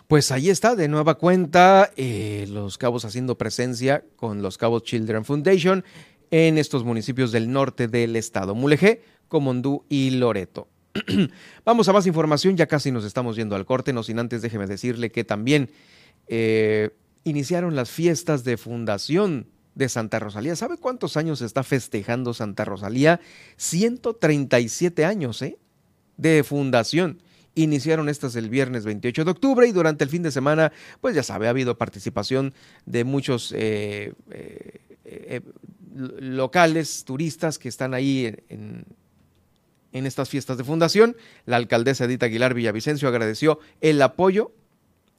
Pues 0.07 0.31
ahí 0.31 0.49
está, 0.49 0.75
de 0.75 0.87
nueva 0.87 1.15
cuenta, 1.15 1.91
eh, 1.95 2.45
Los 2.49 2.77
Cabos 2.77 3.05
haciendo 3.05 3.37
presencia 3.37 4.03
con 4.15 4.41
Los 4.41 4.57
Cabos 4.57 4.83
Children 4.83 5.25
Foundation 5.25 5.83
en 6.31 6.57
estos 6.57 6.83
municipios 6.83 7.31
del 7.31 7.51
norte 7.51 7.87
del 7.87 8.15
estado, 8.15 8.55
Mulegé, 8.55 9.01
Comondú 9.27 9.83
y 9.89 10.11
Loreto. 10.11 10.67
Vamos 11.65 11.87
a 11.89 11.93
más 11.93 12.07
información, 12.07 12.57
ya 12.57 12.67
casi 12.67 12.91
nos 12.91 13.05
estamos 13.05 13.35
yendo 13.35 13.55
al 13.55 13.65
corte, 13.65 13.93
no 13.93 14.03
sin 14.03 14.19
antes 14.19 14.41
déjeme 14.41 14.67
decirle 14.67 15.11
que 15.11 15.23
también 15.23 15.69
eh, 16.27 16.91
iniciaron 17.23 17.75
las 17.75 17.89
fiestas 17.89 18.43
de 18.43 18.57
fundación 18.57 19.47
de 19.75 19.89
Santa 19.89 20.19
Rosalía. 20.19 20.55
¿Sabe 20.55 20.77
cuántos 20.77 21.17
años 21.17 21.41
está 21.41 21.63
festejando 21.63 22.33
Santa 22.33 22.65
Rosalía? 22.65 23.19
137 23.57 25.05
años 25.05 25.41
¿eh? 25.41 25.57
de 26.17 26.43
fundación. 26.43 27.21
Iniciaron 27.55 28.09
estas 28.09 28.35
el 28.35 28.49
viernes 28.49 28.85
28 28.85 29.25
de 29.25 29.31
octubre 29.31 29.67
y 29.67 29.71
durante 29.71 30.03
el 30.03 30.09
fin 30.09 30.23
de 30.23 30.31
semana, 30.31 30.71
pues 31.01 31.15
ya 31.15 31.23
sabe, 31.23 31.47
ha 31.47 31.49
habido 31.49 31.77
participación 31.77 32.53
de 32.85 33.03
muchos 33.03 33.53
eh, 33.55 34.13
eh, 34.31 35.41
locales, 36.19 37.03
turistas 37.03 37.57
que 37.57 37.67
están 37.67 37.93
ahí 37.93 38.33
en, 38.49 38.85
en 39.93 40.05
estas 40.05 40.29
fiestas 40.29 40.57
de 40.57 40.63
fundación. 40.63 41.15
La 41.45 41.57
alcaldesa 41.57 42.05
Edith 42.05 42.23
Aguilar 42.23 42.53
Villavicencio 42.53 43.07
agradeció 43.07 43.59
el 43.81 44.01
apoyo 44.01 44.51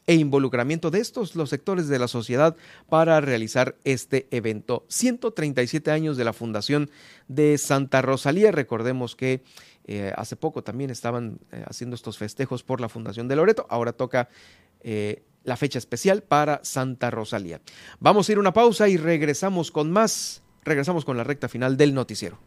e 0.07 0.15
involucramiento 0.15 0.91
de 0.91 0.99
estos 0.99 1.37
los 1.37 1.51
sectores 1.51 1.89
de 1.89 1.99
la 1.99 2.09
sociedad 2.09 2.57
para 2.89 3.21
realizar 3.21 3.77
este 3.85 4.27
evento. 4.33 4.85
137 4.89 5.91
años 5.91 6.17
de 6.17 6.25
la 6.25 6.33
fundación 6.33 6.91
de 7.29 7.59
Santa 7.59 8.03
Rosalía. 8.03 8.51
Recordemos 8.51 9.15
que 9.15 9.43
eh, 9.85 10.13
hace 10.17 10.37
poco 10.37 10.63
también 10.63 10.91
estaban 10.91 11.39
eh, 11.53 11.65
haciendo 11.67 11.95
estos 11.95 12.19
festejos 12.19 12.63
por 12.63 12.81
la 12.81 12.89
fundación 12.89 13.29
de 13.29 13.37
Loreto. 13.37 13.67
Ahora 13.71 13.93
toca 13.93 14.29
eh, 14.81 15.23
la 15.45 15.57
fecha 15.57 15.79
especial 15.79 16.23
para 16.23 16.61
Santa 16.65 17.11
Rosalía. 17.11 17.61
Vamos 18.01 18.29
a 18.29 18.33
ir 18.33 18.39
a 18.39 18.41
una 18.41 18.53
pausa 18.53 18.89
y 18.89 18.97
regresamos 18.97 19.71
con 19.71 19.91
más. 19.91 20.43
Regresamos 20.65 21.05
con 21.05 21.17
la 21.17 21.25
recta 21.25 21.49
final 21.49 21.77
del 21.77 21.95
noticiero. 21.95 22.39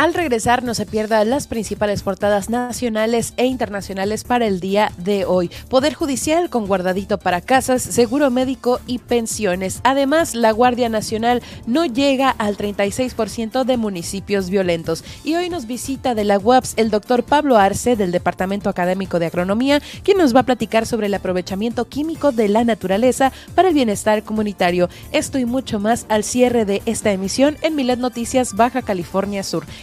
Al 0.00 0.14
regresar 0.14 0.64
no 0.64 0.72
se 0.72 0.86
pierda 0.86 1.22
las 1.26 1.46
principales 1.46 2.02
portadas 2.02 2.48
nacionales 2.48 3.34
e 3.36 3.44
internacionales 3.44 4.24
para 4.24 4.46
el 4.46 4.58
día 4.58 4.92
de 4.96 5.26
hoy. 5.26 5.50
Poder 5.68 5.92
Judicial 5.92 6.48
con 6.48 6.66
guardadito 6.66 7.18
para 7.18 7.42
casas, 7.42 7.82
seguro 7.82 8.30
médico 8.30 8.80
y 8.86 8.96
pensiones. 8.96 9.82
Además, 9.84 10.34
la 10.34 10.52
Guardia 10.52 10.88
Nacional 10.88 11.42
no 11.66 11.84
llega 11.84 12.30
al 12.30 12.56
36% 12.56 13.64
de 13.64 13.76
municipios 13.76 14.48
violentos. 14.48 15.04
Y 15.22 15.34
hoy 15.34 15.50
nos 15.50 15.66
visita 15.66 16.14
de 16.14 16.24
la 16.24 16.38
UAPS 16.38 16.72
el 16.78 16.88
doctor 16.88 17.22
Pablo 17.22 17.58
Arce 17.58 17.94
del 17.94 18.10
Departamento 18.10 18.70
Académico 18.70 19.18
de 19.18 19.26
Agronomía, 19.26 19.82
quien 20.02 20.16
nos 20.16 20.34
va 20.34 20.40
a 20.40 20.44
platicar 20.44 20.86
sobre 20.86 21.08
el 21.08 21.14
aprovechamiento 21.14 21.90
químico 21.90 22.32
de 22.32 22.48
la 22.48 22.64
naturaleza 22.64 23.32
para 23.54 23.68
el 23.68 23.74
bienestar 23.74 24.22
comunitario. 24.22 24.88
Esto 25.12 25.38
y 25.38 25.44
mucho 25.44 25.78
más 25.78 26.06
al 26.08 26.24
cierre 26.24 26.64
de 26.64 26.80
esta 26.86 27.12
emisión 27.12 27.58
en 27.60 27.74
Milet 27.74 27.98
Noticias 27.98 28.54
Baja 28.54 28.80
California 28.80 29.42
Sur. 29.42 29.66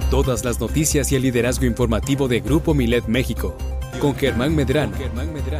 Todas 0.09 0.43
las 0.45 0.59
noticias 0.59 1.11
y 1.11 1.15
el 1.15 1.21
liderazgo 1.23 1.65
informativo 1.65 2.27
de 2.27 2.39
Grupo 2.39 2.73
Milet 2.73 3.05
México 3.07 3.55
con 3.99 4.15
Germán 4.15 4.55
Medrano. 4.55 4.97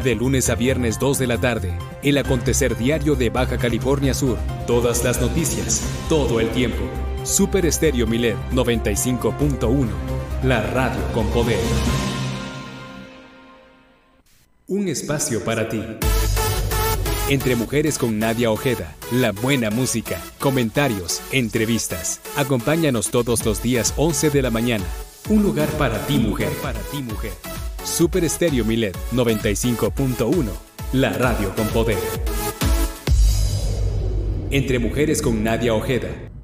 De 0.04 0.16
lunes 0.16 0.50
a 0.50 0.56
viernes 0.56 1.00
2 1.00 1.20
de 1.20 1.28
la 1.28 1.38
tarde. 1.38 1.78
El 2.04 2.18
acontecer 2.18 2.78
diario 2.78 3.16
de 3.16 3.30
Baja 3.30 3.58
California 3.58 4.14
Sur. 4.14 4.38
Todas 4.68 5.04
las 5.04 5.22
noticias, 5.22 5.82
todo 6.10 6.40
el 6.40 6.50
tiempo. 6.50 6.84
Super 7.24 7.66
Estéreo 7.66 8.08
Milet 8.08 8.38
95.1. 8.52 9.88
La 10.44 10.62
radio 10.62 11.02
con 11.14 11.28
poder. 11.28 11.60
Un 14.68 14.88
espacio 14.88 15.44
para 15.44 15.70
ti. 15.70 15.82
Entre 17.28 17.56
Mujeres 17.56 17.98
con 17.98 18.20
Nadia 18.20 18.52
Ojeda, 18.52 18.96
la 19.12 19.32
buena 19.32 19.72
música, 19.72 20.22
comentarios, 20.40 21.22
entrevistas. 21.32 22.22
Acompáñanos 22.36 23.10
todos 23.10 23.44
los 23.46 23.64
días 23.64 23.96
11 23.98 24.30
de 24.30 24.42
la 24.44 24.52
mañana. 24.52 24.86
Un 25.28 25.42
lugar 25.42 25.70
para 25.70 26.06
ti, 26.06 26.20
mujer. 26.20 26.50
Para 26.62 26.80
ti, 26.92 27.02
mujer. 27.02 27.32
Super 27.86 28.24
Estéreo 28.24 28.66
Milet 28.66 28.98
95.1, 29.14 30.46
la 30.94 31.14
radio 31.14 31.54
con 31.56 31.68
poder. 31.68 32.00
Entre 34.50 34.80
mujeres 34.80 35.22
con 35.22 35.44
Nadia 35.44 35.74
Ojeda. 35.76 36.35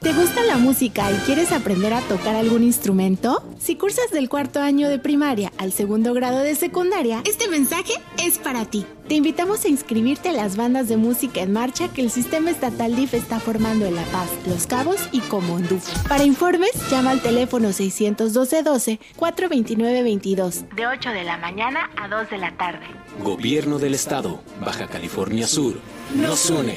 ¿Te 0.00 0.12
gusta 0.12 0.44
la 0.44 0.58
música 0.58 1.10
y 1.10 1.14
quieres 1.26 1.50
aprender 1.50 1.92
a 1.92 2.00
tocar 2.02 2.36
algún 2.36 2.62
instrumento? 2.62 3.42
Si 3.58 3.74
cursas 3.74 4.12
del 4.12 4.28
cuarto 4.28 4.60
año 4.60 4.88
de 4.88 5.00
primaria 5.00 5.50
al 5.58 5.72
segundo 5.72 6.14
grado 6.14 6.38
de 6.38 6.54
secundaria, 6.54 7.20
este 7.26 7.48
mensaje 7.48 7.94
es 8.24 8.38
para 8.38 8.64
ti. 8.64 8.86
Te 9.08 9.16
invitamos 9.16 9.64
a 9.64 9.68
inscribirte 9.68 10.28
a 10.28 10.32
las 10.32 10.56
bandas 10.56 10.88
de 10.88 10.96
música 10.96 11.40
en 11.40 11.52
marcha 11.52 11.88
que 11.88 12.02
el 12.02 12.12
sistema 12.12 12.50
estatal 12.50 12.94
DIF 12.94 13.14
está 13.14 13.40
formando 13.40 13.86
en 13.86 13.96
La 13.96 14.04
Paz, 14.04 14.28
Los 14.46 14.68
Cabos 14.68 15.08
y 15.10 15.18
Comondú. 15.18 15.80
Para 16.08 16.22
informes, 16.22 16.70
llama 16.90 17.10
al 17.10 17.20
teléfono 17.20 17.70
612-12-429-22, 17.70 20.68
de 20.76 20.86
8 20.86 21.10
de 21.10 21.24
la 21.24 21.38
mañana 21.38 21.90
a 22.00 22.06
2 22.06 22.30
de 22.30 22.38
la 22.38 22.56
tarde. 22.56 22.86
Gobierno 23.24 23.80
del 23.80 23.94
Estado, 23.94 24.40
Baja 24.60 24.86
California 24.86 25.48
Sur. 25.48 25.74
Nos 26.14 26.50
une. 26.50 26.76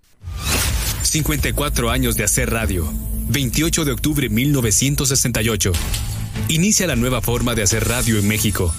54 1.11 1.89
años 1.89 2.15
de 2.15 2.23
hacer 2.23 2.51
radio. 2.51 2.89
28 3.27 3.83
de 3.83 3.91
octubre 3.91 4.29
1968. 4.29 5.73
Inicia 6.47 6.87
la 6.87 6.95
nueva 6.95 7.19
forma 7.19 7.53
de 7.53 7.63
hacer 7.63 7.85
radio 7.85 8.17
en 8.17 8.29
México. 8.29 8.73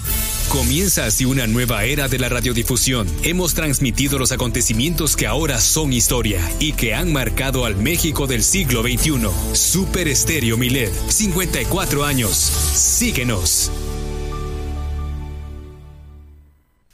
Comienza 0.49 1.05
así 1.05 1.25
una 1.25 1.45
nueva 1.45 1.83
era 1.83 2.07
de 2.07 2.17
la 2.17 2.29
radiodifusión. 2.29 3.07
Hemos 3.21 3.53
transmitido 3.53 4.17
los 4.17 4.31
acontecimientos 4.31 5.15
que 5.15 5.27
ahora 5.27 5.61
son 5.61 5.93
historia 5.93 6.41
y 6.59 6.71
que 6.73 6.95
han 6.95 7.13
marcado 7.13 7.65
al 7.65 7.75
México 7.75 8.25
del 8.25 8.43
siglo 8.43 8.81
XXI. 8.81 9.27
Super 9.53 10.07
Estéreo 10.07 10.57
Milet, 10.57 10.91
54 11.09 12.03
años. 12.03 12.31
Síguenos. 12.31 13.71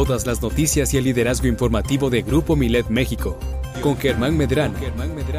Todas 0.00 0.24
las 0.24 0.40
noticias 0.40 0.94
y 0.94 0.96
el 0.96 1.04
liderazgo 1.04 1.46
informativo 1.46 2.08
de 2.08 2.22
Grupo 2.22 2.56
Milet 2.56 2.88
México. 2.88 3.38
Con 3.82 3.98
Germán 3.98 4.34
Medrano. 4.34 4.78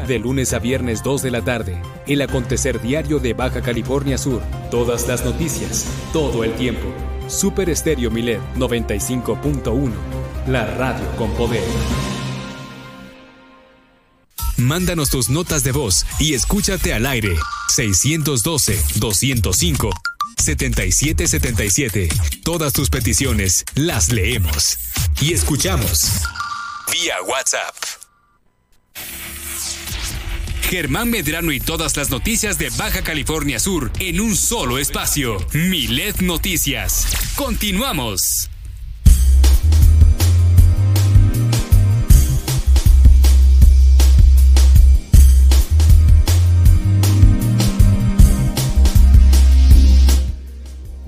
De 0.06 0.20
lunes 0.20 0.52
a 0.52 0.60
viernes 0.60 1.02
2 1.02 1.20
de 1.20 1.32
la 1.32 1.42
tarde. 1.42 1.82
El 2.06 2.22
acontecer 2.22 2.80
diario 2.80 3.18
de 3.18 3.34
Baja 3.34 3.60
California 3.60 4.18
Sur. 4.18 4.40
Todas 4.70 5.08
las 5.08 5.24
noticias. 5.24 5.88
Todo 6.12 6.44
el 6.44 6.52
tiempo. 6.52 6.86
Super 7.26 7.70
Estéreo 7.70 8.12
Milet 8.12 8.38
95.1. 8.54 9.90
La 10.46 10.64
radio 10.76 11.06
con 11.18 11.32
poder. 11.32 11.64
Mándanos 14.58 15.10
tus 15.10 15.28
notas 15.28 15.64
de 15.64 15.72
voz 15.72 16.06
y 16.20 16.34
escúchate 16.34 16.94
al 16.94 17.06
aire. 17.06 17.34
612-205. 17.76 19.90
7777. 20.44 22.08
Todas 22.44 22.72
tus 22.72 22.90
peticiones 22.90 23.64
las 23.74 24.12
leemos 24.12 24.78
y 25.20 25.32
escuchamos 25.32 26.10
vía 26.92 27.22
WhatsApp. 27.26 27.74
Germán 30.68 31.10
Medrano 31.10 31.52
y 31.52 31.60
todas 31.60 31.96
las 31.96 32.10
noticias 32.10 32.58
de 32.58 32.70
Baja 32.70 33.02
California 33.02 33.58
Sur 33.58 33.90
en 33.98 34.20
un 34.20 34.36
solo 34.36 34.78
espacio. 34.78 35.36
Milet 35.52 36.20
Noticias. 36.20 37.06
Continuamos. 37.36 38.51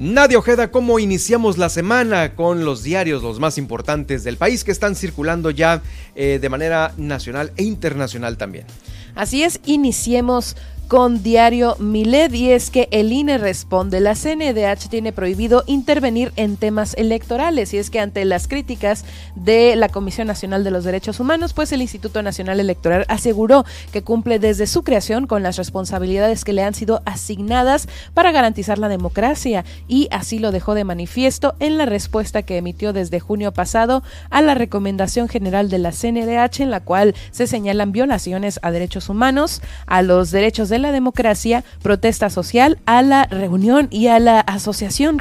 Nadia 0.04 0.36
Ojeda, 0.36 0.70
¿cómo 0.70 0.98
iniciamos 0.98 1.56
la 1.56 1.70
semana 1.70 2.34
con 2.34 2.66
los 2.66 2.82
diarios, 2.82 3.22
los 3.22 3.40
más 3.40 3.56
importantes 3.56 4.22
del 4.22 4.36
país 4.36 4.62
que 4.62 4.70
están 4.70 4.96
circulando 4.96 5.50
ya 5.50 5.80
eh, 6.14 6.38
de 6.42 6.48
manera 6.50 6.92
nacional 6.98 7.52
e 7.56 7.62
internacional 7.62 8.36
también? 8.36 8.66
Así 9.14 9.42
es, 9.42 9.60
iniciemos 9.64 10.56
con 10.88 11.22
Diario 11.22 11.76
Milet 11.78 12.34
y 12.34 12.50
es 12.50 12.70
que 12.70 12.88
el 12.90 13.12
INE 13.12 13.38
responde, 13.38 14.00
la 14.00 14.14
CNDH 14.14 14.88
tiene 14.88 15.12
prohibido 15.12 15.64
intervenir 15.66 16.32
en 16.36 16.56
temas 16.56 16.94
electorales 16.94 17.72
y 17.74 17.78
es 17.78 17.90
que 17.90 18.00
ante 18.00 18.24
las 18.24 18.48
críticas 18.48 19.04
de 19.34 19.76
la 19.76 19.88
Comisión 19.88 20.26
Nacional 20.26 20.64
de 20.64 20.70
los 20.70 20.84
Derechos 20.84 21.20
Humanos, 21.20 21.52
pues 21.52 21.72
el 21.72 21.82
Instituto 21.82 22.22
Nacional 22.22 22.60
Electoral 22.60 23.04
aseguró 23.08 23.64
que 23.92 24.02
cumple 24.02 24.38
desde 24.38 24.66
su 24.66 24.82
creación 24.82 25.26
con 25.26 25.42
las 25.42 25.56
responsabilidades 25.56 26.44
que 26.44 26.52
le 26.52 26.62
han 26.62 26.74
sido 26.74 27.02
asignadas 27.04 27.88
para 28.12 28.32
garantizar 28.32 28.78
la 28.78 28.88
democracia 28.88 29.64
y 29.88 30.08
así 30.10 30.38
lo 30.38 30.52
dejó 30.52 30.74
de 30.74 30.84
manifiesto 30.84 31.54
en 31.60 31.78
la 31.78 31.86
respuesta 31.86 32.42
que 32.42 32.56
emitió 32.56 32.92
desde 32.92 33.20
junio 33.20 33.52
pasado 33.52 34.02
a 34.30 34.42
la 34.42 34.54
recomendación 34.54 35.28
general 35.28 35.70
de 35.70 35.78
la 35.78 35.92
CNDH 35.92 36.60
en 36.60 36.70
la 36.70 36.80
cual 36.80 37.14
se 37.30 37.46
señalan 37.46 37.92
violaciones 37.92 38.60
a 38.62 38.70
derechos 38.70 39.08
humanos, 39.08 39.62
a 39.86 40.02
los 40.02 40.30
derechos 40.30 40.68
de 40.68 40.73
la 40.78 40.92
democracia, 40.92 41.64
protesta 41.82 42.30
social, 42.30 42.78
a 42.86 43.02
la 43.02 43.24
reunión 43.24 43.88
y 43.90 44.08
a 44.08 44.18
la 44.18 44.40
asociación 44.40 45.18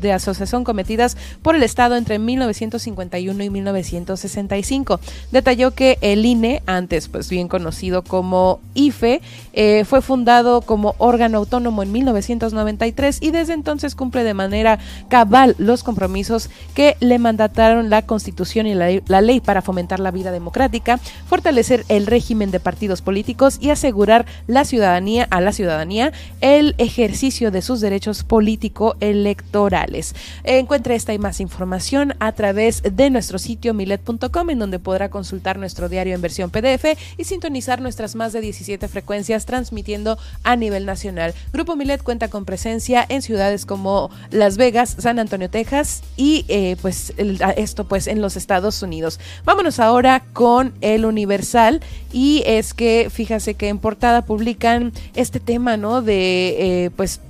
de 0.00 0.12
asociación 0.12 0.64
cometidas 0.64 1.16
por 1.42 1.56
el 1.56 1.62
Estado 1.62 1.96
entre 1.96 2.18
1951 2.18 3.42
y 3.42 3.50
1965. 3.50 5.00
Detalló 5.32 5.72
que 5.72 5.98
el 6.00 6.24
INE, 6.24 6.62
antes 6.66 7.08
pues 7.08 7.28
bien 7.28 7.48
conocido 7.48 8.02
como 8.02 8.60
IFE, 8.74 9.20
eh, 9.52 9.84
fue 9.84 10.02
fundado 10.02 10.60
como 10.60 10.94
órgano 10.98 11.38
autónomo 11.38 11.82
en 11.82 11.92
1993 11.92 13.18
y 13.20 13.30
desde 13.30 13.54
entonces 13.54 13.94
cumple 13.94 14.24
de 14.24 14.34
manera 14.34 14.78
cabal 15.08 15.54
los 15.58 15.82
compromisos 15.82 16.50
que 16.74 16.96
le 17.00 17.18
mandataron 17.18 17.90
la 17.90 18.02
Constitución 18.02 18.66
y 18.66 18.74
la, 18.74 18.88
la 19.06 19.20
ley 19.20 19.40
para 19.40 19.62
fomentar 19.62 20.00
la 20.00 20.10
vida 20.10 20.30
democrática, 20.30 20.98
fortalecer 21.26 21.84
el 21.88 22.06
régimen 22.06 22.50
de 22.50 22.60
partidos 22.60 23.02
políticos 23.02 23.58
y 23.60 23.70
asegurar 23.70 24.25
la 24.46 24.64
ciudadanía 24.64 25.26
a 25.30 25.40
la 25.40 25.52
ciudadanía 25.52 26.12
el 26.40 26.74
ejercicio 26.78 27.50
de 27.50 27.62
sus 27.62 27.80
derechos 27.80 28.24
político 28.24 28.96
electorales. 29.00 30.14
Encuentre 30.44 30.94
esta 30.94 31.14
y 31.14 31.18
más 31.18 31.40
información 31.40 32.14
a 32.18 32.32
través 32.32 32.82
de 32.82 33.10
nuestro 33.10 33.38
sitio 33.38 33.74
milet.com 33.74 34.50
en 34.50 34.58
donde 34.58 34.78
podrá 34.78 35.08
consultar 35.08 35.58
nuestro 35.58 35.88
diario 35.88 36.14
en 36.14 36.22
versión 36.22 36.50
PDF 36.50 36.98
y 37.16 37.24
sintonizar 37.24 37.80
nuestras 37.80 38.14
más 38.14 38.32
de 38.32 38.40
17 38.40 38.88
frecuencias 38.88 39.46
transmitiendo 39.46 40.18
a 40.42 40.56
nivel 40.56 40.86
nacional. 40.86 41.34
Grupo 41.52 41.76
Milet 41.76 42.02
cuenta 42.02 42.28
con 42.28 42.44
presencia 42.44 43.04
en 43.08 43.22
ciudades 43.22 43.66
como 43.66 44.10
Las 44.30 44.56
Vegas, 44.56 44.96
San 44.98 45.18
Antonio, 45.18 45.50
Texas 45.50 46.02
y 46.16 46.44
eh, 46.48 46.76
pues 46.80 47.12
esto 47.56 47.84
pues 47.84 48.06
en 48.06 48.20
los 48.20 48.36
Estados 48.36 48.82
Unidos. 48.82 49.20
Vámonos 49.44 49.80
ahora 49.80 50.24
con 50.32 50.74
el 50.80 51.04
Universal 51.04 51.80
y 52.12 52.42
es 52.46 52.74
que 52.74 53.08
fíjase 53.10 53.54
que 53.54 53.68
en 53.68 53.78
portada 53.78 54.15
publican 54.22 54.92
este 55.14 55.40
tema, 55.40 55.76
¿no? 55.76 56.02
De, 56.02 56.84
eh, 56.84 56.90
pues, 56.96 57.20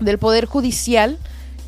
del 0.00 0.18
Poder 0.18 0.46
Judicial 0.46 1.18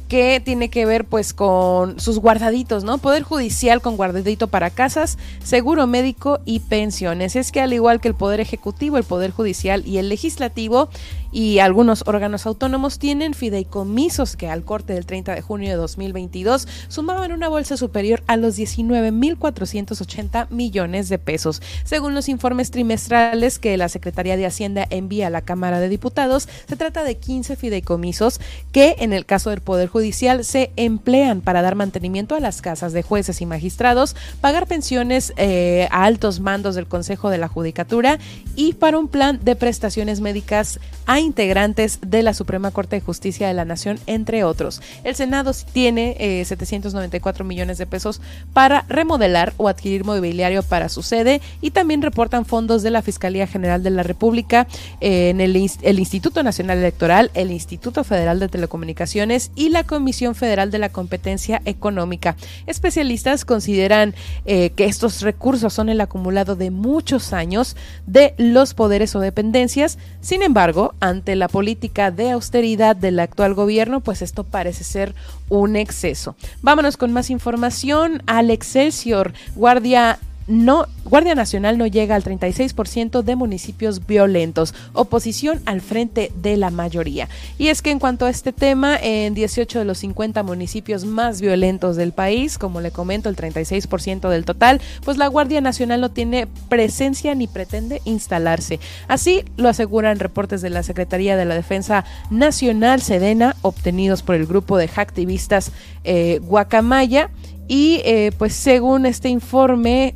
que 0.09 0.41
tiene 0.45 0.69
que 0.69 0.87
ver 0.87 1.05
pues 1.05 1.35
con 1.35 1.99
sus 1.99 2.19
guardaditos, 2.19 2.85
¿no? 2.85 2.99
Poder 2.99 3.23
judicial 3.23 3.81
con 3.81 3.97
guardadito 3.97 4.47
para 4.49 4.71
casas, 4.71 5.19
seguro 5.43 5.87
médico 5.87 6.41
y 6.45 6.61
pensiones. 6.61 7.35
Es 7.35 7.51
que 7.51 7.61
al 7.61 7.73
igual 7.73 8.01
que 8.01 8.09
el 8.09 8.15
Poder 8.15 8.41
Ejecutivo, 8.41 8.99
el 8.99 9.05
Poder 9.05 9.33
Judicial 9.33 9.87
y 9.87 9.99
el 9.99 10.09
Legislativo 10.09 10.89
y 11.37 11.59
algunos 11.59 12.03
órganos 12.07 12.47
autónomos 12.47 12.99
tienen 12.99 13.35
fideicomisos 13.35 14.37
que 14.37 14.49
al 14.49 14.65
corte 14.65 14.95
del 14.95 15.05
30 15.05 15.35
de 15.35 15.43
junio 15.43 15.69
de 15.69 15.77
2022 15.77 16.67
sumaban 16.89 17.31
una 17.31 17.51
bolsa 17.51 17.77
superior 17.77 18.23
a 18.27 18.39
los 18.39 18.57
19.480 18.57 20.49
millones 20.49 21.11
de 21.11 21.19
pesos. 21.19 21.61
Según 21.85 22.15
los 22.15 22.31
informes 22.31 22.71
trimestrales 22.71 23.59
que 23.59 23.77
la 23.77 23.91
Secretaría 23.91 24.39
de 24.39 24.47
Hacienda 24.47 24.87
envía 24.89 25.27
a 25.27 25.31
la 25.31 25.43
Cámara 25.43 25.79
de 25.79 25.91
Diputados, 25.91 26.49
se 26.67 26.77
trata 26.77 27.05
de 27.05 27.19
15 27.19 27.57
fideicomisos 27.57 28.41
que 28.73 28.97
en 29.01 29.13
el 29.13 29.27
caso 29.27 29.51
del 29.51 29.61
Poder 29.61 29.91
Judicial 29.91 30.43
se 30.43 30.71
emplean 30.77 31.43
para 31.43 31.61
dar 31.61 31.75
mantenimiento 31.75 32.35
a 32.35 32.41
las 32.41 32.63
casas 32.63 32.95
de 32.95 33.03
jueces 33.03 33.43
y 33.43 33.45
magistrados, 33.45 34.17
pagar 34.41 34.67
pensiones 34.67 35.35
eh, 35.37 35.87
a 35.91 36.05
altos 36.05 36.41
mandos 36.41 36.77
del 36.77 36.87
Consejo 36.87 37.29
de 37.29 37.37
la 37.37 37.49
Judicatura 37.49 38.19
y 38.55 38.73
para 38.73 38.99
un 38.99 39.09
plan 39.09 39.39
de 39.45 39.55
prestaciones 39.55 40.23
médicas 40.23 40.81
a 41.05 41.26
integrantes 41.27 41.99
de 42.01 42.23
la 42.23 42.35
Suprema 42.35 42.71
Corte 42.71 42.97
de 42.97 43.03
Justicia 43.03 43.49
de 43.49 43.55
la 43.55 43.65
Nación, 43.65 43.99
entre 44.07 44.45
otros. 44.45 44.81
El 45.05 45.15
Senado 45.15 45.53
tiene 45.73 46.45
794 46.45 47.45
eh, 47.45 47.47
millones 47.47 47.79
de 47.79 47.87
pesos 47.87 48.21
para 48.53 48.85
remodelar 48.89 49.53
o 49.57 49.69
adquirir 49.69 50.05
mobiliario 50.05 50.63
para 50.63 50.89
su 50.89 51.03
sede 51.03 51.41
y 51.61 51.71
también 51.71 52.03
reportan 52.03 52.47
fondos 52.47 52.83
de 52.83 52.91
la 52.91 53.03
Fiscalía 53.03 53.47
General 53.47 53.83
de 53.83 53.91
la 53.91 54.03
República 54.03 54.67
eh, 55.01 55.31
en 55.31 55.41
el, 55.41 55.57
Instituto 55.57 56.43
Nacional 56.43 56.79
Electoral, 56.79 57.31
el 57.35 57.51
Instituto 57.51 58.05
Federal 58.05 58.41
de 58.41 58.49
Telecomunicaciones 58.49 59.51
y 59.55 59.71
la 59.71 59.85
Comisión 59.85 60.35
Federal 60.35 60.71
de 60.71 60.79
la 60.79 60.89
Competencia 60.89 61.61
Económica. 61.65 62.37
Especialistas 62.67 63.45
consideran 63.45 64.15
eh, 64.45 64.71
que 64.71 64.87
estos 64.87 65.23
recursos 65.23 65.73
son 65.73 65.89
el 65.89 66.01
acumulado 66.01 66.57
de 66.57 66.71
muchos 66.71 67.33
años 67.33 67.77
de 68.07 68.35
los 68.39 68.75
poderes 68.75 69.15
o 69.17 69.21
dependencias. 69.21 69.99
Sin 70.21 70.43
embargo, 70.43 70.95
ante 71.09 71.37
la 71.37 71.49
política 71.49 72.11
de 72.11 72.31
austeridad 72.31 72.97
del 72.97 73.19
actual 73.21 73.55
gobierno, 73.55 74.01
pues 74.01 74.23
esto 74.23 74.45
parece 74.45 74.85
ser 74.85 75.15
un 75.49 75.77
exceso. 75.77 76.37
Vámonos 76.63 76.97
con 76.97 77.13
más 77.13 77.31
información 77.31 78.23
al 78.27 78.51
Excelsior. 78.51 79.33
Guardia 79.55 80.19
no, 80.49 80.87
Guardia 81.05 81.35
Nacional 81.35 81.77
no 81.77 81.87
llega 81.87 82.15
al 82.15 82.23
36% 82.23 83.23
de 83.23 83.37
municipios 83.37 84.07
violentos, 84.07 84.75
oposición 84.93 85.61
al 85.67 85.81
frente 85.81 86.31
de 86.41 86.57
la 86.57 86.71
mayoría. 86.71 87.29
Y 87.59 87.69
es 87.69 87.83
que 87.83 87.91
en 87.91 87.99
cuanto 87.99 88.27
a 88.27 88.31
este 88.31 88.53
tema, 88.53 88.97
en 88.97 89.35
18 89.35 89.81
de 89.81 89.85
los 89.85 89.99
50 89.99 90.43
municipios 90.45 91.05
más 91.05 91.41
violentos 91.41 91.97
del 91.97 92.13
país, 92.13 92.59
como 92.59 92.81
le 92.81 92.93
comento, 92.93 93.29
el 93.29 93.37
36% 93.37 94.29
del 94.29 94.45
total, 94.45 94.81
pues 95.05 95.17
la 95.17 95.27
Guardia 95.27 95.61
Nacional 95.61 96.01
no 96.01 96.11
tiene 96.11 96.47
presencia 96.69 97.35
ni 97.35 97.49
pretende 97.49 98.01
instalarse. 98.05 98.79
Así 99.09 99.45
lo 99.57 99.69
aseguran 99.69 100.21
reportes 100.21 100.63
de 100.63 100.71
la 100.71 100.85
Secretaría 100.85 101.37
de 101.37 101.45
la 101.45 101.55
Defensa 101.55 102.05
Nacional 102.31 103.03
Sedena, 103.03 103.57
obtenidos 103.63 104.23
por 104.23 104.37
el 104.37 104.47
grupo 104.47 104.77
de 104.77 104.89
activistas 104.97 105.73
eh, 106.05 106.41
Guacamaya. 106.43 107.31
Y 107.69 108.01
eh, 108.05 108.31
pues 108.39 108.55
según 108.55 109.07
este 109.07 109.29
informe, 109.29 110.15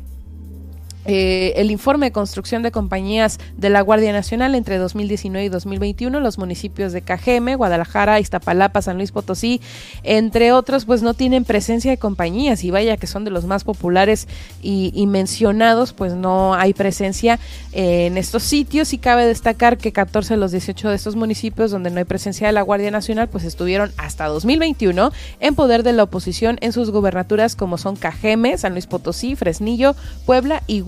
eh, 1.05 1.53
el 1.55 1.71
informe 1.71 2.07
de 2.07 2.11
construcción 2.11 2.61
de 2.63 2.71
compañías 2.71 3.39
de 3.57 3.69
la 3.69 3.81
Guardia 3.81 4.11
Nacional 4.11 4.55
entre 4.55 4.77
2019 4.77 5.45
y 5.45 5.49
2021, 5.49 6.19
los 6.19 6.37
municipios 6.37 6.93
de 6.93 7.01
Cajeme, 7.01 7.55
Guadalajara, 7.55 8.19
Iztapalapa, 8.19 8.81
San 8.81 8.97
Luis 8.97 9.11
Potosí, 9.11 9.61
entre 10.03 10.51
otros, 10.51 10.85
pues 10.85 11.01
no 11.01 11.13
tienen 11.13 11.45
presencia 11.45 11.91
de 11.91 11.97
compañías. 11.97 12.63
Y 12.63 12.71
vaya 12.71 12.97
que 12.97 13.07
son 13.07 13.23
de 13.23 13.31
los 13.31 13.45
más 13.45 13.63
populares 13.63 14.27
y, 14.61 15.07
mencionados, 15.07 15.93
pues 15.93 16.13
no 16.13 16.53
hay 16.53 16.73
presencia 16.73 17.39
en 17.71 18.17
estos 18.17 18.43
sitios. 18.43 18.93
Y 18.93 18.97
cabe 18.97 19.25
destacar 19.25 19.77
que 19.77 19.91
14 19.91 20.35
de 20.35 20.37
los 20.37 20.51
18 20.51 20.89
de 20.89 20.95
estos 20.95 21.15
municipios 21.15 21.71
donde 21.71 21.89
no 21.89 21.97
hay 21.97 22.05
presencia 22.05 22.47
de 22.47 22.53
la 22.53 22.61
Guardia 22.61 22.91
Nacional, 22.91 23.27
pues 23.27 23.43
estuvieron 23.43 23.91
hasta 23.97 24.27
2021 24.27 25.11
en 25.39 25.55
poder 25.55 25.83
de 25.83 25.93
la 25.93 26.03
oposición 26.03 26.57
en 26.61 26.73
sus 26.73 26.91
gobernaturas 26.91 27.55
como 27.55 27.77
son 27.77 27.95
Cajeme, 27.95 28.57
San 28.57 28.73
Luis 28.73 28.87
Potosí, 28.87 29.35
Fresnillo, 29.35 29.95
Puebla 30.25 30.63
y 30.67 30.81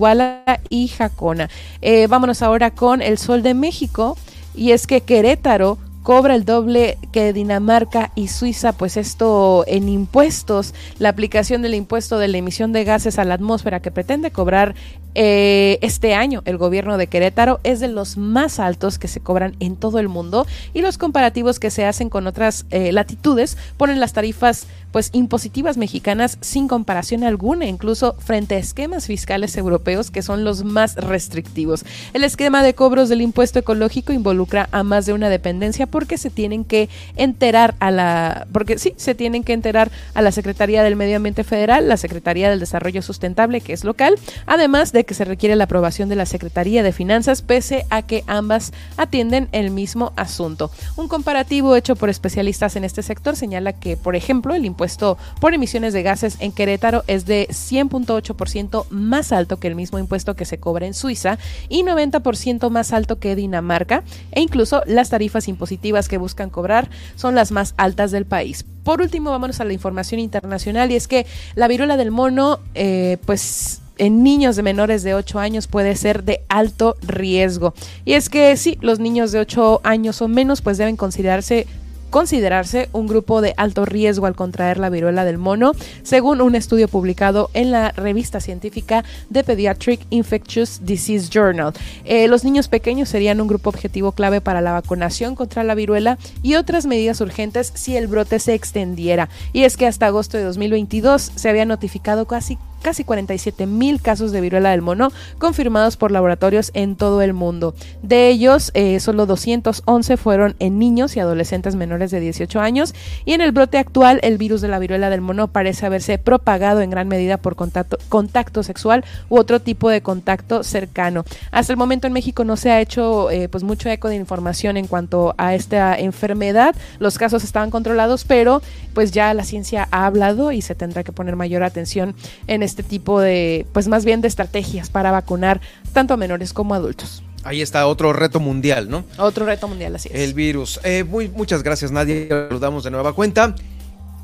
y 0.70 0.88
Jacona. 0.88 1.50
Eh, 1.82 2.08
vámonos 2.08 2.42
ahora 2.42 2.72
con 2.72 3.02
el 3.02 3.18
Sol 3.18 3.44
de 3.44 3.54
México. 3.54 4.18
Y 4.56 4.72
es 4.72 4.86
que 4.86 5.02
Querétaro 5.02 5.80
cobra 6.04 6.36
el 6.36 6.46
doble 6.46 6.98
que 7.12 7.34
Dinamarca 7.34 8.12
y 8.14 8.28
Suiza, 8.28 8.74
pues 8.74 8.98
esto 8.98 9.64
en 9.68 9.88
impuestos, 9.88 10.76
la 11.00 11.10
aplicación 11.10 11.62
del 11.62 11.74
impuesto 11.74 12.20
de 12.20 12.28
la 12.28 12.38
emisión 12.38 12.74
de 12.74 12.84
gases 12.84 13.18
a 13.18 13.24
la 13.24 13.36
atmósfera 13.36 13.80
que 13.80 13.90
pretende 13.90 14.30
cobrar 14.30 14.76
eh, 15.16 15.80
este 15.82 16.16
año 16.16 16.42
el 16.46 16.58
gobierno 16.58 16.98
de 16.98 17.08
Querétaro 17.08 17.60
es 17.64 17.80
de 17.80 17.88
los 17.88 18.18
más 18.18 18.60
altos 18.60 18.98
que 18.98 19.08
se 19.08 19.20
cobran 19.20 19.56
en 19.60 19.76
todo 19.76 20.00
el 20.00 20.10
mundo 20.10 20.48
y 20.74 20.82
los 20.82 20.98
comparativos 20.98 21.60
que 21.60 21.72
se 21.72 21.86
hacen 21.86 22.10
con 22.10 22.28
otras 22.28 22.66
eh, 22.72 22.92
latitudes 22.92 23.58
ponen 23.78 24.00
las 24.00 24.14
tarifas 24.14 24.68
pues 24.94 25.10
impositivas 25.12 25.76
mexicanas 25.76 26.38
sin 26.40 26.68
comparación 26.68 27.24
alguna, 27.24 27.66
incluso 27.66 28.16
frente 28.20 28.56
a 28.56 28.60
esquemas 28.60 29.08
fiscales 29.08 29.58
europeos 29.58 30.12
que 30.12 30.22
son 30.22 30.44
los 30.44 30.64
más 30.64 30.96
restrictivos. 30.96 31.84
El 32.14 32.24
esquema 32.24 32.62
de 32.62 32.76
cobros 32.76 33.10
del 33.10 33.24
impuesto 33.24 33.58
ecológico 33.58 34.14
involucra 34.14 34.70
a 34.72 34.84
más 34.84 35.08
de 35.08 35.14
una 35.14 35.30
dependencia 35.30 35.88
porque 35.88 36.20
se 36.20 36.30
tienen 36.30 36.64
que 36.64 36.90
enterar 37.16 37.74
a 37.80 37.90
la 37.90 38.48
porque 38.54 38.78
sí, 38.78 38.94
se 38.96 39.16
tienen 39.16 39.44
que 39.44 39.54
enterar 39.54 39.92
a 40.14 40.22
la 40.22 40.32
Secretaría 40.32 40.84
del 40.84 40.96
Medio 40.96 41.18
Ambiente 41.18 41.44
Federal, 41.44 41.90
la 41.90 41.98
Secretaría 41.98 42.52
del 42.52 42.60
Desarrollo 42.60 43.02
Sustentable 43.02 43.62
que 43.62 43.74
es 43.74 43.84
local, 43.84 44.16
además 44.46 44.92
de 44.92 45.03
que 45.06 45.14
se 45.14 45.26
requiere 45.26 45.56
la 45.56 45.66
aprobación 45.66 46.10
de 46.10 46.16
la 46.16 46.26
Secretaría 46.26 46.84
de 46.84 46.92
Finanzas, 46.92 47.42
pese 47.42 47.86
a 47.90 48.02
que 48.02 48.24
ambas 48.28 48.72
atienden 48.98 49.50
el 49.52 49.72
mismo 49.72 50.14
asunto. 50.16 50.72
Un 50.96 51.08
comparativo 51.08 51.76
hecho 51.76 51.96
por 51.96 52.10
especialistas 52.10 52.76
en 52.76 52.84
este 52.84 53.04
sector 53.04 53.36
señala 53.36 53.74
que, 53.74 53.98
por 53.98 54.16
ejemplo, 54.16 54.54
el 54.54 54.66
impuesto 54.66 55.18
por 55.40 55.54
emisiones 55.54 55.94
de 55.94 56.04
gases 56.04 56.38
en 56.40 56.52
Querétaro 56.52 57.04
es 57.08 57.26
de 57.26 57.48
100.8% 57.50 58.86
más 58.90 59.32
alto 59.32 59.58
que 59.58 59.68
el 59.68 59.76
mismo 59.76 60.00
impuesto 60.00 60.36
que 60.36 60.46
se 60.46 60.60
cobra 60.60 60.86
en 60.86 60.94
Suiza 60.94 61.38
y 61.70 61.84
90% 61.84 62.70
más 62.70 62.94
alto 62.94 63.20
que 63.20 63.36
Dinamarca, 63.36 64.04
e 64.32 64.42
incluso 64.42 64.84
las 64.86 65.10
tarifas 65.10 65.48
impositivas 65.48 66.08
que 66.08 66.18
buscan 66.18 66.50
cobrar 66.50 66.90
son 67.16 67.36
las 67.36 67.52
más 67.52 67.74
altas 67.78 68.12
del 68.12 68.26
país. 68.26 68.66
Por 68.84 69.02
último, 69.02 69.32
vámonos 69.32 69.60
a 69.60 69.66
la 69.66 69.74
información 69.74 70.20
internacional 70.20 70.92
y 70.92 70.96
es 70.96 71.08
que 71.08 71.26
la 71.56 71.68
viruela 71.68 71.98
del 71.98 72.12
mono, 72.12 72.60
eh, 72.76 73.18
pues 73.26 73.83
en 73.98 74.24
niños 74.24 74.56
de 74.56 74.64
menores 74.64 75.04
de 75.04 75.16
8 75.16 75.40
años 75.40 75.68
puede 75.68 75.96
ser 75.96 76.24
de 76.24 76.42
alto 76.50 76.96
riesgo. 77.02 77.74
Y 78.06 78.14
es 78.14 78.30
que 78.30 78.56
sí, 78.58 78.78
los 78.82 79.00
niños 79.00 79.32
de 79.32 79.40
8 79.40 79.82
años 79.84 80.22
o 80.22 80.28
menos 80.28 80.62
pues 80.62 80.78
deben 80.78 80.98
considerarse 80.98 81.68
considerarse 82.14 82.90
un 82.94 83.08
grupo 83.08 83.42
de 83.42 83.56
alto 83.58 83.86
riesgo 83.86 84.28
al 84.28 84.36
contraer 84.36 84.78
la 84.78 84.92
viruela 84.92 85.26
del 85.26 85.40
mono, 85.40 85.72
según 86.04 86.42
un 86.42 86.54
estudio 86.54 86.88
publicado 86.88 87.50
en 87.56 87.72
la 87.72 87.90
revista 87.90 88.40
científica 88.40 89.04
The 89.32 89.44
Pediatric 89.44 90.02
Infectious 90.12 90.82
Disease 90.86 91.30
Journal. 91.34 91.74
Eh, 92.06 92.28
los 92.28 92.44
niños 92.44 92.68
pequeños 92.68 93.10
serían 93.10 93.42
un 93.42 93.48
grupo 93.48 93.72
objetivo 93.72 94.12
clave 94.12 94.42
para 94.42 94.62
la 94.62 94.74
vacunación 94.74 95.34
contra 95.34 95.64
la 95.64 95.74
viruela 95.74 96.20
y 96.44 96.54
otras 96.54 96.86
medidas 96.86 97.20
urgentes 97.20 97.72
si 97.74 97.98
el 97.98 98.06
brote 98.06 98.38
se 98.38 98.54
extendiera. 98.54 99.30
Y 99.52 99.64
es 99.64 99.76
que 99.76 99.88
hasta 99.88 100.06
agosto 100.06 100.38
de 100.38 100.44
2022 100.44 101.32
se 101.34 101.50
había 101.50 101.66
notificado 101.66 102.28
casi 102.28 102.60
casi 102.84 103.04
47 103.04 103.66
mil 103.66 104.00
casos 104.02 104.32
de 104.32 104.42
viruela 104.42 104.70
del 104.70 104.84
mono 104.84 105.12
confirmados 105.40 105.98
por 105.98 106.12
laboratorios 106.12 106.70
en 106.76 106.96
todo 106.96 107.24
el 107.24 107.34
mundo. 107.34 107.74
De 108.04 108.30
ellos, 108.30 108.70
eh, 108.76 109.00
solo 109.00 109.26
211 109.26 110.18
fueron 110.18 110.56
en 110.60 110.78
niños 110.78 111.16
y 111.16 111.20
adolescentes 111.20 111.76
menores 111.76 112.12
de 112.12 112.20
18 112.20 112.60
años 112.60 112.94
y 113.26 113.34
en 113.34 113.42
el 113.42 113.52
brote 113.52 113.78
actual 113.78 114.20
el 114.22 114.38
virus 114.38 114.62
de 114.62 114.68
la 114.68 114.80
viruela 114.80 115.10
del 115.10 115.22
mono 115.22 115.48
parece 115.48 115.86
haberse 115.86 116.18
propagado 116.18 116.82
en 116.82 116.90
gran 116.90 117.08
medida 117.08 117.38
por 117.38 117.56
contacto, 117.56 118.64
sexual 118.64 119.04
u 119.30 119.38
otro 119.38 119.62
tipo 119.62 119.90
de 119.90 120.02
contacto 120.02 120.64
cercano. 120.64 121.24
Hasta 121.52 121.74
el 121.74 121.78
momento 121.78 122.08
en 122.08 122.14
México 122.14 122.44
no 122.44 122.58
se 122.58 122.72
ha 122.72 122.82
hecho 122.82 123.32
eh, 123.32 123.48
pues 123.48 123.64
mucho 123.64 123.90
eco 123.90 124.10
de 124.10 124.16
información 124.16 124.78
en 124.78 124.88
cuanto 124.88 125.34
a 125.38 125.56
esta 125.56 125.98
enfermedad. 125.98 126.76
Los 127.00 127.18
casos 127.18 127.44
estaban 127.44 127.72
controlados, 127.72 128.26
pero 128.26 128.62
pues 128.94 129.12
ya 129.12 129.34
la 129.34 129.44
ciencia 129.44 129.88
ha 129.92 130.06
hablado 130.06 130.52
y 130.52 130.62
se 130.62 130.76
tendrá 130.76 131.04
que 131.04 131.12
poner 131.12 131.36
mayor 131.36 131.64
atención 131.64 132.16
en 132.48 132.64
este 132.64 132.73
este 132.74 132.82
tipo 132.84 133.22
de, 133.22 133.68
pues 133.72 133.88
más 133.88 134.04
bien 134.04 134.22
de 134.22 134.28
estrategias 134.28 134.90
para 134.90 135.12
vacunar 135.12 135.62
tanto 135.94 136.16
a 136.16 136.18
menores 136.18 136.54
como 136.54 136.74
a 136.74 136.78
adultos. 136.78 137.24
Ahí 137.44 137.62
está 137.62 137.86
otro 137.86 138.14
reto 138.14 138.40
mundial, 138.40 138.90
¿no? 138.90 139.06
Otro 139.18 139.46
reto 139.46 139.68
mundial, 139.68 139.96
así 139.96 140.10
es. 140.12 140.20
El 140.20 140.34
virus. 140.34 140.80
Eh, 140.84 141.04
muy, 141.04 141.30
muchas 141.30 141.62
gracias, 141.62 141.92
Nadia. 141.92 142.28
Saludamos 142.30 142.84
de 142.84 142.92
nueva 142.92 143.14
cuenta. 143.14 143.54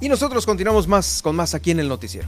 Y 0.01 0.09
nosotros 0.09 0.45
continuamos 0.45 0.87
más 0.87 1.21
con 1.21 1.35
más 1.35 1.53
aquí 1.53 1.71
en 1.71 1.79
el 1.79 1.89
noticiero. 1.89 2.27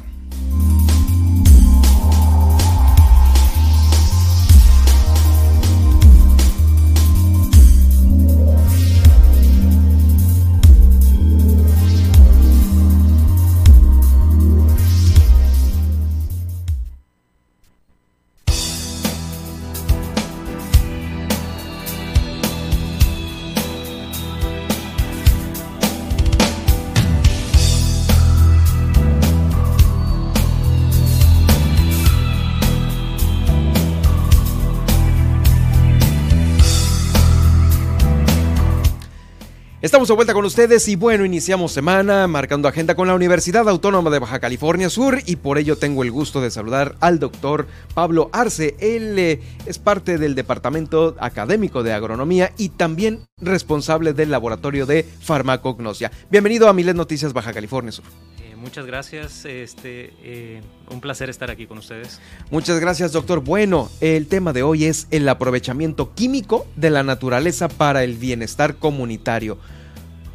Estamos 39.82 40.08
de 40.10 40.14
vuelta 40.14 40.36
con 40.36 40.46
ustedes 40.46 40.88
y 40.90 40.96
bueno, 40.96 41.26
iniciamos 41.26 41.72
semana 41.72 42.28
marcando 42.28 42.68
agenda 42.68 42.94
con 42.94 43.08
la 43.08 43.16
Universidad 43.16 43.68
Autónoma 43.68 44.12
de 44.12 44.20
Baja 44.20 44.40
California 44.40 44.92
Sur 44.92 45.18
y 45.26 45.38
por 45.38 45.58
ello 45.58 45.76
tengo 45.76 46.04
el 46.04 46.12
gusto 46.12 46.40
de 46.40 46.52
saludar 46.52 46.96
al 47.00 47.18
doctor 47.18 47.66
Pablo 47.96 48.30
Arce. 48.32 48.76
Él 48.80 49.18
eh, 49.18 49.40
es 49.66 49.80
parte 49.80 50.20
del 50.20 50.36
Departamento 50.36 51.16
Académico 51.20 51.82
de 51.82 51.94
Agronomía 51.94 52.52
y 52.60 52.70
también 52.70 53.22
responsable 53.38 54.14
del 54.14 54.30
Laboratorio 54.30 54.86
de 54.86 55.04
Farmacognosia. 55.04 56.12
Bienvenido 56.30 56.70
a 56.70 56.74
Miles 56.74 56.94
Noticias 56.94 57.34
Baja 57.34 57.52
California 57.52 57.92
Sur. 57.92 58.06
Eh, 58.40 58.56
muchas 58.56 58.86
gracias, 58.86 59.46
este, 59.46 60.14
eh, 60.22 60.62
un 60.92 61.02
placer 61.02 61.30
estar 61.30 61.50
aquí 61.50 61.68
con 61.68 61.78
ustedes. 61.78 62.20
Muchas 62.50 62.80
gracias, 62.80 63.12
doctor. 63.12 63.42
Bueno, 63.42 63.90
el 64.02 64.28
tema 64.28 64.54
de 64.54 64.64
hoy 64.64 64.86
es 64.86 65.08
el 65.12 65.28
aprovechamiento 65.28 66.14
químico 66.14 66.68
de 66.76 66.90
la 66.90 67.04
naturaleza 67.04 67.68
para 67.68 68.04
el 68.04 68.16
bienestar 68.16 68.76
comunitario. 68.76 69.58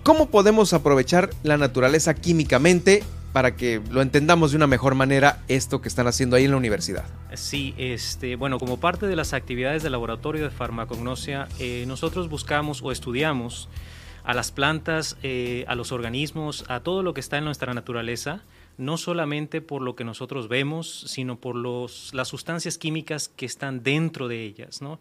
¿Cómo 0.02 0.30
podemos 0.30 0.72
aprovechar 0.72 1.30
la 1.42 1.56
naturaleza 1.56 2.14
químicamente 2.14 3.02
para 3.32 3.54
que 3.54 3.82
lo 3.90 4.00
entendamos 4.00 4.52
de 4.52 4.56
una 4.56 4.66
mejor 4.66 4.94
manera 4.94 5.42
esto 5.48 5.82
que 5.82 5.88
están 5.88 6.06
haciendo 6.06 6.36
ahí 6.36 6.44
en 6.44 6.52
la 6.52 6.56
universidad? 6.56 7.04
Sí, 7.34 7.74
este, 7.76 8.36
bueno, 8.36 8.58
como 8.58 8.80
parte 8.80 9.06
de 9.06 9.16
las 9.16 9.34
actividades 9.34 9.82
del 9.82 9.92
laboratorio 9.92 10.44
de 10.44 10.50
farmacognosia, 10.50 11.48
eh, 11.58 11.84
nosotros 11.86 12.30
buscamos 12.30 12.80
o 12.82 12.92
estudiamos 12.92 13.68
a 14.24 14.32
las 14.32 14.52
plantas, 14.52 15.18
eh, 15.22 15.64
a 15.68 15.74
los 15.74 15.92
organismos, 15.92 16.64
a 16.68 16.80
todo 16.80 17.02
lo 17.02 17.12
que 17.14 17.20
está 17.20 17.38
en 17.38 17.44
nuestra 17.44 17.74
naturaleza, 17.74 18.40
no 18.78 18.96
solamente 18.96 19.60
por 19.60 19.82
lo 19.82 19.96
que 19.96 20.04
nosotros 20.04 20.48
vemos, 20.48 21.04
sino 21.06 21.38
por 21.38 21.56
los, 21.56 22.12
las 22.14 22.28
sustancias 22.28 22.78
químicas 22.78 23.28
que 23.28 23.46
están 23.46 23.82
dentro 23.82 24.28
de 24.28 24.44
ellas. 24.44 24.82
¿no? 24.82 25.00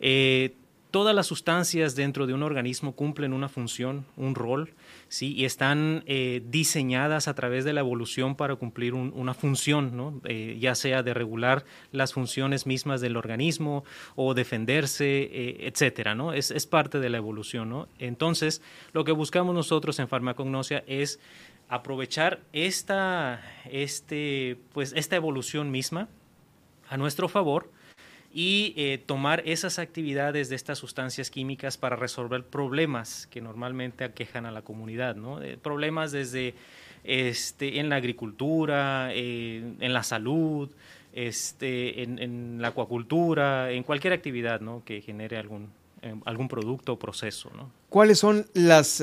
Eh, 0.00 0.54
todas 0.94 1.12
las 1.12 1.26
sustancias 1.26 1.96
dentro 1.96 2.28
de 2.28 2.34
un 2.34 2.44
organismo 2.44 2.94
cumplen 2.94 3.32
una 3.32 3.48
función, 3.48 4.06
un 4.16 4.36
rol, 4.36 4.74
¿sí? 5.08 5.34
y 5.34 5.44
están 5.44 6.04
eh, 6.06 6.40
diseñadas 6.46 7.26
a 7.26 7.34
través 7.34 7.64
de 7.64 7.72
la 7.72 7.80
evolución 7.80 8.36
para 8.36 8.54
cumplir 8.54 8.94
una 8.94 9.34
función, 9.34 9.96
¿no? 9.96 10.20
Eh, 10.22 10.56
ya 10.60 10.76
sea 10.76 11.02
de 11.02 11.12
regular 11.12 11.64
las 11.90 12.12
funciones 12.12 12.64
mismas 12.64 13.00
del 13.00 13.16
organismo 13.16 13.82
o 14.14 14.34
defenderse, 14.34 15.22
eh, 15.32 15.66
etcétera, 15.66 16.14
¿no? 16.14 16.32
Es, 16.32 16.52
es, 16.52 16.64
parte 16.64 17.00
de 17.00 17.10
la 17.10 17.16
evolución. 17.16 17.70
¿no? 17.70 17.88
Entonces, 17.98 18.62
lo 18.92 19.02
que 19.02 19.10
buscamos 19.10 19.52
nosotros 19.52 19.98
en 19.98 20.06
farmacognosia 20.06 20.84
es 20.86 21.18
aprovechar 21.68 22.40
esta, 22.52 23.42
este, 23.70 24.58
pues, 24.72 24.92
esta 24.96 25.16
evolución 25.16 25.70
misma 25.70 26.08
a 26.88 26.96
nuestro 26.96 27.28
favor 27.28 27.70
y 28.32 28.74
eh, 28.76 28.98
tomar 28.98 29.42
esas 29.46 29.78
actividades 29.78 30.48
de 30.48 30.56
estas 30.56 30.78
sustancias 30.78 31.30
químicas 31.30 31.78
para 31.78 31.94
resolver 31.94 32.44
problemas 32.44 33.28
que 33.28 33.40
normalmente 33.40 34.02
aquejan 34.02 34.44
a 34.44 34.50
la 34.50 34.62
comunidad, 34.62 35.14
¿no? 35.14 35.40
Eh, 35.40 35.56
problemas 35.56 36.10
desde 36.10 36.54
este, 37.04 37.78
en 37.78 37.88
la 37.88 37.96
agricultura, 37.96 39.10
eh, 39.12 39.74
en 39.78 39.92
la 39.92 40.02
salud, 40.02 40.68
este, 41.12 42.02
en, 42.02 42.60
la 42.60 42.68
acuacultura, 42.68 43.70
en 43.70 43.84
cualquier 43.84 44.12
actividad 44.12 44.60
¿no? 44.60 44.82
que 44.84 45.00
genere 45.00 45.36
algún, 45.36 45.70
algún 46.24 46.48
producto 46.48 46.94
o 46.94 46.98
proceso. 46.98 47.52
¿no? 47.54 47.70
¿Cuáles 47.88 48.18
son 48.18 48.46
las, 48.54 49.00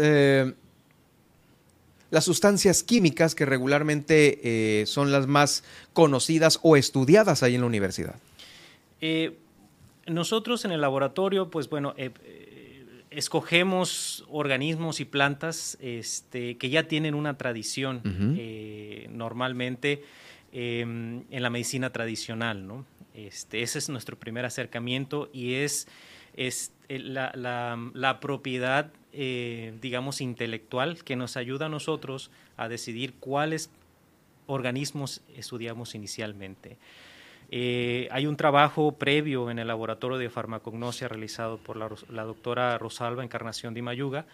las 2.11 2.25
sustancias 2.25 2.83
químicas 2.83 3.33
que 3.33 3.45
regularmente 3.45 4.85
son 4.85 5.11
las 5.11 5.27
más 5.27 5.63
conocidas 5.93 6.59
o 6.61 6.75
estudiadas 6.77 7.41
ahí 7.41 7.55
en 7.55 7.61
la 7.61 7.67
universidad? 7.67 8.15
Eh, 9.01 9.35
nosotros 10.07 10.63
en 10.63 10.71
el 10.71 10.81
laboratorio, 10.81 11.49
pues 11.49 11.69
bueno, 11.69 11.93
eh, 11.97 12.11
eh, 12.23 12.85
escogemos 13.09 14.23
organismos 14.29 14.99
y 14.99 15.05
plantas 15.05 15.77
este, 15.81 16.57
que 16.57 16.69
ya 16.69 16.87
tienen 16.87 17.15
una 17.15 17.37
tradición 17.37 18.01
normalmente 19.09 20.03
em, 20.53 21.23
en 21.29 21.43
la 21.43 21.49
medicina 21.49 21.91
tradicional, 21.91 22.65
¿no? 22.65 22.85
Este, 23.13 23.61
ese 23.61 23.79
es 23.79 23.89
nuestro 23.89 24.17
primer 24.17 24.45
acercamiento 24.45 25.29
y 25.33 25.55
es, 25.55 25.87
es 26.35 26.71
la, 26.87 27.31
la, 27.35 28.19
propiedad, 28.21 28.91
digamos, 29.13 30.21
intelectual 30.21 31.03
que 31.03 31.15
nos 31.15 31.35
ayuda 31.37 31.65
a 31.65 31.69
nosotros 31.69 32.31
a 32.57 32.69
decidir 32.69 33.13
cuáles 33.19 33.69
organismos 34.47 35.21
estudiamos 35.35 35.95
inicialmente. 35.95 36.77
Eh, 37.53 38.07
hay 38.11 38.27
un 38.27 38.37
trabajo 38.37 38.93
previo 38.93 39.51
en 39.51 39.59
el 39.59 39.67
laboratorio 39.67 40.17
de 40.17 40.29
farmacognosia 40.29 41.09
realizado 41.09 41.57
por 41.57 41.75
la, 41.75 42.23
doctora 42.23 42.77
Rosalba 42.77 43.25
Encarnación 43.25 43.73
de 43.73 43.81
Mayuga. 43.81 44.25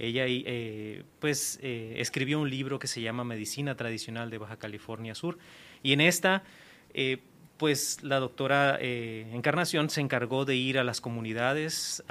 Ella 0.00 0.24
eh, 0.26 1.04
pues, 1.20 1.60
eh, 1.62 1.94
escribió 1.98 2.40
un 2.40 2.50
libro 2.50 2.80
que 2.80 2.88
se 2.88 3.00
llama 3.00 3.22
Medicina 3.22 3.76
Tradicional 3.76 4.28
de 4.28 4.38
Baja 4.38 4.56
California 4.56 5.14
Sur. 5.14 5.38
Y 5.84 5.92
en 5.92 6.00
esta, 6.00 6.42
pues 7.58 8.02
la 8.02 8.18
doctora 8.18 8.78
Encarnación 8.80 9.88
se 9.88 10.00
encargó 10.00 10.44
de 10.44 10.56
ir 10.56 10.80
a 10.80 10.84
las 10.84 11.00
comunidades, 11.00 12.02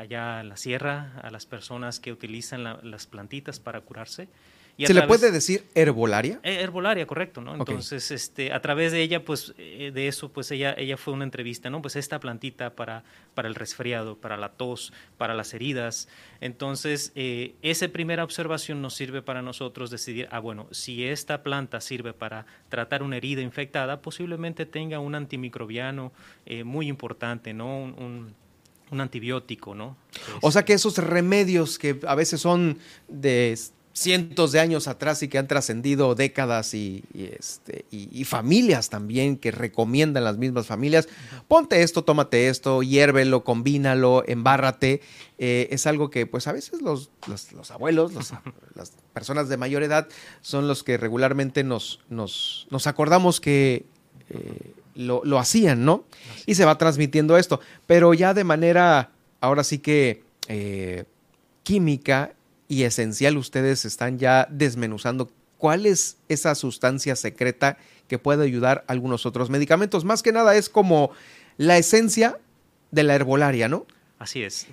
allá 0.00 0.40
a 0.40 0.42
la 0.42 0.56
sierra, 0.56 1.12
a 1.22 1.30
las 1.30 1.46
personas 1.46 2.00
que 2.00 2.12
utilizan 2.12 2.64
las 2.64 3.06
plantitas 3.06 3.60
para 3.60 3.80
curarse 3.80 4.28
¿Se 4.86 4.94
le 4.94 5.02
puede 5.02 5.30
decir 5.30 5.64
herbolaria? 5.74 6.40
Eh, 6.42 6.60
herbolaria, 6.60 7.06
correcto, 7.06 7.40
¿no? 7.40 7.54
Entonces, 7.54 8.10
este, 8.10 8.52
a 8.52 8.60
través 8.60 8.92
de 8.92 9.02
ella, 9.02 9.24
pues, 9.24 9.54
eh, 9.58 9.90
de 9.92 10.08
eso, 10.08 10.30
pues 10.30 10.50
ella, 10.50 10.74
ella 10.76 10.96
fue 10.96 11.12
una 11.12 11.24
entrevista, 11.24 11.70
¿no? 11.70 11.82
Pues 11.82 11.96
esta 11.96 12.20
plantita 12.20 12.70
para, 12.70 13.04
para 13.34 13.48
el 13.48 13.54
resfriado, 13.54 14.16
para 14.16 14.36
la 14.36 14.50
tos, 14.50 14.92
para 15.18 15.34
las 15.34 15.52
heridas. 15.54 16.08
Entonces, 16.40 17.12
eh, 17.14 17.54
esa 17.62 17.88
primera 17.88 18.24
observación 18.24 18.80
nos 18.80 18.94
sirve 18.94 19.22
para 19.22 19.42
nosotros 19.42 19.90
decidir, 19.90 20.28
ah, 20.30 20.38
bueno, 20.38 20.66
si 20.70 21.04
esta 21.04 21.42
planta 21.42 21.80
sirve 21.80 22.12
para 22.12 22.46
tratar 22.68 23.02
una 23.02 23.16
herida 23.16 23.42
infectada, 23.42 24.00
posiblemente 24.00 24.66
tenga 24.66 24.98
un 24.98 25.14
antimicrobiano 25.14 26.12
muy 26.64 26.88
importante, 26.88 27.52
¿no? 27.52 27.78
un, 27.78 27.94
un 27.98 28.34
antibiótico, 28.98 29.74
¿no? 29.74 29.96
O 30.40 30.50
sea 30.50 30.64
que 30.64 30.72
esos 30.72 30.96
remedios 30.98 31.78
que 31.78 32.00
a 32.06 32.14
veces 32.14 32.40
son 32.40 32.78
de 33.08 33.56
cientos 33.92 34.52
de 34.52 34.60
años 34.60 34.88
atrás 34.88 35.22
y 35.22 35.28
que 35.28 35.38
han 35.38 35.48
trascendido 35.48 36.14
décadas 36.14 36.74
y, 36.74 37.04
este, 37.14 37.84
y, 37.90 38.24
familias 38.24 38.88
también 38.88 39.36
que 39.36 39.50
recomiendan 39.50 40.24
las 40.24 40.38
mismas 40.38 40.66
familias. 40.66 41.08
Ponte 41.48 41.82
esto, 41.82 42.04
tómate 42.04 42.48
esto, 42.48 42.82
hiérvelo, 42.82 43.44
combínalo, 43.44 44.24
embárrate. 44.26 45.02
Eh, 45.38 45.68
es 45.70 45.86
algo 45.86 46.10
que 46.10 46.26
pues 46.26 46.46
a 46.46 46.52
veces 46.52 46.80
los, 46.82 47.10
los, 47.26 47.70
abuelos, 47.70 48.12
las 48.74 48.92
personas 49.12 49.48
de 49.48 49.56
mayor 49.56 49.82
edad 49.82 50.08
son 50.40 50.68
los 50.68 50.82
que 50.82 50.96
regularmente 50.96 51.64
nos, 51.64 52.00
nos, 52.08 52.68
nos 52.70 52.86
acordamos 52.86 53.40
que 53.40 53.84
eh, 54.30 54.74
lo, 54.94 55.22
lo, 55.24 55.38
hacían, 55.38 55.84
¿no? 55.84 56.04
Y 56.46 56.54
se 56.54 56.64
va 56.64 56.78
transmitiendo 56.78 57.36
esto. 57.36 57.60
Pero 57.86 58.14
ya 58.14 58.34
de 58.34 58.44
manera, 58.44 59.10
ahora 59.40 59.64
sí 59.64 59.78
que 59.78 60.22
eh, 60.48 61.04
química 61.62 62.34
y 62.68 62.84
esencial 62.84 63.36
ustedes 63.36 63.84
están 63.84 64.18
ya 64.18 64.46
desmenuzando 64.50 65.30
cuál 65.58 65.86
es 65.86 66.16
esa 66.28 66.54
sustancia 66.54 67.14
secreta 67.16 67.76
que 68.08 68.18
puede 68.18 68.44
ayudar 68.44 68.84
a 68.88 68.92
algunos 68.92 69.26
otros 69.26 69.50
medicamentos. 69.50 70.04
Más 70.04 70.22
que 70.22 70.32
nada 70.32 70.56
es 70.56 70.68
como 70.68 71.10
la 71.56 71.78
esencia 71.78 72.38
de 72.90 73.02
la 73.02 73.14
herbolaria, 73.14 73.68
¿no? 73.68 73.86
Así 74.18 74.42
es. 74.42 74.66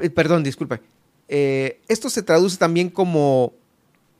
Eh, 0.00 0.10
perdón, 0.10 0.44
disculpe. 0.44 0.80
Eh, 1.28 1.80
esto 1.88 2.08
se 2.10 2.22
traduce 2.22 2.56
también 2.56 2.90
como, 2.90 3.52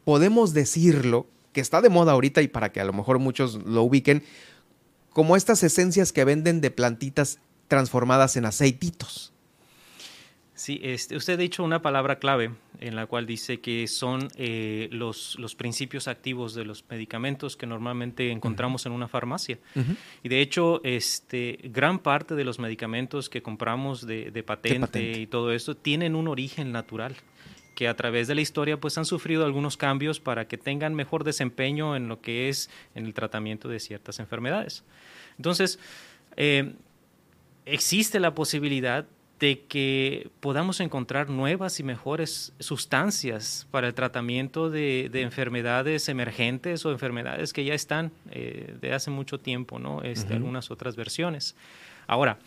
podemos 0.04 0.52
decirlo, 0.52 1.26
que 1.52 1.60
está 1.60 1.80
de 1.80 1.88
moda 1.88 2.12
ahorita 2.12 2.42
y 2.42 2.48
para 2.48 2.72
que 2.72 2.80
a 2.80 2.84
lo 2.84 2.92
mejor 2.92 3.18
muchos 3.18 3.54
lo 3.64 3.82
ubiquen, 3.82 4.24
como 5.14 5.36
estas 5.36 5.62
esencias 5.62 6.12
que 6.12 6.24
venden 6.24 6.60
de 6.60 6.70
plantitas 6.70 7.38
transformadas 7.68 8.36
en 8.36 8.44
aceititos. 8.44 9.32
Sí, 10.56 10.80
este, 10.82 11.16
usted 11.16 11.34
ha 11.34 11.36
dicho 11.36 11.64
una 11.64 11.82
palabra 11.82 12.18
clave 12.18 12.52
en 12.80 12.94
la 12.94 13.06
cual 13.06 13.26
dice 13.26 13.60
que 13.60 13.86
son 13.88 14.28
eh, 14.36 14.88
los, 14.92 15.36
los, 15.38 15.54
principios 15.54 16.06
activos 16.06 16.54
de 16.54 16.64
los 16.64 16.84
medicamentos 16.88 17.56
que 17.56 17.66
normalmente 17.66 18.30
encontramos 18.30 18.86
en 18.86 18.92
una 18.92 19.08
farmacia. 19.08 19.58
Y 20.22 20.28
de 20.28 20.40
hecho, 20.40 20.80
este, 20.84 21.58
gran 21.64 21.98
parte 21.98 22.34
de 22.34 22.44
los 22.44 22.58
medicamentos 22.58 23.28
que 23.28 23.42
compramos 23.42 24.06
de, 24.06 24.44
patente, 24.44 25.18
y 25.18 25.26
todo 25.26 25.52
esto 25.52 25.76
tienen 25.76 26.14
un 26.14 26.28
origen 26.28 26.70
natural 26.70 27.16
que 27.74 27.88
a 27.88 27.94
través 27.94 28.28
de 28.28 28.34
la 28.34 28.40
historia 28.40 28.78
pues 28.78 28.96
han 28.98 29.04
sufrido 29.04 29.44
algunos 29.44 29.76
cambios 29.76 30.20
para 30.20 30.46
que 30.46 30.58
tengan 30.58 30.94
mejor 30.94 31.24
desempeño 31.24 31.96
en 31.96 32.08
lo 32.08 32.20
que 32.20 32.48
es 32.48 32.70
en 32.94 33.06
el 33.06 33.14
tratamiento 33.14 33.68
de 33.68 33.80
ciertas 33.80 34.18
enfermedades. 34.18 34.84
Entonces, 35.36 35.78
eh, 36.36 36.74
existe 37.66 38.20
la 38.20 38.34
posibilidad 38.34 39.06
de 39.40 39.60
que 39.62 40.30
podamos 40.40 40.80
encontrar 40.80 41.28
nuevas 41.28 41.80
y 41.80 41.82
mejores 41.82 42.52
sustancias 42.60 43.66
para 43.70 43.88
el 43.88 43.94
tratamiento 43.94 44.70
de, 44.70 45.10
enfermedades 45.14 46.08
emergentes 46.08 46.86
o 46.86 46.92
enfermedades 46.92 47.52
que 47.52 47.64
ya 47.64 47.74
están 47.74 48.12
eh, 48.30 48.76
de 48.80 48.92
hace 48.92 49.10
mucho 49.10 49.38
tiempo, 49.38 49.78
¿no? 49.78 50.02
Este, 50.02 50.34
Algunas 50.34 50.70
otras 50.70 50.94
versiones. 50.96 51.56
Ahora, 52.06 52.38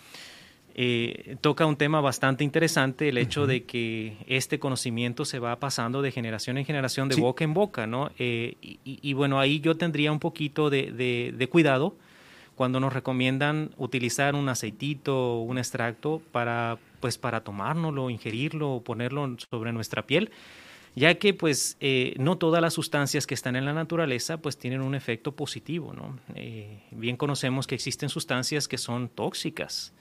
eh, 0.77 1.35
toca 1.41 1.65
un 1.65 1.75
tema 1.75 1.99
bastante 1.99 2.43
interesante, 2.43 3.09
el 3.09 3.17
hecho 3.17 3.47
de 3.47 3.65
que 3.65 4.15
este 4.27 4.59
conocimiento 4.59 5.25
se 5.25 5.39
va 5.39 5.59
pasando 5.59 6.01
de 6.01 6.11
generación 6.11 6.57
en 6.57 6.65
generación, 6.65 7.09
de 7.09 7.17
boca 7.17 7.43
en 7.43 7.53
boca, 7.53 7.87
¿no? 7.87 8.11
Eh, 8.17 8.55
y, 8.61 9.13
bueno, 9.13 9.39
ahí 9.39 9.59
yo 9.59 9.75
tendría 9.75 10.11
un 10.11 10.19
poquito 10.19 10.69
de, 10.69 10.91
de 11.35 11.49
cuidado 11.49 11.95
cuando 12.57 12.79
nos 12.79 12.91
recomiendan 12.91 13.69
utilizar 13.77 14.33
un 14.33 14.49
aceitito 14.49 15.15
o 15.15 15.41
un 15.43 15.59
extracto 15.59 16.23
para, 16.31 16.79
pues, 16.99 17.17
para 17.17 17.41
tomárnoslo, 17.41 18.09
ingerirlo 18.09 18.81
ponerlo 18.83 19.37
sobre 19.51 19.71
nuestra 19.71 20.07
piel, 20.07 20.31
ya 20.95 21.13
que 21.15 21.35
pues 21.35 21.77
eh, 21.79 22.15
no 22.17 22.39
todas 22.39 22.59
las 22.59 22.73
sustancias 22.73 23.27
que 23.27 23.35
están 23.35 23.55
en 23.55 23.65
la 23.65 23.73
naturaleza 23.73 24.37
pues 24.37 24.57
tienen 24.57 24.81
un 24.81 24.95
efecto 24.95 25.33
positivo, 25.33 25.93
¿no? 25.93 26.19
Eh, 26.33 26.81
bien 26.91 27.15
conocemos 27.15 27.67
que 27.67 27.75
existen 27.75 28.09
sustancias 28.09 28.67
que 28.67 28.79
son 28.79 29.07
tóxicas. 29.07 29.93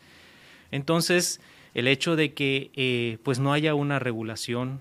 Entonces, 0.71 1.41
el 1.75 1.89
hecho 1.89 2.17
de 2.17 2.35
que 2.35 2.71
eh, 2.75 3.19
pues 3.23 3.39
no 3.39 3.53
haya 3.53 3.75
una 3.75 3.99
regulación 3.99 4.81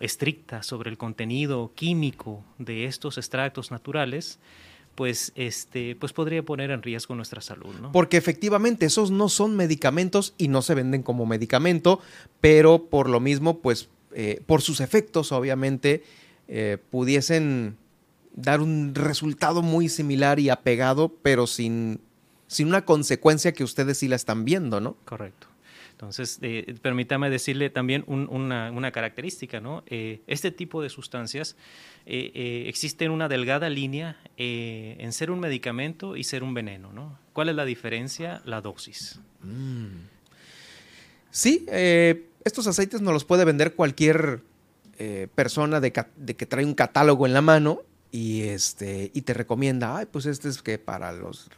estricta 0.00 0.62
sobre 0.62 0.88
el 0.88 0.96
contenido 0.96 1.72
químico 1.74 2.44
de 2.58 2.84
estos 2.84 3.18
extractos 3.18 3.72
naturales, 3.72 4.38
pues, 4.96 5.32
este, 5.36 5.94
pues 5.94 6.12
podría 6.12 6.42
poner 6.42 6.72
en 6.72 6.82
riesgo 6.82 7.14
nuestra 7.14 7.40
salud. 7.40 7.72
¿no? 7.80 7.92
Porque 7.92 8.16
efectivamente 8.16 8.86
esos 8.86 9.12
no 9.12 9.28
son 9.28 9.54
medicamentos 9.54 10.34
y 10.38 10.48
no 10.48 10.62
se 10.62 10.74
venden 10.74 11.02
como 11.02 11.26
medicamento, 11.26 12.00
pero 12.40 12.86
por 12.86 13.08
lo 13.08 13.20
mismo, 13.20 13.58
pues 13.58 13.88
eh, 14.14 14.42
por 14.46 14.62
sus 14.62 14.80
efectos, 14.80 15.30
obviamente, 15.30 16.02
eh, 16.48 16.78
pudiesen 16.90 17.76
dar 18.34 18.60
un 18.60 18.94
resultado 18.94 19.62
muy 19.62 19.88
similar 19.88 20.40
y 20.40 20.48
apegado, 20.48 21.12
pero 21.22 21.46
sin, 21.46 22.00
sin 22.46 22.68
una 22.68 22.84
consecuencia 22.84 23.52
que 23.52 23.64
ustedes 23.64 23.98
sí 23.98 24.08
la 24.08 24.16
están 24.16 24.44
viendo, 24.44 24.80
¿no? 24.80 24.96
Correcto. 25.04 25.48
Entonces, 25.96 26.38
eh, 26.42 26.74
permítame 26.82 27.30
decirle 27.30 27.70
también 27.70 28.04
una, 28.06 28.90
característica, 28.92 29.60
¿no? 29.60 29.82
Eh, 29.86 30.20
este 30.26 30.50
tipo 30.50 30.82
de 30.82 30.90
sustancias 30.90 31.56
eh, 32.04 32.64
existe 32.66 33.08
una 33.08 33.28
delgada 33.28 33.70
línea 33.70 34.18
en 34.36 35.10
ser 35.14 35.30
un 35.30 35.40
medicamento 35.40 36.14
y 36.14 36.24
ser 36.24 36.42
un 36.42 36.52
veneno, 36.52 36.92
¿no? 36.92 37.18
¿Cuál 37.32 37.48
es 37.48 37.54
la 37.54 37.64
diferencia? 37.64 38.42
La 38.44 38.60
dosis. 38.60 39.20
Mm. 39.40 40.04
Sí, 41.30 41.64
estos 42.44 42.66
aceites 42.66 43.00
nos 43.00 43.14
los 43.14 43.24
puede 43.24 43.46
vender 43.46 43.74
cualquier 43.74 44.42
persona 45.34 45.80
de, 45.80 45.94
de, 46.16 46.36
que 46.36 46.44
trae 46.44 46.66
un 46.66 46.74
catálogo 46.74 47.26
en 47.26 47.32
la 47.32 47.40
mano 47.40 47.80
y, 48.12 48.42
este, 48.42 49.10
y 49.14 49.22
te 49.22 49.32
recomienda, 49.32 49.96
ay, 49.96 50.06
pues 50.10 50.26
este 50.26 50.50
es 50.50 50.62
que 50.62 50.78
para 50.78 51.12
los 51.12 51.48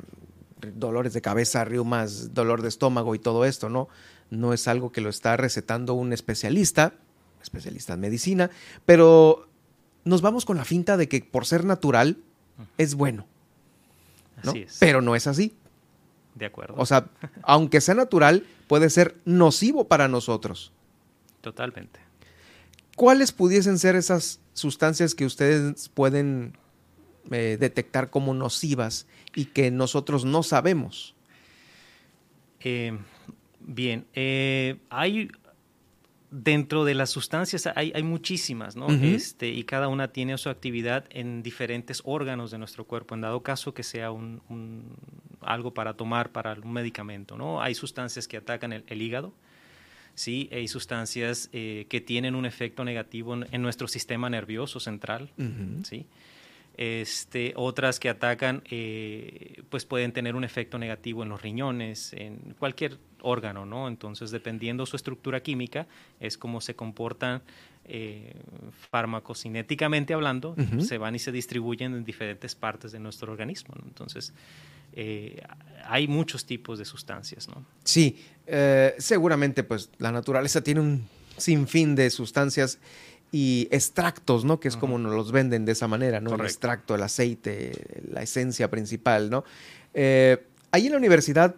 dolores 0.75 1.13
de 1.13 1.21
cabeza, 1.21 1.65
riumas, 1.65 2.35
dolor 2.35 2.63
de 2.63 2.69
estómago 2.69 3.15
y 3.15 3.19
todo 3.19 3.45
esto, 3.45 3.69
¿no? 3.69 3.89
no 4.31 4.53
es 4.53 4.69
algo 4.69 4.93
que 4.93 5.01
lo 5.01 5.09
está 5.09 5.37
recetando 5.37 5.95
un 5.95 6.13
especialista, 6.13 6.95
especialista 7.43 7.95
en 7.95 8.01
medicina, 8.01 8.51
pero 8.85 9.49
nos 10.05 10.23
vamos 10.23 10.45
con 10.45 10.57
la 10.57 10.65
finta 10.65 10.97
de 10.97 11.09
que 11.09 11.21
por 11.21 11.47
ser 11.47 11.65
natural 11.65 12.19
es 12.77 12.95
bueno. 12.95 13.27
Así 14.43 14.61
es. 14.61 14.77
Pero 14.79 15.03
no 15.03 15.17
es 15.17 15.27
así. 15.27 15.55
De 16.35 16.47
acuerdo. 16.47 16.75
O 16.77 16.87
sea, 16.87 17.09
aunque 17.43 17.81
sea 17.81 17.95
natural, 17.95 18.47
puede 18.69 18.91
ser 18.91 19.17
nocivo 19.25 19.89
para 19.89 20.09
nosotros. 20.09 20.73
Totalmente. 21.41 22.01
¿Cuáles 22.97 23.33
pudiesen 23.33 23.79
ser 23.79 23.97
esas 23.97 24.41
sustancias 24.53 25.15
que 25.15 25.25
ustedes 25.25 25.89
pueden 25.89 26.57
eh, 27.31 27.57
detectar 27.59 28.11
como 28.11 28.35
nocivas 28.35 29.07
y 29.35 29.47
que 29.47 29.71
nosotros 29.71 30.25
no 30.25 30.43
sabemos? 30.43 31.15
Eh, 32.61 32.97
Bien, 33.71 34.07
eh, 34.15 34.79
hay 34.89 35.31
dentro 36.31 36.87
de 36.87 36.95
las 36.95 37.11
sustancias 37.11 37.67
hay, 37.75 38.03
muchísimas, 38.03 38.77
¿no? 38.77 38.89
este, 38.89 39.49
y 39.49 39.65
cada 39.65 39.89
una 39.89 40.09
tiene 40.09 40.37
su 40.39 40.49
actividad 40.49 41.05
en 41.11 41.43
diferentes 41.43 42.01
órganos 42.05 42.51
de 42.51 42.57
nuestro 42.57 42.85
cuerpo, 42.85 43.15
en 43.15 43.21
dado 43.21 43.43
caso 43.43 43.75
que 43.75 43.83
sea 43.83 44.11
un, 44.11 44.41
algo 45.43 45.75
para 45.75 45.95
tomar 45.95 46.33
para 46.33 46.55
un 46.55 46.73
medicamento, 46.73 47.37
¿no? 47.37 47.61
Hay 47.61 47.75
sustancias 47.75 48.27
que 48.27 48.39
atacan 48.39 48.73
el, 48.73 49.03
hígado, 49.03 49.35
sí, 50.15 50.49
hay 50.51 50.67
sustancias 50.67 51.51
eh, 51.53 51.85
que 51.91 52.01
tienen 52.01 52.35
un 52.35 52.47
efecto 52.47 52.85
negativo 52.85 53.35
en, 53.35 53.63
nuestro 53.63 53.87
sistema 53.87 54.31
nervioso 54.31 54.81
central, 54.81 55.31
sí. 55.83 56.07
Este, 56.79 57.55
otras 57.57 57.99
que 57.99 58.09
atacan, 58.09 58.63
eh, 58.71 59.65
pues 59.69 59.85
pueden 59.85 60.13
tener 60.13 60.37
un 60.37 60.45
efecto 60.45 60.79
negativo 60.79 61.25
en 61.25 61.29
los 61.29 61.43
riñones, 61.43 62.13
en 62.13 62.55
cualquier 62.57 62.99
órgano, 63.21 63.67
¿no? 63.67 63.89
Entonces, 63.89 64.31
dependiendo 64.31 64.87
su 64.87 64.95
estructura 64.95 65.43
química, 65.43 65.89
es 66.21 66.39
como 66.39 66.61
se 66.61 66.77
comportan 66.77 67.43
eh, 67.85 68.33
farmacocinéticamente 68.93 70.15
hablando, 70.15 70.55
se 70.79 70.99
van 70.99 71.17
y 71.17 71.19
se 71.19 71.33
distribuyen 71.33 71.95
en 71.95 72.05
diferentes 72.05 72.55
partes 72.55 72.93
de 72.93 73.01
nuestro 73.01 73.33
organismo. 73.33 73.75
Entonces, 73.85 74.33
eh, 74.93 75.43
hay 75.85 76.07
muchos 76.07 76.47
tipos 76.47 76.79
de 76.79 76.85
sustancias, 76.85 77.49
¿no? 77.49 77.65
Sí, 77.83 78.25
seguramente, 78.99 79.65
pues 79.65 79.91
la 79.99 80.13
naturaleza 80.13 80.63
tiene 80.63 80.81
un 80.81 81.09
sinfín 81.39 81.97
de 81.97 82.11
sustancias 82.11 82.79
y 83.31 83.69
extractos, 83.71 84.45
¿no? 84.45 84.59
Que 84.59 84.69
es 84.69 84.77
como 84.77 84.99
nos 84.99 85.15
los 85.15 85.33
venden 85.33 85.65
de 85.65 85.73
esa 85.73 85.87
manera, 85.87 86.21
¿no? 86.21 86.35
El 86.35 86.41
extracto, 86.43 86.95
el 86.95 87.03
aceite, 87.03 87.73
la 88.11 88.23
esencia 88.23 88.71
principal, 88.71 89.29
¿no? 89.29 89.45
Eh, 89.93 90.43
ahí 90.71 90.87
en 90.87 90.93
la 90.93 90.99
universidad, 90.99 91.55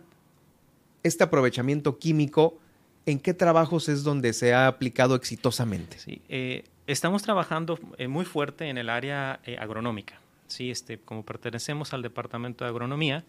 este 1.02 1.24
aprovechamiento 1.24 1.98
químico, 1.98 2.59
¿en 3.06 3.20
qué 3.20 3.34
trabajos 3.34 3.88
es 3.88 4.02
donde 4.02 4.32
se 4.32 4.52
ha 4.52 4.66
aplicado 4.66 5.14
exitosamente? 5.14 5.98
Sí, 5.98 6.20
eh, 6.28 6.64
estamos 6.86 7.22
trabajando 7.22 7.78
eh, 7.98 8.09
muy 8.09 8.24
fuerte 8.24 8.68
en 8.68 8.76
el 8.76 8.90
área 8.90 9.40
agronómica, 9.59 10.20
¿sí? 10.48 10.70
Este, 10.70 10.98
como 10.98 11.24
pertenecemos 11.24 11.94
al 11.94 12.02
departamento 12.02 12.64
de 12.64 12.70
agronomía, 12.70 13.24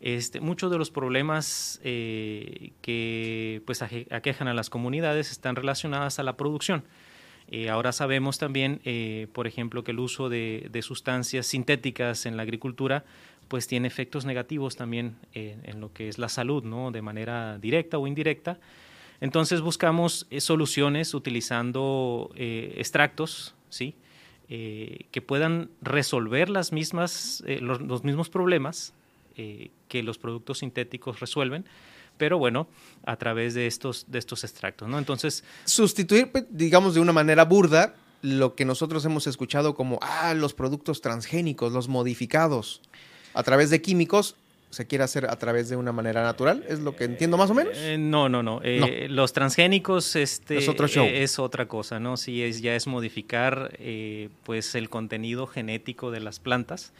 este, 0.00 0.40
muchos 0.40 0.70
de 0.70 0.78
los 0.78 0.90
problemas 0.90 1.80
que 1.82 3.62
pues 3.66 3.82
aquejan 3.82 4.46
a 4.46 4.54
las 4.54 4.70
comunidades 4.70 5.30
están 5.30 5.54
relacionados 5.54 6.18
a 6.18 6.22
la 6.24 6.36
producción. 6.36 6.84
Eh, 7.50 7.70
ahora 7.70 7.92
sabemos 7.92 8.38
también, 8.38 8.80
eh, 8.84 9.26
por 9.32 9.46
ejemplo, 9.46 9.82
que 9.82 9.92
el 9.92 10.00
uso 10.00 10.28
de, 10.28 10.68
sustancias 10.82 11.46
sintéticas 11.46 12.26
en 12.26 12.36
la 12.36 12.42
agricultura 12.42 13.04
pues 13.48 13.66
tiene 13.66 13.88
efectos 13.88 14.26
negativos 14.26 14.76
también 14.76 15.16
eh, 15.32 15.56
en 15.62 15.80
lo 15.80 15.90
que 15.90 16.08
es 16.08 16.18
la 16.18 16.28
salud, 16.28 16.62
¿no? 16.62 16.90
De 16.90 17.00
manera 17.00 17.58
directa 17.58 17.96
o 17.96 18.06
indirecta. 18.06 18.58
Entonces 19.22 19.62
buscamos 19.62 20.26
soluciones 20.38 21.14
utilizando 21.14 22.30
extractos, 22.36 23.54
¿sí? 23.68 23.96
que 24.46 25.22
puedan 25.26 25.70
resolver 25.82 26.48
las 26.50 26.72
mismas, 26.72 27.42
los, 27.60 28.04
mismos 28.04 28.30
problemas 28.30 28.94
que 29.34 30.02
los 30.04 30.18
productos 30.18 30.58
sintéticos 30.58 31.18
resuelven, 31.18 31.64
pero 32.18 32.38
bueno, 32.38 32.68
a 33.06 33.16
través 33.16 33.54
de 33.54 33.66
estos, 33.66 34.04
de 34.08 34.18
estos 34.18 34.44
extractos, 34.44 34.88
¿no? 34.88 34.98
Entonces... 34.98 35.44
Sustituir, 35.64 36.30
pues, 36.30 36.44
digamos, 36.50 36.94
de 36.94 37.00
una 37.00 37.12
manera 37.12 37.44
burda, 37.44 37.94
lo 38.22 38.54
que 38.54 38.64
nosotros 38.64 39.04
hemos 39.04 39.26
escuchado 39.26 39.74
como, 39.74 39.98
ah, 40.02 40.34
los 40.34 40.52
productos 40.52 41.00
transgénicos, 41.00 41.72
los 41.72 41.88
modificados, 41.88 42.82
a 43.34 43.42
través 43.42 43.70
de 43.70 43.80
químicos, 43.80 44.36
se 44.70 44.86
quiere 44.86 45.04
hacer 45.04 45.26
a 45.30 45.36
través 45.36 45.68
de 45.68 45.76
una 45.76 45.92
manera 45.92 46.22
natural, 46.22 46.64
es 46.68 46.80
lo 46.80 46.94
que 46.94 47.04
entiendo 47.04 47.36
más 47.36 47.50
o 47.50 47.54
menos. 47.54 47.76
Eh, 47.78 47.96
no, 47.98 48.28
no, 48.28 48.42
no, 48.42 48.60
eh, 48.62 49.06
Los 49.08 49.32
transgénicos 49.32 50.14
este, 50.14 50.58
es, 50.58 50.68
otro 50.68 50.86
eh, 50.86 51.22
es 51.22 51.38
otra 51.38 51.66
cosa, 51.66 51.98
¿no? 51.98 52.16
Sí, 52.16 52.42
es, 52.42 52.60
ya 52.60 52.74
es 52.74 52.86
modificar 52.86 53.72
pues 54.42 54.74
el 54.74 54.90
contenido 54.90 55.46
genético 55.46 56.10
de 56.10 56.20
las 56.20 56.38
plantas 56.38 56.92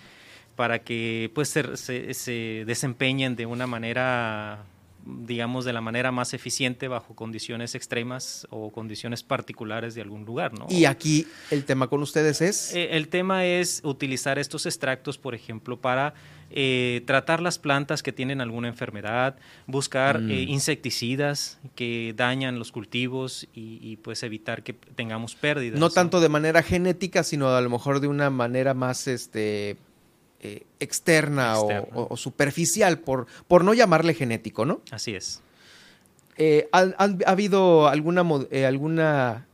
para 0.57 0.81
que 0.81 1.31
pues 1.35 1.51
se, 1.51 2.15
se 2.15 2.65
desempeñen 2.67 3.37
de 3.37 3.47
una 3.47 3.67
manera 3.67 4.65
digamos, 5.09 5.65
de 5.65 5.73
la 5.73 5.81
manera 5.81 6.13
más 6.13 6.35
eficiente 6.35 6.89
bajo 6.89 7.15
condiciones 7.15 7.75
extremas 7.75 8.47
o 8.51 8.71
condiciones 8.71 9.23
particulares 9.23 9.95
de 9.95 10.03
algún 10.03 10.25
lugar, 10.25 10.53
¿no? 10.59 10.67
Y 10.69 10.85
aquí 10.85 11.27
el 11.51 11.65
tema 11.65 11.89
con 11.89 12.03
ustedes 12.03 12.41
es... 12.41 12.75
Eh, 12.75 12.97
el 12.97 13.09
tema 13.09 13.47
es 13.47 13.81
utilizar 13.85 14.39
estos 14.39 14.67
extractos, 14.67 15.19
por 15.19 15.35
ejemplo, 15.35 15.81
para 15.81 16.15
eh, 16.51 17.03
tratar 17.07 17.43
las 17.43 17.59
plantas 17.59 18.03
que 18.03 18.13
tienen 18.13 18.41
alguna 18.41 18.69
enfermedad, 18.69 19.37
buscar 19.67 20.21
mm. 20.21 20.31
eh, 20.31 20.43
insecticidas 20.43 21.59
que 21.75 22.15
dañan 22.17 22.59
los 22.59 22.73
cultivos 22.73 23.47
y, 23.55 23.97
pues 23.99 24.23
evitar 24.23 24.63
que 24.63 24.73
tengamos 24.73 25.35
pérdidas. 25.35 25.79
No 25.79 25.91
tanto 25.91 26.21
de 26.21 26.29
manera 26.29 26.63
genética, 26.63 27.23
sino 27.23 27.49
a 27.49 27.61
lo 27.61 27.71
mejor 27.71 28.01
de 28.01 28.09
una 28.09 28.31
manera 28.31 28.75
más, 28.75 29.09
este, 29.09 29.77
eh, 30.41 30.67
externa, 30.79 31.59
O, 31.59 32.17
superficial, 32.17 33.01
por, 33.01 33.27
por 33.49 33.65
no 33.65 33.75
llamarle 33.75 34.15
genético, 34.15 34.65
¿no? 34.65 34.83
Así 34.93 35.17
es. 35.17 35.43
Eh, 36.37 36.69
¿ha, 36.71 36.93
habido 37.27 37.89
alguna, 37.89 38.25
eh, 38.53 38.65
alguna 38.65 39.49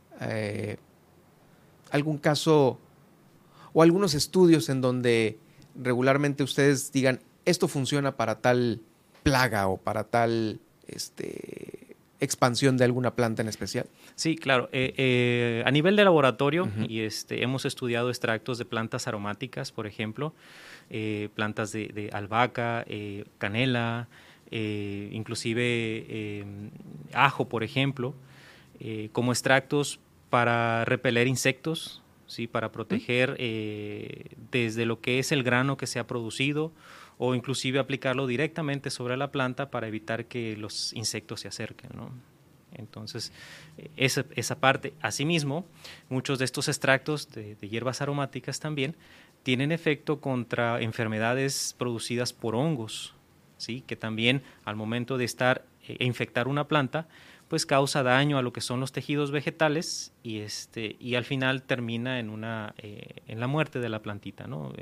algún 1.89 2.19
caso 2.19 2.79
o 3.73 3.81
algunos 3.81 4.13
estudios 4.13 4.69
en 4.69 4.81
donde 4.81 5.39
regularmente 5.75 6.43
ustedes 6.43 6.91
digan 6.91 7.19
esto 7.45 7.67
funciona 7.67 8.15
para 8.15 8.35
tal 8.41 8.81
plaga 9.23 9.67
o 9.67 9.77
para 9.77 10.03
tal 10.03 10.59
este, 10.85 11.95
expansión 12.19 12.77
de 12.77 12.83
alguna 12.83 13.15
planta 13.15 13.41
en 13.41 13.47
especial? 13.47 13.87
Sí, 14.13 14.35
claro. 14.35 14.69
a 14.71 15.71
nivel 15.71 15.95
de 15.95 16.03
laboratorio, 16.03 16.69
y 16.87 16.99
este, 16.99 17.41
hemos 17.41 17.65
estudiado 17.65 18.09
extractos 18.09 18.59
de 18.59 18.65
plantas 18.65 19.07
aromáticas, 19.07 19.71
por 19.71 19.87
ejemplo, 19.87 20.35
eh, 20.89 21.29
plantas 21.33 21.71
de, 21.71 22.09
albahaca, 22.13 22.83
eh, 22.87 23.25
canela, 23.37 24.07
eh, 24.51 25.09
inclusive 25.11 26.45
ajo, 27.13 27.49
por 27.49 27.63
ejemplo, 27.63 28.13
como 29.11 29.31
extractos 29.31 29.99
para 30.29 30.85
repeler 30.85 31.27
insectos, 31.27 32.03
¿sí? 32.27 32.45
para 32.45 32.71
proteger 32.71 33.37
desde 34.51 34.85
lo 34.85 35.01
que 35.01 35.19
es 35.19 35.31
el 35.31 35.43
grano 35.43 35.77
que 35.77 35.87
se 35.87 35.97
ha 35.97 36.05
producido 36.05 36.71
o 37.17 37.33
inclusive 37.33 37.79
aplicarlo 37.79 38.27
directamente 38.27 38.89
sobre 38.89 39.17
la 39.17 39.31
planta 39.31 39.71
para 39.71 39.87
evitar 39.87 40.25
que 40.25 40.55
los 40.57 40.93
insectos 40.93 41.41
se 41.41 41.47
acerquen. 41.47 41.91
Entonces, 42.77 43.31
esa, 43.95 44.25
esa, 44.35 44.59
parte. 44.59 44.93
Asimismo, 45.01 45.65
muchos 46.09 46.39
de 46.39 46.45
estos 46.45 46.67
extractos 46.67 47.29
de, 47.31 47.55
hierbas 47.61 48.01
aromáticas 48.01 48.59
también 48.59 48.95
tienen 49.45 49.71
efecto 49.71 50.19
contra 50.21 50.81
enfermedades 50.81 51.75
producidas 51.77 52.33
por 52.33 52.55
hongos, 52.55 53.13
¿sí? 53.57 53.83
que 53.85 53.95
también 53.95 54.41
al 54.63 54.75
momento 54.75 55.19
de 55.19 55.25
estar 55.25 55.63
e 55.87 56.03
infectar 56.03 56.47
una 56.47 56.67
planta 56.67 57.07
pues 57.47 57.67
causa 57.67 58.01
daño 58.01 58.39
a 58.39 58.41
lo 58.41 58.51
que 58.51 58.59
son 58.59 58.79
los 58.79 58.91
tejidos 58.91 59.29
vegetales 59.29 60.13
y 60.23 60.39
este 60.39 60.95
y 60.99 61.13
al 61.13 61.25
final 61.25 61.61
termina 61.61 62.19
en 62.19 62.31
una 62.31 62.73
eh, 62.79 63.21
en 63.27 63.39
la 63.39 63.45
muerte 63.45 63.77
de 63.79 63.87
la 63.87 64.01
plantita, 64.01 64.47
¿no? 64.47 64.73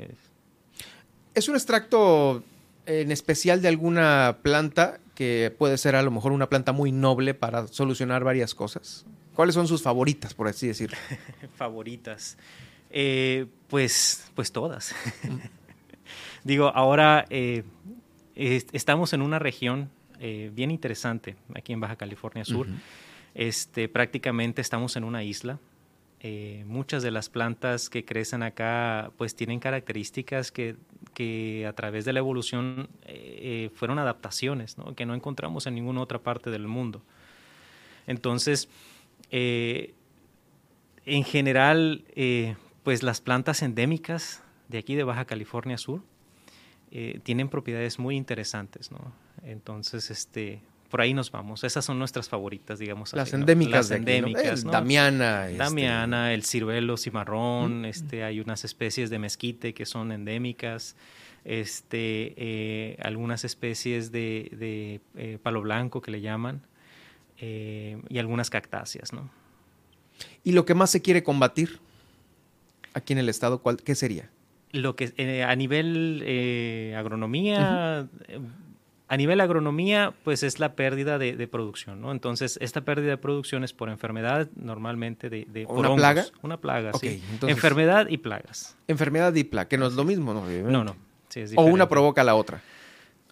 Es 1.34 1.46
un 1.50 1.56
extracto 1.56 2.42
en 2.86 3.12
especial 3.12 3.60
de 3.60 3.68
alguna 3.68 4.38
planta 4.40 4.98
que 5.14 5.54
puede 5.58 5.76
ser 5.76 5.94
a 5.94 6.02
lo 6.02 6.10
mejor 6.10 6.32
una 6.32 6.48
planta 6.48 6.72
muy 6.72 6.90
noble 6.90 7.34
para 7.34 7.66
solucionar 7.66 8.24
varias 8.24 8.54
cosas. 8.54 9.04
¿Cuáles 9.34 9.54
son 9.54 9.68
sus 9.68 9.82
favoritas, 9.82 10.32
por 10.32 10.48
así 10.48 10.68
decirlo? 10.68 10.96
favoritas. 11.54 12.38
Eh, 12.96 13.46
pues, 13.66 14.30
pues 14.36 14.52
todas. 14.52 14.94
Digo, 16.44 16.68
ahora 16.68 17.26
eh, 17.28 17.64
estamos 18.36 19.12
en 19.12 19.20
una 19.20 19.40
región 19.40 19.90
eh, 20.20 20.52
bien 20.54 20.70
interesante 20.70 21.34
aquí 21.56 21.72
en 21.72 21.80
Baja 21.80 21.96
California 21.96 22.44
Sur. 22.44 22.68
este, 23.34 23.88
prácticamente 23.88 24.60
estamos 24.60 24.94
en 24.94 25.02
una 25.02 25.24
isla. 25.24 25.58
muchas 26.66 27.02
de 27.02 27.10
las 27.10 27.28
plantas 27.28 27.90
que 27.90 28.04
crecen 28.04 28.44
acá 28.44 29.10
pues 29.18 29.34
tienen 29.34 29.58
características 29.58 30.52
que, 30.52 30.76
que 31.14 31.66
a 31.66 31.72
través 31.72 32.04
de 32.04 32.12
la 32.12 32.20
evolución 32.20 32.88
fueron 33.74 33.98
adaptaciones 33.98 34.78
¿no? 34.78 34.94
que 34.94 35.04
no 35.04 35.14
encontramos 35.16 35.66
en 35.66 35.74
ninguna 35.74 36.00
otra 36.00 36.20
parte 36.20 36.48
del 36.50 36.68
mundo. 36.68 37.02
Entonces, 38.06 38.68
en 39.32 39.94
general, 41.24 42.04
pues 42.84 43.02
las 43.02 43.20
plantas 43.20 43.62
endémicas 43.62 44.42
de 44.68 44.78
aquí 44.78 44.94
de 44.94 45.02
Baja 45.02 45.24
California 45.24 45.78
Sur 45.78 46.02
eh, 46.92 47.18
tienen 47.24 47.48
propiedades 47.48 47.98
muy 47.98 48.14
interesantes, 48.14 48.92
¿no? 48.92 49.12
Entonces, 49.42 50.10
este, 50.10 50.60
por 50.90 51.00
ahí 51.00 51.12
nos 51.12 51.32
vamos. 51.32 51.64
Esas 51.64 51.84
son 51.84 51.98
nuestras 51.98 52.28
favoritas, 52.28 52.78
digamos. 52.78 53.12
Las 53.14 53.32
endémicas. 53.32 53.72
Las 53.72 53.90
endémicas, 53.90 54.64
¿no? 54.64 54.70
Damiana. 54.70 55.46
Este, 55.46 55.58
Damiana, 55.58 56.34
el 56.34 56.44
ciruelo 56.44 56.96
cimarrón, 56.96 57.84
este, 57.84 58.22
hay 58.22 58.38
unas 58.38 58.64
especies 58.64 59.10
de 59.10 59.18
mezquite 59.18 59.74
que 59.74 59.86
son 59.86 60.12
endémicas, 60.12 60.94
este, 61.44 62.34
eh, 62.36 62.96
algunas 63.02 63.44
especies 63.44 64.12
de, 64.12 65.00
eh, 65.16 65.38
palo 65.42 65.62
blanco 65.62 66.00
que 66.00 66.10
le 66.10 66.20
llaman, 66.20 66.62
y 67.36 68.18
algunas 68.18 68.48
cactáceas, 68.48 69.12
¿no? 69.12 69.28
¿Y 70.44 70.52
lo 70.52 70.64
que 70.64 70.72
más 70.72 70.90
se 70.90 71.02
quiere 71.02 71.22
combatir? 71.22 71.78
Aquí 72.94 73.12
en 73.12 73.18
el 73.18 73.28
estado, 73.28 73.58
¿cuál, 73.58 73.76
¿qué 73.76 73.94
sería? 73.94 74.30
Lo 74.72 74.96
que 74.96 75.12
eh, 75.16 75.44
a 75.44 75.54
nivel 75.54 76.22
eh, 76.24 76.94
agronomía, 76.96 78.08
eh, 78.26 78.40
a 79.06 79.16
nivel 79.16 79.40
agronomía, 79.40 80.14
pues 80.24 80.42
es 80.42 80.58
la 80.58 80.74
pérdida 80.74 81.18
de, 81.18 81.46
producción, 81.46 82.00
¿no? 82.00 82.10
Entonces, 82.10 82.58
esta 82.60 82.80
pérdida 82.80 83.10
de 83.10 83.18
producción 83.18 83.62
es 83.62 83.72
por 83.72 83.88
enfermedad, 83.90 84.48
normalmente 84.56 85.28
de, 85.30 85.46
de 85.48 85.66
¿Una 85.66 85.94
plaga? 85.94 86.24
Una 86.42 86.56
plaga, 86.56 86.92
sí. 86.94 87.22
enfermedad 87.42 88.08
y 88.08 88.18
plagas. 88.18 88.76
Enfermedad 88.88 89.34
y 89.34 89.44
plaga, 89.44 89.68
que 89.68 89.78
no 89.78 89.86
es 89.86 89.92
lo 89.92 90.04
mismo, 90.04 90.34
¿no? 90.34 90.46
No, 90.48 90.84
no. 90.84 90.96
o 91.56 91.64
una 91.64 91.88
provoca 91.88 92.24
la 92.24 92.34
otra. 92.34 92.60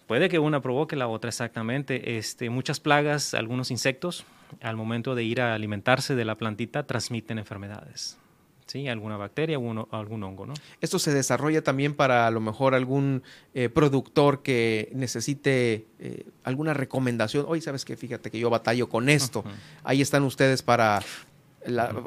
Puede 0.06 0.28
que 0.28 0.38
una 0.38 0.60
provoque 0.60 0.94
la 0.94 1.08
otra, 1.08 1.28
exactamente. 1.28 2.18
Este, 2.18 2.50
muchas 2.50 2.80
plagas, 2.80 3.34
algunos 3.34 3.70
insectos, 3.70 4.26
al 4.60 4.76
momento 4.76 5.14
de 5.14 5.24
ir 5.24 5.40
a 5.40 5.54
alimentarse 5.54 6.14
de 6.14 6.24
la 6.24 6.36
plantita, 6.36 6.86
transmiten 6.86 7.38
enfermedades. 7.38 8.18
¿Sí? 8.66 8.88
Alguna 8.88 9.16
bacteria 9.16 9.58
o 9.58 9.88
algún 9.90 10.22
hongo, 10.22 10.46
¿no? 10.46 10.54
Esto 10.80 10.98
se 10.98 11.12
desarrolla 11.12 11.62
también 11.62 11.94
para 11.94 12.26
a 12.26 12.30
lo 12.30 12.40
mejor 12.40 12.74
algún 12.74 13.22
eh, 13.54 13.68
productor 13.68 14.42
que 14.42 14.90
necesite 14.94 15.86
eh, 15.98 16.26
alguna 16.44 16.74
recomendación. 16.74 17.44
Oye, 17.48 17.60
¿sabes 17.60 17.84
qué? 17.84 17.96
Fíjate 17.96 18.30
que 18.30 18.38
yo 18.38 18.50
batallo 18.50 18.88
con 18.88 19.08
esto. 19.08 19.44
Ahí 19.84 20.00
están 20.00 20.22
ustedes 20.22 20.62
para... 20.62 21.02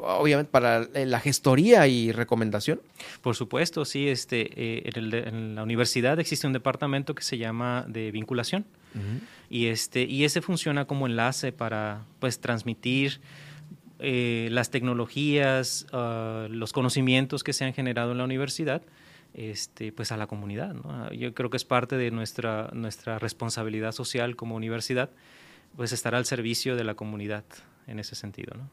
obviamente 0.02 0.50
para 0.50 0.82
eh, 0.94 1.06
la 1.06 1.20
gestoría 1.20 1.86
y 1.86 2.12
recomendación. 2.12 2.80
Por 3.22 3.36
supuesto, 3.36 3.84
sí. 3.84 4.08
Este, 4.08 4.88
en, 4.88 5.54
la 5.54 5.62
universidad 5.62 6.18
existe 6.20 6.46
un 6.46 6.52
departamento 6.52 7.14
que 7.14 7.22
se 7.22 7.38
llama 7.38 7.84
de 7.88 8.10
vinculación 8.10 8.64
y 9.50 9.66
este 9.66 10.04
y 10.04 10.24
ese 10.24 10.40
funciona 10.40 10.86
como 10.86 11.06
enlace 11.06 11.52
para 11.52 12.04
pues 12.18 12.40
transmitir 12.40 13.20
eh, 13.98 14.48
las 14.50 14.70
tecnologías, 14.70 15.86
ah, 15.92 16.46
los 16.50 16.72
conocimientos 16.72 17.42
que 17.44 17.52
se 17.52 17.64
han 17.64 17.72
generado 17.72 18.12
en 18.12 18.18
la 18.18 18.24
universidad, 18.24 18.82
este, 19.34 19.92
pues 19.92 20.12
a 20.12 20.16
la 20.16 20.26
comunidad. 20.26 20.74
Yo 21.12 21.34
creo 21.34 21.50
que 21.50 21.56
es 21.56 21.64
parte 21.64 21.96
de 21.96 22.10
nuestra, 22.10 22.70
nuestra 22.72 23.18
responsabilidad 23.18 23.92
social 23.92 24.34
como 24.34 24.56
universidad, 24.56 25.10
pues 25.76 25.92
estar 25.92 26.14
al 26.14 26.24
servicio 26.24 26.76
de 26.76 26.84
la 26.84 26.94
comunidad 26.94 27.44
en 27.86 27.98
ese 27.98 28.14
sentido. 28.14 28.54
¿no? 28.56 28.70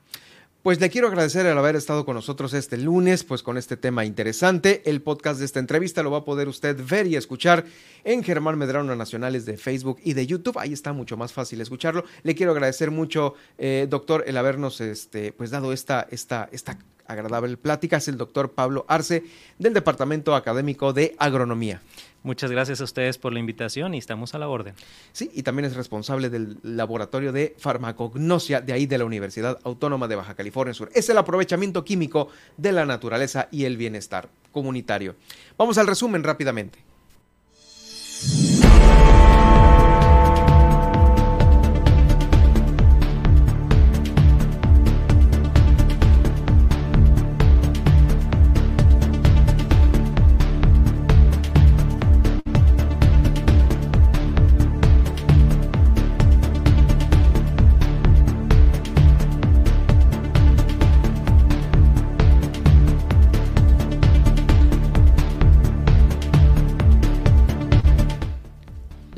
Pues 0.63 0.79
le 0.79 0.89
quiero 0.89 1.09
agradecer 1.09 1.45
el 1.45 1.57
haber 1.57 1.75
estado 1.75 2.05
con 2.05 2.15
nosotros 2.15 2.53
este 2.53 2.77
lunes, 2.77 3.25
pues 3.25 3.43
con 3.43 3.57
este 3.57 3.75
tema 3.75 4.05
interesante. 4.05 4.81
El 4.85 5.01
podcast 5.01 5.39
de 5.39 5.45
esta 5.45 5.59
entrevista 5.59 6.03
lo 6.03 6.11
va 6.11 6.19
a 6.19 6.23
poder 6.23 6.47
usted 6.47 6.79
ver 6.89 7.05
y 7.05 7.17
escuchar 7.17 7.65
en 8.05 8.23
Germán 8.23 8.57
Medrano 8.57 8.95
Nacionales 8.95 9.45
de 9.45 9.57
Facebook 9.57 9.99
y 10.05 10.13
de 10.13 10.25
YouTube. 10.25 10.57
Ahí 10.57 10.71
está 10.71 10.93
mucho 10.93 11.17
más 11.17 11.33
fácil 11.33 11.59
escucharlo. 11.59 12.05
Le 12.23 12.33
quiero 12.33 12.53
agradecer 12.53 12.91
mucho, 12.91 13.33
eh, 13.57 13.87
doctor, 13.89 14.23
el 14.25 14.37
habernos 14.37 14.79
este, 14.79 15.33
pues 15.33 15.51
dado 15.51 15.73
esta, 15.73 16.07
esta, 16.11 16.47
esta 16.53 16.79
agradable 17.07 17.57
plática. 17.57 17.97
Es 17.97 18.07
el 18.07 18.15
doctor 18.15 18.53
Pablo 18.53 18.85
Arce 18.87 19.25
del 19.59 19.73
Departamento 19.73 20.33
Académico 20.33 20.93
de 20.93 21.13
Agronomía. 21.19 21.81
Muchas 22.23 22.49
gracias 22.51 22.79
a 22.79 22.85
ustedes 22.85 23.17
por 23.17 23.33
la 23.33 23.39
invitación 23.39 23.93
y 23.93 23.97
estamos 23.97 24.33
a 24.33 24.39
la 24.39 24.47
orden. 24.47 24.73
Sí, 25.11 25.29
y 25.33 25.43
también 25.43 25.65
es 25.65 25.75
responsable 25.75 26.29
del 26.29 26.57
laboratorio 26.63 27.33
de 27.33 27.53
farmacognosia 27.59 28.61
de 28.61 28.71
ahí 28.71 28.85
de 28.85 28.97
la 28.97 29.05
Universidad 29.05 29.59
Autónoma 29.63 30.07
de 30.07 30.15
Baja 30.15 30.33
California 30.33 30.73
Sur. 30.73 30.89
Es 30.93 31.09
el 31.09 31.17
aprovechamiento 31.17 31.83
químico 31.83 32.29
de 32.55 32.71
la 32.71 32.85
naturaleza 32.85 33.49
y 33.51 33.65
el 33.65 33.75
bienestar 33.75 34.29
comunitario. 34.53 35.15
Vamos 35.57 35.77
al 35.77 35.87
resumen 35.87 36.23
rápidamente. 36.23 36.79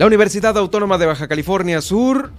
La 0.06 0.08
Universidad 0.10 0.56
Autónoma 0.60 1.00
de 1.00 1.08
Baja 1.08 1.28
California 1.28 1.82
Sur 1.82 2.30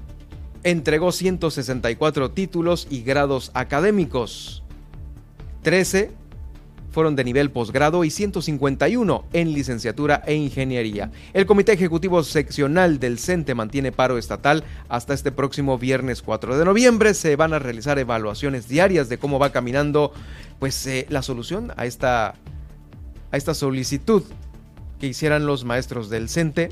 entregó 0.62 1.10
164 1.10 2.30
títulos 2.30 2.86
y 2.90 3.02
grados 3.02 3.50
académicos. 3.54 4.62
13 5.62 6.12
fueron 6.92 7.16
de 7.16 7.24
nivel 7.24 7.50
posgrado 7.50 8.04
y 8.04 8.10
151 8.10 9.24
en 9.32 9.52
licenciatura 9.52 10.22
e 10.28 10.34
ingeniería. 10.34 11.10
El 11.34 11.46
Comité 11.46 11.72
Ejecutivo 11.72 12.22
Seccional 12.22 13.00
del 13.00 13.18
CENTE 13.18 13.56
mantiene 13.56 13.90
paro 13.90 14.16
estatal 14.16 14.62
hasta 14.88 15.12
este 15.12 15.32
próximo 15.32 15.76
viernes 15.76 16.22
4 16.22 16.56
de 16.56 16.64
noviembre. 16.64 17.14
Se 17.14 17.34
van 17.34 17.52
a 17.52 17.58
realizar 17.58 17.98
evaluaciones 17.98 18.68
diarias 18.68 19.08
de 19.08 19.18
cómo 19.18 19.40
va 19.40 19.50
caminando 19.50 20.12
pues, 20.60 20.86
eh, 20.86 21.06
la 21.08 21.22
solución 21.22 21.72
a 21.76 21.84
esta, 21.84 22.28
a 22.28 23.36
esta 23.36 23.54
solicitud 23.54 24.22
que 25.00 25.08
hicieran 25.08 25.46
los 25.46 25.64
maestros 25.64 26.10
del 26.10 26.28
CENTE 26.28 26.70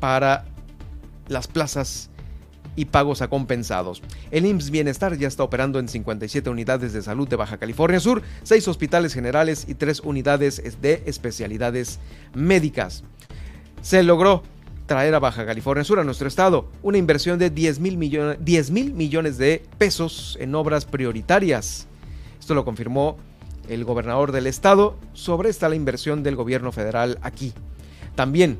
para 0.00 0.44
las 1.28 1.46
plazas 1.48 2.10
y 2.76 2.84
pagos 2.84 3.22
a 3.22 3.28
compensados. 3.28 4.02
El 4.30 4.44
IMSS 4.44 4.70
Bienestar 4.70 5.16
ya 5.16 5.28
está 5.28 5.42
operando 5.42 5.78
en 5.78 5.88
57 5.88 6.48
unidades 6.50 6.92
de 6.92 7.02
salud 7.02 7.26
de 7.26 7.36
Baja 7.36 7.56
California 7.56 7.98
Sur, 7.98 8.22
6 8.42 8.68
hospitales 8.68 9.14
generales 9.14 9.64
y 9.66 9.74
3 9.74 10.00
unidades 10.00 10.62
de 10.80 11.02
especialidades 11.06 11.98
médicas. 12.34 13.02
Se 13.80 14.02
logró 14.02 14.42
traer 14.84 15.14
a 15.14 15.18
Baja 15.18 15.46
California 15.46 15.84
Sur, 15.84 15.98
a 15.98 16.04
nuestro 16.04 16.28
estado, 16.28 16.68
una 16.82 16.98
inversión 16.98 17.38
de 17.38 17.50
10 17.50 17.80
mil 17.80 17.96
millones, 17.96 18.38
10 18.40 18.70
mil 18.70 18.92
millones 18.92 19.38
de 19.38 19.64
pesos 19.78 20.36
en 20.40 20.54
obras 20.54 20.84
prioritarias. 20.84 21.86
Esto 22.38 22.54
lo 22.54 22.64
confirmó 22.64 23.16
el 23.68 23.84
gobernador 23.84 24.30
del 24.30 24.46
estado 24.46 24.96
sobre 25.12 25.48
esta 25.48 25.68
la 25.68 25.74
inversión 25.74 26.22
del 26.22 26.36
gobierno 26.36 26.70
federal 26.70 27.18
aquí. 27.22 27.52
También 28.14 28.58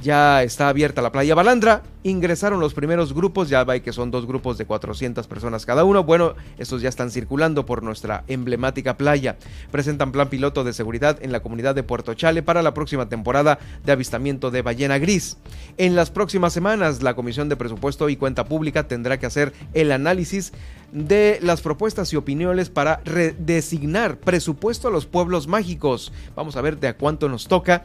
ya 0.00 0.42
está 0.42 0.68
abierta 0.68 1.02
la 1.02 1.12
playa 1.12 1.34
Balandra. 1.34 1.82
Ingresaron 2.04 2.60
los 2.60 2.72
primeros 2.72 3.12
grupos, 3.12 3.48
ya 3.48 3.64
ve 3.64 3.82
que 3.82 3.92
son 3.92 4.10
dos 4.10 4.26
grupos 4.26 4.56
de 4.56 4.64
400 4.64 5.26
personas 5.26 5.66
cada 5.66 5.84
uno. 5.84 6.04
Bueno, 6.04 6.34
estos 6.56 6.80
ya 6.80 6.88
están 6.88 7.10
circulando 7.10 7.66
por 7.66 7.82
nuestra 7.82 8.24
emblemática 8.28 8.96
playa. 8.96 9.36
Presentan 9.70 10.12
plan 10.12 10.28
piloto 10.28 10.62
de 10.62 10.72
seguridad 10.72 11.18
en 11.20 11.32
la 11.32 11.40
comunidad 11.40 11.74
de 11.74 11.82
Puerto 11.82 12.14
Chale 12.14 12.42
para 12.42 12.62
la 12.62 12.74
próxima 12.74 13.08
temporada 13.08 13.58
de 13.84 13.92
avistamiento 13.92 14.50
de 14.50 14.62
ballena 14.62 14.98
gris. 14.98 15.36
En 15.76 15.96
las 15.96 16.10
próximas 16.10 16.52
semanas, 16.52 17.02
la 17.02 17.14
Comisión 17.14 17.48
de 17.48 17.56
Presupuesto 17.56 18.08
y 18.08 18.16
Cuenta 18.16 18.44
Pública 18.44 18.86
tendrá 18.86 19.18
que 19.18 19.26
hacer 19.26 19.52
el 19.74 19.90
análisis 19.90 20.52
de 20.92 21.38
las 21.42 21.60
propuestas 21.60 22.12
y 22.12 22.16
opiniones 22.16 22.70
para 22.70 23.00
redesignar 23.04 24.18
presupuesto 24.18 24.88
a 24.88 24.90
los 24.90 25.06
pueblos 25.06 25.48
mágicos. 25.48 26.12
Vamos 26.36 26.56
a 26.56 26.62
ver 26.62 26.78
de 26.78 26.88
a 26.88 26.96
cuánto 26.96 27.28
nos 27.28 27.48
toca 27.48 27.84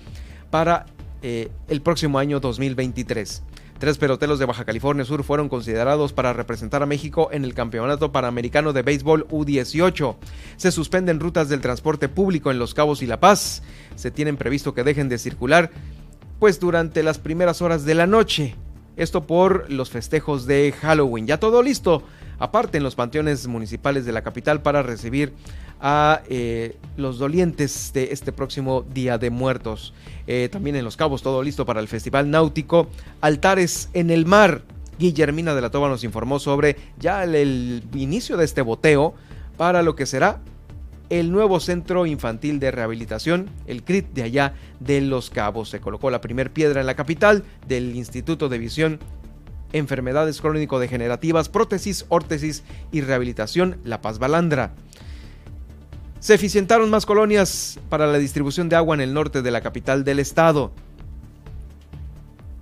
para 0.54 0.86
eh, 1.24 1.50
el 1.70 1.82
próximo 1.82 2.20
año 2.20 2.40
2023. 2.40 3.44
Tres 3.80 3.98
peloteros 3.98 4.40
de 4.40 4.46
Baja 4.46 4.66
California 4.66 5.04
Sur 5.06 5.24
fueron 5.24 5.50
considerados 5.50 6.14
para 6.14 6.34
representar 6.34 6.84
a 6.84 6.86
México 6.86 7.30
en 7.32 7.44
el 7.44 7.54
Campeonato 7.54 8.12
Panamericano 8.12 8.74
de 8.74 8.82
Béisbol 8.82 9.28
U18. 9.30 10.16
Se 10.58 10.72
suspenden 10.72 11.20
rutas 11.20 11.50
del 11.50 11.62
transporte 11.62 12.10
público 12.10 12.52
en 12.52 12.60
Los 12.60 12.74
Cabos 12.74 13.02
y 13.02 13.08
La 13.08 13.20
Paz. 13.20 13.64
Se 13.96 14.12
tienen 14.12 14.38
previsto 14.38 14.74
que 14.74 14.84
dejen 14.84 15.10
de 15.10 15.18
circular 15.18 15.72
pues 16.40 16.60
durante 16.60 17.04
las 17.04 17.20
primeras 17.20 17.62
horas 17.62 17.86
de 17.86 17.96
la 17.96 18.06
noche. 18.06 18.56
Esto 18.96 19.26
por 19.26 19.72
los 19.72 19.90
festejos 19.90 20.46
de 20.46 20.74
Halloween. 20.82 21.26
Ya 21.26 21.40
todo 21.40 21.64
listo. 21.64 22.04
Aparte 22.38 22.78
en 22.78 22.84
los 22.84 22.96
panteones 22.96 23.48
municipales 23.48 24.06
de 24.06 24.12
la 24.12 24.24
capital 24.24 24.62
para 24.62 24.84
recibir 24.84 25.34
a 25.86 26.22
eh, 26.30 26.78
los 26.96 27.20
dolientes 27.20 27.92
de 27.94 28.06
este 28.14 28.32
próximo 28.32 28.86
Día 28.94 29.18
de 29.18 29.30
Muertos. 29.30 29.94
Eh, 30.28 30.48
también 30.50 30.78
en 30.78 30.86
Los 30.86 30.96
Cabos, 30.96 31.22
todo 31.22 31.44
listo 31.44 31.66
para 31.66 31.82
el 31.82 31.90
Festival 31.90 32.32
Náutico. 32.32 32.88
Altares 33.20 33.90
en 33.94 34.10
el 34.10 34.26
Mar. 34.26 34.64
Guillermina 34.98 35.54
de 35.54 35.62
la 35.62 35.72
Toba 35.72 35.90
nos 35.90 36.06
informó 36.06 36.40
sobre 36.40 36.78
ya 37.00 37.26
el, 37.26 37.84
inicio 37.94 38.38
de 38.38 38.46
este 38.46 38.62
boteo 38.62 39.14
para 39.58 39.82
lo 39.82 39.96
que 39.96 40.06
será 40.06 40.40
el 41.10 41.32
nuevo 41.32 41.60
centro 41.60 42.06
infantil 42.06 42.60
de 42.60 42.72
rehabilitación, 42.72 43.50
el 43.68 43.84
CRIT 43.84 44.14
de 44.14 44.24
allá 44.24 44.54
de 44.80 45.02
Los 45.02 45.30
Cabos. 45.30 45.70
Se 45.70 45.82
colocó 45.82 46.10
la 46.10 46.22
primer 46.22 46.54
piedra 46.54 46.80
en 46.80 46.88
la 46.88 46.96
capital 46.96 47.44
del 47.68 47.94
Instituto 47.96 48.48
de 48.48 48.58
Visión, 48.58 49.00
Enfermedades 49.74 50.40
Crónico-Degenerativas, 50.42 51.50
Prótesis, 51.50 52.06
Órtesis 52.08 52.64
y 52.92 53.02
Rehabilitación 53.02 53.80
La 53.84 54.02
Paz 54.02 54.18
Balandra. 54.18 54.74
Se 56.24 56.34
eficientaron 56.34 56.90
más 56.90 57.06
colonias 57.06 57.78
para 57.90 58.08
la 58.08 58.18
distribución 58.18 58.70
de 58.70 58.78
agua 58.78 58.96
en 58.96 59.02
el 59.02 59.14
norte 59.14 59.42
de 59.42 59.52
la 59.52 59.60
capital 59.60 60.06
del 60.06 60.20
estado. 60.20 60.72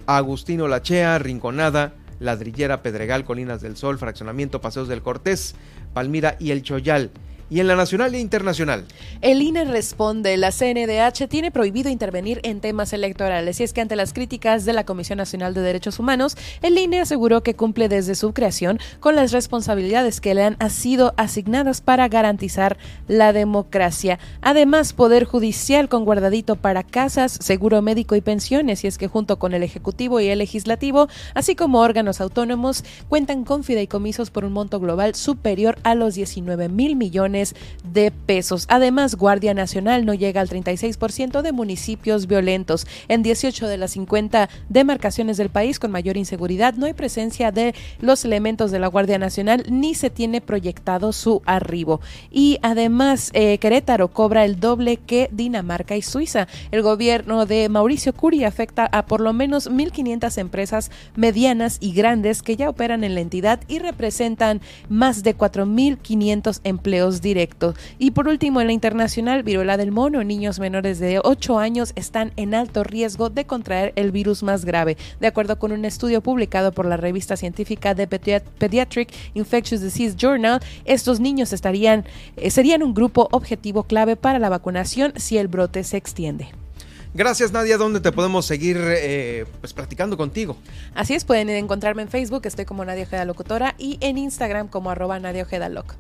Agustino 0.08 0.68
Lachea, 0.68 1.20
Rinconada, 1.20 1.94
Ladrillera, 2.20 2.82
Pedregal, 2.82 3.24
Colinas 3.24 3.62
del 3.62 3.78
Sol, 3.78 4.00
Fraccionamiento, 4.00 4.62
Paseos 4.62 4.88
del 4.88 5.04
Cortés, 5.04 5.54
Palmira 5.94 6.38
y 6.40 6.50
El 6.50 6.64
Choyal 6.64 7.12
y 7.52 7.60
en 7.60 7.68
la 7.68 7.76
nacional 7.76 8.16
e 8.16 8.20
internacional. 8.20 8.86
El 9.20 9.42
INE 9.42 9.66
responde, 9.66 10.38
la 10.38 10.52
CNDH 10.52 11.28
tiene 11.28 11.52
prohibido 11.52 11.90
intervenir 11.90 12.40
en 12.44 12.62
temas 12.62 12.94
electorales 12.94 13.60
y 13.60 13.64
es 13.64 13.74
que 13.74 13.82
ante 13.82 13.98
las 13.98 14.14
críticas 14.14 14.64
de 14.64 14.72
la 14.72 14.86
Comisión 14.86 15.18
Nacional 15.18 15.54
de 15.54 15.60
Derechos 15.60 16.00
Humanos, 16.00 16.38
el 16.62 16.78
INE 16.78 17.02
aseguró 17.02 17.44
que 17.44 17.54
cumple 17.54 17.90
desde 17.90 18.16
su 18.16 18.32
creación 18.32 18.80
con 19.02 19.18
las 19.18 19.34
responsabilidades 19.34 20.22
que 20.22 20.34
le 20.34 20.44
han 20.44 20.70
sido 20.70 21.14
asignadas 21.18 21.82
para 21.82 22.08
garantizar 22.08 22.78
la 23.10 23.34
democracia. 23.34 24.18
Además, 24.40 24.94
Poder 24.94 25.26
Judicial 25.26 25.90
con 25.90 26.06
guardadito 26.06 26.56
para 26.56 26.84
casas, 26.84 27.34
seguro 27.34 27.82
médico 27.82 28.16
y 28.16 28.22
pensiones 28.22 28.86
y 28.86 28.88
es 28.88 28.98
que 28.98 29.10
junto 29.10 29.40
con 29.40 29.54
el 29.54 29.64
Ejecutivo 29.64 30.22
y 30.22 30.30
el 30.30 30.40
Legislativo, 30.40 31.10
así 31.34 31.56
como 31.58 31.82
órganos 31.82 32.22
autónomos, 32.22 32.86
cuentan 33.10 33.44
con 33.44 33.66
fideicomisos 33.66 34.32
por 34.32 34.46
un 34.46 34.54
monto 34.54 34.80
global 34.80 35.16
superior 35.16 35.78
a 35.84 35.96
los 35.96 36.16
19 36.16 36.70
mil 36.70 36.96
millones 36.96 37.41
de 37.84 38.12
pesos. 38.12 38.66
Además, 38.70 39.16
Guardia 39.16 39.54
Nacional 39.54 40.06
no 40.06 40.14
llega 40.14 40.42
al 40.42 40.50
36% 40.50 41.42
de 41.42 41.52
municipios 41.52 42.28
violentos. 42.28 42.88
En 43.08 43.24
18 43.24 43.68
de 43.68 43.78
las 43.78 43.92
50 43.92 44.50
demarcaciones 44.70 45.38
del 45.38 45.50
país 45.50 45.80
con 45.80 45.92
mayor 45.92 46.18
inseguridad 46.18 46.76
no 46.76 46.86
hay 46.86 46.94
presencia 46.94 47.52
de 47.52 47.74
los 48.00 48.26
elementos 48.26 48.72
de 48.72 48.80
la 48.80 48.88
Guardia 48.88 49.18
Nacional 49.18 49.66
ni 49.70 49.96
se 49.96 50.10
tiene 50.10 50.42
proyectado 50.42 51.14
su 51.14 51.42
arribo. 51.46 52.02
Y 52.32 52.60
además, 52.62 53.32
eh, 53.34 53.58
Querétaro 53.58 54.10
cobra 54.10 54.46
el 54.46 54.60
doble 54.60 54.98
que 54.98 55.30
Dinamarca 55.32 55.96
y 55.96 56.02
Suiza. 56.02 56.48
El 56.72 56.82
gobierno 56.82 57.46
de 57.46 57.70
Mauricio 57.70 58.14
Curi 58.14 58.44
afecta 58.44 58.86
a 58.86 59.06
por 59.06 59.22
lo 59.22 59.34
menos 59.34 59.70
1.500 59.70 60.38
empresas 60.38 60.92
medianas 61.16 61.78
y 61.80 61.94
grandes 61.94 62.42
que 62.42 62.56
ya 62.56 62.70
operan 62.70 63.04
en 63.04 63.16
la 63.16 63.22
entidad 63.22 63.60
y 63.68 63.80
representan 63.80 64.62
más 64.90 65.24
de 65.24 65.38
4.500 65.38 66.62
empleos 66.64 67.22
directos 67.22 67.31
directo. 67.32 67.74
Y 67.98 68.12
por 68.12 68.28
último, 68.28 68.60
en 68.60 68.68
la 68.68 68.74
internacional, 68.74 69.44
viruela 69.44 69.78
del 69.78 69.92
mono, 69.92 70.24
niños 70.24 70.60
menores 70.60 71.00
de 71.00 71.20
8 71.24 71.60
años 71.60 71.94
están 71.96 72.34
en 72.36 72.54
alto 72.54 72.84
riesgo 72.84 73.30
de 73.30 73.46
contraer 73.46 73.94
el 73.96 74.12
virus 74.12 74.44
más 74.44 74.66
grave. 74.66 74.98
De 75.22 75.28
acuerdo 75.28 75.58
con 75.58 75.72
un 75.72 75.86
estudio 75.86 76.22
publicado 76.22 76.74
por 76.74 76.86
la 76.86 76.98
revista 76.98 77.38
científica 77.38 77.96
de 77.96 78.08
Pediatric 78.08 79.14
Infectious 79.34 79.82
Disease 79.82 80.16
Journal, 80.18 80.60
estos 80.84 81.20
niños 81.22 81.54
estarían, 81.54 82.04
eh, 82.36 82.52
serían 82.52 82.84
un 82.84 82.94
grupo 82.94 83.30
objetivo 83.32 83.84
clave 83.84 84.16
para 84.18 84.40
la 84.40 84.50
vacunación 84.50 85.14
si 85.16 85.38
el 85.38 85.48
brote 85.48 85.84
se 85.84 85.98
extiende. 85.98 86.50
Gracias 87.14 87.52
Nadia, 87.52 87.78
¿dónde 87.78 88.00
te 88.00 88.12
podemos 88.12 88.46
seguir 88.46 88.78
eh, 88.80 89.46
pues 89.60 89.74
platicando 89.74 90.16
contigo? 90.16 90.56
Así 90.96 91.14
es, 91.14 91.26
pueden 91.26 91.50
encontrarme 91.50 92.04
en 92.04 92.08
Facebook, 92.08 92.42
estoy 92.46 92.64
como 92.66 92.86
Nadia 92.86 93.04
Ojeda 93.04 93.26
Locutora 93.26 93.76
y 93.78 93.98
en 94.00 94.18
Instagram 94.18 94.70
como 94.70 94.92
arroba 94.92 95.20
Nadia 95.20 95.44
Ojeda 95.44 95.68
Loc. 95.68 95.96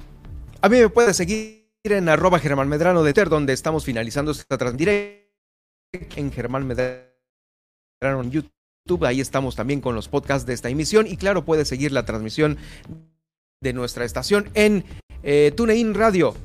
A 0.63 0.69
mí 0.69 0.77
me 0.77 0.89
puedes 0.89 1.17
seguir 1.17 1.71
en 1.83 2.07
arroba 2.07 2.37
Germán 2.37 2.69
Medrano 2.69 3.01
de 3.01 3.13
Ter, 3.13 3.29
donde 3.29 3.51
estamos 3.51 3.83
finalizando 3.83 4.31
esta 4.31 4.59
transmisión 4.59 4.95
en 5.91 6.31
Germán 6.31 6.67
Medrano 6.67 8.21
en 8.21 8.29
YouTube. 8.29 9.05
Ahí 9.05 9.21
estamos 9.21 9.55
también 9.55 9.81
con 9.81 9.95
los 9.95 10.07
podcasts 10.07 10.45
de 10.45 10.53
esta 10.53 10.69
emisión. 10.69 11.07
Y 11.07 11.17
claro, 11.17 11.45
puedes 11.45 11.67
seguir 11.67 11.91
la 11.91 12.05
transmisión 12.05 12.57
de 13.59 13.73
nuestra 13.73 14.05
estación 14.05 14.51
en 14.53 14.85
eh, 15.23 15.51
TuneIn 15.57 15.95
Radio. 15.95 16.35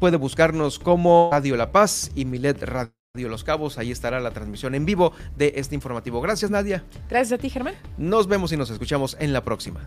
Puede 0.00 0.16
buscarnos 0.16 0.78
como 0.78 1.28
Radio 1.30 1.58
La 1.58 1.72
Paz 1.72 2.10
y 2.14 2.24
Milet 2.24 2.62
Radio 2.62 2.90
Los 3.28 3.44
Cabos. 3.44 3.76
Ahí 3.76 3.90
estará 3.90 4.18
la 4.18 4.30
transmisión 4.30 4.74
en 4.74 4.86
vivo 4.86 5.12
de 5.36 5.52
este 5.56 5.74
informativo. 5.74 6.22
Gracias, 6.22 6.50
Nadia. 6.50 6.84
Gracias 7.10 7.38
a 7.38 7.42
ti, 7.42 7.50
Germán. 7.50 7.74
Nos 7.98 8.28
vemos 8.28 8.50
y 8.52 8.56
nos 8.56 8.70
escuchamos 8.70 9.14
en 9.20 9.34
la 9.34 9.44
próxima. 9.44 9.86